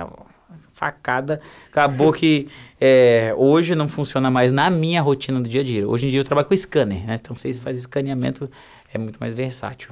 facada. 0.72 1.40
Acabou 1.68 2.12
que 2.12 2.48
é, 2.80 3.34
hoje 3.36 3.74
não 3.74 3.86
funciona 3.86 4.30
mais 4.30 4.50
na 4.50 4.70
minha 4.70 5.02
rotina 5.02 5.40
do 5.40 5.48
dia 5.48 5.60
a 5.60 5.64
dia. 5.64 5.88
Hoje 5.88 6.06
em 6.06 6.10
dia 6.10 6.20
eu 6.20 6.24
trabalho 6.24 6.48
com 6.48 6.56
scanner, 6.56 7.06
né? 7.06 7.18
Então, 7.20 7.36
você 7.36 7.52
faz 7.52 7.78
escaneamento, 7.78 8.50
é 8.92 8.98
muito 8.98 9.18
mais 9.18 9.34
versátil. 9.34 9.90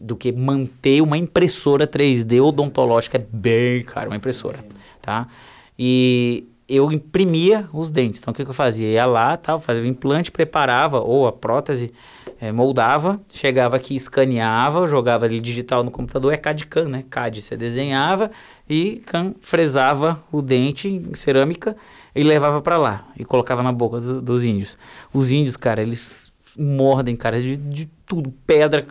Do 0.00 0.16
que 0.16 0.32
manter 0.32 1.00
uma 1.00 1.16
impressora 1.16 1.86
3D 1.86 2.42
odontológica, 2.42 3.18
é 3.18 3.26
bem 3.30 3.82
caro 3.82 4.10
uma 4.10 4.16
impressora, 4.16 4.64
tá? 5.00 5.28
E 5.78 6.48
eu 6.68 6.90
imprimia 6.90 7.68
os 7.72 7.90
dentes. 7.90 8.20
Então, 8.20 8.32
o 8.32 8.34
que, 8.34 8.44
que 8.44 8.50
eu 8.50 8.54
fazia? 8.54 8.88
Ia 8.88 9.06
lá, 9.06 9.36
tal, 9.36 9.60
fazia 9.60 9.82
o 9.82 9.86
implante, 9.86 10.32
preparava, 10.32 11.00
ou 11.00 11.26
a 11.26 11.32
prótese, 11.32 11.92
é, 12.42 12.50
moldava, 12.50 13.20
chegava 13.32 13.76
aqui, 13.76 13.94
escaneava, 13.94 14.84
jogava 14.84 15.26
ali 15.26 15.40
digital 15.40 15.84
no 15.84 15.92
computador, 15.92 16.34
é 16.34 16.36
CAD-CAM, 16.36 16.88
né? 16.88 17.04
CAD, 17.08 17.40
você 17.40 17.56
desenhava 17.56 18.32
e 18.68 19.00
CAM 19.06 19.32
fresava 19.40 20.20
o 20.32 20.42
dente 20.42 20.88
em 20.88 21.14
cerâmica 21.14 21.76
e 22.12 22.24
levava 22.24 22.60
para 22.60 22.76
lá 22.76 23.06
e 23.16 23.24
colocava 23.24 23.62
na 23.62 23.70
boca 23.70 24.00
do, 24.00 24.20
dos 24.20 24.42
índios. 24.42 24.76
Os 25.14 25.30
índios, 25.30 25.56
cara, 25.56 25.82
eles 25.82 26.32
mordem, 26.58 27.14
cara, 27.14 27.40
de, 27.40 27.56
de 27.56 27.86
tudo. 28.04 28.34
Pedra, 28.44 28.84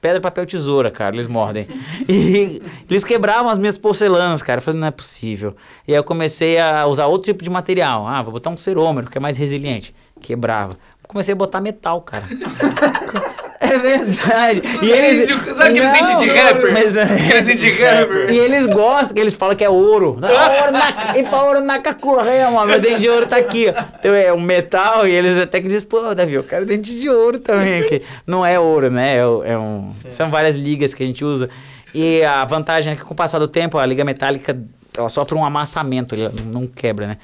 pedra, 0.00 0.20
papel, 0.20 0.46
tesoura, 0.46 0.88
cara, 0.88 1.16
eles 1.16 1.26
mordem. 1.26 1.66
E 2.08 2.62
eles 2.88 3.02
quebravam 3.02 3.50
as 3.50 3.58
minhas 3.58 3.76
porcelanas, 3.76 4.40
cara. 4.40 4.58
Eu 4.58 4.62
falei, 4.62 4.80
não 4.80 4.86
é 4.86 4.92
possível. 4.92 5.56
E 5.86 5.90
aí 5.90 5.98
eu 5.98 6.04
comecei 6.04 6.60
a 6.60 6.86
usar 6.86 7.06
outro 7.06 7.32
tipo 7.32 7.42
de 7.42 7.50
material. 7.50 8.06
Ah, 8.06 8.22
vou 8.22 8.32
botar 8.32 8.50
um 8.50 8.56
cerômetro, 8.56 9.10
que 9.10 9.18
é 9.18 9.20
mais 9.20 9.36
resiliente. 9.36 9.92
Quebrava 10.20 10.78
comecei 11.12 11.32
a 11.32 11.36
botar 11.36 11.60
metal, 11.60 12.00
cara. 12.02 12.24
É 13.62 13.78
verdade. 13.78 14.60
E 14.82 14.90
eles, 14.90 15.28
sabe 15.28 15.78
aqueles 15.78 15.92
dentes 15.92 16.18
de 16.18 16.28
rapper? 16.28 16.72
Mas, 16.72 16.96
é. 16.96 17.02
aqueles 17.04 17.46
dentes 17.46 17.60
de 17.60 17.70
rapper. 17.70 18.30
E 18.30 18.36
eles 18.36 18.66
gostam, 18.66 19.14
que 19.14 19.20
eles 19.20 19.34
falam 19.34 19.54
que 19.54 19.62
é 19.64 19.70
ouro. 19.70 20.18
ouro 20.20 20.72
na, 20.72 21.16
e 21.16 21.22
pra 21.22 21.42
ouro 21.44 21.60
na 21.60 21.78
cacorreia, 21.78 22.50
mano. 22.50 22.66
Meu 22.66 22.80
dente 22.80 23.00
de 23.00 23.08
ouro 23.08 23.24
tá 23.24 23.36
aqui. 23.36 23.66
Então 23.98 24.12
é 24.12 24.32
um 24.32 24.40
metal 24.40 25.06
e 25.06 25.12
eles 25.12 25.38
até 25.38 25.60
que 25.60 25.68
dizem, 25.68 25.88
pô, 25.88 26.12
Davi, 26.12 26.34
eu 26.34 26.42
quero 26.42 26.66
dente 26.66 26.98
de 27.00 27.08
ouro 27.08 27.38
também 27.38 27.82
aqui. 27.82 28.02
Não 28.26 28.44
é 28.44 28.58
ouro, 28.58 28.90
né? 28.90 29.14
É, 29.14 29.20
é 29.20 29.58
um, 29.58 29.90
são 30.10 30.28
várias 30.28 30.56
ligas 30.56 30.92
que 30.92 31.02
a 31.02 31.06
gente 31.06 31.24
usa. 31.24 31.48
E 31.94 32.22
a 32.24 32.44
vantagem 32.44 32.92
é 32.92 32.96
que 32.96 33.02
com 33.02 33.14
o 33.14 33.16
passar 33.16 33.38
do 33.38 33.48
tempo, 33.48 33.78
a 33.78 33.86
liga 33.86 34.04
metálica, 34.04 34.58
ela 34.96 35.08
sofre 35.08 35.36
um 35.36 35.44
amassamento, 35.44 36.14
ela 36.14 36.32
não 36.46 36.66
quebra, 36.66 37.06
né? 37.06 37.16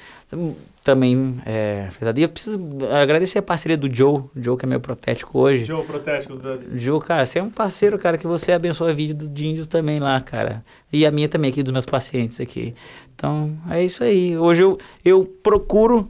Também 0.89 1.39
é, 1.45 1.87
fez 1.91 2.17
E 2.17 2.23
eu 2.23 2.29
preciso 2.29 2.59
agradecer 2.99 3.37
a 3.37 3.43
parceria 3.43 3.77
do 3.77 3.93
Joe, 3.93 4.23
Joe 4.35 4.57
que 4.57 4.65
é 4.65 4.67
meu 4.67 4.79
protético 4.79 5.37
hoje. 5.37 5.63
Joe, 5.63 5.85
protético 5.85 6.35
do 6.35 6.79
Joe, 6.79 6.99
cara, 6.99 7.27
você 7.27 7.37
é 7.37 7.43
um 7.43 7.49
parceiro, 7.51 7.99
cara, 7.99 8.17
que 8.17 8.25
você 8.25 8.53
abençoa 8.53 8.89
a 8.89 8.93
vida 8.93 9.13
do 9.13 9.39
Índios 9.39 9.67
também 9.67 9.99
lá, 9.99 10.19
cara. 10.19 10.65
E 10.91 11.05
a 11.05 11.11
minha 11.11 11.29
também 11.29 11.51
aqui, 11.51 11.61
dos 11.61 11.71
meus 11.71 11.85
pacientes 11.85 12.39
aqui. 12.39 12.73
Então, 13.13 13.55
é 13.69 13.83
isso 13.83 14.03
aí. 14.03 14.35
Hoje 14.35 14.63
eu, 14.63 14.79
eu 15.05 15.23
procuro 15.23 16.09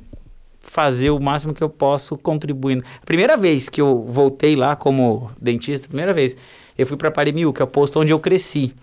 fazer 0.62 1.10
o 1.10 1.20
máximo 1.20 1.54
que 1.54 1.62
eu 1.62 1.70
posso 1.70 2.18
contribuindo. 2.18 2.82
A 3.02 3.06
primeira 3.06 3.36
vez 3.36 3.68
que 3.68 3.82
eu 3.82 4.06
voltei 4.06 4.56
lá 4.56 4.78
como 4.78 5.30
dentista, 5.42 5.90
primeira 5.90 6.14
vez, 6.14 6.38
eu 6.78 6.88
fui 6.88 6.96
para 6.96 7.12
Parimiu, 7.12 7.52
que 7.52 7.62
é 7.62 7.66
o 7.66 7.68
posto 7.68 8.00
onde 8.00 8.14
eu 8.14 8.20
cresci. 8.20 8.74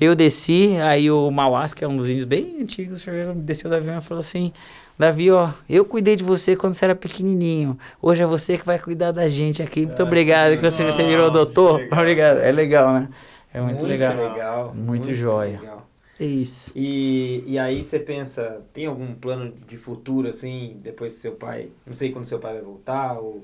Eu 0.00 0.16
desci, 0.16 0.76
aí 0.82 1.08
o 1.12 1.30
Mauás, 1.30 1.72
que 1.72 1.84
é 1.84 1.88
um 1.88 1.96
dos 1.96 2.08
índios 2.08 2.24
bem 2.24 2.56
antigos, 2.60 3.06
desceu 3.36 3.70
do 3.70 3.76
avião 3.76 3.98
e 3.98 4.00
falou 4.00 4.18
assim: 4.18 4.52
Davi, 4.98 5.30
ó, 5.30 5.50
eu 5.68 5.84
cuidei 5.84 6.14
de 6.14 6.22
você 6.22 6.54
quando 6.54 6.74
você 6.74 6.84
era 6.84 6.94
pequenininho. 6.94 7.76
Hoje 8.00 8.22
é 8.22 8.26
você 8.26 8.56
que 8.56 8.64
vai 8.64 8.78
cuidar 8.78 9.10
da 9.10 9.28
gente 9.28 9.60
aqui. 9.60 9.84
Muito 9.84 10.00
é, 10.00 10.04
obrigado 10.04 10.56
que 10.56 10.62
você, 10.62 10.84
você 10.84 11.04
virou 11.04 11.30
doutor. 11.30 11.80
Obrigado. 11.90 12.38
É 12.38 12.52
legal, 12.52 12.92
né? 12.92 13.08
É 13.52 13.60
muito, 13.60 13.78
muito 13.78 13.88
legal. 13.88 14.16
legal. 14.16 14.66
Muito, 14.66 14.86
muito 14.86 15.14
joia. 15.14 15.58
Legal. 15.60 15.88
É 16.18 16.24
isso. 16.24 16.72
E, 16.76 17.42
e 17.44 17.58
aí 17.58 17.82
você 17.82 17.98
pensa, 17.98 18.62
tem 18.72 18.86
algum 18.86 19.14
plano 19.14 19.52
de 19.66 19.76
futuro, 19.76 20.28
assim, 20.28 20.76
depois 20.80 21.14
seu 21.14 21.32
pai... 21.32 21.70
Não 21.84 21.94
sei 21.94 22.12
quando 22.12 22.24
seu 22.24 22.38
pai 22.38 22.54
vai 22.54 22.62
voltar, 22.62 23.18
ou 23.18 23.42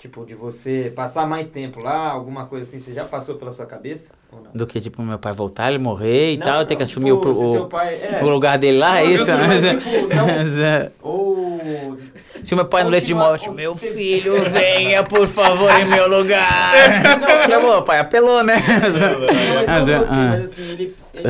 Tipo, 0.00 0.24
de 0.24 0.34
você 0.34 0.90
passar 0.96 1.26
mais 1.26 1.50
tempo 1.50 1.78
lá, 1.84 2.08
alguma 2.08 2.46
coisa 2.46 2.64
assim, 2.64 2.78
você 2.78 2.90
já 2.90 3.04
passou 3.04 3.34
pela 3.34 3.52
sua 3.52 3.66
cabeça? 3.66 4.12
Do 4.54 4.66
que, 4.66 4.80
tipo, 4.80 5.02
meu 5.02 5.18
pai 5.18 5.34
voltar, 5.34 5.68
ele 5.68 5.78
morrer 5.78 6.32
e 6.32 6.36
não, 6.38 6.46
tal, 6.46 6.64
ter 6.64 6.74
que 6.74 6.82
assumir 6.82 7.14
tipo, 7.14 7.28
o, 7.28 7.62
o, 7.64 7.66
pai, 7.66 7.96
é, 7.96 8.20
o 8.24 8.28
lugar 8.30 8.56
dele 8.56 8.78
lá, 8.78 9.02
é 9.02 9.04
isso? 9.04 9.30
Não, 9.30 9.46
mas, 9.46 9.60
tipo, 9.60 10.14
não, 10.14 10.90
ou... 11.02 11.98
Se 12.42 12.54
o 12.54 12.56
meu 12.56 12.64
pai 12.64 12.82
no 12.82 12.88
leito 12.88 13.06
de 13.06 13.12
morte, 13.12 13.50
meu 13.50 13.74
você- 13.74 13.90
filho, 13.90 14.32
venha 14.50 15.04
por 15.04 15.28
favor 15.28 15.70
em 15.78 15.84
meu 15.84 16.08
lugar. 16.08 16.72
Pai, 17.84 17.98
apelou, 17.98 18.42
né? 18.42 18.56
Não, 18.56 18.80
mas 18.80 19.00
não 19.00 19.74
Ah, 19.74 19.84
você, 19.84 20.14
ah. 20.14 20.16
mas 20.30 20.52
assim, 20.52 20.62
ele, 20.62 20.96
ele 21.12 21.24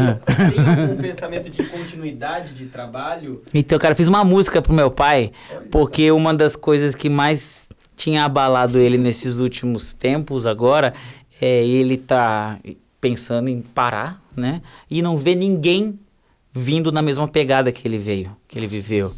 tem 0.55 0.83
algum 0.83 0.97
pensamento 0.97 1.51
de 1.51 1.63
continuidade 1.65 2.55
de 2.55 2.67
trabalho? 2.67 3.43
Então, 3.53 3.79
cara, 3.81 3.93
eu 3.93 3.97
fiz 3.97 4.07
uma 4.07 4.23
música 4.23 4.63
pro 4.63 4.73
meu 4.73 4.91
pai, 4.91 5.33
porque 5.73 6.13
uma 6.13 6.33
das 6.33 6.55
coisas 6.55 6.95
que 6.95 7.09
mais 7.09 7.69
tinha 8.01 8.25
abalado 8.25 8.79
ele 8.79 8.97
nesses 8.97 9.41
últimos 9.41 9.93
tempos 9.93 10.47
agora 10.47 10.95
é 11.39 11.63
ele 11.63 11.99
tá 11.99 12.59
pensando 12.99 13.51
em 13.51 13.61
parar, 13.61 14.23
né? 14.35 14.63
E 14.91 15.03
não 15.03 15.19
ver 15.19 15.35
ninguém 15.35 16.01
vindo 16.51 16.91
na 16.91 17.03
mesma 17.03 17.29
pegada 17.29 17.71
que 17.71 17.87
ele 17.87 17.99
veio, 17.99 18.35
que 18.49 18.59
ele 18.59 18.67
viveu. 18.67 19.13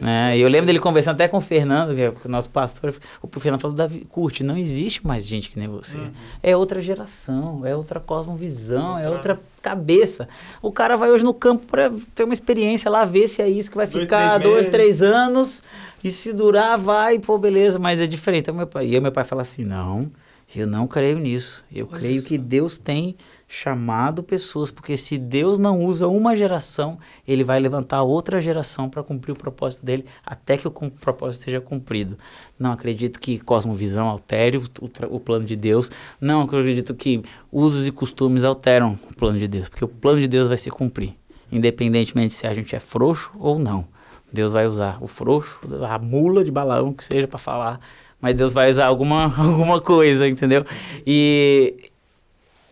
Né? 0.00 0.38
E 0.38 0.40
eu 0.40 0.48
lembro 0.48 0.66
dele 0.66 0.78
conversando 0.78 1.14
até 1.14 1.26
com 1.26 1.38
o 1.38 1.40
Fernando, 1.40 1.96
que 1.96 2.00
é 2.00 2.10
o 2.10 2.28
nosso 2.28 2.50
pastor. 2.50 2.94
O 3.20 3.40
Fernando 3.40 3.60
falou: 3.60 3.76
Davi, 3.76 4.06
curte, 4.08 4.44
não 4.44 4.56
existe 4.56 5.04
mais 5.04 5.26
gente 5.26 5.50
que 5.50 5.58
nem 5.58 5.66
você. 5.66 5.98
É 6.40 6.56
outra 6.56 6.80
geração, 6.80 7.66
é 7.66 7.74
outra 7.74 7.98
cosmovisão, 7.98 8.98
é 8.98 9.10
outra 9.10 9.40
cabeça. 9.68 10.28
O 10.62 10.72
cara 10.72 10.96
vai 10.96 11.10
hoje 11.10 11.24
no 11.24 11.34
campo 11.34 11.66
para 11.66 11.90
ter 12.14 12.24
uma 12.24 12.32
experiência 12.32 12.90
lá, 12.90 13.04
ver 13.04 13.28
se 13.28 13.42
é 13.42 13.48
isso 13.48 13.70
que 13.70 13.76
vai 13.76 13.86
Dois, 13.86 14.04
ficar 14.04 14.38
três 14.40 14.52
dois, 14.52 14.68
três 14.68 15.02
anos. 15.02 15.62
E 16.02 16.10
se 16.10 16.32
durar, 16.32 16.78
vai, 16.78 17.18
pô, 17.18 17.36
beleza, 17.38 17.78
mas 17.78 18.00
é 18.00 18.06
diferente. 18.06 18.42
Então, 18.44 18.54
meu 18.54 18.66
pai, 18.66 18.86
e 18.94 19.00
meu 19.00 19.12
pai 19.12 19.24
fala 19.24 19.42
assim: 19.42 19.64
não, 19.64 20.10
eu 20.54 20.66
não 20.66 20.86
creio 20.86 21.18
nisso. 21.18 21.64
Eu 21.72 21.88
Olha 21.90 21.98
creio 21.98 22.20
só. 22.20 22.28
que 22.28 22.38
Deus 22.38 22.78
tem 22.78 23.16
chamado 23.48 24.22
pessoas, 24.22 24.70
porque 24.70 24.94
se 24.98 25.16
Deus 25.16 25.58
não 25.58 25.82
usa 25.82 26.06
uma 26.06 26.36
geração, 26.36 26.98
ele 27.26 27.42
vai 27.42 27.58
levantar 27.58 28.02
outra 28.02 28.40
geração 28.40 28.90
para 28.90 29.02
cumprir 29.02 29.32
o 29.32 29.36
propósito 29.36 29.86
dele, 29.86 30.04
até 30.24 30.58
que 30.58 30.68
o 30.68 30.70
propósito 30.70 31.40
esteja 31.40 31.60
cumprido. 31.60 32.18
Não 32.58 32.72
acredito 32.72 33.18
que 33.18 33.38
cosmovisão 33.38 34.06
altere 34.06 34.58
o, 34.58 34.62
o 34.82 35.16
o 35.16 35.20
plano 35.20 35.44
de 35.44 35.56
Deus. 35.56 35.90
Não 36.20 36.42
acredito 36.42 36.94
que 36.94 37.22
usos 37.50 37.86
e 37.86 37.90
costumes 37.90 38.44
alteram 38.44 38.98
o 39.10 39.14
plano 39.14 39.38
de 39.38 39.48
Deus, 39.48 39.68
porque 39.68 39.84
o 39.84 39.88
plano 39.88 40.20
de 40.20 40.28
Deus 40.28 40.48
vai 40.48 40.58
se 40.58 40.70
cumprir, 40.70 41.14
independentemente 41.50 42.34
se 42.34 42.46
a 42.46 42.52
gente 42.52 42.76
é 42.76 42.80
frouxo 42.80 43.30
ou 43.38 43.58
não. 43.58 43.86
Deus 44.30 44.52
vai 44.52 44.66
usar 44.66 44.98
o 45.00 45.06
frouxo, 45.06 45.58
a 45.88 45.98
mula 45.98 46.44
de 46.44 46.50
Balaão, 46.50 46.92
que 46.92 47.02
seja 47.02 47.26
para 47.26 47.38
falar, 47.38 47.80
mas 48.20 48.34
Deus 48.34 48.52
vai 48.52 48.68
usar 48.68 48.86
alguma, 48.86 49.24
alguma 49.38 49.80
coisa, 49.80 50.28
entendeu? 50.28 50.66
E 51.06 51.87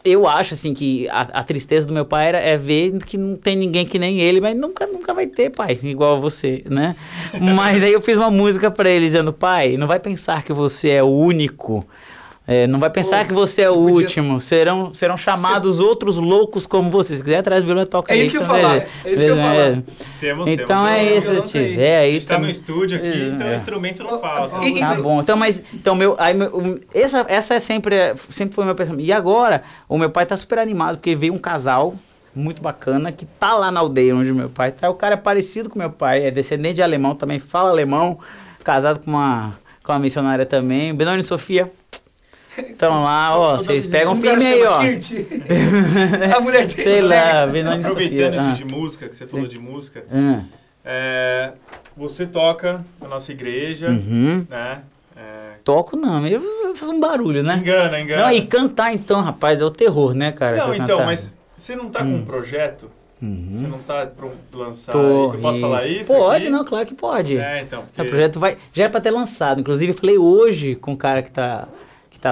eu 0.07 0.27
acho 0.27 0.55
assim 0.55 0.73
que 0.73 1.09
a, 1.09 1.23
a 1.41 1.43
tristeza 1.43 1.87
do 1.87 1.93
meu 1.93 2.05
pai 2.05 2.29
era, 2.29 2.41
é 2.41 2.57
ver 2.57 2.97
que 2.99 3.19
não 3.19 3.37
tem 3.37 3.57
ninguém 3.57 3.85
que 3.85 3.99
nem 3.99 4.21
ele, 4.21 4.41
mas 4.41 4.57
nunca, 4.57 4.87
nunca 4.87 5.13
vai 5.13 5.27
ter 5.27 5.51
pai 5.51 5.79
igual 5.83 6.21
você, 6.21 6.63
né? 6.69 6.95
mas 7.55 7.83
aí 7.83 7.93
eu 7.93 8.01
fiz 8.01 8.17
uma 8.17 8.31
música 8.31 8.71
para 8.71 8.89
ele 8.89 9.05
dizendo, 9.05 9.33
pai, 9.33 9.77
não 9.77 9.87
vai 9.87 9.99
pensar 9.99 10.43
que 10.43 10.53
você 10.53 10.91
é 10.91 11.03
o 11.03 11.09
único. 11.09 11.85
É, 12.47 12.67
não 12.67 12.79
vai 12.79 12.89
pensar 12.91 13.21
Pô, 13.23 13.27
que 13.29 13.33
você 13.35 13.63
é 13.63 13.71
o 13.71 13.75
podia- 13.75 13.95
último. 13.95 14.41
Serão, 14.41 14.95
serão 14.95 15.17
chamados 15.17 15.81
outros 15.81 16.17
loucos 16.17 16.67
como 16.67 16.91
você. 16.91 17.17
Se 17.17 17.25
quiser, 17.25 17.43
traz 17.43 17.63
violão 17.65 17.85
toca 17.87 18.13
É 18.13 18.17
isso 18.17 18.31
que 18.31 18.37
eu 18.37 18.43
então, 18.43 18.55
falar, 18.55 18.77
é 18.77 18.87
isso 19.13 19.23
que 19.25 19.31
eu 19.31 19.37
falar. 19.37 19.55
é. 19.57 19.83
Temos, 20.21 20.49
Então 20.49 20.67
temos 20.85 20.91
é 20.91 21.17
isso, 21.17 21.27
se 21.27 21.33
violão 21.33 21.49
tá 21.51 21.59
aí. 21.59 21.69
tiver 21.71 21.99
A 22.07 22.11
gente 22.11 22.27
tá 22.27 22.39
no 22.39 22.49
estúdio 22.51 22.99
aqui, 22.99 23.31
então 23.35 23.47
o 23.47 23.51
É. 23.51 23.55
instrumento 23.55 24.05
não 24.05 24.21
falta. 24.21 24.65
E- 24.65 24.79
Tá 24.79 24.95
bom. 24.95 25.21
Então, 25.21 25.37
mas 25.37 25.63
então 25.75 25.95
meu, 25.95 26.15
aí 26.19 26.35
meu, 26.35 26.81
essa 26.95 27.27
essa 27.29 27.55
é 27.55 27.59
sempre 27.61 28.15
sempre 28.31 28.55
foi 28.55 28.63
o 28.63 28.67
meu 28.67 28.75
pensamento. 28.77 29.05
E 29.05 29.13
agora 29.13 29.63
o 29.89 29.99
meu 29.99 30.11
pai 30.11 30.25
tá 30.25 30.37
super 30.37 30.59
animado 30.59 30.97
porque 30.99 31.17
veio 31.17 31.35
um 31.35 31.39
casal 31.39 31.95
muito 32.35 32.61
bacana 32.63 33.11
que 33.11 33.25
tá 33.25 33.55
lá 33.55 33.71
na 33.71 33.81
aldeia 33.81 34.15
onde 34.15 34.33
meu 34.33 34.51
pai 34.51 34.71
tá. 34.71 34.89
O 34.91 34.95
cara 34.95 35.15
é 35.15 35.17
parecido 35.17 35.69
com 35.71 35.79
meu 35.79 35.91
pai, 35.91 36.25
é 36.27 36.31
descendente 36.31 36.77
de 36.77 36.83
alemão, 36.83 37.15
também 37.15 37.39
fala 37.39 37.71
alemão, 37.71 38.19
casado 38.63 39.01
com 39.01 39.11
uma 39.11 39.55
com 39.83 39.93
uma 39.93 39.99
missionária 39.99 40.45
também. 40.45 40.93
Benoni 40.95 41.21
e 41.21 41.23
Sofia 41.23 41.71
estão 42.63 43.03
lá, 43.05 43.39
ó, 43.39 43.55
vocês 43.57 43.87
pegam 43.87 44.13
Um 44.13 44.21
firme 44.21 44.45
aí, 44.47 44.63
ó. 44.65 44.81
A 46.37 46.41
mulher 46.41 46.67
dele. 46.67 46.83
Sei 46.83 47.01
lá, 47.01 47.47
Benoni 47.47 47.81
e 47.81 47.85
Sofia. 47.85 48.07
Aproveitando 48.07 48.35
isso 48.35 48.51
Ah. 48.51 48.53
de 48.53 48.65
música, 48.75 49.09
que 49.09 49.17
você 49.17 49.27
falou 49.27 49.47
de 49.47 49.59
música, 49.59 50.05
Ah. 50.13 50.43
é, 50.85 51.53
você 51.97 52.27
toca 52.27 52.85
na 53.01 53.09
nossa 53.09 53.33
igreja, 53.33 53.89
Uhum. 53.89 54.47
né? 54.49 54.83
É, 55.17 55.57
Toco 55.65 55.97
não, 55.97 56.27
eu 56.27 56.41
faço 56.77 56.93
um 56.93 57.01
barulho, 57.01 57.43
né? 57.43 57.57
engana, 57.57 57.99
engana. 58.01 58.23
Não, 58.25 58.33
e 58.33 58.47
cantar 58.47 58.93
então, 58.95 59.21
rapaz, 59.23 59.61
é 59.61 59.65
o 59.65 59.71
terror, 59.71 60.15
né, 60.15 60.31
cara? 60.31 60.57
Não, 60.59 60.75
então, 60.75 60.87
cantar. 60.99 61.07
mas 61.07 61.31
você 61.57 61.75
não 61.75 61.89
tá 61.89 62.01
com 62.01 62.15
um 62.17 62.25
projeto? 62.25 62.91
Uhum. 63.21 63.53
Você 63.59 63.67
não 63.67 63.79
tá 63.79 64.05
pronto 64.07 64.37
pra 64.53 64.61
lançar? 64.61 64.93
Tô, 64.93 65.33
eu 65.33 65.41
posso 65.41 65.59
falar 65.59 65.87
isso? 65.87 66.13
Pode, 66.13 66.45
aqui? 66.45 66.53
não, 66.53 66.65
claro 66.67 66.85
que 66.87 66.95
pode. 66.95 67.39
É, 67.39 67.63
então. 67.63 67.81
O 67.81 67.87
Porque... 67.87 68.11
projeto 68.11 68.39
vai. 68.39 68.59
Já 68.75 68.85
era 68.85 68.93
pra 68.93 69.01
ter 69.01 69.11
lançado. 69.11 69.59
Inclusive, 69.63 69.93
eu 69.93 69.97
falei 69.97 70.19
hoje 70.19 70.75
com 70.75 70.93
o 70.93 70.97
cara 70.99 71.23
que 71.23 71.31
tá, 71.31 71.67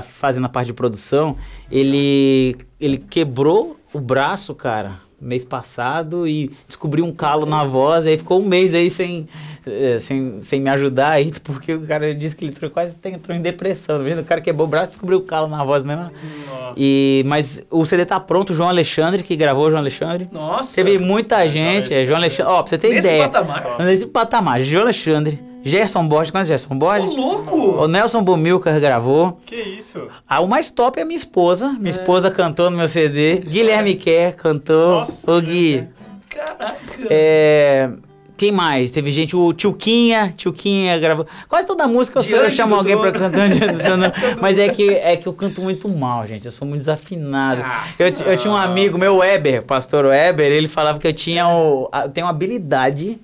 que 0.02 0.08
tá 0.08 0.12
fazendo 0.18 0.44
a 0.46 0.48
parte 0.48 0.66
de 0.68 0.72
produção. 0.72 1.36
Ele, 1.70 2.56
ele 2.80 2.98
quebrou 2.98 3.76
o 3.92 4.00
braço, 4.00 4.54
cara, 4.54 4.92
mês 5.20 5.44
passado 5.44 6.26
e 6.26 6.50
descobriu 6.66 7.04
um 7.04 7.12
calo 7.12 7.46
na 7.46 7.64
voz. 7.64 8.06
Aí 8.06 8.18
ficou 8.18 8.40
um 8.40 8.44
mês 8.44 8.74
aí 8.74 8.90
sem, 8.90 9.26
eh, 9.66 9.98
sem, 10.00 10.40
sem 10.42 10.60
me 10.60 10.68
ajudar 10.70 11.10
aí, 11.10 11.32
porque 11.42 11.74
o 11.74 11.86
cara 11.86 12.14
disse 12.14 12.34
que 12.36 12.44
ele 12.44 12.52
entrou, 12.52 12.70
quase 12.70 12.94
entrou 13.04 13.36
em 13.36 13.40
depressão. 13.40 13.98
tá? 14.02 14.20
O 14.20 14.24
cara 14.24 14.40
quebrou 14.40 14.66
o 14.66 14.70
braço 14.70 14.86
e 14.86 14.90
descobriu 14.90 15.18
o 15.18 15.22
calo 15.22 15.46
na 15.48 15.64
voz 15.64 15.84
mesmo. 15.84 16.10
Nossa. 16.48 16.74
E, 16.76 17.22
mas 17.26 17.62
o 17.70 17.86
CD 17.86 18.04
tá 18.04 18.18
pronto, 18.18 18.52
o 18.52 18.56
João 18.56 18.68
Alexandre, 18.68 19.22
que 19.22 19.36
gravou 19.36 19.66
o 19.66 19.70
João 19.70 19.80
Alexandre. 19.80 20.28
Nossa. 20.32 20.74
Teve 20.74 20.98
muita 20.98 21.46
gente, 21.48 21.92
é, 21.92 22.04
João 22.04 22.18
Alexandre. 22.18 22.52
Ó, 22.52 22.62
pra 22.62 22.70
você 22.70 22.78
ter 22.78 22.88
Nesse 22.88 23.06
ideia. 23.08 23.28
patamar. 23.28 23.78
Nesse 23.78 24.06
patamar. 24.06 24.60
João 24.62 24.82
Alexandre, 24.82 25.38
Gerson 25.64 26.06
Borges, 26.06 26.30
conhece 26.30 26.48
Gerson 26.48 26.74
Ô, 26.74 26.76
Borges? 26.76 27.16
louco! 27.16 27.56
O 27.56 27.88
Nelson 27.88 28.22
Bomilcar 28.22 28.78
gravou. 28.78 29.40
Que 29.46 29.56
isso? 29.56 30.08
Ah, 30.28 30.40
o 30.40 30.46
mais 30.46 30.70
top 30.70 30.98
é 30.98 31.02
a 31.02 31.06
minha 31.06 31.16
esposa. 31.16 31.68
Minha 31.78 31.90
esposa 31.90 32.30
cantou 32.30 32.70
no 32.70 32.76
meu 32.76 32.86
CD. 32.86 33.38
Guilherme 33.38 33.94
Kerr 33.94 34.34
cantou. 34.36 35.00
Nossa, 35.00 35.32
Ô 35.32 35.40
Gui. 35.40 35.86
Caraca. 36.28 36.74
É, 37.08 37.90
Quem 38.36 38.50
mais? 38.52 38.90
Teve 38.90 39.10
gente, 39.12 39.34
o 39.36 39.52
Tchuquinha, 39.54 40.34
Tchuquinha 40.36 40.98
gravou. 40.98 41.24
Quase 41.48 41.66
toda 41.66 41.86
música 41.86 42.18
eu, 42.18 42.22
sei, 42.22 42.38
eu 42.38 42.50
chamo 42.50 42.74
alguém 42.74 42.98
pra 42.98 43.12
cantar. 43.12 43.48
Mas 44.42 44.58
é 44.58 44.68
que, 44.68 44.90
é 44.90 45.16
que 45.16 45.26
eu 45.26 45.32
canto 45.32 45.62
muito 45.62 45.88
mal, 45.88 46.26
gente. 46.26 46.44
Eu 46.44 46.52
sou 46.52 46.66
muito 46.66 46.80
desafinado. 46.80 47.62
Ah. 47.64 47.86
eu, 47.98 48.06
eu 48.06 48.36
tinha 48.36 48.52
um 48.52 48.56
amigo, 48.56 48.98
meu 48.98 49.18
Weber, 49.18 49.62
pastor 49.62 50.06
Weber, 50.06 50.50
ele 50.50 50.68
falava 50.68 50.98
que 50.98 51.06
eu 51.06 51.12
tinha 51.12 51.48
o, 51.48 51.88
eu 52.04 52.10
tenho 52.10 52.26
uma 52.26 52.30
habilidade 52.32 53.18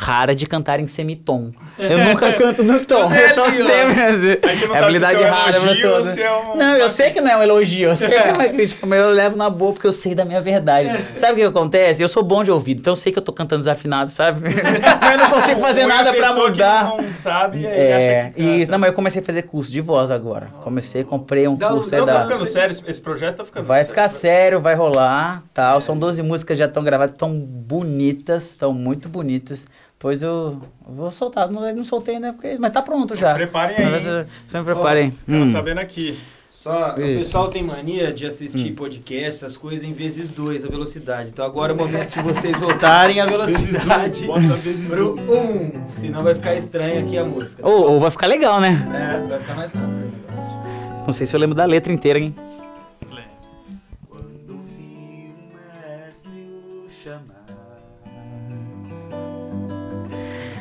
rara 0.00 0.32
de 0.32 0.46
cantar 0.46 0.78
em 0.78 0.86
semitom. 0.86 1.50
Eu 1.76 1.98
nunca 2.06 2.32
canto 2.34 2.62
no 2.62 2.78
tom. 2.84 3.12
Eu 3.12 3.34
tô 3.34 3.50
sempre 3.50 4.00
assim. 4.00 4.36
Aí 4.44 4.56
você 4.56 4.66
não 4.68 4.76
É 4.76 4.78
habilidade 4.78 5.18
se 5.18 5.24
é 5.24 5.26
um 5.26 5.30
rara 5.34 5.52
pra 5.52 5.60
elogio 5.72 5.90
todos. 5.90 6.08
se 6.10 6.22
é 6.22 6.32
um- 6.32 6.56
Não, 6.56 6.76
eu 6.76 6.88
sei 6.88 7.10
que 7.10 7.20
não 7.20 7.30
é 7.32 7.36
um 7.36 7.42
elogio, 7.42 7.88
eu 7.90 7.96
sei 7.96 8.08
que 8.08 8.14
é 8.14 8.32
uma 8.32 8.44
crítica, 8.48 8.86
mas 8.86 9.00
eu 9.00 9.10
levo 9.10 9.36
na 9.36 9.50
boa 9.50 9.72
porque 9.72 9.88
eu 9.88 9.92
sei 9.92 10.14
da 10.14 10.24
minha 10.24 10.40
verdade. 10.40 10.88
Sabe 11.16 11.32
o 11.32 11.36
que 11.36 11.42
acontece? 11.42 12.00
Eu 12.00 12.08
sou 12.08 12.22
bom 12.22 12.44
de 12.44 12.50
ouvido, 12.52 12.78
então 12.80 12.92
eu 12.92 12.96
sei 12.96 13.10
que 13.12 13.18
eu 13.18 13.22
tô 13.22 13.32
cantando 13.32 13.58
desafinado, 13.60 14.08
sabe? 14.10 14.40
mas 15.00 15.12
eu 15.12 15.18
não 15.18 15.30
consigo 15.30 15.60
fazer 15.60 15.80
Ou 15.80 15.86
é 15.90 15.94
nada 15.96 16.12
pra 16.12 16.28
pessoa 16.28 16.44
que 16.44 16.50
mudar. 16.52 16.84
não 16.84 17.12
sabe 17.14 17.58
e 17.62 17.66
aí 17.66 17.72
É, 17.80 17.96
acha 17.96 18.30
que 18.30 18.40
canta. 18.44 18.56
isso. 18.62 18.70
Não, 18.70 18.78
mas 18.78 18.88
eu 18.90 18.94
comecei 18.94 19.20
a 19.20 19.24
fazer 19.24 19.42
curso 19.42 19.72
de 19.72 19.80
voz 19.80 20.12
agora. 20.12 20.46
Comecei, 20.62 21.02
comprei 21.02 21.48
um 21.48 21.52
um- 21.54 21.58
curso 21.58 21.88
Então 21.92 22.06
da... 22.06 22.14
tá 22.14 22.20
ficando 22.22 22.46
sério, 22.46 22.76
esse- 22.86 23.00
projeto 23.02 23.38
tá 23.38 23.44
ficando 23.44 23.64
Vai 23.66 23.78
sério. 23.80 23.88
ficar 23.88 24.08
sério, 24.08 24.60
vai 24.60 24.76
rolar, 24.76 25.42
tal. 25.52 25.80
São 25.80 25.98
12 25.98 26.22
músicas 26.22 26.56
já 26.56 26.66
estão 26.66 26.84
gravadas, 26.84 27.14
estão 27.14 27.36
bonitas, 27.36 28.50
estão 28.50 28.72
muito 28.72 29.08
bonitas. 29.08 29.66
Pois 29.98 30.22
eu 30.22 30.60
vou 30.88 31.10
soltar, 31.10 31.50
não, 31.50 31.74
não 31.74 31.82
soltei 31.84 32.14
ainda, 32.16 32.32
porque, 32.32 32.56
mas 32.60 32.70
tá 32.70 32.80
pronto 32.80 33.16
já. 33.16 33.34
preparem 33.34 33.76
aí, 33.78 33.90
Mas, 33.90 34.06
hein? 34.06 34.12
eh, 34.12 34.26
Sempre 34.46 34.72
preparem. 34.74 35.10
Ficaram 35.10 35.42
Hum. 35.42 35.52
sabendo 35.52 35.78
aqui. 35.80 36.16
Só, 36.52 36.90
o 36.90 36.94
pessoal 36.94 37.48
tem 37.50 37.62
mania 37.62 38.12
de 38.12 38.26
assistir 38.26 38.74
podcast, 38.74 39.44
essas 39.44 39.56
coisas 39.56 39.84
em 39.84 39.92
vezes 39.92 40.32
dois, 40.32 40.64
a 40.64 40.68
velocidade. 40.68 41.30
Então 41.32 41.44
agora 41.44 41.72
é 41.72 41.74
o 41.74 41.78
momento 41.78 42.10
de 42.18 42.22
vocês 42.22 42.56
voltarem 42.58 43.20
a 43.20 43.26
velocidade 43.26 44.26
Bota 44.26 44.40
vezes 44.58 44.88
pro 44.88 45.14
um. 45.20 45.88
Senão 45.88 46.22
vai 46.24 46.34
ficar 46.34 46.54
estranho 46.56 47.04
aqui 47.06 47.16
a 47.16 47.24
música. 47.24 47.66
Ou, 47.66 47.92
ou 47.92 48.00
vai 48.00 48.10
ficar 48.10 48.26
legal, 48.26 48.60
né? 48.60 48.76
É, 48.92 49.28
vai 49.28 49.38
ficar 49.38 49.54
mais 49.54 49.72
rápido 49.72 49.90
o 49.92 50.30
negócio. 50.30 50.58
Não 51.06 51.12
sei 51.12 51.26
se 51.26 51.34
eu 51.36 51.40
lembro 51.40 51.54
da 51.54 51.64
letra 51.64 51.92
inteira, 51.92 52.18
hein? 52.18 52.34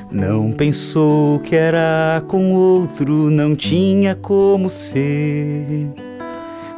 Não 0.09 0.53
pensou 0.53 1.39
que 1.39 1.53
era 1.53 2.23
com 2.29 2.53
outro, 2.53 3.29
não 3.29 3.55
tinha 3.55 4.15
como 4.15 4.69
ser. 4.69 5.91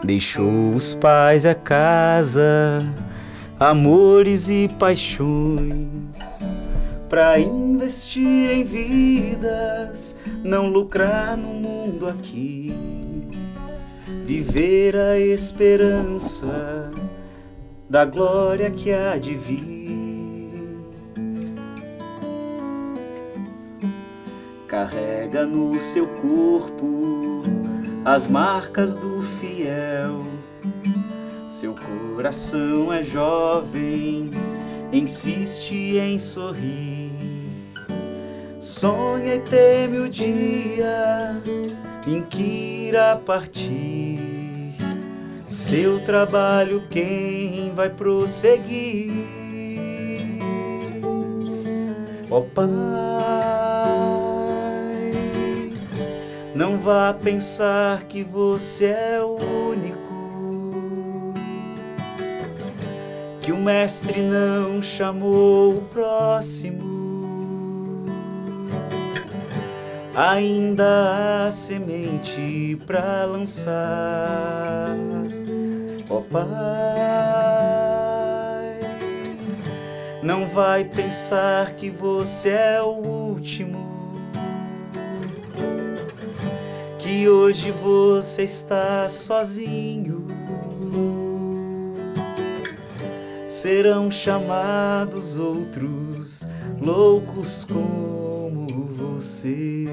Deixou 0.03 0.73
os 0.73 0.95
pais 0.95 1.45
a 1.45 1.53
casa, 1.53 2.83
amores 3.59 4.49
e 4.49 4.67
paixões, 4.79 6.51
pra 7.07 7.39
investir 7.39 8.49
em 8.49 8.63
vidas, 8.63 10.15
não 10.43 10.67
lucrar 10.67 11.37
no 11.37 11.49
mundo 11.49 12.07
aqui. 12.07 12.73
Viver 14.25 14.95
a 14.95 15.19
esperança 15.19 16.91
da 17.87 18.05
glória 18.05 18.71
que 18.71 18.91
há 18.91 19.17
de 19.17 19.35
vir. 19.35 20.08
Carrega 24.69 25.47
no 25.47 25.79
seu 25.79 26.05
corpo 26.05 27.41
as 28.05 28.27
marcas 28.27 28.95
do 28.95 29.19
fiel. 29.21 30.23
Seu 31.49 31.73
coração 31.73 32.93
é 32.93 33.01
jovem, 33.01 34.29
insiste 34.93 35.97
em 35.97 36.19
sorrir. 36.19 37.11
Sonha 38.59 39.35
e 39.35 39.39
teme 39.39 39.97
o 39.97 40.07
dia 40.07 41.35
em 42.07 42.21
que 42.21 42.87
irá 42.89 43.15
partir. 43.15 44.19
Seu 45.47 45.99
trabalho 46.01 46.83
quem 46.91 47.73
vai 47.73 47.89
prosseguir? 47.89 49.11
Ó 52.29 52.37
oh, 52.37 52.41
Pai, 52.43 52.67
não 56.59 56.77
vá 56.77 57.13
pensar 57.13 58.03
que 58.03 58.21
você 58.21 58.87
é 58.87 59.21
o 59.21 59.37
único. 59.69 61.33
Que 63.41 63.53
o 63.53 63.57
Mestre 63.57 64.19
não 64.19 64.81
chamou 64.81 65.77
o 65.77 65.81
próximo. 65.83 66.83
Ainda 70.13 71.45
há 71.47 71.51
semente 71.51 72.77
para 72.85 73.23
lançar, 73.23 74.97
ó 76.09 76.17
oh, 76.17 76.21
Pai. 76.23 76.43
Não 80.21 80.45
vai 80.49 80.83
pensar 80.83 81.71
que 81.71 81.89
você 81.89 82.49
é 82.49 82.81
o 82.81 82.89
último. 82.89 83.88
Que 87.09 87.27
hoje 87.27 87.71
você 87.71 88.43
está 88.43 89.09
sozinho. 89.09 90.27
Serão 93.47 94.11
chamados 94.11 95.39
outros 95.39 96.47
loucos 96.79 97.65
como 97.65 98.67
você. 98.95 99.85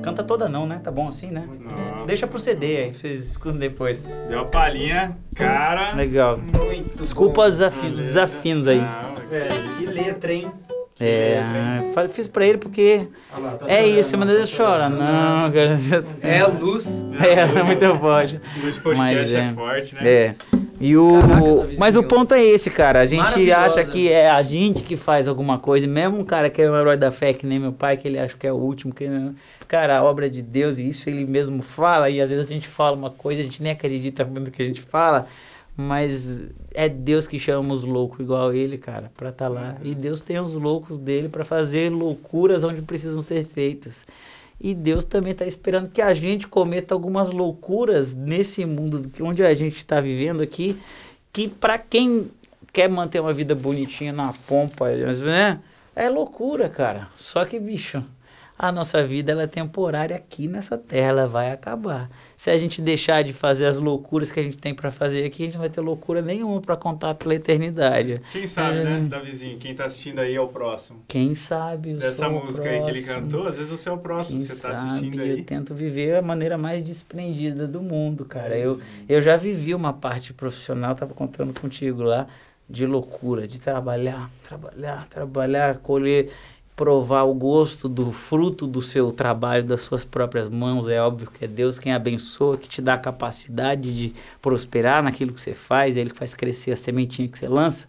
Canta 0.00 0.22
toda 0.22 0.48
não, 0.48 0.64
né? 0.64 0.80
Tá 0.82 0.92
bom 0.92 1.08
assim, 1.08 1.32
né? 1.32 1.44
Nossa. 1.60 2.06
Deixa 2.06 2.28
pro 2.28 2.38
CD 2.38 2.76
aí, 2.84 2.94
vocês 2.94 3.20
escutam 3.32 3.58
depois. 3.58 4.06
Deu 4.28 4.38
a 4.38 4.44
palhinha, 4.44 5.18
cara. 5.34 5.92
Legal. 5.96 6.38
Muito 6.38 7.02
Desculpa 7.02 7.42
bom. 7.42 7.48
os 7.48 7.58
desafi- 7.58 7.90
desafios 7.90 8.68
aí. 8.68 8.80
Velho, 9.28 9.68
que 9.76 9.86
letra, 9.86 10.32
hein? 10.32 10.52
É, 11.00 11.92
fa- 11.94 12.08
fiz 12.08 12.26
pra 12.26 12.44
ele 12.44 12.58
porque 12.58 13.06
Olha 13.32 13.44
lá, 13.44 13.50
tá 13.52 13.66
é 13.68 13.82
chorando, 13.82 13.98
isso, 14.00 14.10
você 14.10 14.16
manda 14.16 14.32
tá 14.32 14.38
ele 14.38 14.46
chorar. 14.46 14.90
Não, 14.90 15.52
cara. 15.52 15.78
É 16.22 16.44
luz. 16.46 17.04
É, 17.18 17.62
muito 17.64 17.94
forte. 18.00 18.40
Podcast 18.82 18.96
Mas 18.96 19.32
é. 19.32 19.38
é. 19.38 19.52
forte, 19.52 19.94
né? 19.94 20.00
É. 20.08 20.34
E 20.80 20.96
o. 20.96 21.20
Caraca, 21.20 21.68
mas 21.78 21.96
o 21.96 22.02
ponto 22.02 22.34
é 22.34 22.42
esse, 22.42 22.70
cara. 22.70 23.00
A 23.00 23.04
gente 23.04 23.50
acha 23.50 23.84
que 23.84 24.10
é 24.10 24.30
a 24.30 24.42
gente 24.42 24.82
que 24.82 24.96
faz 24.96 25.26
alguma 25.26 25.58
coisa, 25.58 25.86
e 25.86 25.88
mesmo 25.88 26.18
um 26.18 26.24
cara 26.24 26.48
que 26.48 26.62
é 26.62 26.70
o 26.70 26.76
herói 26.76 26.96
da 26.96 27.10
fé, 27.10 27.32
que 27.32 27.44
nem 27.46 27.58
meu 27.58 27.72
pai, 27.72 27.96
que 27.96 28.06
ele 28.06 28.18
acha 28.18 28.36
que 28.36 28.46
é 28.46 28.52
o 28.52 28.56
último, 28.56 28.94
que 28.94 29.08
cara, 29.66 29.98
a 29.98 30.04
obra 30.04 30.26
é 30.26 30.28
de 30.28 30.42
Deus, 30.42 30.78
e 30.78 30.88
isso 30.88 31.08
ele 31.08 31.26
mesmo 31.26 31.62
fala, 31.62 32.08
e 32.08 32.20
às 32.20 32.30
vezes 32.30 32.48
a 32.48 32.54
gente 32.54 32.68
fala 32.68 32.96
uma 32.96 33.10
coisa, 33.10 33.40
a 33.40 33.44
gente 33.44 33.62
nem 33.62 33.72
acredita 33.72 34.24
no 34.24 34.50
que 34.50 34.62
a 34.62 34.66
gente 34.66 34.80
fala, 34.80 35.26
mas 35.80 36.40
é 36.74 36.88
Deus 36.88 37.28
que 37.28 37.38
chama 37.38 37.72
os 37.72 37.84
loucos 37.84 38.18
igual 38.18 38.52
ele, 38.52 38.76
cara, 38.76 39.12
pra 39.16 39.28
estar 39.28 39.46
lá. 39.46 39.76
E 39.84 39.94
Deus 39.94 40.20
tem 40.20 40.36
os 40.40 40.52
loucos 40.52 40.98
dele 40.98 41.28
pra 41.28 41.44
fazer 41.44 41.88
loucuras 41.88 42.64
onde 42.64 42.82
precisam 42.82 43.22
ser 43.22 43.46
feitas. 43.46 44.04
E 44.60 44.74
Deus 44.74 45.04
também 45.04 45.30
está 45.30 45.46
esperando 45.46 45.88
que 45.88 46.02
a 46.02 46.12
gente 46.14 46.48
cometa 46.48 46.92
algumas 46.94 47.30
loucuras 47.30 48.12
nesse 48.12 48.66
mundo 48.66 49.08
onde 49.20 49.44
a 49.44 49.54
gente 49.54 49.76
está 49.76 50.00
vivendo 50.00 50.40
aqui, 50.40 50.76
que 51.32 51.46
para 51.46 51.78
quem 51.78 52.28
quer 52.72 52.90
manter 52.90 53.20
uma 53.20 53.32
vida 53.32 53.54
bonitinha 53.54 54.12
na 54.12 54.32
pompa, 54.48 54.88
né? 54.90 55.60
É 55.94 56.08
loucura, 56.10 56.68
cara. 56.68 57.06
Só 57.14 57.44
que, 57.44 57.60
bicho, 57.60 58.02
a 58.58 58.72
nossa 58.72 59.06
vida 59.06 59.30
ela 59.30 59.44
é 59.44 59.46
temporária 59.46 60.16
aqui 60.16 60.48
nessa 60.48 60.76
terra, 60.76 61.08
ela 61.10 61.28
vai 61.28 61.52
acabar. 61.52 62.10
Se 62.36 62.50
a 62.50 62.58
gente 62.58 62.82
deixar 62.82 63.22
de 63.22 63.32
fazer 63.32 63.66
as 63.66 63.78
loucuras 63.78 64.32
que 64.32 64.40
a 64.40 64.42
gente 64.42 64.58
tem 64.58 64.74
para 64.74 64.90
fazer 64.90 65.24
aqui, 65.24 65.44
a 65.44 65.46
gente 65.46 65.54
não 65.54 65.60
vai 65.60 65.70
ter 65.70 65.80
loucura 65.80 66.20
nenhuma 66.20 66.60
para 66.60 66.76
contar 66.76 67.14
pela 67.14 67.34
eternidade. 67.36 68.20
Quem 68.32 68.46
sabe, 68.46 68.78
né, 68.78 69.06
Davizinho? 69.08 69.58
Quem 69.58 69.74
tá 69.74 69.84
assistindo 69.84 70.18
aí 70.18 70.34
é 70.34 70.40
o 70.40 70.48
próximo. 70.48 70.98
Quem 71.06 71.34
sabe 71.34 71.92
eu 71.92 71.98
Dessa 71.98 72.28
música 72.28 72.68
aí 72.68 72.80
que 72.82 72.90
ele 72.90 73.02
próximo. 73.02 73.22
cantou, 73.22 73.46
às 73.46 73.56
vezes 73.58 73.70
você 73.70 73.88
é 73.88 73.92
o 73.92 73.98
próximo 73.98 74.38
Quem 74.40 74.46
que 74.48 74.52
você 74.54 74.68
tá 74.68 74.74
sabe 74.74 74.88
assistindo 74.90 75.22
eu 75.22 75.36
aí. 75.36 75.42
tento 75.44 75.74
viver 75.74 76.16
a 76.16 76.22
maneira 76.22 76.58
mais 76.58 76.82
desprendida 76.82 77.68
do 77.68 77.80
mundo, 77.80 78.24
cara. 78.24 78.56
É 78.58 78.66
Eu, 78.66 78.80
eu 79.08 79.22
já 79.22 79.36
vivi 79.36 79.74
uma 79.74 79.92
parte 79.92 80.34
profissional, 80.34 80.94
tava 80.96 81.14
contando 81.14 81.58
contigo 81.58 82.02
lá, 82.02 82.26
de 82.68 82.84
loucura, 82.86 83.46
de 83.48 83.58
trabalhar, 83.60 84.28
trabalhar, 84.46 85.06
trabalhar, 85.08 85.78
colher, 85.78 86.28
provar 86.78 87.24
o 87.24 87.34
gosto 87.34 87.88
do 87.88 88.12
fruto 88.12 88.64
do 88.64 88.80
seu 88.80 89.10
trabalho, 89.10 89.64
das 89.64 89.82
suas 89.82 90.04
próprias 90.04 90.48
mãos. 90.48 90.86
É 90.86 91.02
óbvio 91.02 91.28
que 91.28 91.44
é 91.44 91.48
Deus 91.48 91.76
quem 91.76 91.92
abençoa, 91.92 92.56
que 92.56 92.68
te 92.68 92.80
dá 92.80 92.94
a 92.94 92.98
capacidade 92.98 93.92
de 93.92 94.14
prosperar 94.40 95.02
naquilo 95.02 95.32
que 95.32 95.40
você 95.40 95.54
faz, 95.54 95.96
é 95.96 96.00
Ele 96.00 96.10
que 96.10 96.16
faz 96.16 96.34
crescer 96.34 96.70
a 96.70 96.76
sementinha 96.76 97.26
que 97.26 97.36
você 97.36 97.48
lança. 97.48 97.88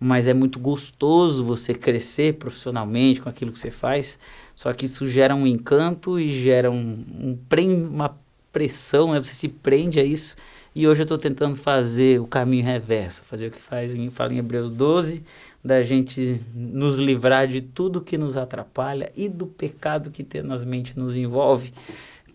Mas 0.00 0.26
é 0.26 0.34
muito 0.34 0.58
gostoso 0.58 1.44
você 1.44 1.72
crescer 1.72 2.34
profissionalmente 2.34 3.20
com 3.20 3.28
aquilo 3.28 3.52
que 3.52 3.58
você 3.58 3.70
faz. 3.70 4.18
Só 4.56 4.72
que 4.72 4.86
isso 4.86 5.08
gera 5.08 5.32
um 5.32 5.46
encanto 5.46 6.18
e 6.18 6.32
gera 6.32 6.68
um, 6.72 7.04
um 7.08 7.38
pren- 7.48 7.86
uma 7.86 8.18
pressão, 8.52 9.12
né? 9.12 9.22
Você 9.22 9.32
se 9.32 9.48
prende 9.48 10.00
a 10.00 10.04
isso. 10.04 10.34
E 10.74 10.88
hoje 10.88 11.02
eu 11.02 11.04
estou 11.04 11.18
tentando 11.18 11.54
fazer 11.54 12.20
o 12.20 12.26
caminho 12.26 12.64
reverso, 12.64 13.22
fazer 13.22 13.46
o 13.46 13.50
que 13.52 13.62
faz 13.62 13.94
em, 13.94 14.10
fala 14.10 14.34
em 14.34 14.38
Hebreus 14.38 14.68
12, 14.70 15.22
da 15.64 15.82
gente 15.82 16.40
nos 16.54 16.98
livrar 16.98 17.48
de 17.48 17.62
tudo 17.62 18.02
que 18.02 18.18
nos 18.18 18.36
atrapalha 18.36 19.10
e 19.16 19.28
do 19.28 19.46
pecado 19.46 20.10
que 20.10 20.22
tenazmente 20.22 20.98
nos 20.98 21.16
envolve. 21.16 21.72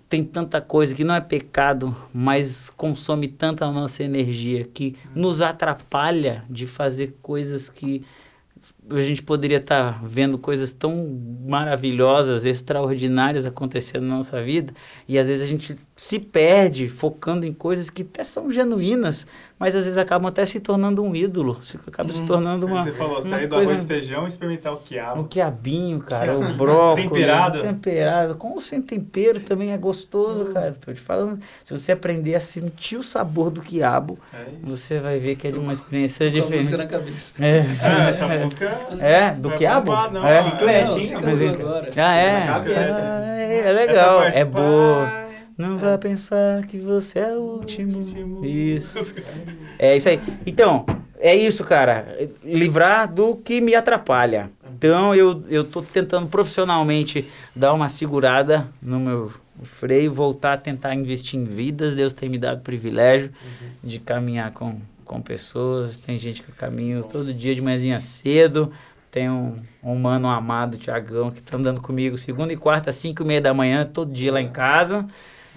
Tem 0.08 0.24
tanta 0.24 0.60
coisa 0.60 0.96
que 0.96 1.04
não 1.04 1.14
é 1.14 1.22
pecado, 1.22 1.96
mas 2.12 2.72
consome 2.72 3.28
tanta 3.28 3.72
nossa 3.72 4.04
energia 4.04 4.68
que 4.74 4.96
nos 5.14 5.40
atrapalha 5.44 6.44
de 6.50 6.66
fazer 6.66 7.18
coisas 7.22 7.70
que 7.70 8.04
a 8.90 9.02
gente 9.02 9.22
poderia 9.22 9.58
estar 9.58 10.04
vendo 10.04 10.38
coisas 10.38 10.72
tão 10.72 11.08
maravilhosas, 11.48 12.46
extraordinárias 12.46 13.46
acontecendo 13.46 14.06
na 14.06 14.18
nossa 14.18 14.42
vida, 14.42 14.74
e 15.08 15.18
às 15.18 15.28
vezes 15.28 15.44
a 15.44 15.48
gente 15.48 15.76
se 15.96 16.20
perde 16.20 16.88
focando 16.88 17.46
em 17.46 17.54
coisas 17.54 17.90
que 17.90 18.02
até 18.02 18.24
são 18.24 18.52
genuínas, 18.52 19.28
mas 19.60 19.76
às 19.76 19.86
vezes 19.86 19.98
acabam 19.98 20.28
até 20.30 20.46
se 20.46 20.60
tornando 20.60 21.04
um 21.04 21.14
ídolo, 21.16 21.58
se 21.62 21.78
acaba 21.86 22.14
se 22.14 22.24
tornando 22.24 22.66
uma 22.66 22.84
Você 22.84 22.92
falou, 22.94 23.20
sair 23.22 23.48
do 23.48 23.56
coisa- 23.56 23.72
arroz 23.74 23.84
e 23.84 23.88
feijão 23.88 24.24
e 24.24 24.28
experimentar 24.30 24.72
o 24.74 24.78
o 24.78 24.80
quiabo. 24.80 25.24
quiabinho, 25.26 26.00
cara, 26.00 26.38
o 26.38 26.54
brócolis, 26.56 27.10
Temperado. 27.10 27.62
temperado, 27.62 28.36
com 28.36 28.52
ou 28.54 28.60
sem 28.62 28.82
tempero 28.82 29.40
também 29.42 29.72
é 29.74 29.78
gostoso, 29.78 30.46
cara. 30.46 30.74
Tô 30.84 30.94
te 30.94 31.02
falando, 31.02 31.40
se 31.64 31.78
você 31.78 31.92
aprender 31.92 32.36
a 32.36 32.40
sentir 32.40 32.96
o 32.98 33.04
sabor 33.04 33.50
do 33.52 33.62
quiabo, 33.62 34.18
É 34.34 34.46
você 34.64 34.98
vai 35.00 35.20
ver 35.20 35.36
que 35.36 35.48
é 35.48 35.52
de 35.52 35.60
uma 35.60 35.74
experiência 35.74 36.32
Com 36.32 36.38
a 36.38 36.42
música 36.42 36.78
na 36.78 36.84
diferente. 36.86 36.90
cabeça. 36.90 37.34
É, 37.44 37.60
Ah, 37.84 38.10
essa 38.10 38.28
música 38.28 38.78
é, 39.00 39.32
do 39.34 39.52
quiabo? 39.52 39.88
bombar, 39.92 40.12
não. 40.14 40.26
É. 40.28 40.44
Chiclete, 40.44 41.00
hein? 41.00 41.08
Ah, 41.98 42.16
é? 42.16 42.32
Ah, 42.48 43.36
é, 43.38 43.68
é 43.68 43.72
legal, 43.72 44.24
é 44.24 44.46
boa. 44.46 45.29
Não 45.60 45.78
vai 45.78 45.98
pensar 45.98 46.66
que 46.66 46.78
você 46.78 47.20
é 47.20 47.34
o 47.34 47.42
último. 47.42 47.98
último. 48.00 48.46
Isso. 48.46 49.14
É 49.82 49.96
isso 49.96 50.10
aí. 50.10 50.20
Então, 50.46 50.86
é 51.18 51.34
isso, 51.34 51.64
cara. 51.64 52.06
Livrar 52.44 53.10
do 53.10 53.34
que 53.38 53.62
me 53.62 53.74
atrapalha. 53.74 54.52
Então, 54.74 55.16
eu, 55.16 55.42
eu 55.48 55.64
tô 55.64 55.82
tentando 55.82 56.28
profissionalmente 56.28 57.26
dar 57.56 57.74
uma 57.74 57.88
segurada 57.88 58.68
no 58.82 59.00
meu 59.00 59.32
freio, 59.64 60.14
voltar 60.14 60.54
a 60.54 60.58
tentar 60.58 60.94
investir 60.94 61.40
em 61.40 61.46
vidas. 61.46 61.96
Deus 61.96 62.12
tem 62.12 62.28
me 62.28 62.38
dado 62.38 62.60
o 62.60 62.62
privilégio 62.62 63.32
de 63.82 64.00
caminhar 64.00 64.52
com, 64.52 64.82
com 65.06 65.22
pessoas. 65.22 65.96
Tem 65.96 66.18
gente 66.18 66.42
que 66.42 66.50
eu 66.50 66.56
caminho 66.56 67.04
todo 67.04 67.34
dia 67.34 67.56
de 67.56 67.62
manhãzinha 67.62 68.02
cedo. 68.02 68.70
Tem 69.10 69.30
um, 69.30 69.56
um 69.82 69.96
mano 69.96 70.28
amado, 70.28 70.78
Tiagão, 70.78 71.32
que 71.32 71.42
tá 71.42 71.56
andando 71.56 71.80
comigo 71.80 72.18
segunda 72.18 72.52
e 72.52 72.58
quarta, 72.58 72.92
cinco 72.92 73.24
e 73.24 73.26
meia 73.26 73.40
da 73.40 73.54
manhã, 73.54 73.86
todo 73.86 74.14
dia 74.14 74.34
lá 74.34 74.42
em 74.42 74.50
casa. 74.50 75.08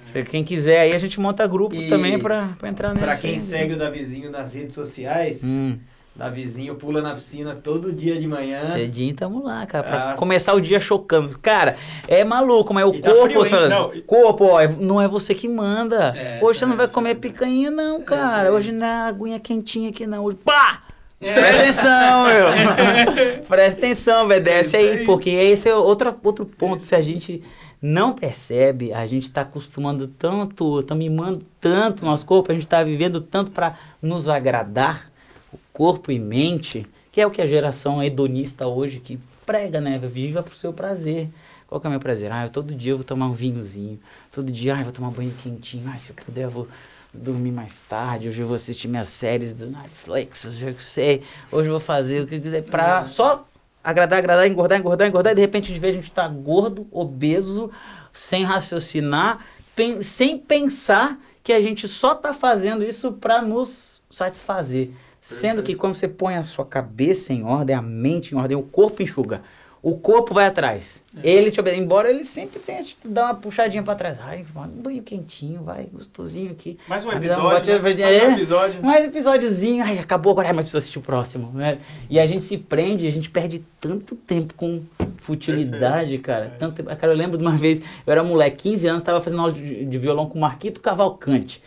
Se 0.05 0.23
quem 0.25 0.43
quiser 0.45 0.81
aí, 0.81 0.93
a 0.93 0.99
gente 0.99 1.19
monta 1.21 1.47
grupo 1.47 1.75
E 1.75 1.89
também 1.89 2.19
pra, 2.19 2.49
pra 2.59 2.69
entrar 2.69 2.93
nessa. 2.93 3.07
Pra 3.07 3.17
quem 3.17 3.39
segue 3.39 3.75
o 3.75 3.79
Davizinho 3.79 4.31
nas 4.31 4.53
redes 4.53 4.75
sociais, 4.75 5.43
Hum, 5.45 5.79
Davizinho 6.15 6.75
pula 6.75 7.01
na 7.01 7.15
piscina 7.15 7.55
todo 7.55 7.91
dia 7.91 8.21
de 8.21 8.29
manhã. 8.29 8.69
cedinho 8.71 9.15
tamo 9.15 9.43
lá, 9.43 9.65
cara. 9.65 9.85
Pra 9.85 10.05
Nossa. 10.07 10.17
começar 10.19 10.53
o 10.53 10.61
dia 10.61 10.79
chocando. 10.79 11.39
Cara, 11.39 11.77
é 12.07 12.23
maluco, 12.23 12.75
mas 12.75 12.85
o 12.85 12.93
E 12.95 13.01
tá 13.01 13.11
corpo, 13.11 13.25
frio, 13.41 13.45
fala, 13.47 13.69
Não, 13.69 13.91
corpo, 14.07 14.45
ó, 14.45 14.61
é- 14.61 14.69
não 14.69 15.01
é 15.01 15.09
você 15.09 15.35
que 15.35 15.49
manda. 15.49 16.13
É, 16.15 16.39
hoje 16.43 16.59
você 16.59 16.67
não 16.67 16.75
é, 16.75 16.77
vai 16.77 16.89
comer 16.89 17.11
é 17.11 17.15
picanha, 17.15 17.71
não, 17.71 18.03
cara. 18.03 18.49
aí. 18.51 18.55
Hoje 18.55 18.73
não 18.73 18.87
é 18.87 18.91
aguinha 19.09 19.41
quentinha 19.41 19.89
aqui, 19.89 20.07
não. 20.07 20.25
Hoje, 20.25 20.37
pá! 20.45 20.83
É. 21.19 21.33
Presta 21.33 21.61
atenção, 21.63 22.25
meu. 22.27 22.47
Presta 23.49 23.79
atenção, 23.79 24.25
obedece 24.25 24.77
aí, 24.77 24.91
aí, 24.99 25.05
porque 25.07 25.31
esse 25.31 25.69
é 25.69 25.75
outro, 25.75 26.15
outro 26.23 26.45
ponto. 26.45 26.83
Se 26.83 26.95
a 26.95 27.01
gente 27.01 27.43
não 27.83 28.13
percebe, 28.13 28.93
a 28.93 29.05
gente 29.09 29.25
está 29.25 29.41
acostumando 29.41 30.07
tanto, 30.07 30.79
está 30.79 30.95
mimando 30.95 31.45
tanto 31.61 32.05
nosso 32.05 32.25
corpo, 32.25 32.53
a 32.53 32.55
gente 32.55 32.63
está 32.63 32.85
vivendo 32.85 33.21
tanto 33.21 33.51
para 33.51 33.77
nos 34.01 34.29
agradar, 34.29 35.11
o 35.53 35.59
corpo 35.73 36.13
e 36.13 36.19
mente, 36.19 36.87
que 37.11 37.21
é 37.21 37.27
o 37.27 37.31
que 37.31 37.43
a 37.43 37.47
geração 37.47 38.03
hedonista 38.03 38.69
hoje 38.69 39.01
que 39.01 39.19
prega, 39.45 39.81
né? 39.81 39.99
Viva 39.99 40.43
pro 40.43 40.55
seu 40.55 40.73
prazer. 40.73 41.29
Qual 41.67 41.81
que 41.81 41.87
é 41.87 41.89
o 41.89 41.91
meu 41.91 42.01
prazer? 42.01 42.31
Ah, 42.31 42.45
eu 42.45 42.51
todo 42.51 42.75
dia 42.75 42.93
eu 42.93 42.97
vou 42.97 43.05
tomar 43.05 43.27
um 43.27 43.33
vinhozinho. 43.33 43.99
Todo 44.31 44.53
dia, 44.53 44.77
ah, 44.77 44.79
eu 44.79 44.85
vou 44.85 44.93
tomar 44.93 45.09
um 45.09 45.13
banho 45.13 45.35
quentinho. 45.43 45.91
Ah, 45.93 45.99
se 45.99 46.11
eu 46.11 46.17
puder, 46.17 46.45
eu 46.45 46.51
vou 46.51 46.69
dormir 47.13 47.51
mais 47.51 47.79
tarde, 47.81 48.29
hoje 48.29 48.41
eu 48.41 48.47
vou 48.47 48.55
assistir 48.55 48.89
minhas 48.89 49.09
séries 49.09 49.53
do 49.53 49.67
Netflix, 49.67 50.47
hoje 50.47 50.67
eu 50.67 50.75
sei, 50.79 51.23
hoje 51.51 51.69
eu 51.69 51.73
vou 51.73 51.81
fazer 51.81 52.23
o 52.23 52.27
que 52.27 52.37
eu 52.37 52.41
quiser 52.41 52.63
pra 52.63 53.05
só 53.05 53.47
agradar, 53.83 54.19
agradar, 54.19 54.47
engordar, 54.47 54.79
engordar, 54.79 55.09
engordar, 55.09 55.33
e 55.33 55.37
de 55.37 55.41
repente 55.41 55.67
a 55.67 55.75
gente 55.75 55.81
vê 55.81 55.89
a 55.89 55.93
gente 55.93 56.13
tá 56.13 56.29
gordo, 56.29 56.87
obeso, 56.91 57.71
sem 58.13 58.45
raciocinar, 58.45 59.45
pen 59.75 60.03
sem 60.03 60.39
pensar 60.39 61.19
que 61.43 61.53
a 61.53 61.61
gente 61.61 61.89
só 61.89 62.15
tá 62.15 62.33
fazendo 62.33 62.85
isso 62.85 63.13
para 63.13 63.43
nos 63.43 64.03
satisfazer. 64.11 64.91
Sendo 65.21 65.63
que 65.63 65.77
quando 65.77 65.95
você 65.95 66.09
põe 66.09 66.35
a 66.35 66.43
sua 66.43 66.67
cabeça 66.67 67.33
em 67.33 67.45
ordem, 67.45 67.77
a 67.77 67.83
mente 67.83 68.35
em 68.35 68.39
ordem, 68.39 68.57
o 68.57 68.63
corpo 68.63 69.03
enxuga. 69.03 69.43
O 69.83 69.97
corpo 69.97 70.33
vai 70.33 70.47
atrás. 70.47 71.03
É. 71.25 71.29
Ele 71.29 71.51
te 71.51 71.59
obedece. 71.59 71.83
Embora 71.83 72.09
ele 72.09 72.23
sempre 72.23 72.61
tenha 72.61 72.85
te 72.85 72.97
dar 73.05 73.25
uma 73.25 73.35
puxadinha 73.35 73.83
pra 73.83 73.97
trás. 73.97 74.21
Ai, 74.21 74.47
um 74.55 74.81
banho 74.81 75.03
quentinho, 75.03 75.65
vai, 75.65 75.89
gostosinho 75.93 76.53
aqui. 76.53 76.79
Mais 76.87 77.05
um 77.05 77.11
episódio. 77.11 77.73
Né? 77.73 77.81
Mais 77.81 78.23
um 78.23 78.33
episódio. 78.33 78.83
Mais 78.85 79.05
um 79.05 79.09
episódiozinho. 79.09 79.85
Ai, 79.85 79.99
acabou 79.99 80.31
agora, 80.31 80.49
mas 80.51 80.59
precisa 80.59 80.79
assistir 80.79 81.01
o 81.01 81.03
próximo. 81.03 81.51
Né? 81.53 81.79
E 82.09 82.21
a 82.21 82.27
gente 82.29 82.45
se 82.45 82.57
prende, 82.57 83.09
a 83.09 83.11
gente 83.11 83.29
perde 83.29 83.65
tanto 83.81 84.15
tempo 84.15 84.55
com 84.55 84.83
futilidade, 85.17 86.17
Perfeito. 86.17 86.23
cara. 86.23 86.45
É. 86.45 86.49
Tanto 86.51 86.77
tempo. 86.77 86.97
Cara, 86.97 87.13
eu 87.13 87.17
lembro 87.17 87.37
de 87.37 87.43
uma 87.43 87.57
vez, 87.57 87.81
eu 87.81 88.13
era 88.13 88.23
moleque, 88.23 88.71
15 88.71 88.87
anos, 88.87 89.03
estava 89.03 89.21
fazendo 89.21 89.41
aula 89.41 89.53
de, 89.53 89.85
de 89.85 89.99
violão 89.99 90.27
com 90.27 90.39
o 90.39 90.41
Marquito 90.41 90.81
Cavalcante. 90.81 91.61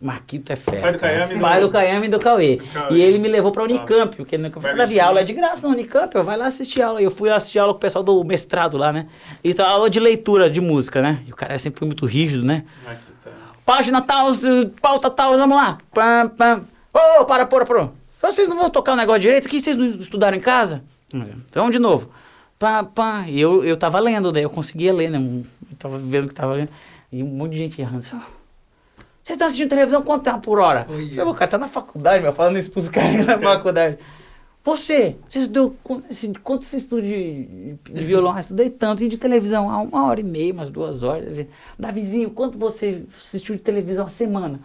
Marquito 0.00 0.50
é 0.50 0.56
fera. 0.56 0.80
Pai 0.80 0.92
do 0.92 0.98
Caiame. 0.98 1.40
Pai 1.40 1.60
do 1.60 1.70
Caiame 1.70 2.06
e 2.06 2.08
do 2.08 2.18
Cauê. 2.18 2.56
do 2.56 2.66
Cauê. 2.72 2.96
E 2.96 3.02
ele 3.02 3.18
me 3.18 3.28
levou 3.28 3.52
pra 3.52 3.64
Unicamp, 3.64 4.16
porque 4.16 4.38
no 4.38 4.44
Unicamp 4.44 4.66
eu 4.66 5.04
aula 5.04 5.20
é 5.20 5.24
de 5.24 5.34
graça 5.34 5.66
na 5.66 5.74
Unicamp, 5.74 6.14
eu 6.14 6.24
vai 6.24 6.38
lá 6.38 6.46
assistir 6.46 6.80
aula. 6.80 7.02
Eu 7.02 7.10
fui 7.10 7.28
assistir 7.28 7.58
aula 7.58 7.74
com 7.74 7.76
o 7.76 7.80
pessoal 7.80 8.02
do 8.02 8.24
mestrado 8.24 8.78
lá, 8.78 8.94
né? 8.94 9.06
Então, 9.44 9.66
aula 9.66 9.90
de 9.90 10.00
leitura 10.00 10.48
de 10.48 10.58
música, 10.58 11.02
né? 11.02 11.22
E 11.26 11.32
o 11.32 11.36
cara 11.36 11.58
sempre 11.58 11.78
foi 11.78 11.86
muito 11.86 12.06
rígido, 12.06 12.42
né? 12.42 12.64
Marquito. 12.82 13.10
Página 13.66 14.00
tal, 14.00 14.32
pauta 14.80 15.10
tal, 15.10 15.36
vamos 15.36 15.56
lá. 15.56 15.78
Pam, 15.92 16.28
pam. 16.28 16.62
Ô, 16.94 17.20
oh, 17.20 17.24
para, 17.26 17.44
para, 17.44 17.66
para. 17.66 17.90
Vocês 18.22 18.48
não 18.48 18.56
vão 18.56 18.70
tocar 18.70 18.94
o 18.94 18.96
negócio 18.96 19.20
direito? 19.20 19.48
que 19.48 19.60
vocês 19.60 19.76
não 19.76 19.86
estudaram 19.86 20.36
em 20.36 20.40
casa? 20.40 20.82
Então, 21.12 21.70
de 21.70 21.78
novo. 21.78 22.10
Pá, 22.58 22.82
pá. 22.82 23.26
E 23.28 23.40
eu, 23.40 23.64
eu 23.64 23.76
tava 23.76 24.00
lendo, 24.00 24.32
daí 24.32 24.42
eu 24.42 24.50
conseguia 24.50 24.92
ler, 24.92 25.10
né? 25.10 25.18
Eu 25.18 25.76
tava 25.78 25.98
vendo 25.98 26.28
que 26.28 26.34
tava 26.34 26.54
lendo. 26.54 26.70
E 27.12 27.22
um 27.22 27.26
monte 27.26 27.52
de 27.52 27.58
gente 27.58 27.80
errando. 27.80 28.04
Vocês 29.22 29.34
estão 29.34 29.46
assistindo 29.46 29.68
televisão 29.68 30.02
quanto 30.02 30.24
tempo 30.24 30.40
por 30.40 30.58
hora? 30.58 30.84
Falei, 30.84 31.32
o 31.32 31.34
cara 31.34 31.50
tá 31.50 31.58
na 31.58 31.68
faculdade, 31.68 32.22
meu, 32.22 32.32
falando 32.32 32.58
isso 32.58 32.70
pros 32.70 32.88
caras 32.90 33.26
na 33.26 33.38
faculdade. 33.38 33.98
Você, 34.62 35.16
você 35.26 35.38
estudou, 35.40 35.74
quanto 36.44 36.64
você 36.64 36.76
estuda 36.76 37.00
de, 37.00 37.76
de 37.82 38.04
violão? 38.04 38.34
Eu 38.34 38.40
estudei 38.40 38.68
tanto, 38.68 39.02
e 39.02 39.08
de 39.08 39.16
televisão? 39.16 39.66
Uma 39.66 40.06
hora 40.06 40.20
e 40.20 40.24
meia, 40.24 40.52
umas 40.52 40.70
duas 40.70 41.02
horas. 41.02 41.46
Davizinho, 41.78 42.30
quanto 42.30 42.58
você 42.58 43.02
assistiu 43.08 43.54
de 43.56 43.62
televisão 43.62 44.04
a 44.04 44.08
semana? 44.08 44.60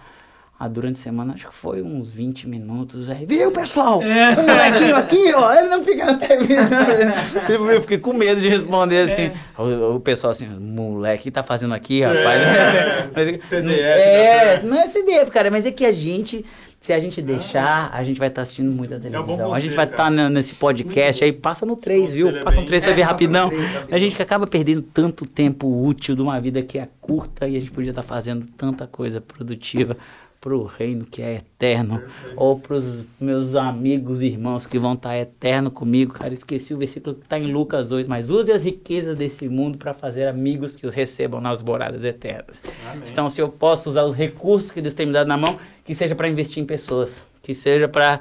Ah, 0.57 0.69
durante 0.69 0.97
a 0.97 1.03
semana 1.03 1.33
acho 1.33 1.49
que 1.49 1.53
foi 1.53 1.81
uns 1.81 2.09
20 2.09 2.47
minutos. 2.47 3.09
Aí, 3.09 3.25
viu, 3.25 3.51
pessoal? 3.53 4.01
É. 4.01 4.35
O 4.39 4.47
molequinho 4.47 4.95
aqui, 4.95 5.33
ó, 5.33 5.53
ele 5.53 5.67
não 5.67 5.83
fica 5.83 6.05
na 6.05 6.13
televisão. 6.15 7.69
eu 7.69 7.81
fiquei 7.81 7.97
com 7.97 8.13
medo 8.13 8.39
de 8.39 8.47
responder 8.47 9.11
assim. 9.11 9.23
É. 9.23 9.61
O, 9.61 9.95
o, 9.95 9.99
pessoal 9.99 10.31
assim, 10.31 10.47
moleque 10.47 11.29
tá 11.29 11.43
fazendo 11.43 11.73
aqui, 11.73 12.01
rapaz. 12.01 12.41
É. 13.15 13.37
CDF. 13.37 13.71
É, 13.71 14.61
não 14.63 14.77
é 14.77 14.87
CDF, 14.87 15.29
cara, 15.29 15.51
mas 15.51 15.65
é 15.65 15.71
que 15.71 15.85
a 15.85 15.91
gente. 15.91 16.45
Se 16.79 16.93
a 16.93 16.99
gente 16.99 17.19
deixar, 17.19 17.89
a 17.91 18.03
gente 18.03 18.19
vai 18.19 18.27
estar 18.27 18.35
tá 18.39 18.41
assistindo 18.43 18.71
muita 18.71 18.99
televisão. 18.99 19.53
É 19.53 19.57
a 19.57 19.59
gente 19.59 19.75
vai 19.75 19.85
estar 19.85 20.11
tá 20.11 20.29
nesse 20.29 20.53
podcast 20.53 21.23
aí, 21.23 21.33
passa 21.33 21.65
no 21.65 21.75
3, 21.75 22.13
viu? 22.13 22.39
Passa 22.43 22.59
no 22.59 22.65
3 22.65 22.83
pra 22.83 22.93
ver 22.93 23.01
rapidão. 23.01 23.49
3, 23.49 23.63
a 23.91 23.97
gente 23.97 24.15
que 24.15 24.21
acaba 24.21 24.45
perdendo 24.45 24.83
tanto 24.83 25.25
tempo 25.25 25.67
útil 25.67 26.15
de 26.15 26.21
uma 26.21 26.39
vida 26.39 26.61
que 26.61 26.77
é 26.77 26.87
curta 27.01 27.47
e 27.47 27.57
a 27.57 27.59
gente 27.59 27.71
podia 27.71 27.89
estar 27.89 28.03
tá 28.03 28.07
fazendo 28.07 28.45
tanta 28.55 28.85
coisa 28.85 29.19
produtiva 29.19 29.97
para 30.45 30.55
o 30.55 30.63
reino 30.63 31.07
que 31.07 31.23
é 31.23 31.37
eterno, 31.37 32.03
ou 32.35 32.59
para 32.59 32.75
os 32.75 33.03
meus 33.19 33.55
amigos 33.55 34.21
e 34.21 34.27
irmãos 34.27 34.67
que 34.67 34.77
vão 34.77 34.93
estar 34.93 35.09
tá 35.09 35.17
eterno 35.17 35.71
comigo. 35.71 36.13
Cara, 36.13 36.35
esqueci 36.35 36.71
o 36.71 36.77
versículo 36.77 37.15
que 37.15 37.23
está 37.23 37.39
em 37.39 37.51
Lucas 37.51 37.89
2, 37.89 38.07
mas 38.07 38.29
use 38.29 38.51
as 38.51 38.63
riquezas 38.63 39.15
desse 39.15 39.49
mundo 39.49 39.79
para 39.79 39.91
fazer 39.91 40.27
amigos 40.27 40.75
que 40.75 40.85
os 40.85 40.93
recebam 40.93 41.41
nas 41.41 41.63
moradas 41.63 42.03
eternas. 42.03 42.61
Amém. 42.91 43.01
Então, 43.11 43.27
se 43.27 43.41
eu 43.41 43.49
posso 43.49 43.89
usar 43.89 44.03
os 44.03 44.13
recursos 44.13 44.69
que 44.69 44.81
Deus 44.81 44.93
tem 44.93 45.07
me 45.07 45.13
dado 45.13 45.27
na 45.27 45.35
mão, 45.35 45.57
que 45.83 45.95
seja 45.95 46.13
para 46.13 46.29
investir 46.29 46.61
em 46.61 46.65
pessoas, 46.67 47.25
que 47.41 47.55
seja 47.55 47.87
para 47.87 48.19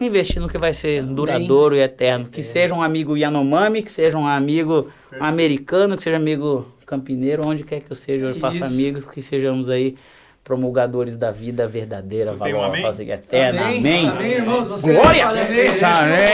investir 0.00 0.42
no 0.42 0.48
que 0.48 0.58
vai 0.58 0.72
ser 0.72 1.04
duradouro 1.04 1.76
e 1.76 1.78
eterno. 1.78 2.26
Que 2.26 2.42
seja 2.42 2.74
um 2.74 2.82
amigo 2.82 3.16
Yanomami, 3.16 3.84
que 3.84 3.92
seja 3.92 4.18
um 4.18 4.26
amigo 4.26 4.90
americano, 5.20 5.96
que 5.96 6.02
seja 6.02 6.16
amigo 6.16 6.66
campineiro, 6.84 7.46
onde 7.46 7.62
quer 7.62 7.78
que 7.78 7.92
eu 7.92 7.96
seja, 7.96 8.26
eu 8.26 8.34
faça 8.34 8.64
amigos, 8.66 9.06
que 9.06 9.22
sejamos 9.22 9.68
aí 9.68 9.94
promulgadores 10.48 11.14
da 11.18 11.30
vida 11.30 11.68
verdadeira, 11.68 12.30
Escutei 12.32 12.54
valor, 12.54 12.64
um 12.64 12.70
amém? 12.70 12.86
eterna. 13.10 13.64
Amém. 13.64 13.78
Amém. 13.78 14.08
amém 14.08 14.32
irmãos. 14.32 14.66
Você 14.66 14.94
Glória! 14.94 15.26
Amém! 15.26 16.24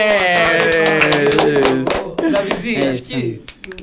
Davizinho, 2.31 2.85
é, 2.85 2.89
acho 2.91 3.03
que 3.03 3.43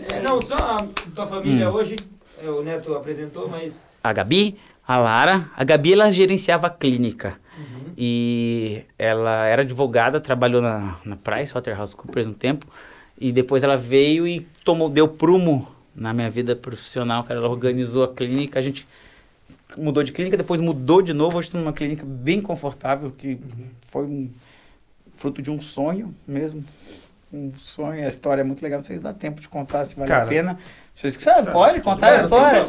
é, 0.10 0.22
não 0.22 0.42
só 0.42 0.56
a 0.56 0.88
tua 1.14 1.28
família 1.28 1.70
hum. 1.70 1.74
hoje, 1.74 1.98
é, 2.42 2.50
o 2.50 2.64
Neto 2.64 2.96
apresentou, 2.96 3.50
mas... 3.50 3.86
A 4.02 4.14
Gabi, 4.14 4.58
a 4.88 4.98
Lara. 4.98 5.50
A 5.56 5.66
Gabi, 5.66 5.94
ela 5.94 6.10
gerenciava 6.10 6.68
a 6.68 6.70
clínica. 6.70 7.38
Uhum. 7.58 7.94
E 7.98 8.84
ela 8.98 9.46
era 9.46 9.64
advogada, 9.64 10.22
trabalhou 10.22 10.62
na, 10.62 10.96
na 11.04 11.18
PricewaterhouseCoopers 11.18 12.28
um 12.28 12.34
tempo. 12.34 12.66
E 13.20 13.34
depois 13.34 13.64
ela 13.64 13.76
veio 13.76 14.26
e 14.26 14.48
tomou, 14.64 14.90
deu 14.90 15.10
prumo 15.10 15.68
na 15.94 16.14
minha 16.14 16.30
vida 16.30 16.56
profissional, 16.56 17.24
cara. 17.24 17.40
Ela 17.40 17.50
organizou 17.50 18.04
a 18.04 18.08
clínica, 18.08 18.60
a 18.60 18.62
gente 18.62 18.88
mudou 19.78 20.04
de 20.04 20.12
clínica, 20.12 20.38
depois 20.38 20.60
mudou 20.60 21.02
de 21.02 21.14
novo. 21.14 21.38
Hoje 21.38 21.48
estou 21.48 21.62
numa 21.62 21.74
clínica 21.74 22.06
bem 22.06 22.42
confortável, 22.42 23.12
que 23.12 23.40
foi 23.88 24.04
um, 24.04 24.30
fruto 25.16 25.42
de 25.42 25.52
um 25.52 25.60
sonho 25.60 26.14
mesmo. 26.28 26.64
Um 27.34 27.52
sonho, 27.56 28.04
a 28.04 28.08
história 28.08 28.42
é 28.42 28.44
muito 28.44 28.62
legal. 28.62 28.80
Não 28.80 28.86
sei 28.86 28.98
se 28.98 29.04
dá 29.04 29.14
tempo 29.14 29.40
de 29.40 29.48
contar, 29.48 29.86
se 29.86 29.96
vale 29.96 30.08
Cara, 30.08 30.24
a 30.24 30.28
pena. 30.28 30.60
Vocês 30.94 31.16
que 31.16 31.24
sabem, 31.24 31.54
pode 31.54 31.82
contar 31.82 32.14
a 32.14 32.18
história? 32.18 32.60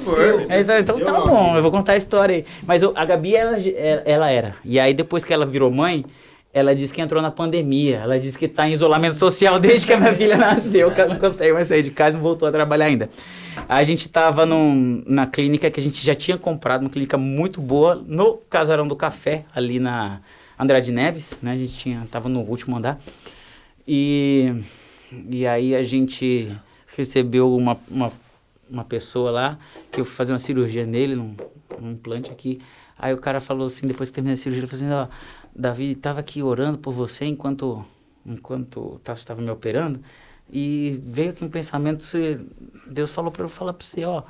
É, 0.49 0.61
então, 0.61 0.79
então 0.79 1.01
tá 1.01 1.21
bom, 1.21 1.57
eu 1.57 1.63
vou 1.63 1.73
contar 1.73 1.93
a 1.93 1.97
história 1.97 2.37
aí. 2.37 2.47
Mas 2.65 2.83
a 2.85 3.05
Gabi, 3.05 3.35
ela, 3.35 3.57
ela 4.05 4.31
era. 4.31 4.55
E 4.65 4.79
aí, 4.79 4.95
depois 4.95 5.25
que 5.25 5.33
ela 5.33 5.45
virou 5.45 5.71
mãe, 5.71 6.05
ela 6.53 6.77
disse 6.77 6.93
que 6.93 7.01
entrou 7.01 7.21
na 7.21 7.31
pandemia. 7.31 7.99
Ela 7.99 8.21
disse 8.21 8.39
que 8.39 8.45
está 8.45 8.69
em 8.69 8.73
isolamento 8.73 9.17
social 9.17 9.59
desde 9.59 9.87
que 9.87 9.93
a 9.93 9.99
minha 9.99 10.15
filha 10.15 10.37
nasceu, 10.39 10.93
que 10.93 11.01
ela 11.01 11.15
não 11.15 11.21
consegue 11.21 11.53
mais 11.53 11.67
sair 11.67 11.83
de 11.83 11.91
casa 11.91 12.15
não 12.15 12.23
voltou 12.23 12.47
a 12.47 12.53
trabalhar 12.53 12.85
ainda. 12.85 13.09
A 13.69 13.83
gente 13.83 14.03
estava 14.03 14.47
na 14.47 15.27
clínica 15.27 15.71
que 15.71 15.81
a 15.81 15.83
gente 15.83 16.05
já 16.05 16.15
tinha 16.15 16.37
comprado, 16.37 16.83
uma 16.83 16.91
clínica 16.91 17.17
muito 17.17 17.61
boa, 17.61 17.95
no 17.95 18.37
Casarão 18.49 18.87
do 18.87 18.97
Café, 18.97 19.45
ali 19.55 19.79
na 19.79 20.21
Andrade 20.59 20.93
Neves, 20.93 21.39
né? 21.43 21.53
A 21.53 21.57
gente 21.57 21.75
tinha, 21.75 22.07
tava 22.11 22.29
no 22.29 22.41
último 22.41 22.77
andar. 22.77 23.01
E, 23.87 24.63
e 25.29 25.47
aí 25.47 25.75
a 25.75 25.83
gente 25.83 26.55
recebeu 26.97 27.55
uma, 27.55 27.79
uma, 27.89 28.13
uma 28.71 28.85
pessoa 28.85 29.31
lá, 29.31 29.59
que 29.91 30.01
eu 30.01 30.05
fazer 30.05 30.33
uma 30.33 30.39
cirurgia 30.39 30.87
nele, 30.87 31.15
num, 31.15 31.35
num 31.81 31.93
implante 31.93 32.31
aqui. 32.31 32.61
Aí 32.99 33.13
o 33.13 33.19
cara 33.19 33.41
falou 33.41 33.67
assim, 33.67 33.87
depois 33.87 34.11
que 34.11 34.15
terminei 34.15 34.35
a 34.35 34.37
cirurgia, 34.37 34.61
ele 34.61 34.67
falou 34.67 34.85
assim, 34.85 35.11
ó, 35.11 35.15
Davi 35.55 35.93
estava 35.93 36.21
aqui 36.21 36.43
orando 36.43 36.79
por 36.79 36.93
você 36.93 37.25
enquanto 37.25 37.85
enquanto 38.25 39.01
estava 39.13 39.43
me 39.43 39.51
operando 39.51 40.01
e 40.53 41.01
veio 41.03 41.31
aqui 41.31 41.43
um 41.43 41.49
pensamento, 41.49 42.05
você, 42.05 42.39
Deus 42.87 43.11
falou 43.11 43.33
para 43.33 43.43
eu 43.43 43.49
falar 43.49 43.73
para 43.73 43.87
você, 43.87 44.05
ó, 44.05 44.23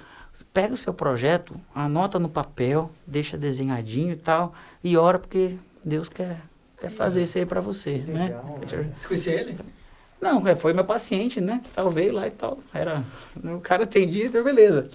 pega 0.54 0.72
o 0.72 0.76
seu 0.76 0.94
projeto, 0.94 1.54
anota 1.74 2.18
no 2.18 2.28
papel, 2.28 2.90
deixa 3.04 3.36
desenhadinho 3.36 4.12
e 4.12 4.16
tal, 4.16 4.54
e 4.84 4.96
ora 4.96 5.18
porque 5.18 5.56
Deus 5.84 6.08
quer, 6.08 6.40
quer 6.80 6.90
fazer 6.90 7.24
isso 7.24 7.38
aí 7.38 7.44
para 7.44 7.60
você, 7.60 7.98
né? 8.06 8.26
Legal, 8.26 8.60
né? 8.60 8.92
Você 9.00 9.08
conhecia 9.08 9.32
ele? 9.32 9.58
Não, 10.20 10.46
é, 10.46 10.54
foi 10.54 10.72
meu 10.72 10.84
paciente, 10.84 11.40
né? 11.40 11.60
Talvez 11.74 12.06
veio 12.06 12.14
lá 12.14 12.28
e 12.28 12.30
tal. 12.30 12.60
Era, 12.72 13.02
o 13.42 13.58
cara 13.58 13.82
atendia, 13.82 14.26
então 14.26 14.44
beleza. 14.44 14.88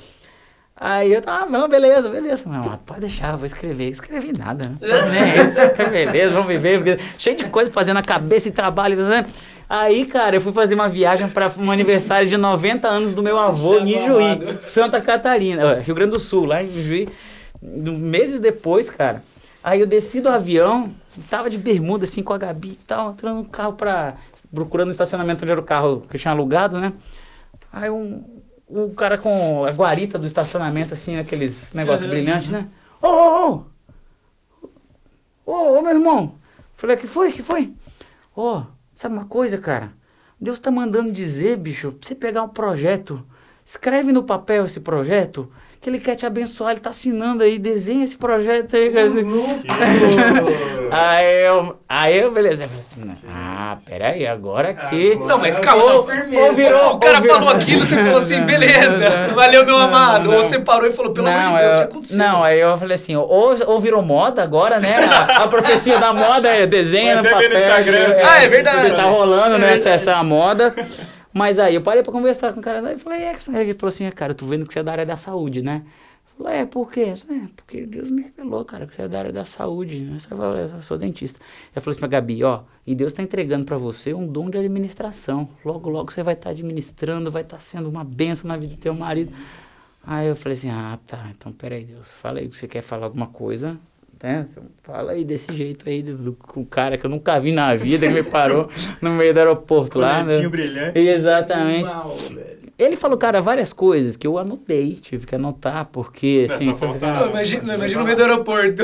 Aí 0.79 1.11
eu 1.11 1.21
tava, 1.21 1.43
ah, 1.43 1.45
não, 1.47 1.67
beleza, 1.67 2.07
beleza. 2.07 2.43
Mas, 2.47 2.79
pode 2.85 3.01
deixar, 3.01 3.35
vou 3.35 3.45
escrever. 3.45 3.89
Escrevi 3.89 4.31
nada, 4.31 4.69
né? 4.69 4.77
É 4.87 5.43
isso, 5.43 5.91
beleza, 5.91 6.31
vamos 6.31 6.47
viver. 6.47 7.01
Cheio 7.17 7.35
de 7.35 7.49
coisa 7.49 7.69
fazendo 7.69 7.95
na 7.95 8.03
cabeça 8.03 8.47
e 8.47 8.51
trabalho, 8.51 8.95
né? 9.09 9.25
Aí, 9.69 10.05
cara, 10.05 10.37
eu 10.37 10.41
fui 10.41 10.53
fazer 10.53 10.75
uma 10.75 10.87
viagem 10.87 11.27
para 11.29 11.51
um 11.57 11.71
aniversário 11.71 12.27
de 12.27 12.37
90 12.37 12.87
anos 12.87 13.11
do 13.11 13.21
meu 13.21 13.37
avô 13.37 13.77
em 13.79 13.99
Juí, 13.99 14.39
Santa 14.63 15.01
Catarina, 15.01 15.75
Rio 15.75 15.93
Grande 15.93 16.11
do 16.11 16.19
Sul, 16.19 16.45
lá 16.45 16.63
em 16.63 16.71
Juí. 16.81 17.09
Meses 17.61 18.39
depois, 18.39 18.89
cara, 18.89 19.21
Aí 19.67 19.81
eu 19.81 19.85
desci 19.85 20.21
do 20.21 20.29
avião, 20.29 20.95
tava 21.29 21.49
de 21.49 21.57
bermuda 21.57 22.05
assim 22.05 22.23
com 22.23 22.31
a 22.31 22.37
Gabi 22.37 22.69
e 22.69 22.85
tal, 22.87 23.11
entrando 23.11 23.39
no 23.39 23.45
carro 23.45 23.73
pra. 23.73 24.15
procurando 24.55 24.87
o 24.87 24.91
estacionamento 24.91 25.43
onde 25.43 25.51
era 25.51 25.59
o 25.59 25.63
carro 25.65 26.05
que 26.09 26.15
eu 26.15 26.19
tinha 26.21 26.31
alugado, 26.31 26.79
né? 26.79 26.93
Aí 27.73 27.89
um, 27.89 28.23
um 28.69 28.93
cara 28.93 29.17
com 29.17 29.65
a 29.65 29.71
guarita 29.71 30.17
do 30.17 30.25
estacionamento, 30.25 30.93
assim, 30.93 31.19
aqueles 31.19 31.73
negócios 31.73 32.09
brilhantes, 32.09 32.49
né? 32.49 32.65
Ô, 33.01 33.07
ô, 33.07 33.51
ô! 33.51 33.63
Ô, 35.45 35.79
ô, 35.79 35.81
meu 35.81 35.91
irmão! 35.91 36.35
Falei, 36.73 36.95
que 36.95 37.05
foi? 37.05 37.33
que 37.33 37.43
foi? 37.43 37.73
Ô, 38.33 38.61
sabe 38.97 39.13
uma 39.13 39.25
coisa, 39.25 39.59
cara? 39.59 39.93
Deus 40.41 40.59
tá 40.59 40.71
mandando 40.71 41.11
dizer, 41.11 41.55
bicho, 41.57 41.91
pra 41.91 42.07
você 42.07 42.15
pegar 42.15 42.41
um 42.41 42.49
projeto, 42.49 43.23
escreve 43.63 44.11
no 44.11 44.23
papel 44.23 44.65
esse 44.65 44.79
projeto 44.79 45.49
que 45.87 45.91
ele 45.91 45.99
quer 45.99 46.15
te 46.15 46.25
abençoar, 46.25 46.71
ele 46.71 46.81
tá 46.81 46.89
assinando 46.89 47.43
aí, 47.43 47.57
desenha 47.57 48.03
esse 48.03 48.17
projeto 48.17 48.75
aí. 48.75 48.89
Uhum. 48.89 49.63
aí, 50.91 51.45
eu, 51.45 51.79
aí 51.87 52.17
eu, 52.17 52.29
beleza, 52.29 52.65
eu 52.65 52.67
falei 52.67 52.81
assim, 52.81 53.17
ah, 53.29 53.77
peraí, 53.85 54.27
agora 54.27 54.73
que... 54.73 55.15
Não, 55.15 55.37
mas 55.37 55.57
calma, 55.57 55.85
ou, 55.85 55.99
ou 55.99 56.53
virou, 56.53 56.95
o 56.95 56.99
cara 56.99 57.21
falou 57.21 57.47
aquilo, 57.47 57.85
você 57.85 57.95
falou 57.95 58.17
assim, 58.17 58.41
beleza, 58.45 59.29
valeu 59.33 59.65
meu 59.65 59.77
amado, 59.77 60.25
não, 60.25 60.31
não. 60.31 60.37
ou 60.37 60.43
você 60.43 60.59
parou 60.59 60.89
e 60.89 60.91
falou, 60.91 61.13
pelo 61.13 61.25
não, 61.25 61.33
amor 61.33 61.55
de 61.55 61.61
Deus, 61.61 61.73
o 61.73 61.77
que 61.77 61.83
aconteceu? 61.83 62.17
Não, 62.17 62.43
aí 62.43 62.59
eu 62.59 62.77
falei 62.77 62.95
assim, 62.95 63.15
ou, 63.15 63.55
ou 63.65 63.79
virou 63.79 64.01
moda 64.01 64.43
agora, 64.43 64.81
né, 64.81 64.97
a, 65.05 65.43
a 65.43 65.47
profecia 65.47 65.97
da 65.99 66.11
moda 66.11 66.49
é 66.49 66.67
desenha 66.67 67.21
no 67.21 67.23
papel. 67.23 67.49
No 67.49 67.55
é, 67.55 68.23
ah, 68.23 68.43
é 68.43 68.47
verdade. 68.47 68.81
Você 68.81 68.89
tá 68.89 69.03
rolando, 69.03 69.57
né, 69.57 69.73
essa, 69.73 69.91
essa 69.91 70.21
moda. 70.21 70.75
Mas 71.37 71.59
aí 71.59 71.75
eu 71.75 71.81
parei 71.83 72.01
pra 72.01 72.11
conversar 72.11 72.51
com 72.51 72.59
o 72.59 72.63
cara 72.63 72.93
e 72.93 72.97
falei, 72.97 73.21
é 73.21 73.29
ele 73.29 73.73
falou 73.75 73.89
assim, 73.89 74.09
cara, 74.09 74.31
eu 74.31 74.35
tô 74.35 74.47
vendo 74.47 74.65
que 74.65 74.73
você 74.73 74.79
é 74.79 74.83
da 74.83 74.91
área 74.91 75.05
da 75.05 75.15
saúde, 75.15 75.61
né? 75.61 75.83
Eu 76.31 76.43
falei, 76.43 76.61
é, 76.61 76.65
por 76.65 76.91
quê? 76.91 77.13
Falei, 77.15 77.43
é, 77.43 77.47
porque 77.55 77.85
Deus 77.85 78.09
me 78.09 78.23
revelou, 78.23 78.65
cara, 78.65 78.87
que 78.87 78.95
você 78.95 79.03
é 79.03 79.07
da 79.07 79.19
área 79.19 79.31
da 79.31 79.45
saúde. 79.45 79.99
Né? 79.99 80.17
Você 80.17 80.27
falou, 80.29 80.57
eu 80.57 80.81
sou 80.81 80.97
dentista. 80.97 81.39
Eu 81.75 81.79
falei 81.79 81.91
assim 81.91 81.99
pra 81.99 82.07
Gabi, 82.07 82.43
ó, 82.43 82.63
e 82.87 82.95
Deus 82.95 83.13
tá 83.13 83.21
entregando 83.21 83.65
para 83.65 83.77
você 83.77 84.15
um 84.15 84.25
dom 84.25 84.49
de 84.49 84.57
administração. 84.57 85.47
Logo, 85.63 85.91
logo 85.91 86.11
você 86.11 86.23
vai 86.23 86.33
estar 86.33 86.45
tá 86.45 86.49
administrando, 86.49 87.29
vai 87.29 87.43
estar 87.43 87.57
tá 87.57 87.61
sendo 87.61 87.87
uma 87.87 88.03
benção 88.03 88.47
na 88.47 88.57
vida 88.57 88.73
do 88.73 88.79
teu 88.79 88.95
marido. 88.95 89.31
Aí 90.07 90.27
eu 90.27 90.35
falei 90.35 90.57
assim, 90.57 90.71
ah, 90.71 90.97
tá, 91.05 91.31
então 91.37 91.51
peraí, 91.51 91.83
Deus, 91.83 92.11
fala 92.13 92.39
aí 92.39 92.47
que 92.47 92.57
você 92.57 92.67
quer 92.67 92.81
falar 92.81 93.05
alguma 93.05 93.27
coisa, 93.27 93.77
né? 94.23 94.45
Fala 94.83 95.11
aí 95.11 95.23
desse 95.23 95.53
jeito 95.53 95.87
aí, 95.87 96.01
do, 96.01 96.33
com 96.33 96.61
o 96.61 96.65
cara 96.65 96.97
que 96.97 97.05
eu 97.05 97.09
nunca 97.09 97.39
vi 97.39 97.51
na 97.51 97.75
vida, 97.75 98.07
que 98.07 98.13
me 98.13 98.23
parou 98.23 98.69
no 99.01 99.11
meio 99.11 99.33
do 99.33 99.37
aeroporto 99.37 99.99
lá. 99.99 100.23
Né? 100.23 100.47
brilhante. 100.47 100.97
Exatamente. 100.97 101.89
ele 102.79 102.95
falou, 102.95 103.17
cara, 103.17 103.41
várias 103.41 103.73
coisas 103.73 104.15
que 104.15 104.25
eu 104.25 104.37
anotei, 104.37 104.93
tive 104.93 105.25
que 105.25 105.35
anotar, 105.35 105.85
porque 105.91 106.47
assim. 106.49 106.69
Assim, 106.69 106.99
não, 106.99 107.29
imagina, 107.29 107.75
imagina 107.75 107.99
no 107.99 108.05
meio 108.05 108.17
do 108.17 108.23
aeroporto. 108.23 108.83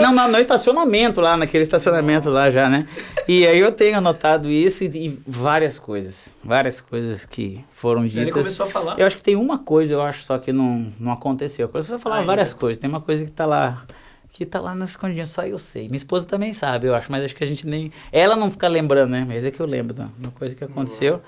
Não, 0.00 0.12
não, 0.12 0.28
no 0.28 0.38
estacionamento 0.38 1.20
lá, 1.20 1.36
naquele 1.36 1.62
estacionamento 1.62 2.30
lá 2.30 2.50
já, 2.50 2.68
né? 2.68 2.86
E 3.26 3.46
aí 3.46 3.58
eu 3.58 3.72
tenho 3.72 3.98
anotado 3.98 4.50
isso 4.50 4.84
e, 4.84 4.86
e 4.86 5.18
várias 5.26 5.78
coisas. 5.78 6.36
Várias 6.42 6.80
coisas 6.80 7.26
que 7.26 7.64
foram 7.70 8.06
ditas. 8.06 8.22
Ele 8.22 8.32
começou 8.32 8.66
a 8.66 8.68
falar. 8.68 8.98
Eu 8.98 9.06
acho 9.06 9.16
que 9.16 9.22
tem 9.22 9.36
uma 9.36 9.58
coisa, 9.58 9.92
eu 9.92 10.02
acho, 10.02 10.22
só 10.22 10.38
que 10.38 10.52
não, 10.52 10.86
não 11.00 11.12
aconteceu. 11.12 11.68
Começou 11.68 11.96
a 11.96 11.98
falar 11.98 12.16
Ainda. 12.16 12.26
várias 12.26 12.54
coisas. 12.54 12.80
Tem 12.80 12.88
uma 12.88 13.00
coisa 13.00 13.24
que 13.24 13.32
tá 13.32 13.46
lá 13.46 13.84
que 14.32 14.46
tá 14.46 14.58
lá 14.58 14.74
no 14.74 14.84
escondidinho, 14.84 15.26
só 15.26 15.44
eu 15.44 15.58
sei. 15.58 15.84
Minha 15.88 15.98
esposa 15.98 16.26
também 16.26 16.54
sabe, 16.54 16.86
eu 16.86 16.94
acho, 16.94 17.12
mas 17.12 17.22
acho 17.22 17.36
que 17.36 17.44
a 17.44 17.46
gente 17.46 17.66
nem. 17.66 17.92
Ela 18.10 18.34
não 18.34 18.50
fica 18.50 18.66
lembrando, 18.66 19.10
né? 19.10 19.24
Mas 19.28 19.44
é 19.44 19.50
que 19.50 19.60
eu 19.60 19.66
lembro 19.66 19.92
da 19.92 20.08
uma 20.18 20.32
coisa 20.32 20.56
que 20.56 20.64
aconteceu 20.64 21.20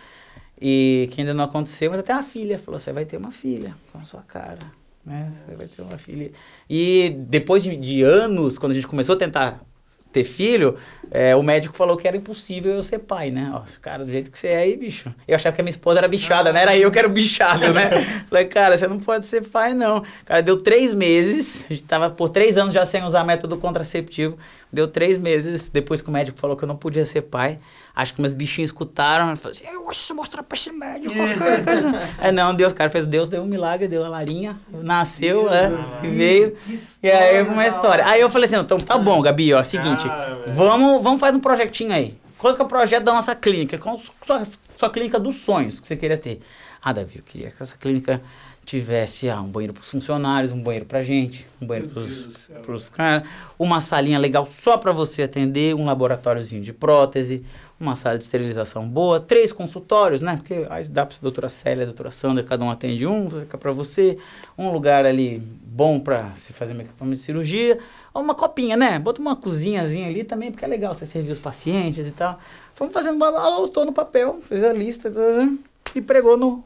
e 0.60 1.08
que 1.12 1.20
ainda 1.20 1.34
não 1.34 1.44
aconteceu, 1.44 1.90
mas 1.90 2.00
até 2.00 2.14
a 2.14 2.22
filha 2.22 2.58
falou: 2.58 2.80
você 2.80 2.92
vai 2.92 3.04
ter 3.04 3.18
uma 3.18 3.30
filha 3.30 3.74
com 3.92 3.98
a 3.98 4.04
sua 4.04 4.22
cara. 4.22 4.60
Né? 5.04 5.30
Você 5.34 5.54
vai 5.54 5.66
ter 5.66 5.82
uma 5.82 5.98
filha. 5.98 6.32
E 6.68 7.14
depois 7.28 7.62
de, 7.62 7.76
de 7.76 8.02
anos, 8.02 8.56
quando 8.56 8.72
a 8.72 8.74
gente 8.74 8.86
começou 8.86 9.14
a 9.14 9.18
tentar 9.18 9.60
ter 10.14 10.24
filho, 10.24 10.76
é, 11.10 11.34
o 11.34 11.42
médico 11.42 11.76
falou 11.76 11.96
que 11.96 12.06
era 12.06 12.16
impossível 12.16 12.72
eu 12.72 12.82
ser 12.82 13.00
pai, 13.00 13.30
né? 13.30 13.50
Ó, 13.52 13.62
cara, 13.82 14.04
do 14.04 14.10
jeito 14.10 14.30
que 14.30 14.38
você 14.38 14.48
é 14.48 14.58
aí, 14.58 14.76
bicho. 14.76 15.12
Eu 15.26 15.34
achava 15.34 15.54
que 15.54 15.60
a 15.60 15.64
minha 15.64 15.70
esposa 15.70 15.98
era 15.98 16.06
bichada, 16.06 16.52
né? 16.52 16.62
Era 16.62 16.78
eu 16.78 16.90
que 16.90 16.98
era 16.98 17.08
bichado, 17.08 17.74
né? 17.74 17.90
Falei, 18.30 18.44
cara, 18.44 18.78
você 18.78 18.86
não 18.86 19.00
pode 19.00 19.26
ser 19.26 19.42
pai, 19.42 19.74
não. 19.74 20.04
Cara, 20.24 20.40
deu 20.40 20.56
três 20.56 20.92
meses, 20.92 21.66
a 21.68 21.72
gente 21.72 21.84
tava 21.84 22.10
por 22.10 22.28
três 22.30 22.56
anos 22.56 22.72
já 22.72 22.86
sem 22.86 23.02
usar 23.02 23.24
método 23.24 23.56
contraceptivo. 23.56 24.38
Deu 24.72 24.86
três 24.86 25.18
meses 25.18 25.68
depois 25.68 26.00
que 26.00 26.08
o 26.08 26.12
médico 26.12 26.38
falou 26.38 26.56
que 26.56 26.64
eu 26.64 26.68
não 26.68 26.76
podia 26.76 27.04
ser 27.04 27.22
pai. 27.22 27.58
Acho 27.96 28.14
que 28.14 28.20
meus 28.20 28.32
bichinhos 28.32 28.70
escutaram 28.70 29.32
e 29.32 29.36
falaram 29.36 29.50
assim, 29.50 29.66
eu 29.72 29.84
vou 29.84 30.16
mostrar 30.16 30.42
pra 30.42 30.56
esse 30.56 30.72
médico 30.72 31.14
é, 32.20 32.32
não, 32.32 32.52
Deus, 32.52 32.72
cara, 32.72 32.90
fez 32.90 33.06
Deus, 33.06 33.28
deu 33.28 33.42
um 33.42 33.46
milagre, 33.46 33.86
deu 33.86 34.04
a 34.04 34.08
Larinha, 34.08 34.58
nasceu, 34.68 35.48
né, 35.48 35.70
e 36.02 36.08
veio. 36.08 36.56
E 37.00 37.08
aí 37.08 37.40
uma 37.42 37.64
história. 37.66 38.04
Aí 38.04 38.20
eu 38.20 38.28
falei 38.28 38.46
assim, 38.46 38.56
então 38.56 38.78
tá 38.78 38.98
bom, 38.98 39.22
Gabi, 39.22 39.54
ó, 39.54 39.60
é 39.60 39.64
seguinte, 39.64 40.06
vamos, 40.48 41.04
vamos 41.04 41.20
fazer 41.20 41.36
um 41.38 41.40
projetinho 41.40 41.92
aí. 41.92 42.18
Qual 42.36 42.54
que 42.54 42.60
é 42.60 42.64
o 42.64 42.68
projeto 42.68 43.04
da 43.04 43.12
nossa 43.12 43.34
clínica? 43.34 43.78
Qual 43.78 43.94
a 43.94 43.98
sua, 43.98 44.42
sua 44.76 44.90
clínica 44.90 45.20
dos 45.20 45.36
sonhos 45.36 45.78
que 45.78 45.86
você 45.86 45.96
queria 45.96 46.18
ter? 46.18 46.40
Ah, 46.82 46.92
Davi, 46.92 47.16
eu 47.16 47.22
queria 47.22 47.50
que 47.50 47.62
essa 47.62 47.76
clínica 47.76 48.20
tivesse 48.64 49.28
ah, 49.28 49.40
um 49.40 49.48
banheiro 49.48 49.72
para 49.72 49.82
os 49.82 49.90
funcionários, 49.90 50.52
um 50.52 50.62
banheiro 50.62 50.86
para 50.86 51.02
gente, 51.02 51.46
um 51.60 51.66
banheiro 51.66 51.90
para 51.90 52.74
os 52.74 52.90
caras, 52.90 53.28
uma 53.58 53.80
salinha 53.80 54.18
legal 54.18 54.44
só 54.46 54.76
para 54.76 54.90
você 54.90 55.22
atender, 55.22 55.74
um 55.74 55.84
laboratóriozinho 55.84 56.62
de 56.62 56.72
prótese, 56.72 57.44
uma 57.78 57.96
sala 57.96 58.16
de 58.16 58.24
esterilização 58.24 58.88
boa, 58.88 59.20
três 59.20 59.52
consultórios, 59.52 60.20
né? 60.20 60.36
Porque 60.36 60.66
aí 60.70 60.88
dá 60.88 61.04
para 61.04 61.16
a 61.16 61.20
doutora 61.20 61.48
Célia, 61.48 61.82
a 61.82 61.86
doutora 61.86 62.10
Sandra, 62.10 62.44
cada 62.44 62.64
um 62.64 62.70
atende 62.70 63.06
um, 63.06 63.28
fica 63.28 63.58
para 63.58 63.72
você, 63.72 64.16
um 64.56 64.70
lugar 64.70 65.04
ali 65.04 65.38
bom 65.38 65.98
para 65.98 66.34
se 66.34 66.52
fazer 66.52 66.74
um 66.74 66.80
equipamento 66.80 67.16
de 67.16 67.22
cirurgia, 67.22 67.78
uma 68.14 68.34
copinha, 68.34 68.76
né? 68.76 68.98
Bota 68.98 69.20
uma 69.20 69.34
cozinhazinha 69.34 70.08
ali 70.08 70.22
também, 70.22 70.50
porque 70.50 70.64
é 70.64 70.68
legal 70.68 70.94
você 70.94 71.04
servir 71.04 71.32
os 71.32 71.38
pacientes 71.38 72.06
e 72.06 72.12
tal. 72.12 72.38
Fomos 72.74 72.94
fazendo 72.94 73.16
uma 73.16 73.28
aula, 73.38 73.68
no 73.84 73.92
papel, 73.92 74.38
fez 74.40 74.62
a 74.62 74.72
lista 74.72 75.12
e 75.94 76.00
pregou 76.00 76.36
no, 76.36 76.64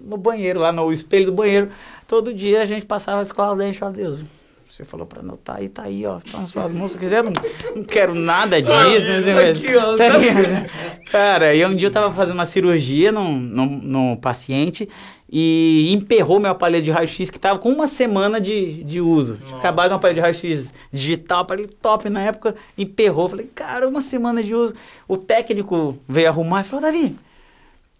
no 0.00 0.16
banheiro, 0.16 0.60
lá 0.60 0.72
no 0.72 0.90
espelho 0.92 1.26
do 1.26 1.32
banheiro. 1.32 1.70
Todo 2.06 2.32
dia 2.32 2.62
a 2.62 2.64
gente 2.64 2.86
passava 2.86 3.18
a 3.18 3.22
escola 3.22 3.54
dente 3.54 3.78
falava, 3.78 3.96
Deus, 3.98 4.20
você 4.68 4.84
falou 4.84 5.06
pra 5.06 5.20
anotar 5.20 5.56
aí, 5.56 5.68
tá 5.68 5.84
aí, 5.84 6.04
ó. 6.04 6.18
Tá 6.20 6.38
nas 6.38 6.50
suas 6.50 6.70
mãos. 6.72 6.92
Se 6.92 6.98
quiser, 6.98 7.24
não, 7.24 7.32
não 7.74 7.82
quero 7.82 8.14
nada 8.14 8.60
disso. 8.60 8.74
Não 8.74 9.38
Aqui, 9.38 9.76
ó, 9.76 9.96
tá 9.96 11.10
Cara, 11.10 11.54
e 11.54 11.64
um 11.64 11.74
dia 11.74 11.88
eu 11.88 11.92
tava 11.92 12.12
fazendo 12.12 12.34
uma 12.34 12.44
cirurgia 12.44 13.10
num, 13.10 13.34
num, 13.38 13.66
num 13.66 14.16
paciente 14.16 14.86
e 15.30 15.90
emperrou 15.92 16.38
meu 16.38 16.50
aparelho 16.50 16.84
de 16.84 16.90
raio-x 16.90 17.30
que 17.30 17.38
tava 17.38 17.58
com 17.58 17.70
uma 17.70 17.86
semana 17.86 18.38
de, 18.38 18.84
de 18.84 19.00
uso. 19.00 19.38
Acabaram 19.54 19.88
com 19.88 19.94
o 19.94 19.96
aparelho 19.96 20.16
de 20.16 20.20
raio-x 20.20 20.72
digital, 20.92 21.40
aparelho 21.40 21.72
top 21.80 22.10
na 22.10 22.20
época, 22.20 22.54
emperrou. 22.76 23.28
Falei, 23.28 23.50
cara, 23.54 23.88
uma 23.88 24.02
semana 24.02 24.42
de 24.42 24.54
uso. 24.54 24.74
O 25.06 25.16
técnico 25.16 25.98
veio 26.06 26.28
arrumar 26.28 26.60
e 26.60 26.64
falou, 26.64 26.82
Davi, 26.82 27.16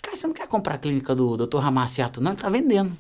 cara, 0.02 0.16
você 0.16 0.26
não 0.26 0.34
quer 0.34 0.46
comprar 0.46 0.74
a 0.74 0.78
clínica 0.78 1.14
do 1.14 1.34
Dr. 1.46 1.58
Ramaciato, 1.58 2.20
não? 2.20 2.32
Ele 2.32 2.40
tá 2.40 2.50
vendendo. 2.50 2.92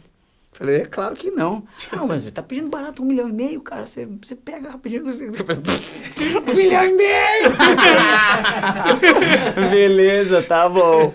Falei, 0.52 0.76
é 0.76 0.86
claro 0.86 1.14
que 1.14 1.30
não. 1.30 1.62
Não, 1.94 2.06
mas 2.06 2.24
você 2.24 2.30
tá 2.30 2.42
pedindo 2.42 2.68
barato 2.68 3.02
um 3.02 3.06
milhão 3.06 3.28
e 3.28 3.32
meio, 3.32 3.60
cara. 3.60 3.86
Você, 3.86 4.08
você 4.20 4.34
pega 4.34 4.70
rapidinho. 4.70 5.04
Você... 5.04 5.28
um 5.30 6.54
milhão 6.54 6.84
e 6.84 6.96
meio! 6.96 7.52
Beleza, 9.70 10.42
tá 10.42 10.68
bom. 10.68 11.14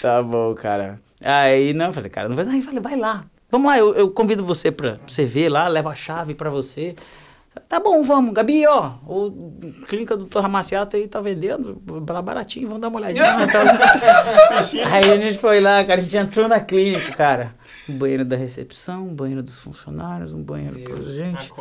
Tá 0.00 0.22
bom, 0.22 0.54
cara. 0.54 1.00
Aí, 1.24 1.72
não, 1.72 1.92
falei, 1.92 2.10
cara, 2.10 2.28
não 2.28 2.36
vai. 2.36 2.46
Aí 2.46 2.62
falei, 2.62 2.80
vai 2.80 2.96
lá. 2.96 3.24
Vamos 3.50 3.66
lá, 3.66 3.78
eu, 3.78 3.94
eu 3.94 4.10
convido 4.10 4.44
você 4.44 4.70
pra 4.70 4.98
você 5.06 5.24
ver 5.24 5.48
lá, 5.48 5.66
levo 5.68 5.88
a 5.88 5.94
chave 5.94 6.34
pra 6.34 6.50
você. 6.50 6.94
Tá 7.68 7.80
bom, 7.80 8.02
vamos. 8.02 8.32
Gabi, 8.34 8.66
ó, 8.66 8.92
o 9.06 9.58
clínica 9.88 10.16
do 10.16 10.26
Dr. 10.26 10.40
Ramaciato 10.40 10.96
aí 10.96 11.08
tá 11.08 11.20
vendendo 11.20 11.74
baratinho, 12.22 12.68
vamos 12.68 12.82
dar 12.82 12.88
uma 12.88 13.00
olhadinha. 13.00 13.24
aí 14.92 15.10
a 15.10 15.16
gente 15.16 15.38
foi 15.38 15.60
lá, 15.60 15.82
cara, 15.82 16.00
a 16.00 16.04
gente 16.04 16.16
entrou 16.16 16.46
na 16.46 16.60
clínica, 16.60 17.12
cara 17.16 17.57
um 17.88 17.96
banheiro 17.96 18.24
da 18.24 18.36
recepção, 18.36 19.08
um 19.08 19.14
banheiro 19.14 19.42
dos 19.42 19.58
funcionários, 19.58 20.32
um 20.32 20.42
banheiro 20.42 20.78
para 20.80 21.02
gente. 21.02 21.52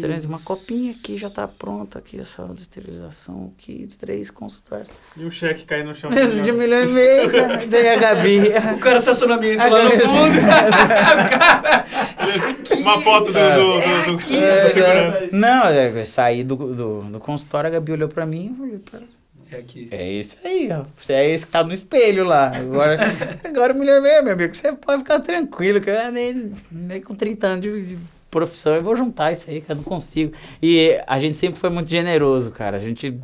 Três, 0.00 0.24
uma 0.24 0.38
copinha 0.38 0.92
aqui 0.92 1.18
já 1.18 1.26
está 1.28 1.46
pronta 1.48 1.98
aqui, 1.98 2.18
a 2.20 2.24
sala 2.24 2.52
de 2.52 2.60
esterilização 2.60 3.52
aqui, 3.56 3.88
três 3.98 4.30
consultórios. 4.30 4.88
E 5.16 5.24
o 5.24 5.30
cheque 5.30 5.64
cair 5.64 5.84
no 5.84 5.94
chão. 5.94 6.10
de 6.10 6.52
milhões 6.52 6.90
e 6.90 6.94
meio, 6.94 7.30
Tem 7.70 7.90
a 7.90 7.96
Gabi. 7.96 8.40
O 8.74 8.78
cara 8.78 8.98
estacionamento 8.98 9.68
lá 9.68 9.84
no 9.84 9.90
fundo. 9.90 10.38
uma 12.80 13.00
foto 13.00 13.32
do, 13.32 13.32
do, 13.32 13.80
do, 14.06 14.16
do, 14.16 14.34
é, 14.34 15.28
Não, 15.32 15.70
eu 15.70 16.04
saí 16.04 16.44
do, 16.44 16.56
do, 16.56 17.02
do 17.02 17.18
consultório, 17.18 17.68
a 17.68 17.70
Gabi 17.70 17.92
olhou 17.92 18.08
para 18.08 18.26
mim 18.26 18.56
e 18.74 18.90
falei, 18.90 19.06
é 19.54 19.58
aqui. 19.58 19.88
É 19.90 20.10
isso 20.10 20.38
aí, 20.44 20.68
ó. 20.72 20.84
Você 20.96 21.12
é 21.12 21.30
esse 21.30 21.46
que 21.46 21.52
tá 21.52 21.62
no 21.64 21.72
espelho 21.72 22.24
lá. 22.24 22.56
Agora, 22.56 22.98
agora 23.44 23.74
mulher 23.74 24.00
mesmo, 24.00 24.24
meu 24.24 24.32
amigo, 24.34 24.54
você 24.54 24.72
pode 24.72 24.98
ficar 25.02 25.20
tranquilo, 25.20 25.80
que 25.80 25.90
eu 25.90 26.12
nem, 26.12 26.52
nem 26.70 27.00
com 27.00 27.14
30 27.14 27.46
anos 27.46 27.62
de, 27.62 27.86
de 27.86 27.98
profissão 28.30 28.74
eu 28.74 28.82
vou 28.82 28.96
juntar 28.96 29.30
isso 29.30 29.50
aí, 29.50 29.60
que 29.60 29.70
eu 29.70 29.76
não 29.76 29.82
consigo. 29.82 30.32
E 30.62 30.98
a 31.06 31.18
gente 31.18 31.36
sempre 31.36 31.60
foi 31.60 31.70
muito 31.70 31.90
generoso, 31.90 32.50
cara. 32.50 32.78
A 32.78 32.80
gente. 32.80 33.18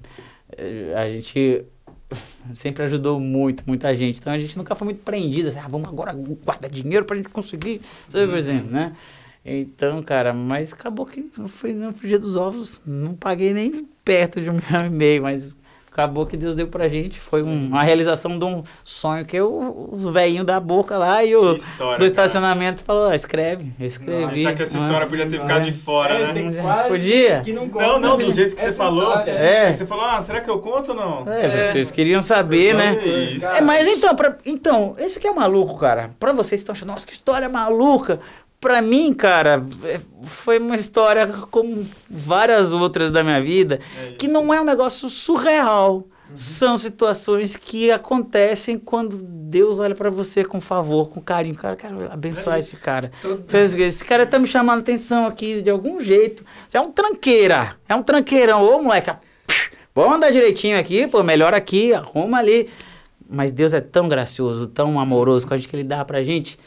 A 0.97 1.09
gente 1.09 1.65
sempre 2.55 2.83
ajudou 2.85 3.21
muito, 3.21 3.63
muita 3.67 3.95
gente. 3.95 4.19
Então 4.19 4.33
a 4.33 4.39
gente 4.39 4.57
nunca 4.57 4.75
foi 4.75 4.87
muito 4.87 5.03
prendido, 5.03 5.49
assim, 5.49 5.59
ah, 5.59 5.69
vamos 5.69 5.89
agora 5.89 6.13
guardar 6.13 6.71
dinheiro 6.71 7.05
pra 7.05 7.17
gente 7.17 7.29
conseguir, 7.29 7.81
sabe, 8.09 8.27
por 8.27 8.39
exemplo, 8.39 8.71
né? 8.71 8.95
Então, 9.45 10.03
cara, 10.03 10.33
mas 10.33 10.73
acabou 10.73 11.07
que 11.07 11.31
não 11.37 11.49
fui 11.49 11.73
no 11.73 11.93
dia 11.93 12.19
dos 12.19 12.37
ovos, 12.37 12.83
não 12.85 13.15
paguei 13.15 13.53
nem 13.53 13.87
perto 14.05 14.41
de 14.41 14.51
um 14.51 14.55
milhão 14.55 14.87
e 14.87 14.91
meio, 14.91 15.23
mas 15.23 15.57
acabou 15.99 16.25
que 16.27 16.37
Deus 16.37 16.55
deu 16.55 16.69
pra 16.69 16.87
gente. 16.89 17.19
Foi 17.19 17.43
um, 17.43 17.67
uma 17.69 17.83
realização 17.83 18.39
de 18.39 18.45
um 18.45 18.63
sonho 18.85 19.25
que 19.25 19.37
eu, 19.37 19.89
os 19.91 20.05
velhinhos 20.05 20.47
da 20.47 20.61
boca 20.61 20.97
lá 20.97 21.25
e 21.25 21.35
o 21.35 21.57
história, 21.57 21.99
do 21.99 22.05
estacionamento 22.05 22.83
falou, 22.85 23.13
escreve, 23.13 23.73
eu 23.81 23.87
escrevi. 23.87 24.45
Só 24.45 24.53
que 24.53 24.63
essa 24.63 24.79
história 24.79 25.07
podia 25.09 25.27
ter 25.27 25.41
ficado 25.41 25.65
de 25.65 25.73
fora, 25.73 26.15
É, 26.15 26.33
né? 26.33 26.51
você 26.53 26.61
quase 26.61 26.89
Podia? 26.89 27.41
Que 27.41 27.53
não, 27.53 27.63
Não, 27.63 27.69
conta, 27.71 27.99
não, 27.99 28.17
do 28.17 28.29
né? 28.29 28.33
jeito 28.33 28.55
que 28.55 28.63
você 28.63 28.73
falou. 28.73 29.09
história. 29.09 29.31
É. 29.33 29.73
Você 29.75 29.87
falou, 29.87 30.05
ah, 30.05 30.21
será 30.21 30.41
que 30.41 30.49
eu 30.49 30.59
conto 30.61 30.91
ou 30.91 30.97
não? 30.97 31.33
É, 31.33 31.67
vocês 31.69 31.91
queriam 31.91 32.23
saber, 32.23 32.75
né? 32.75 32.97
Olha 33.01 33.35
isso. 33.35 33.47
É, 33.47 33.61
mas 33.61 33.87
então, 33.87 34.15
pra, 34.15 34.37
então, 34.47 34.95
esse 34.99 35.19
que 35.19 35.27
é 35.27 35.33
maluco, 35.33 35.79
cara. 35.79 36.11
Pra 36.21 36.31
vocês 36.31 36.61
que 36.61 36.71
estão 36.71 36.73
achando, 36.75 36.91
nossa, 36.93 37.05
que 37.07 37.13
história 37.13 37.49
maluca. 37.49 38.21
Pra 38.61 38.83
mim, 38.83 39.13
cara, 39.13 39.65
é- 39.85 40.01
foi 40.25 40.59
uma 40.59 40.75
história 40.75 41.27
como 41.51 41.87
várias 42.11 42.73
outras 42.73 43.11
da 43.11 43.23
minha 43.23 43.41
vida, 43.41 43.79
É 44.09 44.13
que 44.13 44.27
não 44.27 44.53
é 44.53 44.61
um 44.61 44.65
negócio 44.65 45.09
surreal. 45.09 46.05
São 46.35 46.77
situações 46.77 47.57
que 47.57 47.91
acontecem 47.91 48.77
quando 48.77 49.17
Deus 49.23 49.79
olha 49.79 49.95
pra 49.95 50.11
você 50.11 50.45
com 50.45 50.61
favor, 50.61 51.09
com 51.09 51.23
carinho. 51.23 51.55
Cara, 51.55 51.75
quero 51.75 52.13
abençoar 52.13 52.57
É 52.57 52.59
esse 52.59 52.77
cara. 52.77 53.11
Todo- 53.23 53.47
Esse 53.81 54.05
cara 54.05 54.27
tá 54.27 54.39
me 54.39 54.47
chamando 54.47 54.81
atenção 54.81 55.27
aqui 55.27 55.63
de 55.63 55.71
algum 55.71 55.99
jeito. 56.01 56.45
Você 56.69 56.77
é 56.77 56.81
um 56.83 56.91
tranqueira. 56.91 57.77
É 57.89 57.95
um 57.95 58.03
tranqueirão. 58.03 58.63
Ô, 58.63 58.83
moleque, 58.83 59.11
vamos 59.95 60.17
andar 60.17 60.31
direitinho 60.31 60.79
aqui, 60.79 61.07
pô, 61.07 61.23
melhor 61.23 61.55
aqui, 61.55 61.95
arruma 61.95 62.39
ali. 62.39 62.69
Mas 63.31 63.51
Deus 63.51 63.73
é 63.73 63.81
tão 63.81 64.07
gracioso, 64.09 64.67
tão 64.67 65.01
amoroso 65.01 65.47
com 65.47 65.55
a 65.55 65.57
gente 65.57 65.69
que 65.69 65.77
ele 65.77 65.85
dá 65.85 66.05
pra 66.05 66.23
gente. 66.23 66.59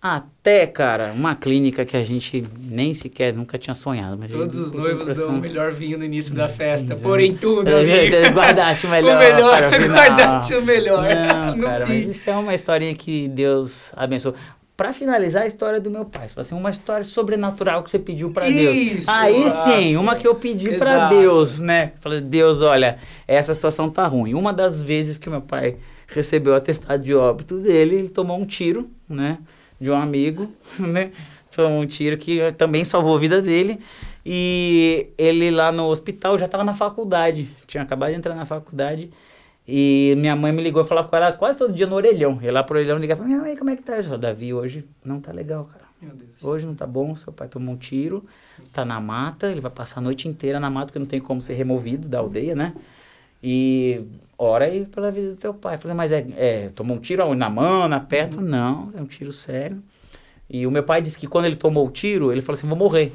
Até, 0.00 0.64
cara, 0.64 1.12
uma 1.12 1.34
clínica 1.34 1.84
que 1.84 1.96
a 1.96 2.04
gente 2.04 2.44
nem 2.70 2.94
sequer 2.94 3.32
nunca 3.34 3.58
tinha 3.58 3.74
sonhado. 3.74 4.16
Mas 4.16 4.30
Todos 4.30 4.56
os 4.56 4.72
noivos 4.72 5.08
no 5.08 5.14
dão 5.14 5.28
o 5.30 5.40
melhor 5.40 5.72
vinho 5.72 5.98
no 5.98 6.04
início 6.04 6.32
da 6.34 6.48
festa. 6.48 6.94
Porém, 6.94 7.34
tudo, 7.34 7.68
É, 7.68 7.80
amigo. 7.80 8.14
é, 8.14 8.28
Guardaste 8.30 8.86
o 8.86 8.90
melhor. 8.90 9.16
O 9.16 9.18
melhor, 9.18 9.58
para 9.58 9.68
o 9.68 9.72
final. 9.82 9.96
guardaste 9.96 10.54
o 10.54 10.64
melhor. 10.64 11.02
Não, 11.02 11.56
no 11.56 11.64
cara, 11.64 11.84
mas 11.86 12.04
isso 12.06 12.30
é 12.30 12.36
uma 12.36 12.54
historinha 12.54 12.94
que 12.94 13.26
Deus 13.26 13.90
abençoou. 13.96 14.36
Pra 14.76 14.92
finalizar 14.92 15.42
a 15.42 15.46
história 15.48 15.80
do 15.80 15.90
meu 15.90 16.04
pai, 16.04 16.28
assim, 16.36 16.54
uma 16.54 16.70
história 16.70 17.02
sobrenatural 17.02 17.82
que 17.82 17.90
você 17.90 17.98
pediu 17.98 18.30
pra 18.30 18.44
Deus. 18.44 18.76
Isso, 18.76 19.10
Aí 19.10 19.42
exato. 19.42 19.70
sim, 19.72 19.96
uma 19.96 20.14
que 20.14 20.28
eu 20.28 20.36
pedi 20.36 20.68
pra 20.76 20.76
Exato. 20.94 21.16
Deus, 21.16 21.58
né? 21.58 21.90
Falei, 21.98 22.20
Deus, 22.20 22.62
olha, 22.62 22.98
essa 23.26 23.52
situação 23.52 23.90
tá 23.90 24.06
ruim. 24.06 24.34
Uma 24.34 24.52
das 24.52 24.80
vezes 24.80 25.18
que 25.18 25.28
meu 25.28 25.40
pai 25.40 25.74
recebeu 26.06 26.52
o 26.52 26.56
atestado 26.56 27.02
de 27.02 27.12
óbito 27.12 27.58
dele, 27.58 27.96
ele 27.96 28.08
tomou 28.08 28.38
um 28.38 28.46
tiro, 28.46 28.88
né? 29.08 29.38
De 29.80 29.90
um 29.90 29.94
amigo, 29.94 30.52
né? 30.78 31.12
Tomou 31.54 31.80
um 31.80 31.86
tiro 31.86 32.16
que 32.16 32.52
também 32.52 32.84
salvou 32.84 33.16
a 33.16 33.18
vida 33.18 33.42
dele. 33.42 33.80
E 34.24 35.10
ele 35.16 35.50
lá 35.50 35.72
no 35.72 35.88
hospital 35.88 36.38
já 36.38 36.46
estava 36.46 36.62
na 36.62 36.74
faculdade, 36.74 37.48
tinha 37.66 37.82
acabado 37.82 38.10
de 38.10 38.16
entrar 38.16 38.34
na 38.34 38.44
faculdade. 38.44 39.10
E 39.66 40.14
minha 40.18 40.34
mãe 40.34 40.52
me 40.52 40.62
ligou 40.62 40.82
e 40.82 40.86
falava 40.86 41.08
com 41.08 41.16
ela 41.16 41.32
quase 41.32 41.58
todo 41.58 41.72
dia 41.72 41.86
no 41.86 41.94
orelhão. 41.94 42.38
Eu 42.42 42.52
lá 42.52 42.62
pro 42.62 42.78
orelhão 42.78 42.96
ligava, 42.96 43.22
minha 43.22 43.38
mãe, 43.38 43.56
como 43.56 43.70
é 43.70 43.76
que 43.76 43.82
tá? 43.82 43.98
Eu 43.98 44.18
Davi, 44.18 44.54
hoje 44.54 44.84
não 45.04 45.20
tá 45.20 45.32
legal, 45.32 45.64
cara. 45.64 45.84
Meu 46.00 46.14
Deus. 46.14 46.42
Hoje 46.42 46.64
não 46.64 46.74
tá 46.74 46.86
bom, 46.86 47.14
seu 47.16 47.32
pai 47.32 47.48
tomou 47.48 47.74
um 47.74 47.76
tiro, 47.76 48.24
tá 48.72 48.84
na 48.84 49.00
mata, 49.00 49.50
ele 49.50 49.60
vai 49.60 49.70
passar 49.70 49.98
a 49.98 50.02
noite 50.02 50.28
inteira 50.28 50.60
na 50.60 50.70
mata, 50.70 50.86
porque 50.86 50.98
não 50.98 51.06
tem 51.06 51.20
como 51.20 51.42
ser 51.42 51.54
removido 51.54 52.08
da 52.08 52.18
aldeia, 52.18 52.54
né? 52.54 52.72
E 53.42 54.02
ora 54.38 54.66
aí 54.66 54.86
pela 54.86 55.10
vida 55.10 55.30
do 55.30 55.36
teu 55.36 55.52
pai. 55.52 55.74
Eu 55.74 55.78
falei, 55.78 55.96
mas 55.96 56.12
é, 56.12 56.24
é 56.36 56.70
tomou 56.74 56.96
um 56.96 57.00
tiro 57.00 57.34
na 57.34 57.50
mão, 57.50 57.88
na 57.88 58.00
perna? 58.00 58.32
Falei, 58.32 58.48
não, 58.48 58.92
é 58.96 59.00
um 59.02 59.06
tiro 59.06 59.32
sério. 59.32 59.82
E 60.48 60.66
o 60.66 60.70
meu 60.70 60.82
pai 60.82 61.02
disse 61.02 61.18
que 61.18 61.26
quando 61.26 61.44
ele 61.44 61.56
tomou 61.56 61.86
o 61.86 61.90
tiro, 61.90 62.32
ele 62.32 62.40
falou 62.40 62.56
assim, 62.56 62.66
vou 62.66 62.78
morrer. 62.78 63.12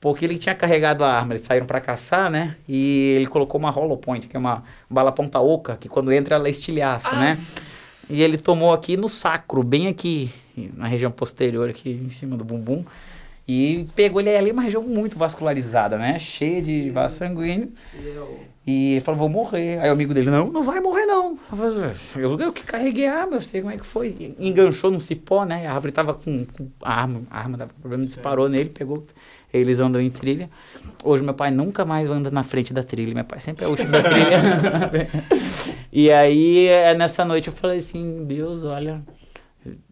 Porque 0.00 0.24
ele 0.24 0.38
tinha 0.38 0.54
carregado 0.54 1.02
a 1.02 1.12
arma, 1.12 1.32
eles 1.32 1.42
saíram 1.42 1.66
pra 1.66 1.80
caçar, 1.80 2.30
né? 2.30 2.56
E 2.68 3.14
ele 3.16 3.26
colocou 3.26 3.58
uma 3.58 3.70
hollow 3.70 3.96
point, 3.96 4.28
que 4.28 4.36
é 4.36 4.38
uma 4.38 4.62
bala 4.88 5.10
ponta 5.10 5.40
oca, 5.40 5.76
que 5.76 5.88
quando 5.88 6.12
entra 6.12 6.36
ela 6.36 6.48
estilhaça, 6.48 7.10
né? 7.12 7.38
E 8.10 8.22
ele 8.22 8.38
tomou 8.38 8.72
aqui 8.72 8.96
no 8.96 9.08
sacro, 9.08 9.62
bem 9.62 9.88
aqui, 9.88 10.30
na 10.74 10.86
região 10.86 11.10
posterior, 11.10 11.68
aqui 11.68 11.90
em 11.90 12.08
cima 12.08 12.36
do 12.36 12.44
bumbum. 12.44 12.84
E 13.46 13.88
pegou 13.96 14.20
ele 14.20 14.36
ali, 14.36 14.52
uma 14.52 14.62
região 14.62 14.82
muito 14.82 15.18
vascularizada, 15.18 15.96
né? 15.96 16.18
Cheia 16.18 16.62
de 16.62 16.90
vaso 16.90 17.16
sanguíneo. 17.16 17.68
E 18.70 18.92
ele 18.92 19.00
falou, 19.00 19.18
vou 19.18 19.28
morrer. 19.30 19.78
Aí 19.78 19.88
o 19.88 19.94
amigo 19.94 20.12
dele, 20.12 20.30
não, 20.30 20.52
não 20.52 20.62
vai 20.62 20.78
morrer 20.78 21.06
não. 21.06 21.38
Eu, 22.14 22.38
eu, 22.38 22.52
que 22.52 22.62
carreguei 22.62 23.06
a 23.06 23.22
arma, 23.22 23.36
eu 23.36 23.40
sei 23.40 23.62
como 23.62 23.72
é 23.72 23.78
que 23.78 23.86
foi. 23.86 24.34
E 24.38 24.46
Enganchou 24.46 24.90
no 24.90 25.00
cipó, 25.00 25.46
né? 25.46 25.66
A 25.66 25.72
árvore 25.72 25.90
tava 25.90 26.12
com, 26.12 26.44
com 26.44 26.68
a 26.82 27.00
arma, 27.00 27.22
a 27.30 27.38
arma 27.38 27.56
dava 27.56 27.72
problema, 27.80 28.04
disparou 28.04 28.46
nele, 28.46 28.68
pegou. 28.68 29.06
Eles 29.54 29.80
andam 29.80 30.02
em 30.02 30.10
trilha. 30.10 30.50
Hoje 31.02 31.22
meu 31.24 31.32
pai 31.32 31.50
nunca 31.50 31.86
mais 31.86 32.10
anda 32.10 32.30
na 32.30 32.42
frente 32.42 32.74
da 32.74 32.82
trilha. 32.82 33.14
Meu 33.14 33.24
pai 33.24 33.40
sempre 33.40 33.64
é 33.64 33.68
o 33.68 33.70
último 33.70 33.90
da 33.90 34.02
trilha. 34.02 35.08
e 35.90 36.12
aí, 36.12 36.66
é, 36.66 36.92
nessa 36.92 37.24
noite, 37.24 37.48
eu 37.48 37.54
falei 37.54 37.78
assim, 37.78 38.26
Deus, 38.26 38.64
olha, 38.64 39.00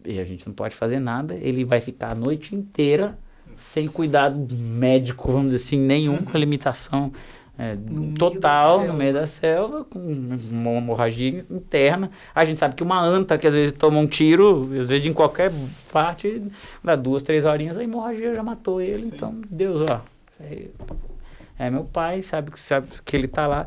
a 0.05 0.23
gente 0.23 0.45
não 0.45 0.53
pode 0.53 0.75
fazer 0.75 0.99
nada. 0.99 1.33
Ele 1.33 1.65
vai 1.65 1.81
ficar 1.81 2.11
a 2.11 2.15
noite 2.15 2.53
inteira 2.53 3.17
sem 3.55 3.87
cuidado 3.87 4.55
médico, 4.55 5.31
vamos 5.31 5.51
dizer 5.51 5.65
assim, 5.65 5.79
nenhum, 5.79 6.17
com 6.17 6.37
limitação 6.37 7.11
é, 7.57 7.75
meio 7.75 8.13
total 8.13 8.85
no 8.85 8.93
meio 8.93 9.13
da 9.13 9.25
selva, 9.25 9.83
com 9.85 9.99
uma 9.99 10.71
hemorragia 10.71 11.43
interna. 11.49 12.11
A 12.33 12.45
gente 12.45 12.59
sabe 12.59 12.75
que 12.75 12.83
uma 12.83 13.01
anta 13.01 13.37
que 13.37 13.47
às 13.47 13.55
vezes 13.55 13.71
toma 13.71 13.97
um 13.97 14.05
tiro, 14.05 14.69
às 14.77 14.87
vezes 14.87 15.07
em 15.07 15.13
qualquer 15.13 15.51
parte, 15.91 16.43
dá 16.83 16.95
duas, 16.95 17.23
três 17.23 17.45
horinhas, 17.45 17.77
a 17.77 17.83
hemorragia 17.83 18.35
já 18.35 18.43
matou 18.43 18.79
ele. 18.79 19.03
Sim. 19.03 19.11
Então, 19.13 19.41
Deus, 19.49 19.81
ó, 19.81 20.01
é, 20.39 20.67
é 21.57 21.69
meu 21.69 21.83
pai, 21.83 22.21
sabe 22.21 22.51
que, 22.51 22.59
sabe 22.59 22.87
que 23.03 23.15
ele 23.15 23.27
tá 23.27 23.47
lá. 23.47 23.65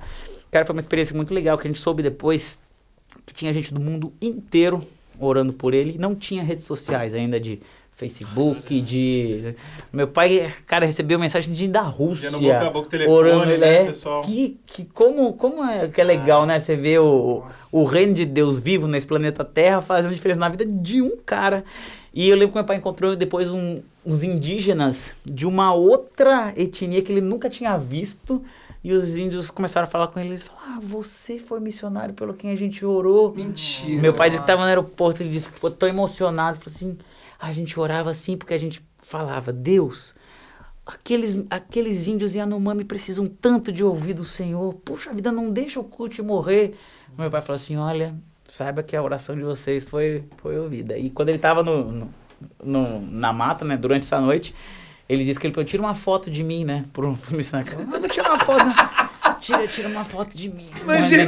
Cara, 0.50 0.64
foi 0.64 0.74
uma 0.74 0.80
experiência 0.80 1.16
muito 1.16 1.34
legal 1.34 1.58
que 1.58 1.66
a 1.66 1.70
gente 1.70 1.80
soube 1.80 2.02
depois 2.02 2.60
que 3.26 3.34
tinha 3.34 3.52
gente 3.52 3.74
do 3.74 3.80
mundo 3.80 4.12
inteiro 4.22 4.80
orando 5.18 5.52
por 5.52 5.74
ele. 5.74 5.98
Não 5.98 6.14
tinha 6.14 6.42
redes 6.42 6.64
sociais 6.64 7.12
ainda 7.12 7.38
de 7.38 7.60
Facebook, 8.01 8.81
de... 8.81 9.55
Meu 9.93 10.09
pai, 10.09 10.51
cara, 10.66 10.86
recebeu 10.86 11.18
mensagem 11.18 11.52
de 11.52 11.68
da 11.68 11.82
Rússia. 11.82 12.31
Já 12.31 12.36
no 12.36 12.43
boca 12.43 12.66
a 12.66 12.70
boca, 12.70 12.89
telefone, 12.89 13.14
orando, 13.14 13.59
né, 13.59 13.82
é, 13.82 13.85
pessoal? 13.85 14.22
Que, 14.22 14.59
que 14.66 14.85
como, 14.86 15.35
como 15.35 15.62
é 15.62 15.86
que 15.86 16.01
é 16.01 16.05
legal, 16.05 16.47
né? 16.47 16.59
Você 16.59 16.77
vê 16.77 16.98
o, 16.98 17.44
o 17.70 17.85
reino 17.85 18.14
de 18.14 18.24
Deus 18.24 18.59
vivo 18.59 18.86
nesse 18.86 19.06
planeta 19.06 19.44
Terra 19.44 19.82
fazendo 19.82 20.14
diferença 20.14 20.40
na 20.40 20.48
vida 20.48 20.64
de 20.64 21.02
um 21.02 21.16
cara. 21.18 21.62
E 22.14 22.28
eu 22.28 22.35
lembro 22.35 22.48
que 22.48 22.55
meu 22.55 22.64
pai 22.64 22.77
encontrou 22.77 23.14
depois 23.14 23.51
um, 23.51 23.82
uns 24.05 24.22
indígenas 24.22 25.14
de 25.24 25.47
uma 25.47 25.74
outra 25.74 26.55
etnia 26.56 27.02
que 27.02 27.12
ele 27.12 27.20
nunca 27.20 27.51
tinha 27.51 27.77
visto. 27.77 28.43
E 28.82 28.93
os 28.93 29.14
índios 29.14 29.51
começaram 29.51 29.86
a 29.86 29.90
falar 29.90 30.06
com 30.09 30.18
ele. 30.18 30.31
Eles 30.31 30.43
falaram: 30.43 30.78
Ah, 30.78 30.81
você 30.82 31.39
foi 31.39 31.60
missionário 31.60 32.14
pelo 32.14 32.32
quem 32.32 32.51
a 32.51 32.56
gente 32.56 32.85
orou. 32.85 33.35
Mentira. 33.35 34.01
Meu 34.01 34.14
pai 34.14 34.31
estava 34.31 34.62
no 34.62 34.68
aeroporto, 34.68 35.22
ele 35.22 35.31
disse 35.31 35.48
que 35.48 35.56
ficou 35.56 35.70
tão 35.70 35.86
emocionado. 35.86 36.59
Falou 36.59 36.74
assim: 36.74 36.98
a 37.40 37.52
gente 37.52 37.78
orava 37.78 38.10
assim 38.10 38.36
porque 38.36 38.54
a 38.54 38.58
gente 38.58 38.84
falava, 39.02 39.52
Deus, 39.52 40.14
aqueles, 40.86 41.46
aqueles 41.50 42.06
índios 42.06 42.34
Yanomami 42.34 42.84
precisam 42.84 43.26
tanto 43.26 43.72
de 43.72 43.82
ouvir 43.82 44.14
do 44.14 44.24
Senhor. 44.24 44.74
Puxa 44.74 45.12
vida, 45.12 45.32
não 45.32 45.50
deixa 45.50 45.80
o 45.80 45.84
culto 45.84 46.22
morrer. 46.24 46.74
Meu 47.18 47.30
pai 47.30 47.40
falou 47.40 47.56
assim: 47.56 47.76
olha, 47.76 48.14
saiba 48.46 48.82
que 48.82 48.94
a 48.96 49.02
oração 49.02 49.34
de 49.34 49.42
vocês 49.42 49.84
foi, 49.84 50.24
foi 50.38 50.58
ouvida. 50.58 50.98
E 50.98 51.10
quando 51.10 51.28
ele 51.30 51.38
estava 51.38 51.62
no, 51.62 51.90
no, 51.90 52.14
no- 52.62 53.00
na 53.00 53.32
mata, 53.32 53.64
né, 53.64 53.76
durante 53.76 54.02
essa 54.02 54.20
noite, 54.20 54.54
ele 55.08 55.24
disse 55.24 55.40
que 55.40 55.46
ele 55.46 55.54
falou, 55.54 55.66
tira 55.66 55.82
uma 55.82 55.94
foto 55.94 56.30
de 56.30 56.42
mim, 56.44 56.64
né, 56.64 56.84
pro, 56.92 57.16
pro 57.16 57.36
missionário. 57.36 57.72
Não, 57.86 58.00
não 58.00 58.08
tira 58.08 58.28
uma 58.28 58.38
foto, 58.38 58.64
não. 58.64 59.40
Tira, 59.40 59.66
tira 59.66 59.88
uma 59.88 60.04
foto 60.04 60.36
de 60.36 60.48
mim. 60.50 60.68
Imagina. 60.82 61.24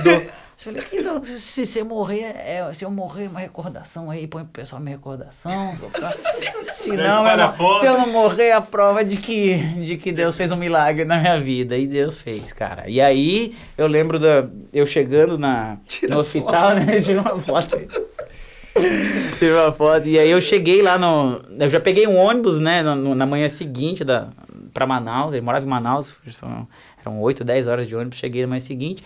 Eu 0.64 0.74
falei, 0.74 0.82
"Quis, 0.88 1.28
se, 1.40 1.40
se 1.40 1.66
você 1.66 1.82
morrer, 1.84 2.22
é, 2.36 2.68
se 2.72 2.84
eu 2.84 2.90
morrer, 2.90 3.26
uma 3.26 3.40
recordação 3.40 4.10
aí, 4.10 4.26
põe 4.26 4.42
pro 4.44 4.52
pessoal 4.52 4.80
minha 4.80 4.96
recordação. 4.96 5.76
Se 6.64 6.90
não, 6.96 7.26
eu 7.28 7.36
não- 7.36 7.52
foto. 7.52 7.80
se 7.80 7.86
eu 7.86 7.98
não 7.98 8.08
morrer, 8.10 8.44
é 8.44 8.52
a 8.52 8.60
prova 8.60 9.04
de 9.04 9.16
que, 9.16 9.56
de 9.84 9.96
que 9.96 10.10
Deus 10.12 10.36
fez 10.36 10.50
um 10.52 10.56
milagre 10.56 11.04
na 11.04 11.18
minha 11.18 11.38
vida. 11.38 11.76
E 11.76 11.86
Deus 11.86 12.16
fez, 12.16 12.52
cara. 12.52 12.88
E 12.88 13.00
aí, 13.00 13.54
eu 13.76 13.86
lembro 13.86 14.18
da, 14.18 14.46
eu 14.72 14.86
chegando 14.86 15.36
na, 15.36 15.76
no 16.08 16.18
hospital, 16.18 16.74
né? 16.76 17.00
Tirei 17.00 17.18
uma 17.18 17.38
foto. 17.38 17.76
Tirei 19.38 19.54
uma 19.54 19.72
foto. 19.72 20.06
E 20.08 20.18
aí 20.18 20.30
eu 20.30 20.40
cheguei 20.40 20.80
lá 20.82 20.96
no. 20.98 21.42
Eu 21.58 21.68
já 21.68 21.80
peguei 21.80 22.06
um 22.06 22.16
ônibus, 22.16 22.58
né? 22.58 22.82
Na, 22.82 22.94
na 22.94 23.26
manhã 23.26 23.48
seguinte 23.48 24.02
da, 24.04 24.28
pra 24.72 24.86
Manaus. 24.86 25.34
Ele 25.34 25.42
morava 25.44 25.64
em 25.64 25.68
Manaus. 25.68 26.14
são- 26.30 26.66
eram 27.04 27.20
8, 27.20 27.44
10 27.44 27.66
horas 27.66 27.86
de 27.86 27.94
ônibus. 27.96 28.18
Cheguei 28.18 28.42
na 28.42 28.48
manhã 28.48 28.60
seguinte. 28.60 29.02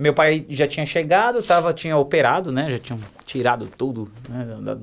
Meu 0.00 0.14
pai 0.14 0.46
já 0.48 0.66
tinha 0.66 0.86
chegado, 0.86 1.42
tava, 1.42 1.74
tinha 1.74 1.94
operado, 1.96 2.50
né? 2.50 2.70
Já 2.70 2.78
tinham 2.78 2.98
tirado 3.26 3.68
tudo. 3.76 4.10
Né, 4.28 4.56
da- 4.62 4.78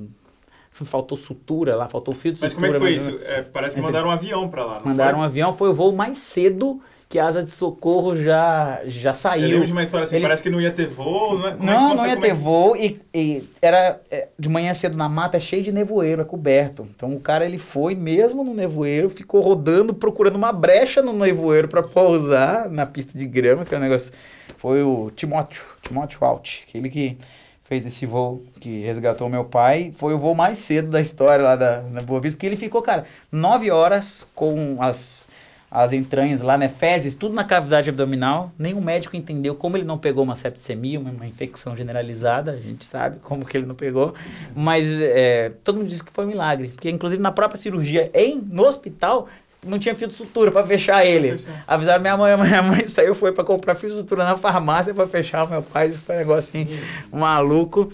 faltou 0.72 1.18
sutura 1.18 1.76
lá, 1.76 1.88
faltou 1.88 2.14
fio 2.14 2.32
de 2.32 2.40
Mas 2.40 2.54
como 2.54 2.68
é 2.68 2.72
sutura. 2.72 2.92
que 2.92 3.00
foi 3.00 3.12
mas- 3.12 3.20
isso? 3.20 3.26
É, 3.28 3.42
parece 3.42 3.76
que 3.76 3.82
Mas 3.82 3.90
mandaram 3.90 4.10
um 4.10 4.12
avião 4.12 4.48
pra 4.48 4.64
lá, 4.64 4.82
Mandaram 4.86 5.18
um 5.18 5.22
foi? 5.22 5.26
avião, 5.28 5.52
foi 5.54 5.70
o 5.70 5.74
voo 5.74 5.92
mais 5.92 6.18
cedo 6.18 6.80
que 7.10 7.18
a 7.18 7.26
asa 7.26 7.42
de 7.42 7.50
socorro 7.50 8.16
já, 8.16 8.82
já 8.86 9.14
saiu. 9.14 9.60
Eu 9.60 9.64
de 9.64 9.72
uma 9.72 9.84
história 9.84 10.04
assim, 10.04 10.18
ele... 10.18 10.24
parece 10.24 10.44
que 10.44 10.50
não 10.50 10.60
ia 10.60 10.72
ter 10.72 10.88
voo, 10.88 11.40
não 11.40 11.48
é? 11.48 11.52
Como 11.52 11.66
não, 11.66 11.92
é, 11.92 11.96
não 11.96 12.08
ia 12.08 12.18
ter 12.18 12.30
é... 12.30 12.34
voo 12.34 12.76
e, 12.76 13.00
e, 13.14 13.44
era 13.62 14.02
é, 14.12 14.28
de 14.38 14.50
manhã 14.50 14.74
cedo 14.74 14.98
na 14.98 15.08
mata, 15.08 15.38
é 15.38 15.40
cheio 15.40 15.64
de 15.64 15.72
nevoeiro, 15.72 16.22
é 16.22 16.26
coberto. 16.26 16.86
Então 16.96 17.14
o 17.16 17.20
cara 17.20 17.46
ele 17.46 17.58
foi 17.58 17.96
mesmo 17.96 18.44
no 18.44 18.54
nevoeiro, 18.54 19.10
ficou 19.10 19.40
rodando, 19.40 19.94
procurando 19.94 20.36
uma 20.36 20.52
brecha 20.52 21.02
no 21.02 21.14
nevoeiro 21.14 21.70
para 21.70 21.82
pousar 21.82 22.70
na 22.70 22.86
pista 22.86 23.18
de 23.18 23.26
grama, 23.26 23.64
que 23.64 23.74
é 23.74 23.78
um 23.78 23.82
negócio. 23.82 24.12
Foi 24.58 24.84
o 24.84 25.10
Timóteo, 25.16 25.64
Timóteo 25.82 26.26
Alt, 26.26 26.64
aquele 26.68 26.90
que 26.90 27.18
fez 27.64 27.86
esse 27.86 28.06
voo 28.06 28.44
que 28.60 28.82
resgatou 28.82 29.30
meu 29.30 29.46
pai. 29.46 29.94
Foi 29.96 30.14
o 30.14 30.20
voo 30.20 30.36
mais 30.36 30.58
cedo 30.58 30.90
da 30.90 31.00
história 31.00 31.44
lá 31.44 31.56
da, 31.56 31.84
na 31.84 32.02
Boa 32.02 32.20
Vista, 32.20 32.36
porque 32.36 32.48
ele 32.48 32.58
ficou, 32.58 32.82
cara, 32.82 33.06
nove 33.32 33.72
horas 33.72 34.28
com 34.34 34.82
as 34.82 35.27
as 35.70 35.92
entranhas 35.92 36.42
lá, 36.42 36.58
né, 36.58 36.70
fezes, 36.70 37.14
tudo 37.14 37.36
na 37.36 37.44
cavidade 37.44 37.90
abdominal. 37.90 38.52
Nenhum 38.58 38.80
médico 38.80 39.18
entendeu 39.18 39.54
como 39.54 39.76
ele 39.76 39.84
não 39.84 39.98
pegou 39.98 40.24
uma 40.24 40.36
septicemia, 40.36 41.00
uma, 41.00 41.12
uma 41.12 41.28
infecção 41.28 41.76
generalizada. 41.76 42.52
A 42.52 42.60
gente 42.60 42.86
sabe 42.86 43.20
como 43.22 43.46
que 43.46 43.58
ele 43.58 43.66
não 43.66 43.76
pegou. 43.76 44.14
Mas 44.56 44.86
é, 45.02 45.52
todo 45.64 45.78
mundo 45.78 45.90
disse 45.90 46.04
que 46.04 46.12
foi 46.12 46.24
um 46.24 46.30
milagre. 46.30 46.70
Porque, 46.70 46.90
inclusive, 46.90 47.22
na 47.22 47.32
própria 47.34 47.60
cirurgia, 47.60 48.10
em, 48.14 48.40
no 48.40 48.66
hospital, 48.66 49.28
não 49.66 49.78
tinha 49.78 49.94
fio 49.94 50.08
de 50.08 50.14
sutura 50.14 50.52
para 50.52 50.66
fechar 50.66 51.06
ele. 51.06 51.44
Avisaram 51.68 52.02
minha 52.02 52.16
mãe, 52.16 52.38
minha 52.38 52.62
mãe 52.62 52.86
saiu, 52.88 53.14
foi 53.14 53.34
para 53.34 53.44
comprar 53.44 53.76
fio 53.76 53.90
de 53.90 53.96
sutura 53.96 54.24
na 54.24 54.38
farmácia 54.38 54.94
para 54.94 55.06
fechar 55.06 55.44
o 55.44 55.50
meu 55.50 55.62
pai. 55.62 55.90
Isso 55.90 56.00
foi 56.00 56.16
um 56.16 56.20
negócio 56.20 56.62
assim, 56.62 56.80
maluco. 57.12 57.92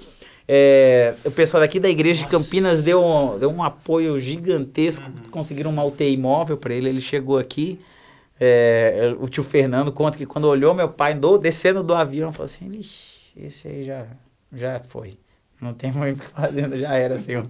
É, 0.55 1.15
o 1.25 1.31
pessoal 1.31 1.61
daqui 1.61 1.80
da 1.80 1.89
igreja 1.89 2.21
Nossa. 2.21 2.38
de 2.38 2.43
Campinas 2.43 2.84
deu 2.84 3.03
um, 3.03 3.39
deu 3.39 3.49
um 3.49 3.63
apoio 3.63 4.21
gigantesco, 4.21 5.03
uhum. 5.03 5.31
conseguiram 5.31 5.71
uma 5.71 5.84
UTI 5.84 6.15
móvel 6.15 6.57
para 6.57 6.75
ele, 6.75 6.89
ele 6.89 7.01
chegou 7.01 7.39
aqui. 7.39 7.80
É, 8.39 9.15
o 9.19 9.27
tio 9.27 9.43
Fernando 9.43 9.91
conta 9.91 10.15
que 10.15 10.27
quando 10.27 10.45
olhou 10.45 10.75
meu 10.75 10.88
pai 10.88 11.15
do, 11.15 11.39
descendo 11.39 11.81
do 11.81 11.95
avião, 11.95 12.31
falou 12.31 12.45
assim: 12.45 12.69
esse 13.35 13.67
aí 13.67 13.84
já, 13.84 14.05
já 14.53 14.80
foi. 14.80 15.17
Não 15.64 15.73
tem 15.73 15.91
muito 15.91 16.18
o 16.18 16.19
que 16.22 16.27
fazer, 16.27 16.77
já 16.77 16.94
era 16.94 17.15
assim. 17.15 17.41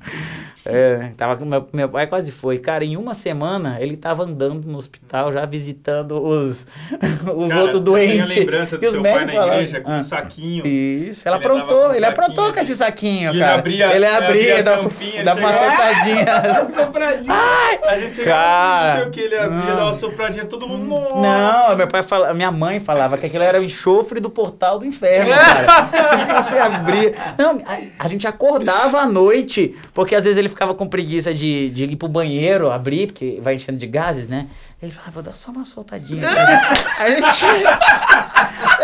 É, 0.66 1.12
tava, 1.18 1.44
meu, 1.44 1.68
meu 1.74 1.90
pai 1.90 2.06
quase 2.06 2.32
foi. 2.32 2.60
Cara, 2.60 2.86
em 2.86 2.96
uma 2.96 3.16
semana 3.16 3.78
ele 3.82 3.98
tava 3.98 4.24
andando 4.24 4.66
no 4.66 4.78
hospital, 4.78 5.32
já 5.32 5.46
visitando 5.46 6.24
os, 6.24 6.68
os 7.36 7.50
Cara, 7.50 7.62
outros 7.62 7.82
doentes. 7.82 8.38
A 8.38 8.40
lembrança 8.40 8.78
do 8.78 8.92
seu 8.92 9.02
pai 9.02 9.26
na 9.26 9.34
igreja 9.34 9.82
com 9.82 9.92
ah, 9.92 9.98
um 9.98 10.00
saquinho. 10.00 10.66
Isso, 10.68 11.28
ela 11.28 11.38
aprontou, 11.38 11.88
ele, 11.88 11.98
ele 11.98 12.06
aprontou 12.06 12.54
com 12.54 12.60
esse 12.60 12.76
saquinho, 12.76 13.34
cara. 13.34 13.36
Ele 13.36 13.44
abria, 13.44 13.96
ele 13.96 14.06
abria, 14.06 14.54
ele 14.54 14.64
dava, 14.64 14.92
dava 15.26 15.40
uma 15.40 15.54
sopradinha. 15.54 16.64
Sopradinha. 16.84 17.34
Ai, 17.34 17.80
a 17.84 18.00
gente 18.00 18.24
cara, 18.24 18.94
não 18.94 19.00
sei 19.00 19.08
o 19.08 19.12
que, 19.12 19.20
ele 19.20 19.38
abria, 19.38 19.60
não. 19.60 19.66
dava 19.66 19.84
uma 19.86 19.94
sopradinha, 19.94 20.46
todo 20.46 20.68
mundo. 20.68 20.96
Não, 21.16 21.76
meu 21.76 21.88
pai 21.88 22.04
fala, 22.04 22.34
minha 22.34 22.52
mãe 22.52 22.80
falava 22.80 23.18
que 23.18 23.26
aquilo 23.26 23.44
era 23.44 23.60
o 23.60 23.64
enxofre 23.64 24.20
do 24.20 24.30
portal 24.30 24.78
do 24.80 24.86
inferno, 24.86 25.32
cara. 25.34 26.44
Você 26.44 26.58
abria. 26.58 27.14
Não, 27.38 27.62
a, 27.66 28.03
a 28.04 28.08
gente 28.10 28.28
acordava 28.28 29.00
à 29.00 29.06
noite, 29.06 29.78
porque 29.94 30.14
às 30.14 30.26
vezes 30.26 30.38
ele 30.38 30.50
ficava 30.50 30.76
com 30.76 30.86
preguiça 30.86 31.34
de, 31.34 31.70
de 31.70 31.86
ir 31.86 31.96
pro 31.96 32.10
banheiro, 32.10 32.70
abrir, 32.70 33.08
porque 33.08 33.40
vai 33.42 33.56
enchendo 33.56 33.78
de 33.78 33.88
gases, 33.88 34.28
né? 34.28 34.48
Ele 34.82 34.92
falava, 34.92 35.12
vou 35.12 35.24
dar 35.24 35.34
só 35.36 35.52
uma 35.52 35.64
soltadinha. 35.64 36.28
a 37.00 37.10
gente. 37.10 37.46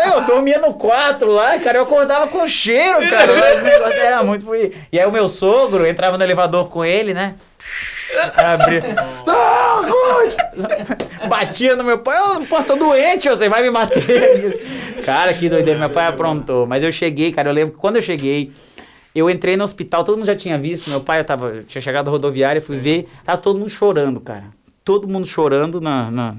eu 0.06 0.22
dormia 0.22 0.58
no 0.58 0.72
quarto 0.72 1.26
lá, 1.26 1.58
cara, 1.58 1.76
eu 1.76 1.82
acordava 1.82 2.28
com 2.28 2.48
cheiro, 2.48 2.98
cara. 3.10 3.30
Mas 3.30 3.60
o 3.60 3.64
negócio 3.64 4.00
era 4.00 4.22
muito. 4.22 4.46
E 4.90 4.98
aí 4.98 5.04
o 5.04 5.12
meu 5.12 5.28
sogro 5.28 5.86
entrava 5.86 6.16
no 6.16 6.24
elevador 6.24 6.70
com 6.70 6.82
ele, 6.82 7.12
né? 7.12 7.34
Abria. 8.38 8.82
Batia 11.28 11.76
no 11.76 11.84
meu 11.84 11.98
pai, 11.98 12.18
oh, 12.18 12.40
pô, 12.46 12.62
tô 12.62 12.74
doente, 12.74 13.28
você 13.28 13.50
vai 13.50 13.62
me 13.62 13.70
bater. 13.70 15.02
Cara, 15.04 15.34
que 15.34 15.48
doideira, 15.48 15.78
meu 15.78 15.90
pai 15.90 16.06
aprontou. 16.06 16.66
Mas 16.66 16.82
eu 16.82 16.90
cheguei, 16.90 17.32
cara, 17.32 17.50
eu 17.50 17.52
lembro 17.52 17.74
que 17.74 17.80
quando 17.80 17.96
eu 17.96 18.02
cheguei, 18.02 18.52
eu 19.14 19.28
entrei 19.28 19.56
no 19.56 19.64
hospital, 19.64 20.04
todo 20.04 20.16
mundo 20.16 20.26
já 20.26 20.36
tinha 20.36 20.58
visto, 20.58 20.88
meu 20.88 21.00
pai, 21.00 21.20
eu 21.20 21.24
tava, 21.24 21.62
tinha 21.64 21.80
chegado 21.80 22.08
à 22.08 22.10
rodoviária, 22.10 22.60
fui 22.60 22.76
Sim. 22.76 22.82
ver, 22.82 23.08
tava 23.24 23.38
todo 23.38 23.58
mundo 23.58 23.70
chorando, 23.70 24.20
cara. 24.20 24.46
Todo 24.84 25.08
mundo 25.08 25.26
chorando 25.26 25.80
na, 25.80 26.10
na, 26.10 26.36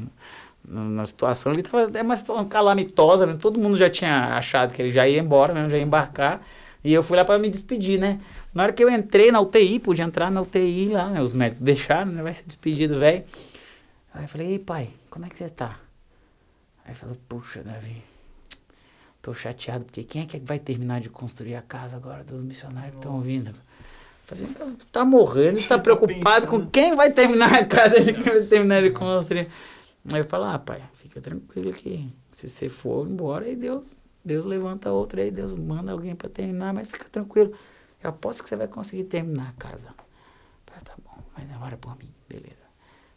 na 0.67 1.05
situação. 1.05 1.51
Ele 1.51 1.63
tava 1.63 1.91
é 1.97 2.01
uma 2.01 2.15
situação 2.15 2.45
calamitosa, 2.45 3.25
né? 3.25 3.37
todo 3.39 3.59
mundo 3.59 3.77
já 3.77 3.89
tinha 3.89 4.37
achado 4.37 4.73
que 4.73 4.81
ele 4.81 4.91
já 4.91 5.07
ia 5.07 5.19
embora, 5.19 5.53
mesmo, 5.53 5.69
já 5.69 5.77
ia 5.77 5.83
embarcar. 5.83 6.41
E 6.83 6.93
eu 6.93 7.03
fui 7.03 7.15
lá 7.17 7.23
para 7.23 7.37
me 7.37 7.49
despedir, 7.49 7.99
né? 7.99 8.19
Na 8.53 8.63
hora 8.63 8.73
que 8.73 8.83
eu 8.83 8.89
entrei 8.89 9.31
na 9.31 9.39
UTI, 9.39 9.79
pude 9.79 10.01
entrar 10.01 10.31
na 10.31 10.41
UTI 10.41 10.89
lá, 10.89 11.09
né? 11.09 11.21
Os 11.21 11.31
médicos 11.31 11.61
deixaram, 11.61 12.11
né? 12.11 12.23
Vai 12.23 12.33
ser 12.33 12.45
despedido, 12.45 12.99
velho. 12.99 13.23
Aí 14.13 14.23
eu 14.23 14.27
falei, 14.27 14.47
ei 14.47 14.59
pai, 14.59 14.89
como 15.09 15.25
é 15.25 15.29
que 15.29 15.37
você 15.37 15.49
tá? 15.49 15.77
Aí 16.83 16.91
ele 16.91 16.95
falou, 16.95 17.17
puxa, 17.29 17.61
Davi, 17.63 18.01
Tô 19.21 19.33
chateado, 19.33 19.85
porque 19.85 20.03
quem 20.03 20.23
é 20.23 20.25
que 20.25 20.39
vai 20.39 20.57
terminar 20.57 20.99
de 20.99 21.09
construir 21.09 21.55
a 21.55 21.61
casa 21.61 21.95
agora 21.95 22.23
dos 22.23 22.43
missionários 22.43 22.91
que 22.91 22.97
estão 22.97 23.21
vindo? 23.21 23.53
Assim, 24.31 24.47
tá 24.91 25.03
morrendo, 25.03 25.61
tá 25.67 25.77
preocupado 25.79 26.47
com 26.47 26.65
quem 26.65 26.95
vai 26.95 27.11
terminar 27.11 27.53
a 27.53 27.65
casa 27.65 27.99
de 27.99 28.13
quem 28.13 28.23
vai 28.23 28.41
terminar 28.43 28.81
de 28.81 28.91
construir. 28.91 29.45
Aí 30.09 30.21
eu 30.21 30.23
falo, 30.23 30.45
ah, 30.45 30.57
pai, 30.57 30.81
fica 30.93 31.19
tranquilo 31.19 31.71
que 31.73 32.09
se 32.31 32.47
você 32.47 32.69
for 32.69 33.07
embora, 33.07 33.45
aí 33.45 33.57
Deus, 33.57 33.85
Deus 34.23 34.45
levanta 34.45 34.89
outro, 34.89 35.19
aí 35.19 35.29
Deus 35.29 35.53
manda 35.53 35.91
alguém 35.91 36.15
para 36.15 36.29
terminar, 36.29 36.73
mas 36.73 36.87
fica 36.87 37.05
tranquilo. 37.09 37.53
Eu 38.01 38.09
aposto 38.09 38.41
que 38.41 38.49
você 38.49 38.55
vai 38.55 38.67
conseguir 38.67 39.03
terminar 39.03 39.49
a 39.49 39.61
casa. 39.61 39.93
Falei, 40.63 40.81
tá 40.83 40.95
bom, 41.03 41.21
mas 41.37 41.47
demora 41.47 41.77
por 41.77 41.97
mim, 41.97 42.09
beleza. 42.27 42.55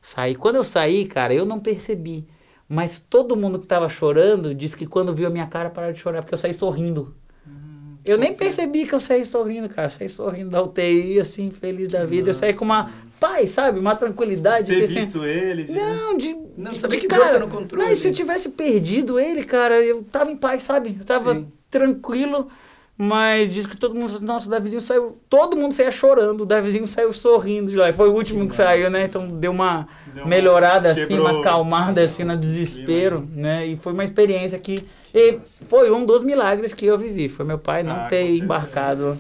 Saí. 0.02 0.34
Quando 0.34 0.56
eu 0.56 0.64
saí, 0.64 1.06
cara, 1.06 1.32
eu 1.32 1.46
não 1.46 1.60
percebi. 1.60 2.26
Mas 2.68 2.98
todo 2.98 3.36
mundo 3.36 3.58
que 3.58 3.66
estava 3.66 3.88
chorando 3.88 4.54
disse 4.54 4.76
que 4.76 4.86
quando 4.86 5.14
viu 5.14 5.26
a 5.26 5.30
minha 5.30 5.46
cara 5.46 5.70
pararam 5.70 5.92
de 5.92 6.00
chorar, 6.00 6.22
porque 6.22 6.34
eu 6.34 6.38
saí 6.38 6.54
sorrindo. 6.54 7.14
Hum, 7.46 7.96
eu 8.04 8.16
nem 8.16 8.34
percebi 8.34 8.86
que 8.86 8.94
eu 8.94 9.00
saí 9.00 9.24
sorrindo, 9.24 9.68
cara. 9.68 9.86
Eu 9.86 9.90
saí 9.90 10.08
sorrindo 10.08 10.50
da 10.50 10.62
UTI, 10.62 11.20
assim, 11.20 11.50
feliz 11.50 11.88
da 11.88 12.04
vida. 12.04 12.28
Nossa. 12.28 12.46
Eu 12.46 12.48
saí 12.48 12.54
com 12.54 12.64
uma 12.64 12.90
paz, 13.20 13.50
sabe? 13.50 13.78
Uma 13.78 13.94
tranquilidade. 13.94 14.66
De 14.66 14.80
ter 14.80 14.86
visto 14.86 15.24
ele. 15.24 15.64
De... 15.64 15.72
Não, 15.72 16.16
de... 16.16 16.36
Não, 16.56 16.72
de 16.72 16.80
saber 16.80 16.96
que 16.96 17.06
cara, 17.06 17.22
Deus 17.22 17.34
tá 17.34 17.40
no 17.40 17.48
controle. 17.48 17.86
Não, 17.86 17.94
se 17.94 18.08
eu 18.08 18.12
tivesse 18.12 18.48
perdido 18.50 19.20
ele, 19.20 19.44
cara, 19.44 19.80
eu 19.82 20.02
tava 20.04 20.30
em 20.30 20.36
paz, 20.36 20.62
sabe? 20.62 20.96
Eu 20.98 21.04
tava 21.04 21.34
Sim. 21.34 21.48
tranquilo. 21.70 22.48
Mas 22.96 23.52
diz 23.52 23.66
que 23.66 23.76
todo 23.76 23.94
mundo, 23.94 24.20
nossa, 24.20 24.46
o 24.46 24.50
Davizinho 24.50 24.80
saiu, 24.80 25.16
todo 25.28 25.56
mundo 25.56 25.72
saía 25.72 25.90
chorando, 25.90 26.42
o 26.42 26.46
Davizinho 26.46 26.86
saiu 26.86 27.12
sorrindo 27.12 27.68
de 27.68 27.76
lá. 27.76 27.92
Foi 27.92 28.08
o 28.08 28.12
último 28.12 28.42
que, 28.42 28.48
que 28.48 28.54
saiu, 28.54 28.88
né? 28.88 29.04
Então 29.04 29.26
deu 29.26 29.50
uma 29.50 29.88
melhorada 30.26 30.90
assim, 30.90 31.18
uma 31.18 31.40
acalmada 31.40 32.02
assim 32.02 32.24
no 32.24 32.36
desespero, 32.36 33.28
né? 33.32 33.66
E 33.66 33.76
foi 33.76 33.92
uma 33.92 34.04
experiência 34.04 34.58
que 34.58 34.76
e 35.14 35.38
foi 35.68 35.92
um 35.92 36.04
dos 36.04 36.24
milagres 36.24 36.74
que 36.74 36.84
eu 36.86 36.98
vivi. 36.98 37.28
Foi 37.28 37.44
meu 37.44 37.58
pai 37.58 37.84
não 37.84 37.94
ah, 37.94 38.06
ter 38.06 38.36
embarcado 38.36 39.16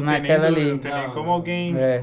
naquela 0.00 0.50
nem, 0.50 0.62
ali. 0.62 0.70
Não 0.70 0.78
tem 0.78 0.94
nem 0.94 1.10
como 1.10 1.30
alguém 1.30 1.76
é. 1.76 2.02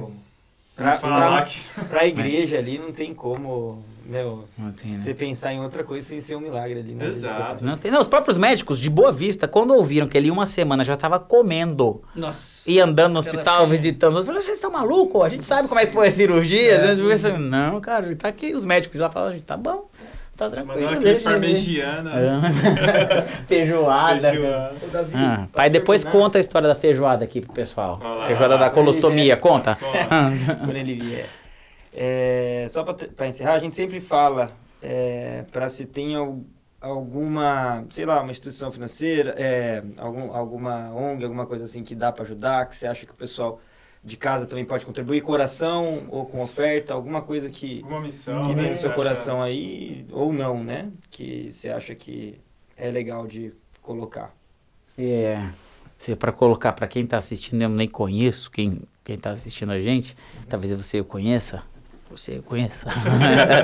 pra, 0.75 0.97
pra, 0.97 1.47
pra 1.89 2.05
igreja 2.05 2.59
ali 2.59 2.77
não 2.77 2.91
tem 2.91 3.15
como 3.15 3.83
meu, 4.11 4.43
não 4.57 4.73
tem, 4.73 4.91
né? 4.91 4.97
você 4.97 5.13
pensar 5.13 5.53
em 5.53 5.61
outra 5.61 5.85
coisa 5.85 6.05
sem 6.05 6.19
ser 6.19 6.35
um 6.35 6.41
milagre 6.41 6.79
ali. 6.81 6.93
Né? 6.93 7.07
Exato. 7.07 7.63
Não, 7.63 7.77
tem, 7.77 7.89
não, 7.89 8.01
os 8.01 8.09
próprios 8.09 8.37
médicos, 8.37 8.77
de 8.77 8.89
boa 8.89 9.09
vista, 9.09 9.47
quando 9.47 9.73
ouviram 9.73 10.05
que 10.05 10.17
ele 10.17 10.29
uma 10.29 10.45
semana 10.45 10.83
já 10.83 10.95
estava 10.95 11.17
comendo 11.17 12.01
Nossa, 12.13 12.69
e 12.69 12.81
andando 12.81 13.13
no 13.13 13.19
hospital, 13.19 13.65
visitando, 13.67 14.17
eu 14.17 14.23
falei, 14.23 14.41
vocês 14.41 14.57
estão 14.57 14.69
malucos? 14.69 15.23
A 15.23 15.29
gente 15.29 15.45
sabe 15.45 15.69
como 15.69 15.79
é 15.79 15.85
que 15.85 15.93
foi 15.93 16.07
a 16.07 16.11
cirurgia. 16.11 16.73
É, 16.73 16.95
né? 16.95 17.37
não, 17.39 17.79
cara, 17.79 18.05
ele 18.05 18.15
tá 18.15 18.27
aqui. 18.27 18.53
Os 18.53 18.65
médicos 18.65 18.99
já 18.99 19.09
falaram, 19.09 19.39
tá 19.39 19.55
bom. 19.55 19.89
Tá 20.35 20.49
tranquilo. 20.49 20.81
Mandou 20.81 20.97
aquele 20.97 21.19
parmegiana. 21.19 22.11
feijoada. 23.47 24.31
feijoada. 24.31 24.75
Ah, 25.13 25.47
pai, 25.53 25.69
depois 25.69 26.03
conta 26.03 26.37
a 26.37 26.41
história 26.41 26.67
da 26.67 26.75
feijoada 26.75 27.23
aqui 27.23 27.39
pro 27.39 27.53
pessoal. 27.53 27.97
Olá, 28.03 28.25
feijoada 28.25 28.57
da 28.57 28.69
colostomia, 28.69 29.37
conta. 29.37 29.75
conta. 29.75 30.55
Quando 30.65 30.75
ele 30.75 30.95
vier. 30.95 31.40
É, 31.93 32.67
só 32.69 32.83
para 32.83 33.27
encerrar, 33.27 33.53
a 33.53 33.59
gente 33.59 33.75
sempre 33.75 33.99
fala 33.99 34.47
é, 34.81 35.43
para 35.51 35.67
se 35.69 35.85
tem 35.85 36.15
alguma, 36.79 37.85
sei 37.89 38.05
lá, 38.05 38.21
uma 38.21 38.31
instituição 38.31 38.71
financeira, 38.71 39.35
é, 39.37 39.83
algum, 39.97 40.33
alguma 40.33 40.91
ONG, 40.93 41.23
alguma 41.23 41.45
coisa 41.45 41.65
assim 41.65 41.83
que 41.83 41.93
dá 41.93 42.11
para 42.11 42.23
ajudar, 42.23 42.67
que 42.67 42.75
você 42.75 42.87
acha 42.87 43.05
que 43.05 43.11
o 43.11 43.15
pessoal 43.15 43.59
de 44.03 44.17
casa 44.17 44.47
também 44.47 44.65
pode 44.65 44.83
contribuir, 44.83 45.21
coração 45.21 46.07
ou 46.09 46.25
com 46.25 46.41
oferta, 46.41 46.93
alguma 46.93 47.21
coisa 47.21 47.49
que, 47.49 47.83
Uma 47.85 48.01
missão, 48.01 48.47
que 48.47 48.55
vem 48.55 48.71
no 48.71 48.75
seu 48.75 48.91
coração 48.93 49.43
aí, 49.43 50.07
ou 50.11 50.33
não, 50.33 50.63
né? 50.63 50.89
Que 51.11 51.51
você 51.51 51.69
acha 51.69 51.93
que 51.93 52.39
é 52.75 52.89
legal 52.89 53.27
de 53.27 53.53
colocar. 53.79 54.33
É, 54.97 55.47
se 55.95 56.15
para 56.15 56.31
colocar 56.31 56.73
para 56.73 56.87
quem 56.87 57.03
está 57.03 57.17
assistindo, 57.17 57.61
eu 57.61 57.69
nem 57.69 57.87
conheço 57.87 58.49
quem 58.49 58.81
quem 59.03 59.15
está 59.15 59.31
assistindo 59.31 59.71
a 59.71 59.81
gente, 59.81 60.15
talvez 60.47 60.71
você 60.73 60.99
o 60.99 61.05
conheça, 61.05 61.63
você 62.11 62.39
conheça. 62.39 62.87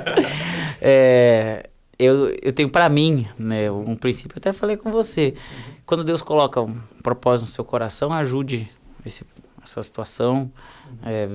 é, 0.82 1.69
eu, 1.99 2.30
eu 2.41 2.53
tenho 2.53 2.69
para 2.69 2.88
mim 2.90 3.28
né, 3.38 3.69
um 3.72 3.95
princípio, 3.95 4.36
eu 4.36 4.40
até 4.40 4.53
falei 4.53 4.78
com 4.78 4.91
você. 4.91 5.34
Quando 5.86 6.03
Deus 6.03 6.22
coloca 6.22 6.61
um 6.61 6.80
propósito 7.03 7.48
no 7.48 7.52
seu 7.52 7.65
coração, 7.65 8.14
ajude 8.14 8.69
esse, 9.06 9.26
essa 9.64 9.82
situação. 9.82 10.52
É, 11.03 11.28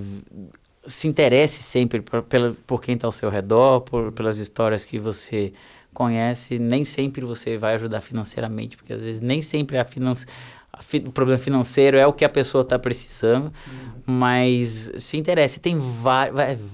se 0.86 1.08
interesse 1.08 1.62
sempre 1.62 2.00
por, 2.00 2.22
pela, 2.22 2.56
por 2.66 2.82
quem 2.82 2.94
está 2.94 3.06
ao 3.06 3.12
seu 3.12 3.30
redor, 3.30 3.80
por, 3.82 4.12
pelas 4.12 4.38
histórias 4.38 4.84
que 4.84 4.98
você 4.98 5.52
conhece, 5.92 6.58
nem 6.58 6.84
sempre 6.84 7.24
você 7.24 7.58
vai 7.58 7.74
ajudar 7.74 8.00
financeiramente, 8.00 8.76
porque 8.76 8.92
às 8.92 9.02
vezes 9.02 9.20
nem 9.20 9.42
sempre 9.42 9.78
a 9.78 9.84
finance, 9.84 10.26
a 10.26 10.26
fi, 10.26 10.61
o 11.06 11.12
problema 11.12 11.38
financeiro 11.38 11.96
é 11.96 12.06
o 12.06 12.12
que 12.12 12.24
a 12.24 12.28
pessoa 12.28 12.62
está 12.62 12.78
precisando, 12.78 13.52
uhum. 13.66 13.92
mas 14.06 14.90
se 14.98 15.16
interessa, 15.16 15.60
tem 15.60 15.78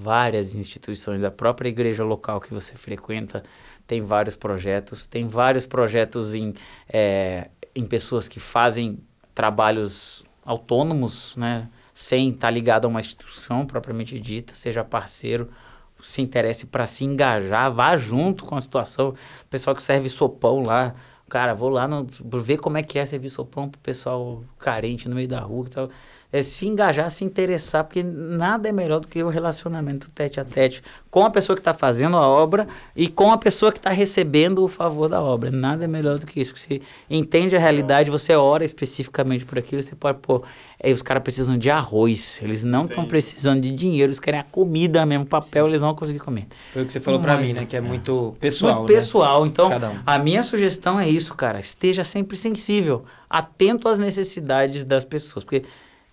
várias 0.01 0.55
instituições, 0.55 1.23
a 1.23 1.29
própria 1.29 1.69
igreja 1.69 2.03
local 2.03 2.39
que 2.39 2.53
você 2.53 2.75
frequenta 2.75 3.43
tem 3.85 4.01
vários 4.01 4.35
projetos, 4.35 5.05
tem 5.05 5.27
vários 5.27 5.65
projetos 5.65 6.35
em, 6.35 6.53
é, 6.87 7.49
em 7.75 7.85
pessoas 7.85 8.27
que 8.27 8.39
fazem 8.39 8.99
trabalhos 9.33 10.23
autônomos, 10.45 11.35
né? 11.35 11.67
sem 11.93 12.29
estar 12.29 12.47
tá 12.47 12.51
ligado 12.51 12.85
a 12.85 12.87
uma 12.87 12.99
instituição 13.01 13.65
propriamente 13.65 14.17
dita, 14.19 14.53
seja 14.53 14.85
parceiro, 14.85 15.49
se 16.01 16.21
interesse 16.21 16.67
para 16.67 16.87
se 16.87 17.03
engajar, 17.03 17.73
vá 17.73 17.97
junto 17.97 18.45
com 18.45 18.55
a 18.55 18.61
situação. 18.61 19.09
O 19.09 19.47
pessoal 19.47 19.75
que 19.75 19.83
serve 19.83 20.09
sopão 20.09 20.63
lá, 20.63 20.95
cara, 21.29 21.53
vou 21.53 21.69
lá 21.69 21.87
no, 21.87 22.05
ver 22.41 22.57
como 22.57 22.77
é 22.77 22.83
que 22.83 22.99
é 22.99 23.05
servir 23.05 23.29
sopão 23.29 23.69
pro 23.69 23.79
pessoal 23.79 24.43
carente 24.57 25.07
no 25.07 25.15
meio 25.15 25.27
da 25.27 25.39
rua 25.39 25.65
e 25.67 25.69
tal 25.69 25.89
é, 26.31 26.43
se 26.43 26.67
engajar, 26.67 27.09
se 27.09 27.25
interessar, 27.25 27.83
porque 27.83 28.03
nada 28.03 28.69
é 28.69 28.71
melhor 28.71 28.99
do 28.99 29.07
que 29.07 29.23
o 29.23 29.29
relacionamento 29.29 30.11
tete 30.11 30.39
a 30.39 30.45
tete 30.45 30.83
com 31.09 31.25
a 31.25 31.29
pessoa 31.31 31.55
que 31.55 31.61
está 31.61 31.73
fazendo 31.73 32.15
a 32.17 32.27
obra 32.27 32.67
e 32.95 33.07
com 33.07 33.31
a 33.31 33.37
pessoa 33.37 33.71
que 33.71 33.79
está 33.79 33.89
recebendo 33.89 34.63
o 34.63 34.67
favor 34.67 35.09
da 35.09 35.19
obra. 35.19 35.49
Nada 35.49 35.85
é 35.85 35.87
melhor 35.87 36.19
do 36.19 36.27
que 36.27 36.39
isso, 36.39 36.51
porque 36.51 36.61
você 36.61 36.81
entende 37.09 37.55
a 37.55 37.59
realidade, 37.59 38.11
você 38.11 38.35
ora 38.35 38.63
especificamente 38.63 39.43
por 39.43 39.57
aquilo, 39.57 39.81
você 39.81 39.95
pode, 39.95 40.19
pô, 40.19 40.43
aí 40.83 40.93
os 40.93 41.01
caras 41.01 41.23
precisam 41.23 41.57
de 41.57 41.71
arroz, 41.71 42.39
eles 42.43 42.61
não 42.61 42.85
estão 42.85 43.05
precisando 43.05 43.61
de 43.61 43.71
dinheiro, 43.71 44.11
eles 44.11 44.19
querem 44.19 44.39
a 44.39 44.43
comida 44.43 45.03
mesmo, 45.07 45.25
papel, 45.25 45.67
eles 45.67 45.81
não 45.81 45.87
vão 45.87 45.95
conseguir 45.95 46.19
comer. 46.19 46.45
Foi 46.71 46.83
o 46.83 46.85
que 46.85 46.91
você 46.91 46.99
falou 46.99 47.19
para 47.19 47.37
mim, 47.37 47.53
né, 47.53 47.65
que 47.65 47.75
é 47.75 47.81
muito 47.81 48.35
pessoal, 48.39 48.77
Muito 48.77 48.89
né? 48.89 48.95
pessoal, 48.95 49.47
então 49.47 49.69
um. 49.69 49.99
a 50.05 50.19
minha 50.19 50.43
sugestão 50.43 50.99
é 50.99 51.09
isso, 51.09 51.33
cara, 51.33 51.59
esteja 51.59 52.03
sempre 52.03 52.37
sensível, 52.37 53.03
atento 53.27 53.89
às 53.89 53.97
necessidades 53.97 54.83
das 54.83 55.03
pessoas, 55.03 55.43
porque 55.43 55.63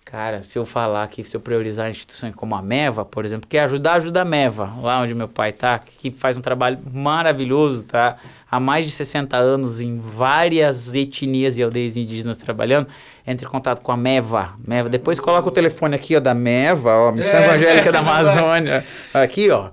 Cara, 0.09 0.41
se 0.41 0.57
eu 0.57 0.65
falar 0.65 1.05
que 1.09 1.21
se 1.21 1.35
eu 1.35 1.41
priorizar 1.41 1.89
instituições 1.89 2.33
como 2.33 2.55
a 2.55 2.61
MEVA, 2.61 3.03
por 3.03 3.25
exemplo, 3.25 3.45
que 3.45 3.57
ajudar, 3.57 3.95
ajuda 3.95 4.21
a 4.21 4.25
MEVA, 4.25 4.71
lá 4.81 5.01
onde 5.01 5.13
meu 5.13 5.27
pai 5.27 5.51
tá, 5.51 5.77
que 5.77 6.09
faz 6.11 6.37
um 6.37 6.41
trabalho 6.41 6.79
maravilhoso, 6.93 7.83
tá? 7.83 8.15
Há 8.49 8.59
mais 8.61 8.85
de 8.85 8.91
60 8.91 9.35
anos 9.35 9.81
em 9.81 9.97
várias 9.97 10.95
etnias 10.95 11.57
e 11.57 11.63
aldeias 11.63 11.97
indígenas 11.97 12.37
trabalhando 12.37 12.87
entre 13.27 13.45
em 13.45 13.49
contato 13.49 13.81
com 13.81 13.91
a 13.91 13.97
MEVA. 13.97 14.53
MEVA. 14.65 14.87
Depois 14.87 15.19
coloca 15.19 15.49
o 15.49 15.51
telefone 15.51 15.95
aqui, 15.95 16.15
ó, 16.15 16.19
da 16.21 16.33
MEVA, 16.33 16.91
ó, 16.91 17.11
Missão 17.11 17.37
é. 17.37 17.43
Evangélica 17.43 17.91
da 17.91 17.99
Amazônia. 17.99 18.85
Aqui, 19.13 19.49
ó. 19.49 19.69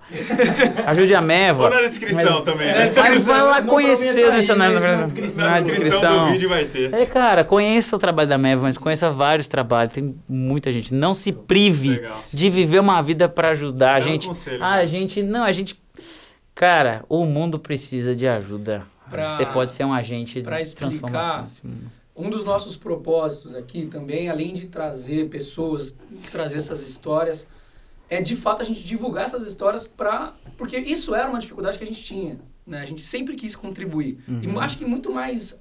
Ajude 0.86 1.14
a 1.14 1.20
MEVA. 1.20 1.64
Ou 1.64 1.70
na 1.70 1.82
descrição 1.82 2.34
mas, 2.34 2.44
também. 2.44 2.66
Né? 2.66 2.90
Mas 2.96 3.24
vai 3.24 3.42
lá 3.42 3.62
conhecer 3.62 4.26
os 4.26 4.34
missionários 4.34 4.82
na, 4.82 4.96
na, 4.96 5.02
descrição. 5.02 5.44
Na 5.44 5.60
descrição 5.60 6.26
do 6.26 6.32
vídeo 6.32 6.48
vai 6.48 6.64
ter. 6.64 6.92
É, 6.92 7.06
cara, 7.06 7.44
conheça 7.44 7.94
o 7.94 7.98
trabalho 7.98 8.28
da 8.28 8.36
MEVA, 8.36 8.62
mas 8.62 8.76
conheça 8.76 9.08
vários 9.08 9.46
trabalhos. 9.46 9.92
Tem 9.92 10.16
muita 10.28 10.72
gente. 10.72 10.92
Não 10.92 11.14
se 11.14 11.30
prive 11.30 11.90
Legal. 11.90 12.22
de 12.32 12.50
viver 12.50 12.80
uma 12.80 13.00
vida 13.02 13.28
para 13.28 13.50
ajudar. 13.50 13.94
a 13.94 14.00
gente, 14.00 14.26
conselho, 14.26 14.64
a 14.64 14.84
gente, 14.84 15.22
não, 15.22 15.44
a 15.44 15.52
gente 15.52 15.83
Cara, 16.54 17.04
o 17.08 17.24
mundo 17.24 17.58
precisa 17.58 18.14
de 18.14 18.26
ajuda. 18.28 18.86
Pra, 19.10 19.30
Você 19.30 19.44
pode 19.44 19.72
ser 19.72 19.84
um 19.84 19.92
agente 19.92 20.40
de 20.40 20.74
transformação. 20.74 21.72
Um 22.16 22.30
dos 22.30 22.44
nossos 22.44 22.76
propósitos 22.76 23.54
aqui 23.54 23.86
também, 23.86 24.28
além 24.28 24.54
de 24.54 24.68
trazer 24.68 25.28
pessoas, 25.28 25.96
trazer 26.30 26.58
essas 26.58 26.82
histórias, 26.82 27.48
é 28.08 28.20
de 28.20 28.36
fato 28.36 28.62
a 28.62 28.64
gente 28.64 28.84
divulgar 28.84 29.24
essas 29.24 29.46
histórias 29.46 29.86
para 29.86 30.32
porque 30.56 30.78
isso 30.78 31.14
era 31.14 31.28
uma 31.28 31.40
dificuldade 31.40 31.76
que 31.76 31.82
a 31.82 31.86
gente 31.86 32.02
tinha, 32.02 32.38
né? 32.64 32.80
A 32.80 32.84
gente 32.84 33.02
sempre 33.02 33.34
quis 33.34 33.56
contribuir 33.56 34.22
uhum. 34.28 34.40
e 34.42 34.58
acho 34.60 34.78
que 34.78 34.84
muito 34.84 35.12
mais 35.12 35.60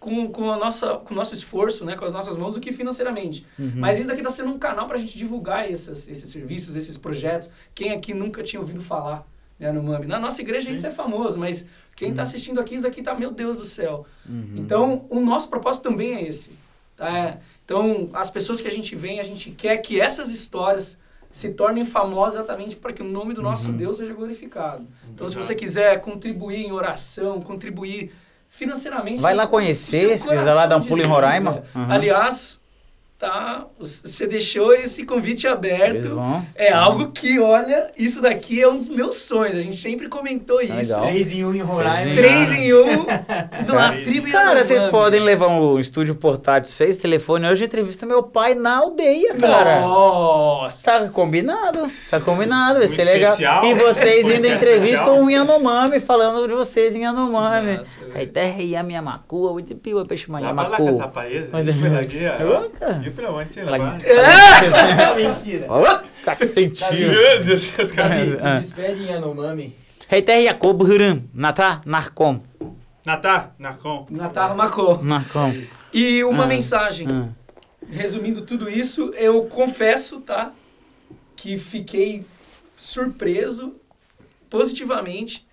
com, 0.00 0.28
com, 0.28 0.50
a 0.50 0.56
nossa, 0.56 0.96
com 0.96 1.14
o 1.14 1.16
nosso 1.16 1.34
esforço, 1.34 1.84
né, 1.84 1.96
com 1.96 2.04
as 2.04 2.12
nossas 2.12 2.36
mãos, 2.36 2.54
do 2.54 2.60
que 2.60 2.72
financeiramente. 2.72 3.46
Uhum. 3.58 3.72
Mas 3.76 3.98
isso 3.98 4.08
daqui 4.08 4.20
está 4.20 4.30
sendo 4.30 4.50
um 4.50 4.58
canal 4.58 4.86
para 4.86 4.96
a 4.96 5.00
gente 5.00 5.16
divulgar 5.16 5.70
esses, 5.70 6.08
esses 6.08 6.30
serviços, 6.30 6.76
esses 6.76 6.96
projetos. 6.96 7.50
Quem 7.74 7.92
aqui 7.92 8.14
nunca 8.14 8.42
tinha 8.42 8.60
ouvido 8.60 8.80
falar 8.80 9.26
né, 9.58 9.72
no 9.72 9.82
MAMI? 9.82 10.06
Na 10.06 10.18
nossa 10.18 10.40
igreja 10.40 10.66
Sim. 10.66 10.74
isso 10.74 10.86
é 10.86 10.90
famoso, 10.90 11.38
mas 11.38 11.66
quem 11.96 12.10
está 12.10 12.22
uhum. 12.22 12.28
assistindo 12.28 12.60
aqui, 12.60 12.76
isso 12.76 12.86
aqui 12.86 13.00
está, 13.00 13.14
meu 13.14 13.30
Deus 13.30 13.58
do 13.58 13.64
céu. 13.64 14.06
Uhum. 14.28 14.54
Então, 14.56 15.06
o 15.08 15.20
nosso 15.20 15.48
propósito 15.48 15.82
também 15.82 16.14
é 16.14 16.22
esse. 16.22 16.52
Tá? 16.96 17.38
Então, 17.64 18.10
as 18.12 18.30
pessoas 18.30 18.60
que 18.60 18.68
a 18.68 18.70
gente 18.70 18.94
vem, 18.94 19.20
a 19.20 19.22
gente 19.22 19.50
quer 19.50 19.76
que 19.78 20.00
essas 20.00 20.30
histórias 20.30 20.98
se 21.30 21.50
tornem 21.50 21.84
famosas 21.84 22.34
exatamente 22.34 22.76
para 22.76 22.92
que 22.92 23.02
o 23.02 23.04
nome 23.04 23.34
do 23.34 23.42
nosso 23.42 23.70
uhum. 23.70 23.76
Deus 23.76 23.98
seja 23.98 24.14
glorificado. 24.14 24.86
Então, 25.12 25.28
se 25.28 25.36
você 25.36 25.54
quiser 25.54 26.00
contribuir 26.00 26.66
em 26.66 26.72
oração, 26.72 27.40
contribuir 27.40 28.12
financeiramente... 28.48 29.20
Vai 29.20 29.34
lá 29.34 29.46
conhecer, 29.46 30.18
se 30.18 30.28
quiser 30.28 30.54
lá 30.54 30.66
dar 30.66 30.76
um 30.78 30.82
pulo 30.82 31.02
em 31.02 31.06
Roraima. 31.06 31.62
Uhum. 31.74 31.90
Aliás, 31.90 32.60
tá? 33.18 33.66
Você 33.80 34.28
deixou 34.28 34.72
esse 34.72 35.04
convite 35.04 35.48
aberto. 35.48 36.16
É 36.54 36.72
uhum. 36.72 36.80
algo 36.80 37.10
que, 37.10 37.38
olha, 37.40 37.88
isso 37.96 38.22
daqui 38.22 38.62
é 38.62 38.68
um 38.68 38.76
dos 38.76 38.86
meus 38.86 39.16
sonhos. 39.16 39.56
A 39.56 39.60
gente 39.60 39.76
sempre 39.76 40.08
comentou 40.08 40.60
isso. 40.60 40.72
Legal. 40.72 41.02
Três 41.02 41.32
em 41.32 41.44
um 41.44 41.52
em 41.52 41.60
Roraima. 41.60 42.14
Três 42.14 42.52
em 42.52 42.72
um 42.72 43.06
na 43.74 43.92
tribo 43.92 44.30
Cara, 44.30 44.62
vocês 44.62 44.84
podem 44.84 45.20
levar 45.20 45.48
um 45.48 45.80
estúdio 45.80 46.14
portátil, 46.14 46.70
seis 46.70 46.96
telefone. 46.96 47.48
Hoje 47.48 47.64
entrevista 47.64 48.06
meu 48.06 48.22
pai 48.22 48.54
na 48.54 48.78
aldeia, 48.78 49.34
cara. 49.34 49.80
Nossa! 49.80 50.84
Tá 50.84 51.08
combinado. 51.08 51.90
Tá 52.08 52.20
combinado, 52.20 52.78
vai 52.78 52.88
ser 52.88 53.02
legal. 53.02 53.36
E 53.64 53.74
vocês 53.74 54.28
indo 54.28 54.46
em 54.46 54.54
entrevista 54.54 55.10
um 55.10 55.28
Yanomami, 55.28 55.98
falando 55.98 56.46
de 56.46 56.54
vocês 56.54 56.94
em 56.94 57.02
Yanomami. 57.02 57.80
Aí 58.14 58.28
terra 58.28 58.62
e 58.62 58.76
a 58.76 58.82
minha 58.84 59.02
macua, 59.02 59.50
o 59.50 59.62
piu, 59.62 60.04
peixe 60.06 60.30
manhã, 60.30 60.52
macua. 60.52 60.70
Vai 60.70 60.86
lá 60.86 60.90
com 60.90 60.96
essa 60.96 61.08
paesa, 61.08 61.50
a 61.56 63.07
E 63.08 63.10
pra 63.10 63.32
onde 63.32 63.54
você 63.54 63.62
lá? 63.62 63.98
É! 64.04 65.14
Mentira. 65.16 65.66
Cacetinho. 66.22 67.10
Meu 67.10 67.42
Deus, 67.42 67.62
seus 67.62 67.90
caras. 67.90 68.38
Se 68.38 68.44
despede 68.44 69.02
em 69.02 69.06
Yanomami. 69.06 69.74
Heiter 70.10 70.42
Yakob 70.42 70.84
Huram, 70.84 71.22
Natá 71.32 71.80
Narcom. 71.86 72.42
Natá 73.04 73.52
Narcom. 73.58 74.06
Natá 74.10 74.54
Macom. 74.54 75.02
Narcom. 75.02 75.54
E 75.92 76.22
uma 76.24 76.44
ah, 76.44 76.46
mensagem. 76.46 77.08
Ah. 77.10 77.28
Resumindo 77.90 78.42
tudo 78.42 78.68
isso, 78.68 79.10
eu 79.14 79.44
confesso, 79.44 80.20
tá? 80.20 80.52
Que 81.34 81.56
fiquei 81.56 82.26
surpreso 82.76 83.74
positivamente. 84.50 85.46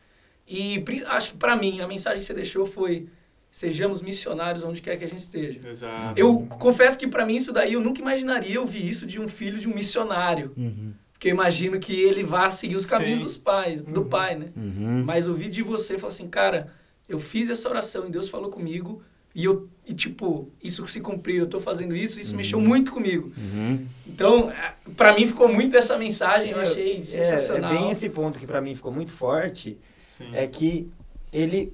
E 0.48 0.84
acho 1.08 1.32
que 1.32 1.38
para 1.38 1.56
mim 1.56 1.80
a 1.80 1.88
mensagem 1.88 2.20
que 2.20 2.26
você 2.26 2.34
deixou 2.34 2.66
foi 2.66 3.08
sejamos 3.56 4.02
missionários 4.02 4.66
onde 4.66 4.82
quer 4.82 4.98
que 4.98 5.06
a 5.06 5.08
gente 5.08 5.20
esteja. 5.20 5.62
Exato. 5.66 6.20
Eu 6.20 6.46
confesso 6.60 7.00
que 7.00 7.08
para 7.08 7.26
mim 7.26 7.38
isso 7.38 7.54
daí 7.54 7.72
eu 7.72 7.80
nunca 7.80 8.02
imaginaria 8.02 8.60
ouvir 8.60 8.86
isso 8.86 9.06
de 9.06 9.18
um 9.18 9.30
filho 9.30 9.58
de 9.58 9.66
um 9.66 9.74
missionário. 9.74 10.52
Uhum. 10.58 10.92
Porque 11.14 11.30
eu 11.30 11.32
imagino 11.32 11.80
que 11.80 11.94
ele 11.94 12.22
vá 12.22 12.52
seguir 12.52 12.76
os 12.76 12.86
caminhos 12.86 13.20
Sim. 13.20 13.24
dos 13.24 13.38
pais, 13.38 13.82
uhum. 13.82 13.94
do 13.94 14.04
pai, 14.04 14.36
né? 14.36 14.50
Uhum. 14.58 15.06
Mas 15.06 15.30
ouvir 15.30 15.48
de 15.48 15.64
você 15.64 15.98
falar 15.98 16.10
assim, 16.10 16.28
cara, 16.28 16.70
eu 17.08 17.18
fiz 17.18 17.50
essa 17.50 17.70
oração 17.70 18.08
e 18.10 18.12
Deus 18.12 18.28
falou 18.28 18.50
comigo 18.50 19.02
e 19.34 19.46
eu 19.46 19.70
e 19.88 19.94
tipo, 19.94 20.52
isso 20.62 20.86
se 20.88 21.00
cumpriu, 21.00 21.44
eu 21.44 21.48
tô 21.48 21.62
fazendo 21.62 21.96
isso, 21.96 22.20
isso 22.20 22.36
mexeu 22.36 22.60
uhum. 22.60 22.66
muito 22.66 22.92
comigo. 22.92 23.32
Uhum. 23.38 23.86
Então, 24.06 24.52
é, 24.52 24.74
para 24.98 25.16
mim 25.16 25.26
ficou 25.26 25.48
muito 25.48 25.78
essa 25.78 25.98
mensagem, 25.98 26.52
eu 26.52 26.60
achei 26.60 27.02
sensacional. 27.04 27.72
É, 27.72 27.76
é 27.76 27.80
bem 27.80 27.90
esse 27.90 28.10
ponto 28.10 28.38
que 28.38 28.46
para 28.46 28.60
mim 28.60 28.76
ficou 28.76 28.92
muito 28.92 29.14
forte, 29.14 29.78
Sim. 29.98 30.28
é 30.34 30.46
que 30.46 30.90
ele 31.32 31.72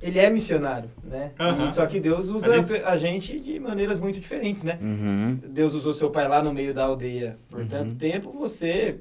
ele 0.00 0.18
é 0.18 0.28
missionário, 0.28 0.90
né? 1.02 1.32
Uhum. 1.40 1.70
Só 1.70 1.86
que 1.86 1.98
Deus 1.98 2.28
usa 2.28 2.52
a 2.52 2.56
gente... 2.56 2.76
a 2.76 2.96
gente... 2.96 3.40
de 3.40 3.58
maneiras 3.58 3.98
muito 3.98 4.20
diferentes, 4.20 4.62
né? 4.62 4.78
Uhum. 4.80 5.38
Deus 5.48 5.74
usou 5.74 5.92
seu 5.92 6.10
pai 6.10 6.28
lá 6.28 6.42
no 6.42 6.52
meio 6.52 6.74
da 6.74 6.84
aldeia 6.84 7.36
por 7.50 7.60
uhum. 7.60 7.68
tanto 7.68 7.94
tempo, 7.94 8.30
você 8.32 8.98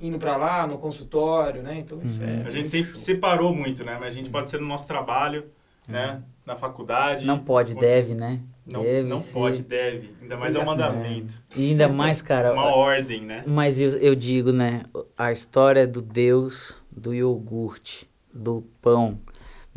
indo 0.00 0.18
para 0.18 0.36
lá 0.36 0.66
no 0.66 0.78
consultório, 0.78 1.62
né? 1.62 1.78
Então 1.78 2.00
isso 2.02 2.20
é. 2.22 2.46
A 2.46 2.50
gente 2.50 2.68
sempre 2.68 2.96
separou 2.98 3.54
muito, 3.54 3.84
né? 3.84 3.96
Mas 3.98 4.12
a 4.12 4.16
gente 4.16 4.30
pode 4.30 4.48
ser 4.48 4.60
no 4.60 4.66
nosso 4.66 4.86
trabalho, 4.86 5.44
né? 5.86 6.22
Na 6.46 6.56
faculdade. 6.56 7.26
Não 7.26 7.38
pode, 7.38 7.74
deve, 7.74 8.14
né? 8.14 8.40
Não, 8.64 8.82
deve 8.82 9.08
não 9.08 9.20
pode, 9.20 9.62
deve. 9.62 10.14
Ainda 10.22 10.36
mais 10.36 10.54
é 10.54 10.60
um 10.60 10.64
mandamento. 10.64 11.34
E 11.56 11.70
ainda 11.70 11.88
mais, 11.88 12.22
cara. 12.22 12.52
Uma 12.52 12.74
ordem, 12.74 13.22
né? 13.22 13.42
Mas 13.46 13.80
eu, 13.80 13.90
eu 13.98 14.14
digo, 14.14 14.52
né? 14.52 14.82
A 15.16 15.32
história 15.32 15.86
do 15.86 16.00
Deus 16.00 16.82
do 16.90 17.12
iogurte, 17.12 18.08
do 18.32 18.62
pão 18.80 19.18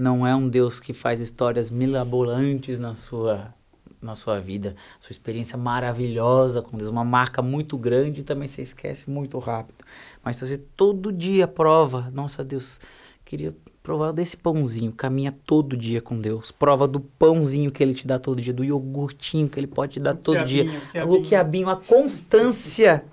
não 0.02 0.26
é 0.26 0.36
um 0.36 0.50
Deus 0.50 0.80
que 0.80 0.94
faz 0.94 1.20
histórias 1.20 1.70
milabolantes 1.70 2.80
na 2.80 2.96
sua 2.96 3.54
na 4.02 4.16
sua 4.16 4.40
vida, 4.40 4.76
sua 5.00 5.12
experiência 5.12 5.56
maravilhosa 5.56 6.60
com 6.60 6.76
Deus, 6.76 6.90
uma 6.90 7.06
marca 7.06 7.40
muito 7.40 7.78
grande 7.78 8.24
também 8.24 8.48
você 8.48 8.64
esquece 8.64 9.08
muito 9.08 9.38
rápido. 9.38 9.78
Mas 10.24 10.38
se 10.38 10.48
você 10.48 10.58
todo 10.58 11.12
dia 11.12 11.48
prova, 11.48 12.10
nossa 12.12 12.44
Deus, 12.44 12.82
queria 13.24 13.56
provar 13.84 14.12
desse 14.12 14.36
pãozinho, 14.36 14.92
caminha 14.92 15.32
todo 15.46 15.78
dia 15.78 16.02
com 16.02 16.18
Deus, 16.20 16.50
prova 16.50 16.88
do 16.88 17.00
pãozinho 17.00 17.72
que 17.72 17.84
ele 17.84 17.94
te 17.94 18.08
dá 18.08 18.18
todo 18.18 18.42
dia, 18.42 18.52
do 18.52 18.64
iogurtinho 18.64 19.48
que 19.48 19.60
ele 19.60 19.68
pode 19.68 19.94
te 19.94 20.00
dar 20.00 20.16
todo 20.16 20.44
dia, 20.46 20.66
o 21.08 21.22
quiabinho, 21.22 21.70
a 21.70 21.76
constância 21.76 23.06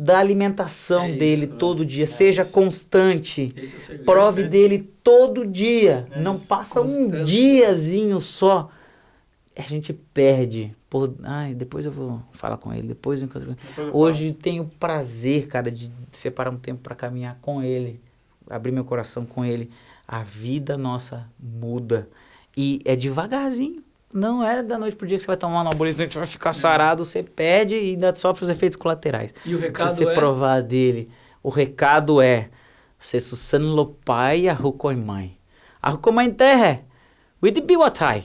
da 0.00 0.20
alimentação 0.20 1.02
É 1.02 1.10
isso, 1.10 1.18
dele 1.18 1.46
todo 1.48 1.84
dia. 1.84 2.06
Seja 2.06 2.44
constante. 2.44 3.52
Esse 3.56 3.74
é 3.74 3.78
o 3.78 3.80
segredo. 3.80 4.04
Prove 4.04 4.44
dele 4.44 4.78
todo 5.02 5.44
dia. 5.44 6.06
É 6.12 6.20
Não 6.20 6.36
isso. 6.36 6.46
passa 6.46 6.80
um 6.80 6.84
Constância. 6.84 7.24
diazinho 7.24 8.20
só. 8.20 8.70
A 9.56 9.62
gente 9.62 9.92
perde. 9.92 10.72
Por... 10.88 11.12
Ai, 11.24 11.52
depois 11.52 11.84
eu 11.84 11.90
vou 11.90 12.22
falar 12.30 12.58
com 12.58 12.72
ele. 12.72 12.86
Depois 12.86 13.20
eu 13.20 13.26
encontro... 13.26 13.56
Depois 13.56 13.88
eu 13.88 13.96
Hoje 13.96 14.32
tenho 14.32 14.70
prazer, 14.78 15.48
cara, 15.48 15.68
de 15.68 15.90
separar 16.12 16.50
um 16.52 16.56
tempo 16.58 16.80
para 16.80 16.94
caminhar 16.94 17.36
com 17.42 17.60
ele, 17.60 18.00
abrir 18.48 18.70
meu 18.70 18.84
coração 18.84 19.26
com 19.26 19.44
ele. 19.44 19.68
A 20.06 20.22
vida 20.22 20.78
nossa 20.78 21.28
muda 21.38 22.08
e 22.56 22.78
é 22.84 22.94
devagarzinho. 22.94 23.82
Não 24.12 24.42
é 24.42 24.62
da 24.62 24.78
noite 24.78 24.96
pro 24.96 25.06
dia 25.06 25.18
que 25.18 25.22
você 25.22 25.26
vai 25.26 25.36
tomar 25.36 25.56
um 25.56 25.60
anabolizante, 25.60 26.16
vai 26.16 26.26
ficar 26.26 26.54
sarado, 26.54 27.04
você 27.04 27.22
perde 27.22 27.74
e 27.74 27.90
ainda 27.90 28.14
sofre 28.14 28.44
os 28.44 28.50
efeitos 28.50 28.76
colaterais. 28.76 29.34
E 29.44 29.54
o 29.54 29.58
recado 29.58 29.90
Se 29.90 29.96
você 29.96 30.04
é... 30.08 30.14
provar 30.14 30.62
dele, 30.62 31.10
o 31.42 31.50
recado 31.50 32.22
é: 32.22 32.48
se 32.98 33.20
susan 33.20 33.74
lo 33.74 33.86
pai 34.04 34.48
a 34.48 34.54
rukoi 34.54 34.96
mãe. 34.96 35.38
A 35.82 35.90
rukoi 35.90 36.12
mãe 36.12 36.30
terra, 36.30 36.82
with 37.42 37.60
biwatai. 37.60 38.24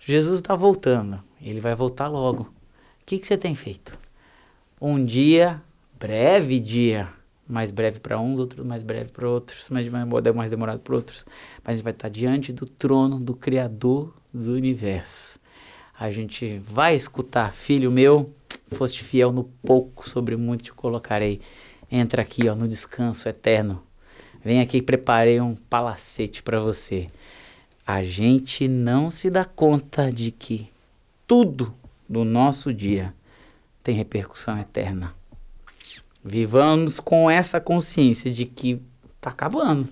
Jesus 0.00 0.36
está 0.36 0.54
voltando. 0.54 1.20
Ele 1.40 1.60
vai 1.60 1.74
voltar 1.74 2.08
logo. 2.08 2.42
O 2.42 3.06
que, 3.06 3.18
que 3.18 3.26
você 3.26 3.36
tem 3.36 3.54
feito? 3.54 3.96
Um 4.80 5.02
dia, 5.02 5.62
breve 5.98 6.58
dia, 6.58 7.08
mais 7.48 7.70
breve 7.70 8.00
para 8.00 8.18
uns, 8.18 8.38
outro 8.38 8.64
mais 8.64 8.82
breve 8.82 9.10
para 9.10 9.28
outros, 9.28 9.68
mais, 9.70 9.88
mais 9.88 10.50
demorado 10.50 10.80
para 10.80 10.94
outros. 10.94 11.24
Mas 11.62 11.72
a 11.72 11.72
gente 11.74 11.84
vai 11.84 11.92
estar 11.92 12.08
diante 12.08 12.52
do 12.52 12.66
trono 12.66 13.20
do 13.20 13.34
Criador 13.34 14.12
do 14.36 14.52
universo. 14.52 15.38
A 15.98 16.10
gente 16.10 16.58
vai 16.58 16.94
escutar, 16.94 17.52
filho 17.52 17.90
meu, 17.90 18.32
foste 18.72 19.02
fiel 19.02 19.32
no 19.32 19.44
pouco, 19.44 20.08
sobre 20.08 20.36
muito 20.36 20.64
te 20.64 20.72
colocarei. 20.72 21.40
Entra 21.90 22.22
aqui, 22.22 22.48
ó, 22.48 22.54
no 22.54 22.68
descanso 22.68 23.28
eterno. 23.28 23.82
Vem 24.44 24.60
aqui, 24.60 24.82
preparei 24.82 25.40
um 25.40 25.54
palacete 25.54 26.42
para 26.42 26.60
você. 26.60 27.08
A 27.86 28.02
gente 28.02 28.68
não 28.68 29.10
se 29.10 29.30
dá 29.30 29.44
conta 29.44 30.10
de 30.12 30.30
que 30.30 30.68
tudo 31.26 31.74
do 32.08 32.24
nosso 32.24 32.72
dia 32.72 33.14
tem 33.82 33.94
repercussão 33.94 34.58
eterna. 34.58 35.14
Vivamos 36.22 36.98
com 36.98 37.30
essa 37.30 37.60
consciência 37.60 38.30
de 38.30 38.44
que 38.44 38.82
tá 39.20 39.30
acabando. 39.30 39.88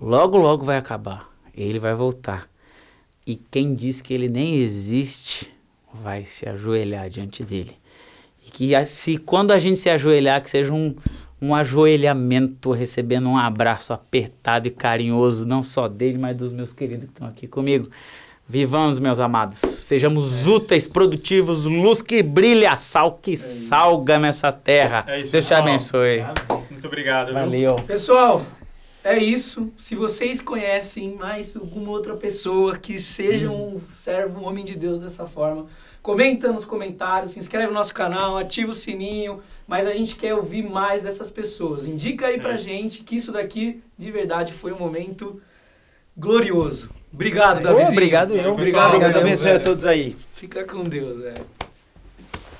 Logo, 0.00 0.36
logo 0.36 0.64
vai 0.64 0.76
acabar. 0.76 1.30
Ele 1.54 1.78
vai 1.78 1.94
voltar. 1.94 2.51
E 3.26 3.36
quem 3.36 3.74
diz 3.74 4.00
que 4.00 4.12
ele 4.12 4.28
nem 4.28 4.56
existe 4.56 5.48
vai 5.92 6.24
se 6.24 6.48
ajoelhar 6.48 7.08
diante 7.08 7.44
dele. 7.44 7.76
E 8.46 8.50
que 8.50 8.84
se 8.84 9.16
quando 9.18 9.52
a 9.52 9.58
gente 9.58 9.78
se 9.78 9.88
ajoelhar, 9.88 10.42
que 10.42 10.50
seja 10.50 10.72
um, 10.72 10.94
um 11.40 11.54
ajoelhamento, 11.54 12.72
recebendo 12.72 13.28
um 13.28 13.36
abraço 13.36 13.92
apertado 13.92 14.66
e 14.66 14.70
carinhoso, 14.70 15.46
não 15.46 15.62
só 15.62 15.86
dele, 15.88 16.18
mas 16.18 16.36
dos 16.36 16.52
meus 16.52 16.72
queridos 16.72 17.04
que 17.06 17.12
estão 17.12 17.28
aqui 17.28 17.46
comigo. 17.46 17.88
Vivamos, 18.48 18.98
meus 18.98 19.20
amados. 19.20 19.58
Sejamos 19.58 20.46
úteis, 20.46 20.86
produtivos, 20.86 21.64
luz 21.64 22.02
que 22.02 22.22
brilha, 22.22 22.76
sal 22.76 23.18
que 23.22 23.36
salga 23.36 24.18
nessa 24.18 24.50
terra. 24.52 25.04
É 25.06 25.20
isso, 25.20 25.30
Deus 25.30 25.44
te 25.44 25.48
pessoal. 25.48 25.62
abençoe. 25.62 26.24
Muito 26.70 26.86
obrigado. 26.86 27.26
viu? 27.28 27.34
Valeu. 27.34 27.76
Pessoal, 27.86 28.44
é 29.04 29.18
isso. 29.18 29.72
Se 29.76 29.94
vocês 29.94 30.40
conhecem 30.40 31.14
mais 31.14 31.56
alguma 31.56 31.90
outra 31.90 32.14
pessoa 32.16 32.76
que 32.78 33.00
seja 33.00 33.50
um 33.50 33.80
servo, 33.92 34.40
um 34.40 34.46
homem 34.46 34.64
de 34.64 34.76
Deus 34.76 35.00
dessa 35.00 35.26
forma, 35.26 35.66
comenta 36.02 36.52
nos 36.52 36.64
comentários, 36.64 37.32
se 37.32 37.38
inscreve 37.38 37.68
no 37.68 37.72
nosso 37.74 37.94
canal, 37.94 38.36
ativa 38.36 38.70
o 38.70 38.74
sininho. 38.74 39.40
Mas 39.66 39.86
a 39.86 39.92
gente 39.92 40.16
quer 40.16 40.34
ouvir 40.34 40.62
mais 40.68 41.04
dessas 41.04 41.30
pessoas. 41.30 41.86
Indica 41.86 42.26
aí 42.26 42.38
pra 42.38 42.54
É. 42.54 42.58
gente 42.58 43.02
que 43.04 43.16
isso 43.16 43.30
daqui, 43.32 43.80
de 43.96 44.10
verdade, 44.10 44.52
foi 44.52 44.72
um 44.72 44.78
momento 44.78 45.40
glorioso. 46.16 46.90
Obrigado, 47.12 47.60
Davizinho. 47.62 47.92
obrigado 47.92 48.30
eu. 48.32 48.36
Pessoal, 48.36 48.52
Obrigado, 48.54 48.90
Deus 48.90 49.02
Obrigado, 49.04 49.22
abençoe 49.22 49.48
a 49.50 49.52
velho. 49.54 49.64
todos 49.64 49.84
aí. 49.86 50.16
Fica 50.32 50.64
com 50.64 50.82
Deus, 50.82 51.18
velho. 51.20 51.44